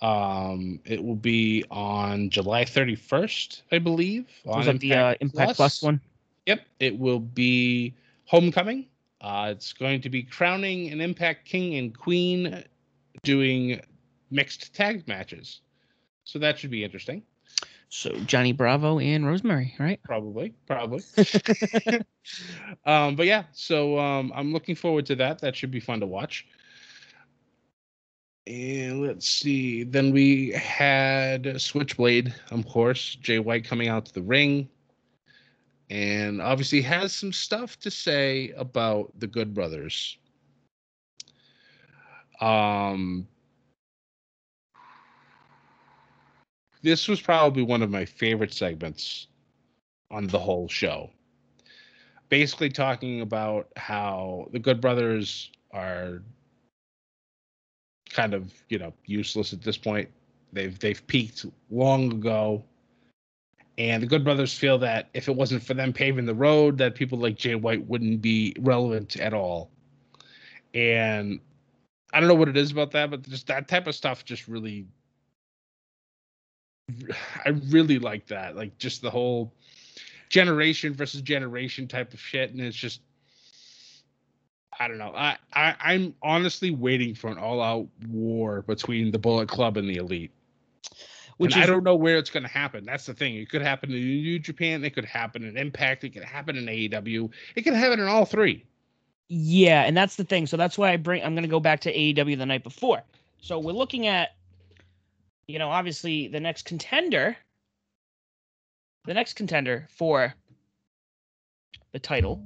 Um, 0.00 0.80
it 0.84 1.02
will 1.02 1.16
be 1.16 1.64
on 1.70 2.28
July 2.30 2.64
31st, 2.64 3.62
I 3.70 3.78
believe. 3.78 4.26
Was 4.44 4.66
that 4.66 4.80
the 4.80 4.94
uh, 4.94 5.14
Impact 5.20 5.56
Plus 5.56 5.82
one? 5.82 6.00
Yep, 6.46 6.60
it 6.80 6.98
will 6.98 7.20
be 7.20 7.94
Homecoming. 8.24 8.86
Uh, 9.22 9.48
it's 9.52 9.72
going 9.72 10.00
to 10.00 10.10
be 10.10 10.22
crowning 10.22 10.90
an 10.90 11.00
Impact 11.00 11.46
King 11.46 11.76
and 11.76 11.96
Queen 11.96 12.64
doing 13.22 13.80
mixed 14.30 14.74
tag 14.74 15.06
matches. 15.06 15.60
So 16.24 16.40
that 16.40 16.58
should 16.58 16.70
be 16.70 16.82
interesting. 16.82 17.22
So 17.88 18.10
Johnny 18.24 18.52
Bravo 18.52 18.98
and 18.98 19.26
Rosemary, 19.26 19.74
right? 19.78 20.02
Probably, 20.02 20.54
probably. 20.66 21.02
um, 22.86 23.16
but 23.16 23.26
yeah, 23.26 23.44
so 23.52 23.98
um, 23.98 24.32
I'm 24.34 24.52
looking 24.52 24.74
forward 24.74 25.06
to 25.06 25.14
that. 25.16 25.40
That 25.40 25.54
should 25.54 25.70
be 25.70 25.80
fun 25.80 26.00
to 26.00 26.06
watch. 26.06 26.46
And 28.46 29.06
let's 29.06 29.28
see. 29.28 29.84
Then 29.84 30.10
we 30.10 30.50
had 30.50 31.60
Switchblade, 31.60 32.34
of 32.50 32.66
course. 32.66 33.16
Jay 33.16 33.38
White 33.38 33.64
coming 33.64 33.88
out 33.88 34.06
to 34.06 34.14
the 34.14 34.22
ring, 34.22 34.68
and 35.92 36.40
obviously 36.40 36.80
has 36.80 37.12
some 37.12 37.34
stuff 37.34 37.78
to 37.78 37.90
say 37.90 38.50
about 38.56 39.12
the 39.20 39.26
Good 39.26 39.52
Brothers. 39.52 40.16
Um, 42.40 43.28
this 46.80 47.08
was 47.08 47.20
probably 47.20 47.62
one 47.62 47.82
of 47.82 47.90
my 47.90 48.06
favorite 48.06 48.54
segments 48.54 49.26
on 50.10 50.26
the 50.28 50.38
whole 50.38 50.66
show. 50.66 51.10
Basically, 52.30 52.70
talking 52.70 53.20
about 53.20 53.68
how 53.76 54.48
the 54.52 54.58
Good 54.58 54.80
Brothers 54.80 55.50
are 55.72 56.22
kind 58.08 58.32
of, 58.32 58.50
you 58.70 58.78
know, 58.78 58.94
useless 59.04 59.52
at 59.52 59.60
this 59.60 59.76
point. 59.76 60.08
They've 60.54 60.78
they've 60.78 61.06
peaked 61.06 61.44
long 61.70 62.10
ago, 62.12 62.64
and 63.78 64.02
the 64.02 64.06
Good 64.06 64.24
Brothers 64.24 64.56
feel 64.56 64.78
that 64.78 65.08
if 65.14 65.28
it 65.28 65.36
wasn't 65.36 65.62
for 65.62 65.74
them 65.74 65.92
paving 65.92 66.26
the 66.26 66.34
road, 66.34 66.78
that 66.78 66.94
people 66.94 67.18
like 67.18 67.36
Jay 67.36 67.54
White 67.54 67.86
wouldn't 67.86 68.20
be 68.20 68.54
relevant 68.60 69.16
at 69.16 69.32
all. 69.32 69.70
And 70.74 71.40
I 72.12 72.20
don't 72.20 72.28
know 72.28 72.34
what 72.34 72.48
it 72.48 72.56
is 72.56 72.70
about 72.70 72.90
that, 72.92 73.10
but 73.10 73.22
just 73.22 73.46
that 73.46 73.68
type 73.68 73.86
of 73.86 73.94
stuff 73.94 74.24
just 74.24 74.48
really 74.48 74.86
I 77.44 77.50
really 77.70 77.98
like 77.98 78.26
that. 78.26 78.56
Like 78.56 78.76
just 78.78 79.02
the 79.02 79.10
whole 79.10 79.52
generation 80.28 80.94
versus 80.94 81.22
generation 81.22 81.88
type 81.88 82.12
of 82.12 82.20
shit. 82.20 82.50
And 82.50 82.60
it's 82.60 82.76
just 82.76 83.00
I 84.78 84.88
don't 84.88 84.98
know. 84.98 85.12
I, 85.14 85.36
I 85.52 85.74
I'm 85.80 86.14
honestly 86.22 86.70
waiting 86.70 87.14
for 87.14 87.30
an 87.30 87.38
all 87.38 87.62
out 87.62 87.88
war 88.08 88.62
between 88.62 89.10
the 89.10 89.18
Bullet 89.18 89.48
Club 89.48 89.76
and 89.76 89.88
the 89.88 89.96
Elite. 89.96 90.32
Which 91.42 91.56
is 91.56 91.62
I 91.62 91.66
don't 91.66 91.82
know 91.82 91.96
where 91.96 92.18
it's 92.18 92.30
going 92.30 92.44
to 92.44 92.48
happen. 92.48 92.84
That's 92.84 93.06
the 93.06 93.14
thing. 93.14 93.36
It 93.36 93.50
could 93.50 93.62
happen 93.62 93.90
in 93.90 93.98
New 93.98 94.38
Japan. 94.38 94.84
It 94.84 94.94
could 94.94 95.04
happen 95.04 95.44
in 95.44 95.56
Impact. 95.56 96.04
It 96.04 96.10
could 96.10 96.22
happen 96.22 96.56
in 96.56 96.66
AEW. 96.66 97.30
It 97.56 97.62
could 97.62 97.74
happen 97.74 98.00
in 98.00 98.06
all 98.06 98.24
three. 98.24 98.64
Yeah, 99.28 99.82
and 99.82 99.96
that's 99.96 100.16
the 100.16 100.24
thing. 100.24 100.46
So 100.46 100.56
that's 100.56 100.78
why 100.78 100.92
I 100.92 100.96
bring. 100.96 101.22
I'm 101.24 101.34
going 101.34 101.42
to 101.42 101.48
go 101.48 101.60
back 101.60 101.80
to 101.80 101.92
AEW 101.92 102.38
the 102.38 102.46
night 102.46 102.62
before. 102.62 103.02
So 103.40 103.58
we're 103.58 103.72
looking 103.72 104.06
at, 104.06 104.36
you 105.48 105.58
know, 105.58 105.68
obviously 105.68 106.28
the 106.28 106.40
next 106.40 106.64
contender. 106.64 107.36
The 109.04 109.14
next 109.14 109.34
contender 109.34 109.88
for 109.90 110.32
the 111.92 111.98
title, 111.98 112.40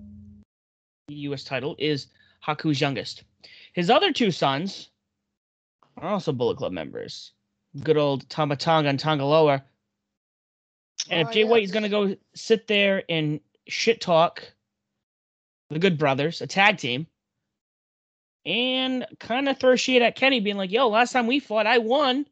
the 1.09 1.15
U.S. 1.15 1.45
title, 1.45 1.77
is 1.79 2.07
Haku's 2.41 2.81
youngest. 2.81 3.25
His 3.75 3.91
other 3.91 4.11
two 4.11 4.31
sons 4.31 4.89
are 5.99 6.09
also 6.09 6.33
Bullet 6.33 6.57
Club 6.57 6.73
members. 6.73 7.33
Good 7.83 7.97
old 7.97 8.29
Tama 8.29 8.57
Tonga 8.57 8.89
and 8.89 8.99
Tanga 8.99 9.25
Loa. 9.25 9.65
And 11.11 11.19
oh, 11.19 11.23
if 11.23 11.29
Oh, 11.29 11.33
Jay 11.33 11.45
White 11.45 11.65
is 11.65 11.73
going 11.73 11.83
to 11.83 11.89
go 11.89 12.17
sit 12.35 12.67
there 12.67 13.03
and 13.09 13.41
shit 13.69 14.01
talk 14.01 14.53
the 15.71 15.79
Good 15.79 15.99
Brothers, 15.99 16.41
a 16.41 16.47
tag 16.47 16.79
team, 16.79 17.07
and 18.45 19.07
kind 19.19 19.49
of 19.49 19.59
throw 19.59 19.77
shit 19.77 20.03
at 20.03 20.15
Kenny, 20.15 20.41
being 20.41 20.57
like, 20.57 20.71
yo, 20.71 20.89
last 20.89 21.13
time 21.13 21.27
we 21.27 21.41
fought, 21.41 21.67
I 21.67 21.79
won. 21.79 22.27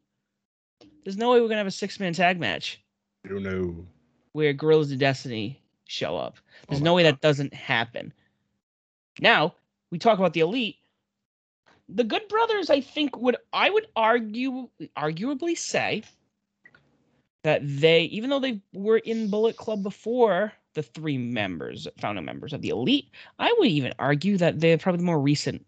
There's 1.05 1.17
no 1.17 1.33
way 1.33 1.41
we're 1.41 1.49
going 1.49 1.57
to 1.57 1.59
have 1.59 1.67
a 1.67 1.73
six 1.73 2.01
man 2.01 2.15
tag 2.15 2.39
match 2.39 2.81
I 3.25 3.29
don't 3.29 3.43
know. 3.43 3.87
where 4.33 4.53
Guerrillas 4.53 4.93
of 4.93 4.99
Destiny 4.99 5.61
show 5.87 6.17
up. 6.17 6.37
Oh 6.39 6.67
There's 6.69 6.81
Oh 6.81 6.85
no 6.85 6.93
my 6.93 6.97
way 6.97 7.03
that 7.05 7.21
doesn't 7.21 7.53
happen. 7.53 8.13
Now, 9.21 9.55
we 9.91 9.99
talk 9.99 10.19
about 10.19 10.33
the 10.33 10.41
Elite. 10.41 10.77
The 11.89 12.05
Good 12.05 12.29
Brothers, 12.29 12.71
I 12.71 12.81
think, 12.81 13.17
would 13.17 13.37
I 13.53 13.71
would 13.71 13.87
argue 13.95 14.69
arguably 14.97 15.57
say 15.57 16.03
that 17.43 17.61
they, 17.63 18.05
even 18.05 18.31
though 18.31 18.41
they 18.41 18.61
were 18.73 18.99
in 18.99 19.29
Bullet 19.29 19.57
Club 19.57 19.83
before 19.83 20.53
the 20.73 20.83
three 20.83 21.19
members, 21.19 21.87
founding 21.99 22.25
members 22.25 22.53
of 22.53 22.63
the 22.63 22.71
Elite, 22.71 23.11
I 23.39 23.55
would 23.59 23.69
even 23.69 23.93
argue 23.99 24.37
that 24.39 24.61
they're 24.61 24.79
probably 24.79 24.99
the 24.99 25.05
more 25.05 25.21
recent 25.21 25.65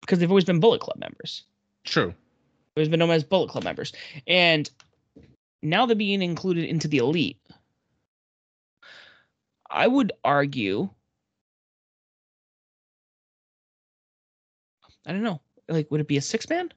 because 0.00 0.18
they've 0.18 0.30
always 0.30 0.44
been 0.44 0.60
Bullet 0.60 0.80
Club 0.80 0.98
members. 0.98 1.44
True. 1.84 2.14
There's 2.74 2.88
been 2.88 2.98
known 2.98 3.10
as 3.10 3.24
Bullet 3.24 3.50
Club 3.50 3.64
members. 3.64 3.92
And 4.26 4.68
now 5.62 5.86
they're 5.86 5.96
being 5.96 6.22
included 6.22 6.64
into 6.64 6.88
the 6.88 6.98
elite. 6.98 7.38
I 9.70 9.86
would 9.86 10.12
argue 10.24 10.90
I 15.06 15.12
don't 15.12 15.22
know. 15.22 15.40
Like 15.68 15.90
would 15.90 16.00
it 16.00 16.08
be 16.08 16.16
a 16.16 16.22
six 16.22 16.48
man? 16.48 16.72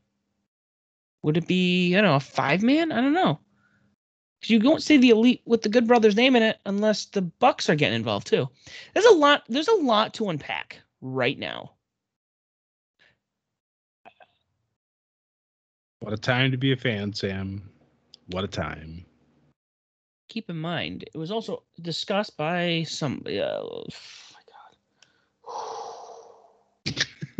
Would 1.24 1.38
it 1.38 1.48
be, 1.48 1.96
I 1.96 2.02
don't 2.02 2.12
know, 2.12 2.16
a 2.16 2.20
five 2.20 2.64
man? 2.64 2.92
I 2.92 3.02
don't 3.02 3.14
know. 3.14 3.40
Cause 4.42 4.52
you 4.52 4.60
don't 4.60 4.84
see 4.84 4.98
the 4.98 5.10
elite 5.10 5.42
with 5.46 5.64
the 5.64 5.70
Good 5.70 5.88
Brothers 5.88 6.16
name 6.16 6.36
in 6.36 6.44
it 6.44 6.60
unless 6.66 7.06
the 7.06 7.24
Bucks 7.24 7.70
are 7.70 7.76
getting 7.76 7.96
involved 7.96 8.28
too. 8.28 8.48
There's 8.94 9.06
a 9.06 9.16
lot 9.16 9.44
there's 9.50 9.68
a 9.68 9.76
lot 9.76 10.14
to 10.16 10.30
unpack 10.30 10.80
right 11.02 11.38
now. 11.38 11.72
What 16.02 16.14
a 16.14 16.18
time 16.18 16.52
to 16.52 16.58
be 16.58 16.72
a 16.72 16.78
fan, 16.78 17.12
Sam. 17.14 17.70
What 18.28 18.44
a 18.44 18.48
time. 18.48 19.06
keep 20.28 20.50
in 20.50 20.58
mind, 20.58 21.04
it 21.04 21.18
was 21.18 21.32
also 21.32 21.64
discussed 21.82 22.38
by 22.38 22.84
somebody. 22.88 23.40
Uh, 23.40 23.60
oh 23.62 23.86
my 24.34 24.42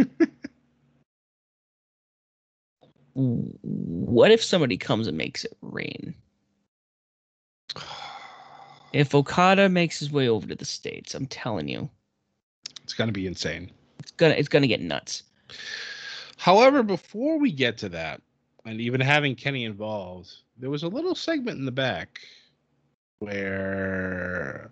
God. 0.08 0.30
what 3.18 4.30
if 4.32 4.44
somebody 4.44 4.78
comes 4.78 5.08
and 5.08 5.18
makes 5.18 5.44
it 5.44 5.58
rain? 5.62 6.14
If 8.94 9.16
Okada 9.16 9.70
makes 9.70 10.00
his 10.00 10.12
way 10.12 10.30
over 10.30 10.48
to 10.48 10.56
the 10.56 10.66
states, 10.66 11.16
I'm 11.16 11.26
telling 11.26 11.68
you, 11.68 11.90
It's 12.84 12.94
gonna 12.94 13.12
be 13.12 13.26
insane. 13.28 13.72
it's 14.00 14.12
gonna 14.12 14.36
it's 14.36 14.48
gonna 14.48 14.68
get 14.68 14.82
nuts. 14.82 15.24
However, 16.38 16.84
before 16.84 17.40
we 17.40 17.52
get 17.52 17.78
to 17.80 17.90
that, 17.90 18.22
and 18.66 18.80
even 18.80 19.02
having 19.02 19.36
Kenny 19.36 19.66
involved, 19.66 20.32
there 20.58 20.70
was 20.70 20.84
a 20.84 20.88
little 20.88 21.16
segment 21.16 21.58
in 21.58 21.66
the 21.66 21.72
back 21.72 22.20
where 23.20 24.70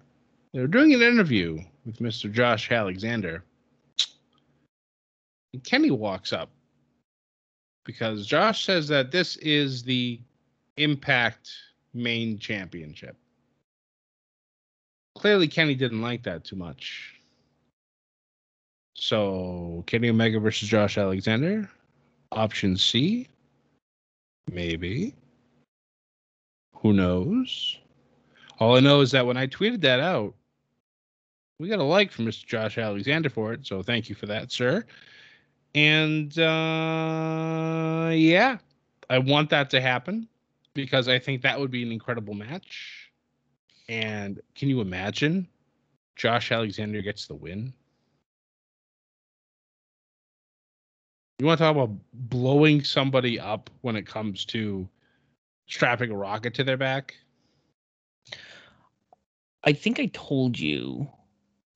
they 0.53 0.59
were 0.61 0.67
doing 0.67 0.93
an 0.93 1.01
interview 1.01 1.59
with 1.85 1.97
Mr. 1.97 2.31
Josh 2.31 2.71
Alexander. 2.71 3.43
And 5.53 5.63
Kenny 5.63 5.89
walks 5.91 6.31
up 6.31 6.49
because 7.85 8.25
Josh 8.25 8.65
says 8.65 8.87
that 8.89 9.11
this 9.11 9.37
is 9.37 9.83
the 9.83 10.19
Impact 10.77 11.51
main 11.93 12.37
championship. 12.37 13.15
Clearly, 15.17 15.47
Kenny 15.47 15.73
didn't 15.73 16.01
like 16.01 16.23
that 16.23 16.43
too 16.43 16.57
much. 16.57 17.15
So, 18.95 19.83
Kenny 19.87 20.09
Omega 20.09 20.39
versus 20.39 20.67
Josh 20.67 20.97
Alexander. 20.97 21.69
Option 22.33 22.75
C. 22.75 23.29
Maybe. 24.51 25.15
Who 26.75 26.91
knows? 26.91 27.79
All 28.59 28.75
I 28.75 28.81
know 28.81 28.99
is 28.99 29.11
that 29.11 29.25
when 29.25 29.37
I 29.37 29.47
tweeted 29.47 29.79
that 29.81 30.01
out, 30.01 30.33
we 31.59 31.69
got 31.69 31.79
a 31.79 31.83
like 31.83 32.11
from 32.11 32.25
Mr. 32.25 32.45
Josh 32.45 32.77
Alexander 32.77 33.29
for 33.29 33.53
it. 33.53 33.65
So, 33.65 33.81
thank 33.81 34.09
you 34.09 34.15
for 34.15 34.25
that, 34.25 34.51
sir. 34.51 34.83
And 35.75 36.37
uh, 36.39 38.09
yeah, 38.13 38.57
I 39.09 39.19
want 39.19 39.49
that 39.49 39.69
to 39.71 39.81
happen 39.81 40.27
because 40.73 41.09
I 41.09 41.19
think 41.19 41.41
that 41.41 41.59
would 41.59 41.69
be 41.69 41.83
an 41.83 41.91
incredible 41.91 42.33
match. 42.33 43.11
And 43.89 44.39
can 44.55 44.69
you 44.69 44.79
imagine 44.79 45.47
Josh 46.15 46.53
Alexander 46.53 47.01
gets 47.01 47.27
the 47.27 47.35
win? 47.35 47.73
You 51.39 51.45
want 51.45 51.57
to 51.57 51.65
talk 51.65 51.75
about 51.75 51.91
blowing 52.13 52.81
somebody 52.81 53.37
up 53.37 53.69
when 53.81 53.97
it 53.97 54.07
comes 54.07 54.45
to 54.45 54.87
strapping 55.67 56.09
a 56.09 56.15
rocket 56.15 56.53
to 56.53 56.63
their 56.63 56.77
back? 56.77 57.15
I 59.65 59.73
think 59.73 59.99
I 59.99 60.05
told 60.13 60.57
you. 60.57 61.05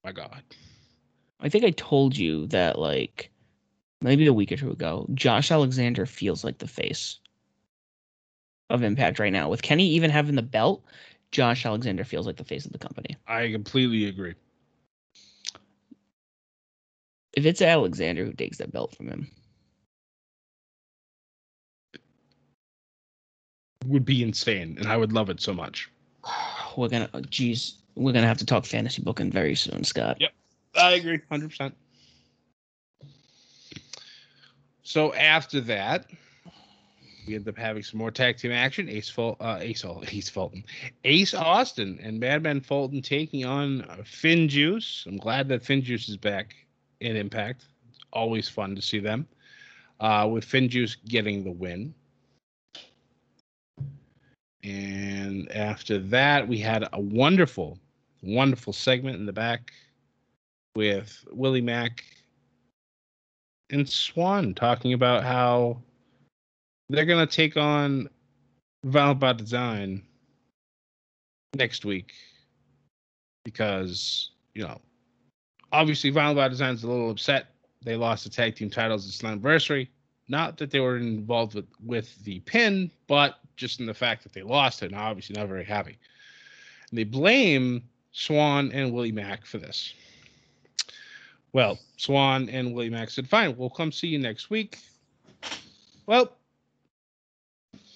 My 0.05 0.13
God. 0.13 0.41
I 1.41 1.49
think 1.49 1.65
I 1.65 1.71
told 1.71 2.15
you 2.15 2.47
that 2.47 2.79
like 2.79 3.29
maybe 4.01 4.27
a 4.27 4.33
week 4.33 4.51
or 4.51 4.57
two 4.57 4.71
ago, 4.71 5.07
Josh 5.13 5.51
Alexander 5.51 6.05
feels 6.05 6.43
like 6.43 6.57
the 6.57 6.67
face 6.67 7.19
of 8.69 8.83
Impact 8.83 9.19
right 9.19 9.33
now. 9.33 9.49
With 9.49 9.61
Kenny 9.61 9.87
even 9.89 10.09
having 10.11 10.35
the 10.35 10.41
belt, 10.41 10.83
Josh 11.31 11.65
Alexander 11.65 12.03
feels 12.03 12.25
like 12.25 12.37
the 12.37 12.43
face 12.43 12.65
of 12.65 12.71
the 12.71 12.77
company. 12.77 13.17
I 13.27 13.51
completely 13.51 14.05
agree. 14.05 14.35
If 17.33 17.45
it's 17.45 17.61
Alexander 17.61 18.25
who 18.25 18.33
takes 18.33 18.57
that 18.57 18.71
belt 18.71 18.95
from 18.95 19.07
him, 19.07 19.31
would 23.85 24.05
be 24.05 24.23
insane, 24.23 24.77
and 24.77 24.87
I 24.87 24.97
would 24.97 25.13
love 25.13 25.29
it 25.29 25.39
so 25.39 25.53
much. 25.53 25.89
we're 26.77 26.89
gonna, 26.89 27.09
geez, 27.29 27.77
we're 27.95 28.11
gonna 28.11 28.27
have 28.27 28.37
to 28.39 28.45
talk 28.45 28.65
fantasy 28.65 29.01
booking 29.01 29.31
very 29.31 29.55
soon, 29.55 29.83
Scott. 29.83 30.17
Yep, 30.19 30.31
I 30.75 30.91
agree, 30.93 31.19
hundred 31.29 31.49
percent. 31.49 31.75
So 34.89 35.13
after 35.13 35.61
that, 35.61 36.07
we 37.27 37.35
end 37.35 37.47
up 37.47 37.55
having 37.55 37.83
some 37.83 37.99
more 37.99 38.09
tag 38.09 38.37
team 38.37 38.51
action. 38.51 38.89
Ace, 38.89 39.15
uh, 39.19 39.59
Ace, 39.61 39.85
Ace 40.11 40.29
Fulton, 40.29 40.63
Ace 41.03 41.35
Austin, 41.35 41.99
and 42.01 42.19
Madman 42.19 42.59
Fulton 42.59 43.03
taking 43.03 43.45
on 43.45 43.83
Finn 44.03 44.49
Juice. 44.49 45.05
I'm 45.07 45.17
glad 45.17 45.47
that 45.49 45.63
Finn 45.63 45.83
Juice 45.83 46.09
is 46.09 46.17
back 46.17 46.55
in 47.01 47.15
Impact. 47.15 47.65
It's 47.91 47.99
always 48.11 48.49
fun 48.49 48.75
to 48.75 48.81
see 48.81 48.97
them. 48.97 49.27
Uh, 49.99 50.27
with 50.31 50.43
Finn 50.43 50.67
Juice 50.67 50.95
getting 51.07 51.43
the 51.43 51.51
win. 51.51 51.93
And 54.63 55.51
after 55.51 55.99
that, 55.99 56.47
we 56.47 56.57
had 56.57 56.87
a 56.93 56.99
wonderful, 56.99 57.77
wonderful 58.23 58.73
segment 58.73 59.17
in 59.17 59.27
the 59.27 59.33
back 59.33 59.71
with 60.75 61.23
Willie 61.31 61.61
Mack 61.61 62.05
and 63.71 63.87
Swann 63.87 64.53
talking 64.53 64.93
about 64.93 65.23
how 65.23 65.81
they're 66.89 67.05
to 67.05 67.27
take 67.27 67.57
on 67.57 68.09
Violent 68.83 69.19
by 69.19 69.33
Design 69.33 70.01
next 71.55 71.85
week 71.85 72.13
because, 73.43 74.31
you 74.53 74.63
know, 74.63 74.79
obviously 75.71 76.09
Violent 76.09 76.37
by 76.37 76.47
Design 76.47 76.73
is 76.73 76.83
a 76.83 76.87
little 76.87 77.11
upset. 77.11 77.47
They 77.83 77.95
lost 77.95 78.23
the 78.23 78.29
tag 78.29 78.55
team 78.55 78.69
titles 78.69 79.07
at 79.07 79.13
Slammiversary. 79.13 79.87
Not 80.27 80.57
that 80.57 80.71
they 80.71 80.79
were 80.79 80.97
involved 80.97 81.55
with, 81.55 81.67
with 81.83 82.23
the 82.23 82.39
pin, 82.41 82.91
but 83.07 83.39
just 83.55 83.79
in 83.79 83.85
the 83.85 83.93
fact 83.93 84.23
that 84.23 84.33
they 84.33 84.43
lost 84.43 84.83
it. 84.83 84.91
Now, 84.91 85.09
obviously, 85.09 85.35
not 85.35 85.47
very 85.47 85.65
happy. 85.65 85.97
And 86.89 86.97
they 86.97 87.03
blame 87.03 87.83
Swann 88.11 88.71
and 88.71 88.93
Willie 88.93 89.11
Mack 89.11 89.45
for 89.45 89.57
this. 89.57 89.93
Well, 91.53 91.79
Swann 91.97 92.49
and 92.49 92.73
Willie 92.73 92.89
Mack 92.89 93.09
said, 93.09 93.27
fine, 93.27 93.57
we'll 93.57 93.69
come 93.69 93.91
see 93.91 94.07
you 94.07 94.19
next 94.19 94.49
week. 94.49 94.77
Well, 96.05 96.31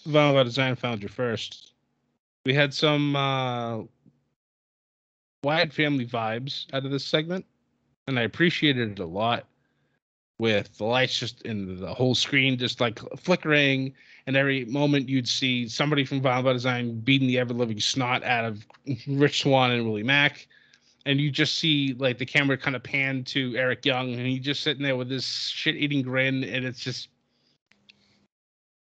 Vinyl 0.08 0.44
Design 0.44 0.76
found 0.76 1.04
you 1.04 1.10
first. 1.10 1.74
We 2.46 2.54
had 2.54 2.74
some 2.74 3.16
uh, 3.16 3.82
Wyatt 5.44 5.72
family 5.72 6.06
vibes 6.06 6.66
out 6.74 6.86
of 6.86 6.92
this 6.92 7.06
segment, 7.06 7.46
and 8.08 8.20
I 8.20 8.24
appreciated 8.24 8.92
it 8.92 9.00
a 9.00 9.06
lot. 9.06 9.46
With 10.40 10.76
the 10.78 10.86
lights 10.86 11.20
just 11.20 11.44
in 11.44 11.80
the 11.80 11.94
whole 11.94 12.16
screen 12.16 12.58
just 12.58 12.82
like 12.82 13.00
flickering, 13.18 13.94
and 14.26 14.36
every 14.36 14.66
moment 14.66 15.08
you'd 15.08 15.28
see 15.28 15.68
somebody 15.68 16.04
from 16.04 16.22
Vinyl 16.22 16.52
Design 16.52 17.00
beating 17.00 17.28
the 17.28 17.38
ever 17.38 17.54
living 17.54 17.80
snot 17.80 18.24
out 18.24 18.44
of 18.44 18.66
Rich 19.08 19.44
Swann 19.44 19.72
and 19.72 19.86
Willie 19.86 20.04
Mack 20.04 20.48
and 21.06 21.20
you 21.20 21.30
just 21.30 21.58
see 21.58 21.96
like 21.98 22.18
the 22.18 22.26
camera 22.26 22.58
kind 22.58 22.76
of 22.76 22.84
pan 22.84 23.24
to 23.26 23.56
Eric 23.56 23.86
Young, 23.86 24.14
and 24.14 24.26
he's 24.26 24.44
just 24.44 24.64
sitting 24.64 24.84
there 24.84 24.96
with 24.96 25.10
this 25.10 25.26
shit-eating 25.26 26.02
grin, 26.02 26.44
and 26.44 26.66
it's 26.66 26.80
just 26.80 27.10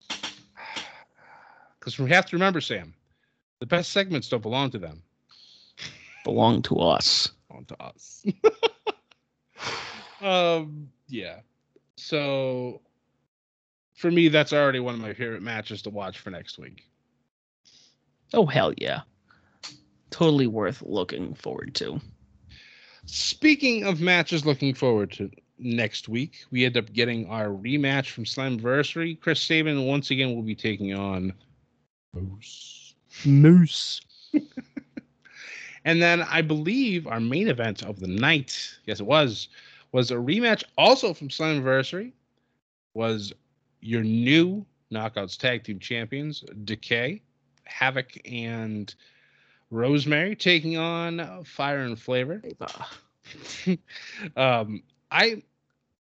because 1.79 1.99
we 1.99 2.09
have 2.09 2.25
to 2.27 2.35
remember, 2.35 2.61
Sam, 2.61 2.93
the 3.59 3.65
best 3.65 3.91
segments 3.91 4.29
don't 4.29 4.41
belong 4.41 4.71
to 4.71 4.79
them; 4.79 5.03
belong 6.23 6.61
to 6.63 6.77
us. 6.77 7.31
Belong 7.47 7.65
to 7.65 7.81
us. 7.81 8.25
um, 10.21 10.89
yeah. 11.07 11.39
So, 11.95 12.81
for 13.95 14.11
me, 14.11 14.27
that's 14.27 14.53
already 14.53 14.79
one 14.79 14.93
of 14.93 14.99
my 14.99 15.13
favorite 15.13 15.41
matches 15.41 15.81
to 15.83 15.89
watch 15.89 16.19
for 16.19 16.29
next 16.29 16.57
week. 16.57 16.83
Oh 18.33 18.45
hell 18.45 18.73
yeah! 18.77 19.01
Totally 20.17 20.47
worth 20.47 20.81
looking 20.81 21.35
forward 21.35 21.75
to. 21.75 22.01
Speaking 23.05 23.83
of 23.83 24.01
matches 24.01 24.47
looking 24.47 24.73
forward 24.73 25.11
to 25.11 25.29
next 25.59 26.09
week, 26.09 26.43
we 26.49 26.65
end 26.65 26.75
up 26.75 26.91
getting 26.91 27.27
our 27.27 27.49
rematch 27.49 28.09
from 28.09 28.23
Slammiversary. 28.23 29.19
Chris 29.19 29.39
Sabin 29.39 29.85
once 29.85 30.09
again 30.09 30.33
will 30.33 30.41
be 30.41 30.55
taking 30.55 30.91
on 30.95 31.33
Moose. 32.15 32.95
Moose. 33.25 34.01
and 35.85 36.01
then 36.01 36.23
I 36.23 36.41
believe 36.41 37.05
our 37.05 37.19
main 37.19 37.47
event 37.47 37.83
of 37.83 37.99
the 37.99 38.07
night, 38.07 38.75
yes 38.85 38.99
it 38.99 39.05
was, 39.05 39.49
was 39.91 40.09
a 40.09 40.15
rematch 40.15 40.63
also 40.79 41.13
from 41.13 41.29
Slammiversary. 41.29 42.11
Was 42.95 43.33
your 43.81 44.01
new 44.01 44.65
Knockouts 44.91 45.37
Tag 45.37 45.63
Team 45.63 45.77
Champions, 45.77 46.43
Decay, 46.63 47.21
Havok, 47.69 48.19
and 48.25 48.95
Rosemary 49.69 50.35
taking 50.35 50.77
on 50.77 51.43
Fire 51.43 51.79
'N 51.79 51.95
Flava. 51.95 52.41
um, 54.37 54.83
I, 55.11 55.43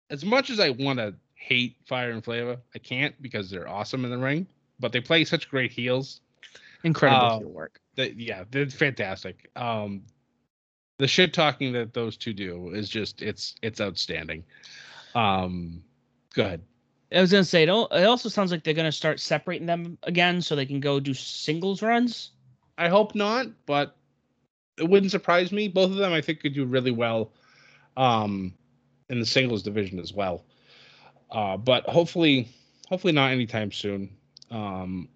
as 0.09 0.23
much 0.23 0.49
as 0.49 0.59
I 0.59 0.69
want 0.69 0.99
to 0.99 1.15
hate 1.35 1.75
Fire 1.85 2.11
'N 2.11 2.21
Flava, 2.21 2.59
I 2.75 2.79
can't 2.79 3.19
because 3.21 3.49
they're 3.49 3.67
awesome 3.67 4.05
in 4.05 4.11
the 4.11 4.17
ring. 4.17 4.47
But 4.79 4.91
they 4.91 5.01
play 5.01 5.23
such 5.25 5.49
great 5.49 5.71
heels. 5.71 6.21
Incredible 6.83 7.25
uh, 7.25 7.39
heel 7.39 7.49
work. 7.49 7.81
Yeah, 7.95 8.43
they're 8.51 8.69
fantastic. 8.69 9.49
Um, 9.55 10.03
the 10.99 11.07
shit 11.07 11.33
talking 11.33 11.73
that 11.73 11.93
those 11.93 12.17
two 12.17 12.33
do 12.33 12.69
is 12.69 12.89
just 12.89 13.21
it's 13.21 13.55
it's 13.61 13.81
outstanding. 13.81 14.43
Um, 15.15 15.83
go 16.33 16.43
ahead. 16.43 16.61
I 17.11 17.21
was 17.21 17.31
gonna 17.31 17.43
say. 17.43 17.63
It 17.63 17.69
also 17.69 18.29
sounds 18.29 18.51
like 18.51 18.63
they're 18.63 18.73
gonna 18.73 18.91
start 18.91 19.19
separating 19.19 19.65
them 19.65 19.97
again, 20.03 20.41
so 20.41 20.55
they 20.55 20.65
can 20.65 20.79
go 20.79 20.99
do 20.99 21.13
singles 21.13 21.81
runs. 21.81 22.31
I 22.77 22.89
hope 22.89 23.15
not, 23.15 23.47
but 23.65 23.95
it 24.77 24.87
wouldn't 24.87 25.11
surprise 25.11 25.51
me. 25.51 25.67
Both 25.67 25.91
of 25.91 25.97
them, 25.97 26.13
I 26.13 26.21
think, 26.21 26.41
could 26.41 26.53
do 26.53 26.65
really 26.65 26.91
well 26.91 27.31
um, 27.95 28.53
in 29.09 29.19
the 29.19 29.25
singles 29.25 29.63
division 29.63 29.99
as 29.99 30.13
well. 30.13 30.45
Uh, 31.31 31.57
but 31.57 31.83
hopefully, 31.85 32.47
hopefully 32.87 33.13
not 33.13 33.31
anytime 33.31 33.71
soon. 33.71 34.09
Um, 34.51 35.09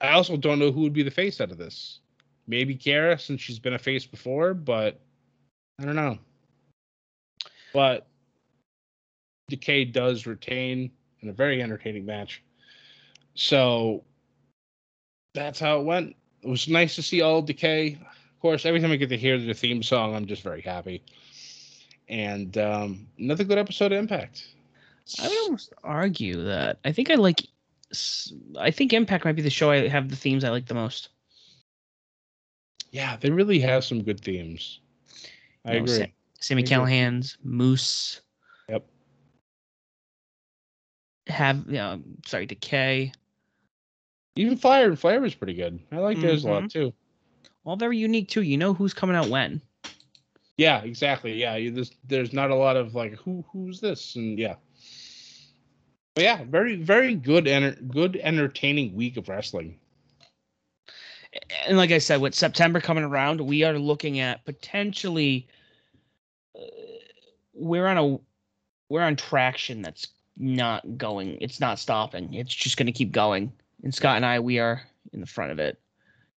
I 0.00 0.10
also 0.10 0.36
don't 0.36 0.58
know 0.58 0.72
who 0.72 0.82
would 0.82 0.92
be 0.92 1.02
the 1.02 1.10
face 1.10 1.40
out 1.40 1.50
of 1.50 1.58
this. 1.58 2.00
Maybe 2.48 2.76
Kiera, 2.76 3.20
since 3.20 3.40
she's 3.40 3.58
been 3.58 3.74
a 3.74 3.78
face 3.78 4.06
before, 4.06 4.54
but 4.54 5.00
I 5.80 5.84
don't 5.84 5.96
know. 5.96 6.18
But 7.72 8.06
Decay 9.48 9.86
does 9.86 10.26
retain 10.26 10.90
in 11.20 11.28
a 11.28 11.32
very 11.32 11.62
entertaining 11.62 12.06
match. 12.06 12.42
So 13.34 14.04
that's 15.34 15.60
how 15.60 15.80
it 15.80 15.84
went 15.84 16.16
it 16.46 16.50
was 16.50 16.68
nice 16.68 16.94
to 16.94 17.02
see 17.02 17.22
all 17.22 17.42
decay. 17.42 17.98
Of 18.00 18.40
course, 18.40 18.64
every 18.64 18.80
time 18.80 18.92
I 18.92 18.96
get 18.96 19.08
to 19.08 19.16
hear 19.16 19.36
the 19.36 19.52
theme 19.52 19.82
song, 19.82 20.14
I'm 20.14 20.26
just 20.26 20.42
very 20.42 20.60
happy. 20.60 21.02
And 22.08 22.56
um, 22.56 23.08
another 23.18 23.42
good 23.42 23.58
episode 23.58 23.90
of 23.90 23.98
Impact. 23.98 24.46
I 25.20 25.26
would 25.26 25.38
almost 25.44 25.72
argue 25.82 26.42
that 26.44 26.78
I 26.84 26.92
think 26.92 27.10
I 27.10 27.14
like. 27.16 27.42
I 28.58 28.70
think 28.70 28.92
Impact 28.92 29.24
might 29.24 29.34
be 29.34 29.42
the 29.42 29.50
show 29.50 29.70
I 29.72 29.88
have 29.88 30.08
the 30.08 30.16
themes 30.16 30.44
I 30.44 30.50
like 30.50 30.66
the 30.66 30.74
most. 30.74 31.08
Yeah, 32.92 33.16
they 33.16 33.30
really 33.30 33.58
have 33.60 33.84
some 33.84 34.02
good 34.02 34.20
themes. 34.20 34.80
I 35.64 35.72
You 35.74 35.78
know, 35.78 35.84
agree. 35.84 35.98
Sa- 35.98 36.04
Sammy 36.40 36.62
I 36.62 36.64
agree. 36.64 36.76
Callihan's 36.76 37.38
Moose. 37.42 38.20
Yep. 38.68 38.86
Have 41.26 41.66
you 41.66 41.72
know, 41.72 42.00
sorry, 42.24 42.46
Decay. 42.46 43.12
Even 44.36 44.56
Fire 44.56 44.86
and 44.86 44.98
Fire 44.98 45.20
was 45.20 45.34
pretty 45.34 45.54
good. 45.54 45.80
I 45.90 45.96
like 45.96 46.20
those 46.20 46.44
a 46.44 46.48
lot 46.48 46.70
too. 46.70 46.92
All 47.64 47.76
very 47.76 47.96
unique 47.96 48.28
too. 48.28 48.42
You 48.42 48.58
know 48.58 48.74
who's 48.74 48.94
coming 48.94 49.16
out 49.16 49.28
when. 49.28 49.60
Yeah, 50.56 50.82
exactly. 50.82 51.34
Yeah, 51.34 51.56
you, 51.56 51.70
there's 51.70 51.90
there's 52.06 52.32
not 52.32 52.50
a 52.50 52.54
lot 52.54 52.76
of 52.76 52.94
like 52.94 53.14
who 53.16 53.44
who's 53.50 53.80
this 53.80 54.14
and 54.16 54.38
yeah. 54.38 54.54
But 56.14 56.24
yeah, 56.24 56.44
very 56.44 56.76
very 56.76 57.14
good 57.14 57.48
enter, 57.48 57.72
good 57.82 58.16
entertaining 58.22 58.94
week 58.94 59.16
of 59.16 59.28
wrestling. 59.28 59.78
and 61.66 61.76
like 61.76 61.90
I 61.90 61.98
said, 61.98 62.20
with 62.20 62.34
September 62.34 62.80
coming 62.80 63.04
around, 63.04 63.40
we 63.40 63.64
are 63.64 63.78
looking 63.78 64.20
at 64.20 64.44
potentially 64.44 65.48
uh, 66.54 66.62
we're 67.54 67.86
on 67.86 67.98
a 67.98 68.18
we're 68.88 69.02
on 69.02 69.16
traction 69.16 69.82
that's 69.82 70.08
not 70.36 70.98
going. 70.98 71.38
It's 71.40 71.60
not 71.60 71.78
stopping. 71.78 72.32
It's 72.34 72.54
just 72.54 72.76
going 72.76 72.86
to 72.86 72.92
keep 72.92 73.12
going. 73.12 73.52
And 73.82 73.94
Scott 73.94 74.16
and 74.16 74.26
I, 74.26 74.40
we 74.40 74.58
are 74.58 74.82
in 75.12 75.20
the 75.20 75.26
front 75.26 75.52
of 75.52 75.58
it. 75.58 75.80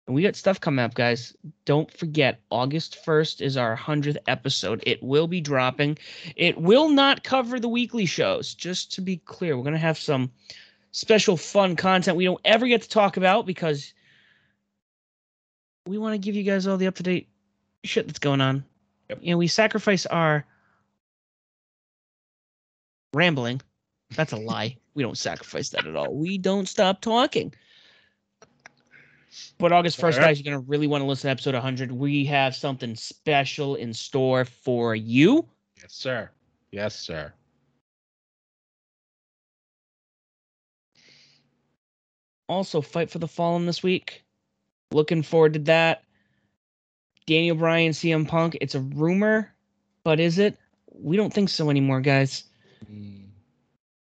And 0.07 0.15
we 0.15 0.23
got 0.23 0.35
stuff 0.35 0.59
coming 0.59 0.83
up, 0.83 0.95
guys. 0.95 1.35
Don't 1.65 1.91
forget, 1.91 2.41
August 2.49 2.97
1st 3.05 3.41
is 3.41 3.57
our 3.57 3.77
100th 3.77 4.17
episode. 4.27 4.83
It 4.85 5.01
will 5.03 5.27
be 5.27 5.39
dropping. 5.39 5.99
It 6.35 6.59
will 6.59 6.89
not 6.89 7.23
cover 7.23 7.59
the 7.59 7.69
weekly 7.69 8.07
shows, 8.07 8.55
just 8.55 8.91
to 8.93 9.01
be 9.01 9.17
clear. 9.17 9.55
We're 9.55 9.63
going 9.63 9.73
to 9.73 9.79
have 9.79 9.99
some 9.99 10.31
special 10.91 11.37
fun 11.37 11.75
content 11.75 12.17
we 12.17 12.25
don't 12.25 12.41
ever 12.43 12.67
get 12.67 12.81
to 12.81 12.89
talk 12.89 13.17
about 13.17 13.45
because 13.45 13.93
we 15.85 15.99
want 15.99 16.13
to 16.13 16.17
give 16.17 16.35
you 16.35 16.43
guys 16.43 16.65
all 16.65 16.77
the 16.77 16.87
up 16.87 16.95
to 16.95 17.03
date 17.03 17.29
shit 17.83 18.07
that's 18.07 18.19
going 18.19 18.41
on. 18.41 18.63
Yep. 19.09 19.19
You 19.21 19.31
know, 19.31 19.37
we 19.37 19.47
sacrifice 19.47 20.05
our 20.07 20.45
rambling. 23.13 23.61
That's 24.15 24.33
a 24.33 24.37
lie. 24.37 24.77
we 24.99 25.03
don't 25.03 25.17
sacrifice 25.17 25.69
that 25.69 25.87
at 25.87 25.95
all. 25.95 26.13
We 26.13 26.37
don't 26.37 26.67
stop 26.67 26.99
talking. 26.99 27.53
But 29.57 29.71
August 29.71 29.97
1st, 29.97 30.03
Alright. 30.03 30.19
guys, 30.19 30.41
you're 30.41 30.53
going 30.53 30.61
to 30.61 30.69
really 30.69 30.87
want 30.87 31.01
to 31.01 31.05
listen 31.05 31.29
to 31.29 31.31
episode 31.31 31.53
100. 31.53 31.89
We 31.89 32.25
have 32.25 32.53
something 32.53 32.97
special 32.97 33.75
in 33.75 33.93
store 33.93 34.43
for 34.43 34.95
you. 34.95 35.47
Yes, 35.77 35.93
sir. 35.93 36.29
Yes, 36.73 36.99
sir. 36.99 37.31
Also, 42.49 42.81
Fight 42.81 43.09
for 43.09 43.19
the 43.19 43.27
Fallen 43.27 43.65
this 43.67 43.81
week. 43.81 44.25
Looking 44.91 45.23
forward 45.23 45.53
to 45.53 45.59
that. 45.59 46.03
Daniel 47.25 47.55
Bryan, 47.55 47.93
CM 47.93 48.27
Punk. 48.27 48.57
It's 48.59 48.75
a 48.75 48.81
rumor, 48.81 49.53
but 50.03 50.19
is 50.19 50.39
it? 50.39 50.57
We 50.91 51.15
don't 51.15 51.33
think 51.33 51.47
so 51.47 51.69
anymore, 51.69 52.01
guys. 52.01 52.43
Mm. 52.91 53.27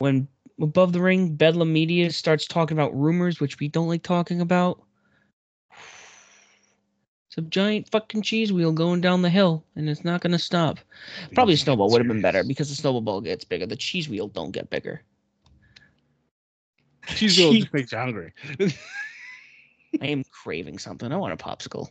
when 0.01 0.28
above 0.62 0.93
the 0.93 1.01
ring 1.01 1.34
bedlam 1.34 1.72
media 1.72 2.10
starts 2.10 2.47
talking 2.47 2.76
about 2.76 2.97
rumors 2.97 3.40
which 3.40 3.59
we 3.59 3.68
don't 3.68 3.89
like 3.89 4.02
talking 4.02 4.40
about. 4.40 4.82
It's 7.28 7.39
a 7.39 7.43
giant 7.43 7.90
fucking 7.90 8.22
cheese 8.22 8.52
wheel 8.52 8.72
going 8.72 9.01
down 9.01 9.22
the 9.22 9.30
hill 9.30 9.64
and 9.74 9.89
it's 9.89 10.05
not 10.05 10.20
going 10.20 10.32
to 10.32 10.39
stop. 10.39 10.78
Probably 11.34 11.55
a 11.55 11.56
snowball 11.56 11.90
would 11.90 12.01
have 12.01 12.09
been 12.09 12.20
better 12.20 12.44
because 12.44 12.68
the 12.68 12.74
snowball 12.74 13.20
gets 13.22 13.44
bigger. 13.44 13.66
The 13.66 13.76
cheese 13.76 14.09
wheel 14.09 14.28
don't 14.28 14.51
get 14.51 14.68
bigger. 14.68 15.02
Cheese 17.06 17.39
wheel 17.39 17.55
just 17.55 17.72
makes 17.72 17.93
you 17.93 17.98
hungry. 17.98 18.32
i 20.01 20.06
am 20.06 20.24
craving 20.30 20.78
something. 20.78 21.10
I 21.10 21.16
want 21.16 21.32
a 21.32 21.36
popsicle. 21.36 21.89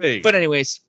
Hey, 0.00 0.20
But 0.20 0.34
anyways, 0.34 0.80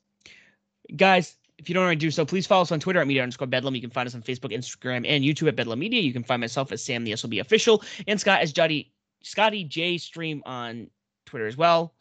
guys, 0.96 1.36
if 1.58 1.70
you 1.70 1.76
don't 1.76 1.84
already 1.84 2.00
do 2.00 2.12
so, 2.12 2.26
please 2.26 2.46
follow 2.46 2.64
us 2.64 2.72
on 2.72 2.80
Twitter 2.80 3.00
at 3.00 3.08
media 3.08 3.24
underscore 3.24 3.48
bedlam. 3.48 3.76
You 3.76 3.82
can 3.82 3.90
find 3.90 4.08
us 4.08 4.16
on 4.16 4.22
Facebook, 4.22 4.52
Instagram, 4.52 5.06
and 5.08 5.24
YouTube 5.24 5.48
at 5.48 5.56
Bedlam 5.56 5.80
Media. 5.80 6.02
You 6.02 6.14
can 6.14 6.24
find 6.24 6.42
myself 6.42 6.72
as 6.72 6.84
Sam 6.84 7.04
the 7.04 7.16
SOB 7.16 7.34
official 7.34 7.84
and 8.08 8.20
Scott 8.20 8.42
as 8.42 8.52
Jody 8.52 8.92
Scotty 9.24 9.64
J 9.64 9.98
Stream 9.98 10.44
on 10.46 10.90
Twitter 11.26 11.48
as 11.48 11.58
well. 11.58 11.94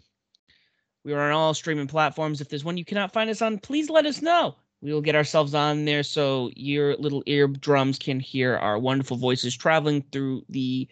We 1.04 1.12
are 1.12 1.20
on 1.20 1.32
all 1.32 1.54
streaming 1.54 1.86
platforms. 1.86 2.40
If 2.40 2.48
there's 2.48 2.64
one 2.64 2.76
you 2.76 2.84
cannot 2.84 3.12
find 3.12 3.30
us 3.30 3.42
on, 3.42 3.58
please 3.58 3.90
let 3.90 4.06
us 4.06 4.22
know. 4.22 4.56
We 4.80 4.92
will 4.92 5.00
get 5.00 5.14
ourselves 5.14 5.54
on 5.54 5.84
there 5.84 6.02
so 6.02 6.50
your 6.56 6.96
little 6.96 7.22
eardrums 7.26 7.98
can 7.98 8.20
hear 8.20 8.56
our 8.56 8.78
wonderful 8.78 9.16
voices 9.16 9.54
traveling 9.54 10.04
through 10.12 10.44
the 10.48 10.88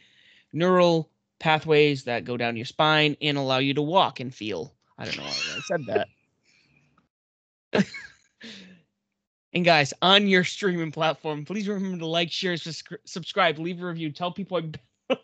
neural 0.53 1.11
pathways 1.39 2.05
that 2.05 2.25
go 2.25 2.37
down 2.37 2.57
your 2.57 2.65
spine 2.65 3.17
and 3.21 3.37
allow 3.37 3.59
you 3.59 3.75
to 3.75 3.83
walk 3.83 4.21
and 4.21 4.35
feel. 4.35 4.73
I 4.97 5.05
don't 5.05 5.17
know 5.19 5.25
why 5.25 5.31
I 5.31 5.61
said 5.61 6.09
that. 7.73 7.87
and 9.53 9.65
guys, 9.65 9.93
on 10.01 10.27
your 10.27 10.45
streaming 10.45 10.93
platform, 10.93 11.45
please 11.45 11.69
remember 11.69 11.99
to 11.99 12.07
like, 12.07 12.31
share, 12.31 12.57
sus- 12.57 12.83
subscribe, 13.05 13.59
leave 13.59 13.83
a 13.83 13.87
review, 13.87 14.11
tell 14.11 14.33
people. 14.33 14.61
I... 15.11 15.19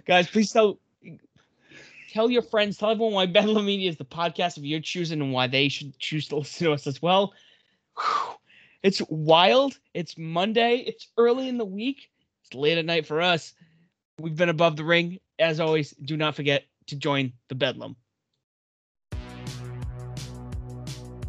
guys, 0.06 0.28
please 0.28 0.50
tell 0.50 0.78
tell 2.12 2.30
your 2.30 2.42
friends, 2.42 2.76
tell 2.76 2.90
everyone 2.90 3.12
why 3.12 3.26
Bedlam 3.26 3.66
Media 3.66 3.90
is 3.90 3.96
the 3.96 4.04
podcast 4.04 4.56
of 4.56 4.64
your 4.64 4.80
choosing 4.80 5.20
and 5.20 5.32
why 5.32 5.48
they 5.48 5.68
should 5.68 5.98
choose 5.98 6.28
to 6.28 6.36
listen 6.36 6.66
to 6.66 6.72
us 6.72 6.86
as 6.86 7.02
well. 7.02 7.34
It's 8.84 9.00
wild. 9.08 9.78
It's 9.94 10.18
Monday. 10.18 10.84
It's 10.86 11.08
early 11.16 11.48
in 11.48 11.56
the 11.56 11.64
week. 11.64 12.10
It's 12.42 12.54
late 12.54 12.78
at 12.78 12.84
night 12.84 13.06
for 13.06 13.22
us. 13.22 13.54
We've 14.20 14.36
been 14.36 14.50
above 14.50 14.76
the 14.76 14.84
ring. 14.84 15.18
As 15.38 15.58
always, 15.58 15.92
do 15.92 16.16
not 16.16 16.36
forget 16.36 16.64
to 16.88 16.96
join 16.96 17.32
the 17.48 17.54
Bedlam. 17.54 17.96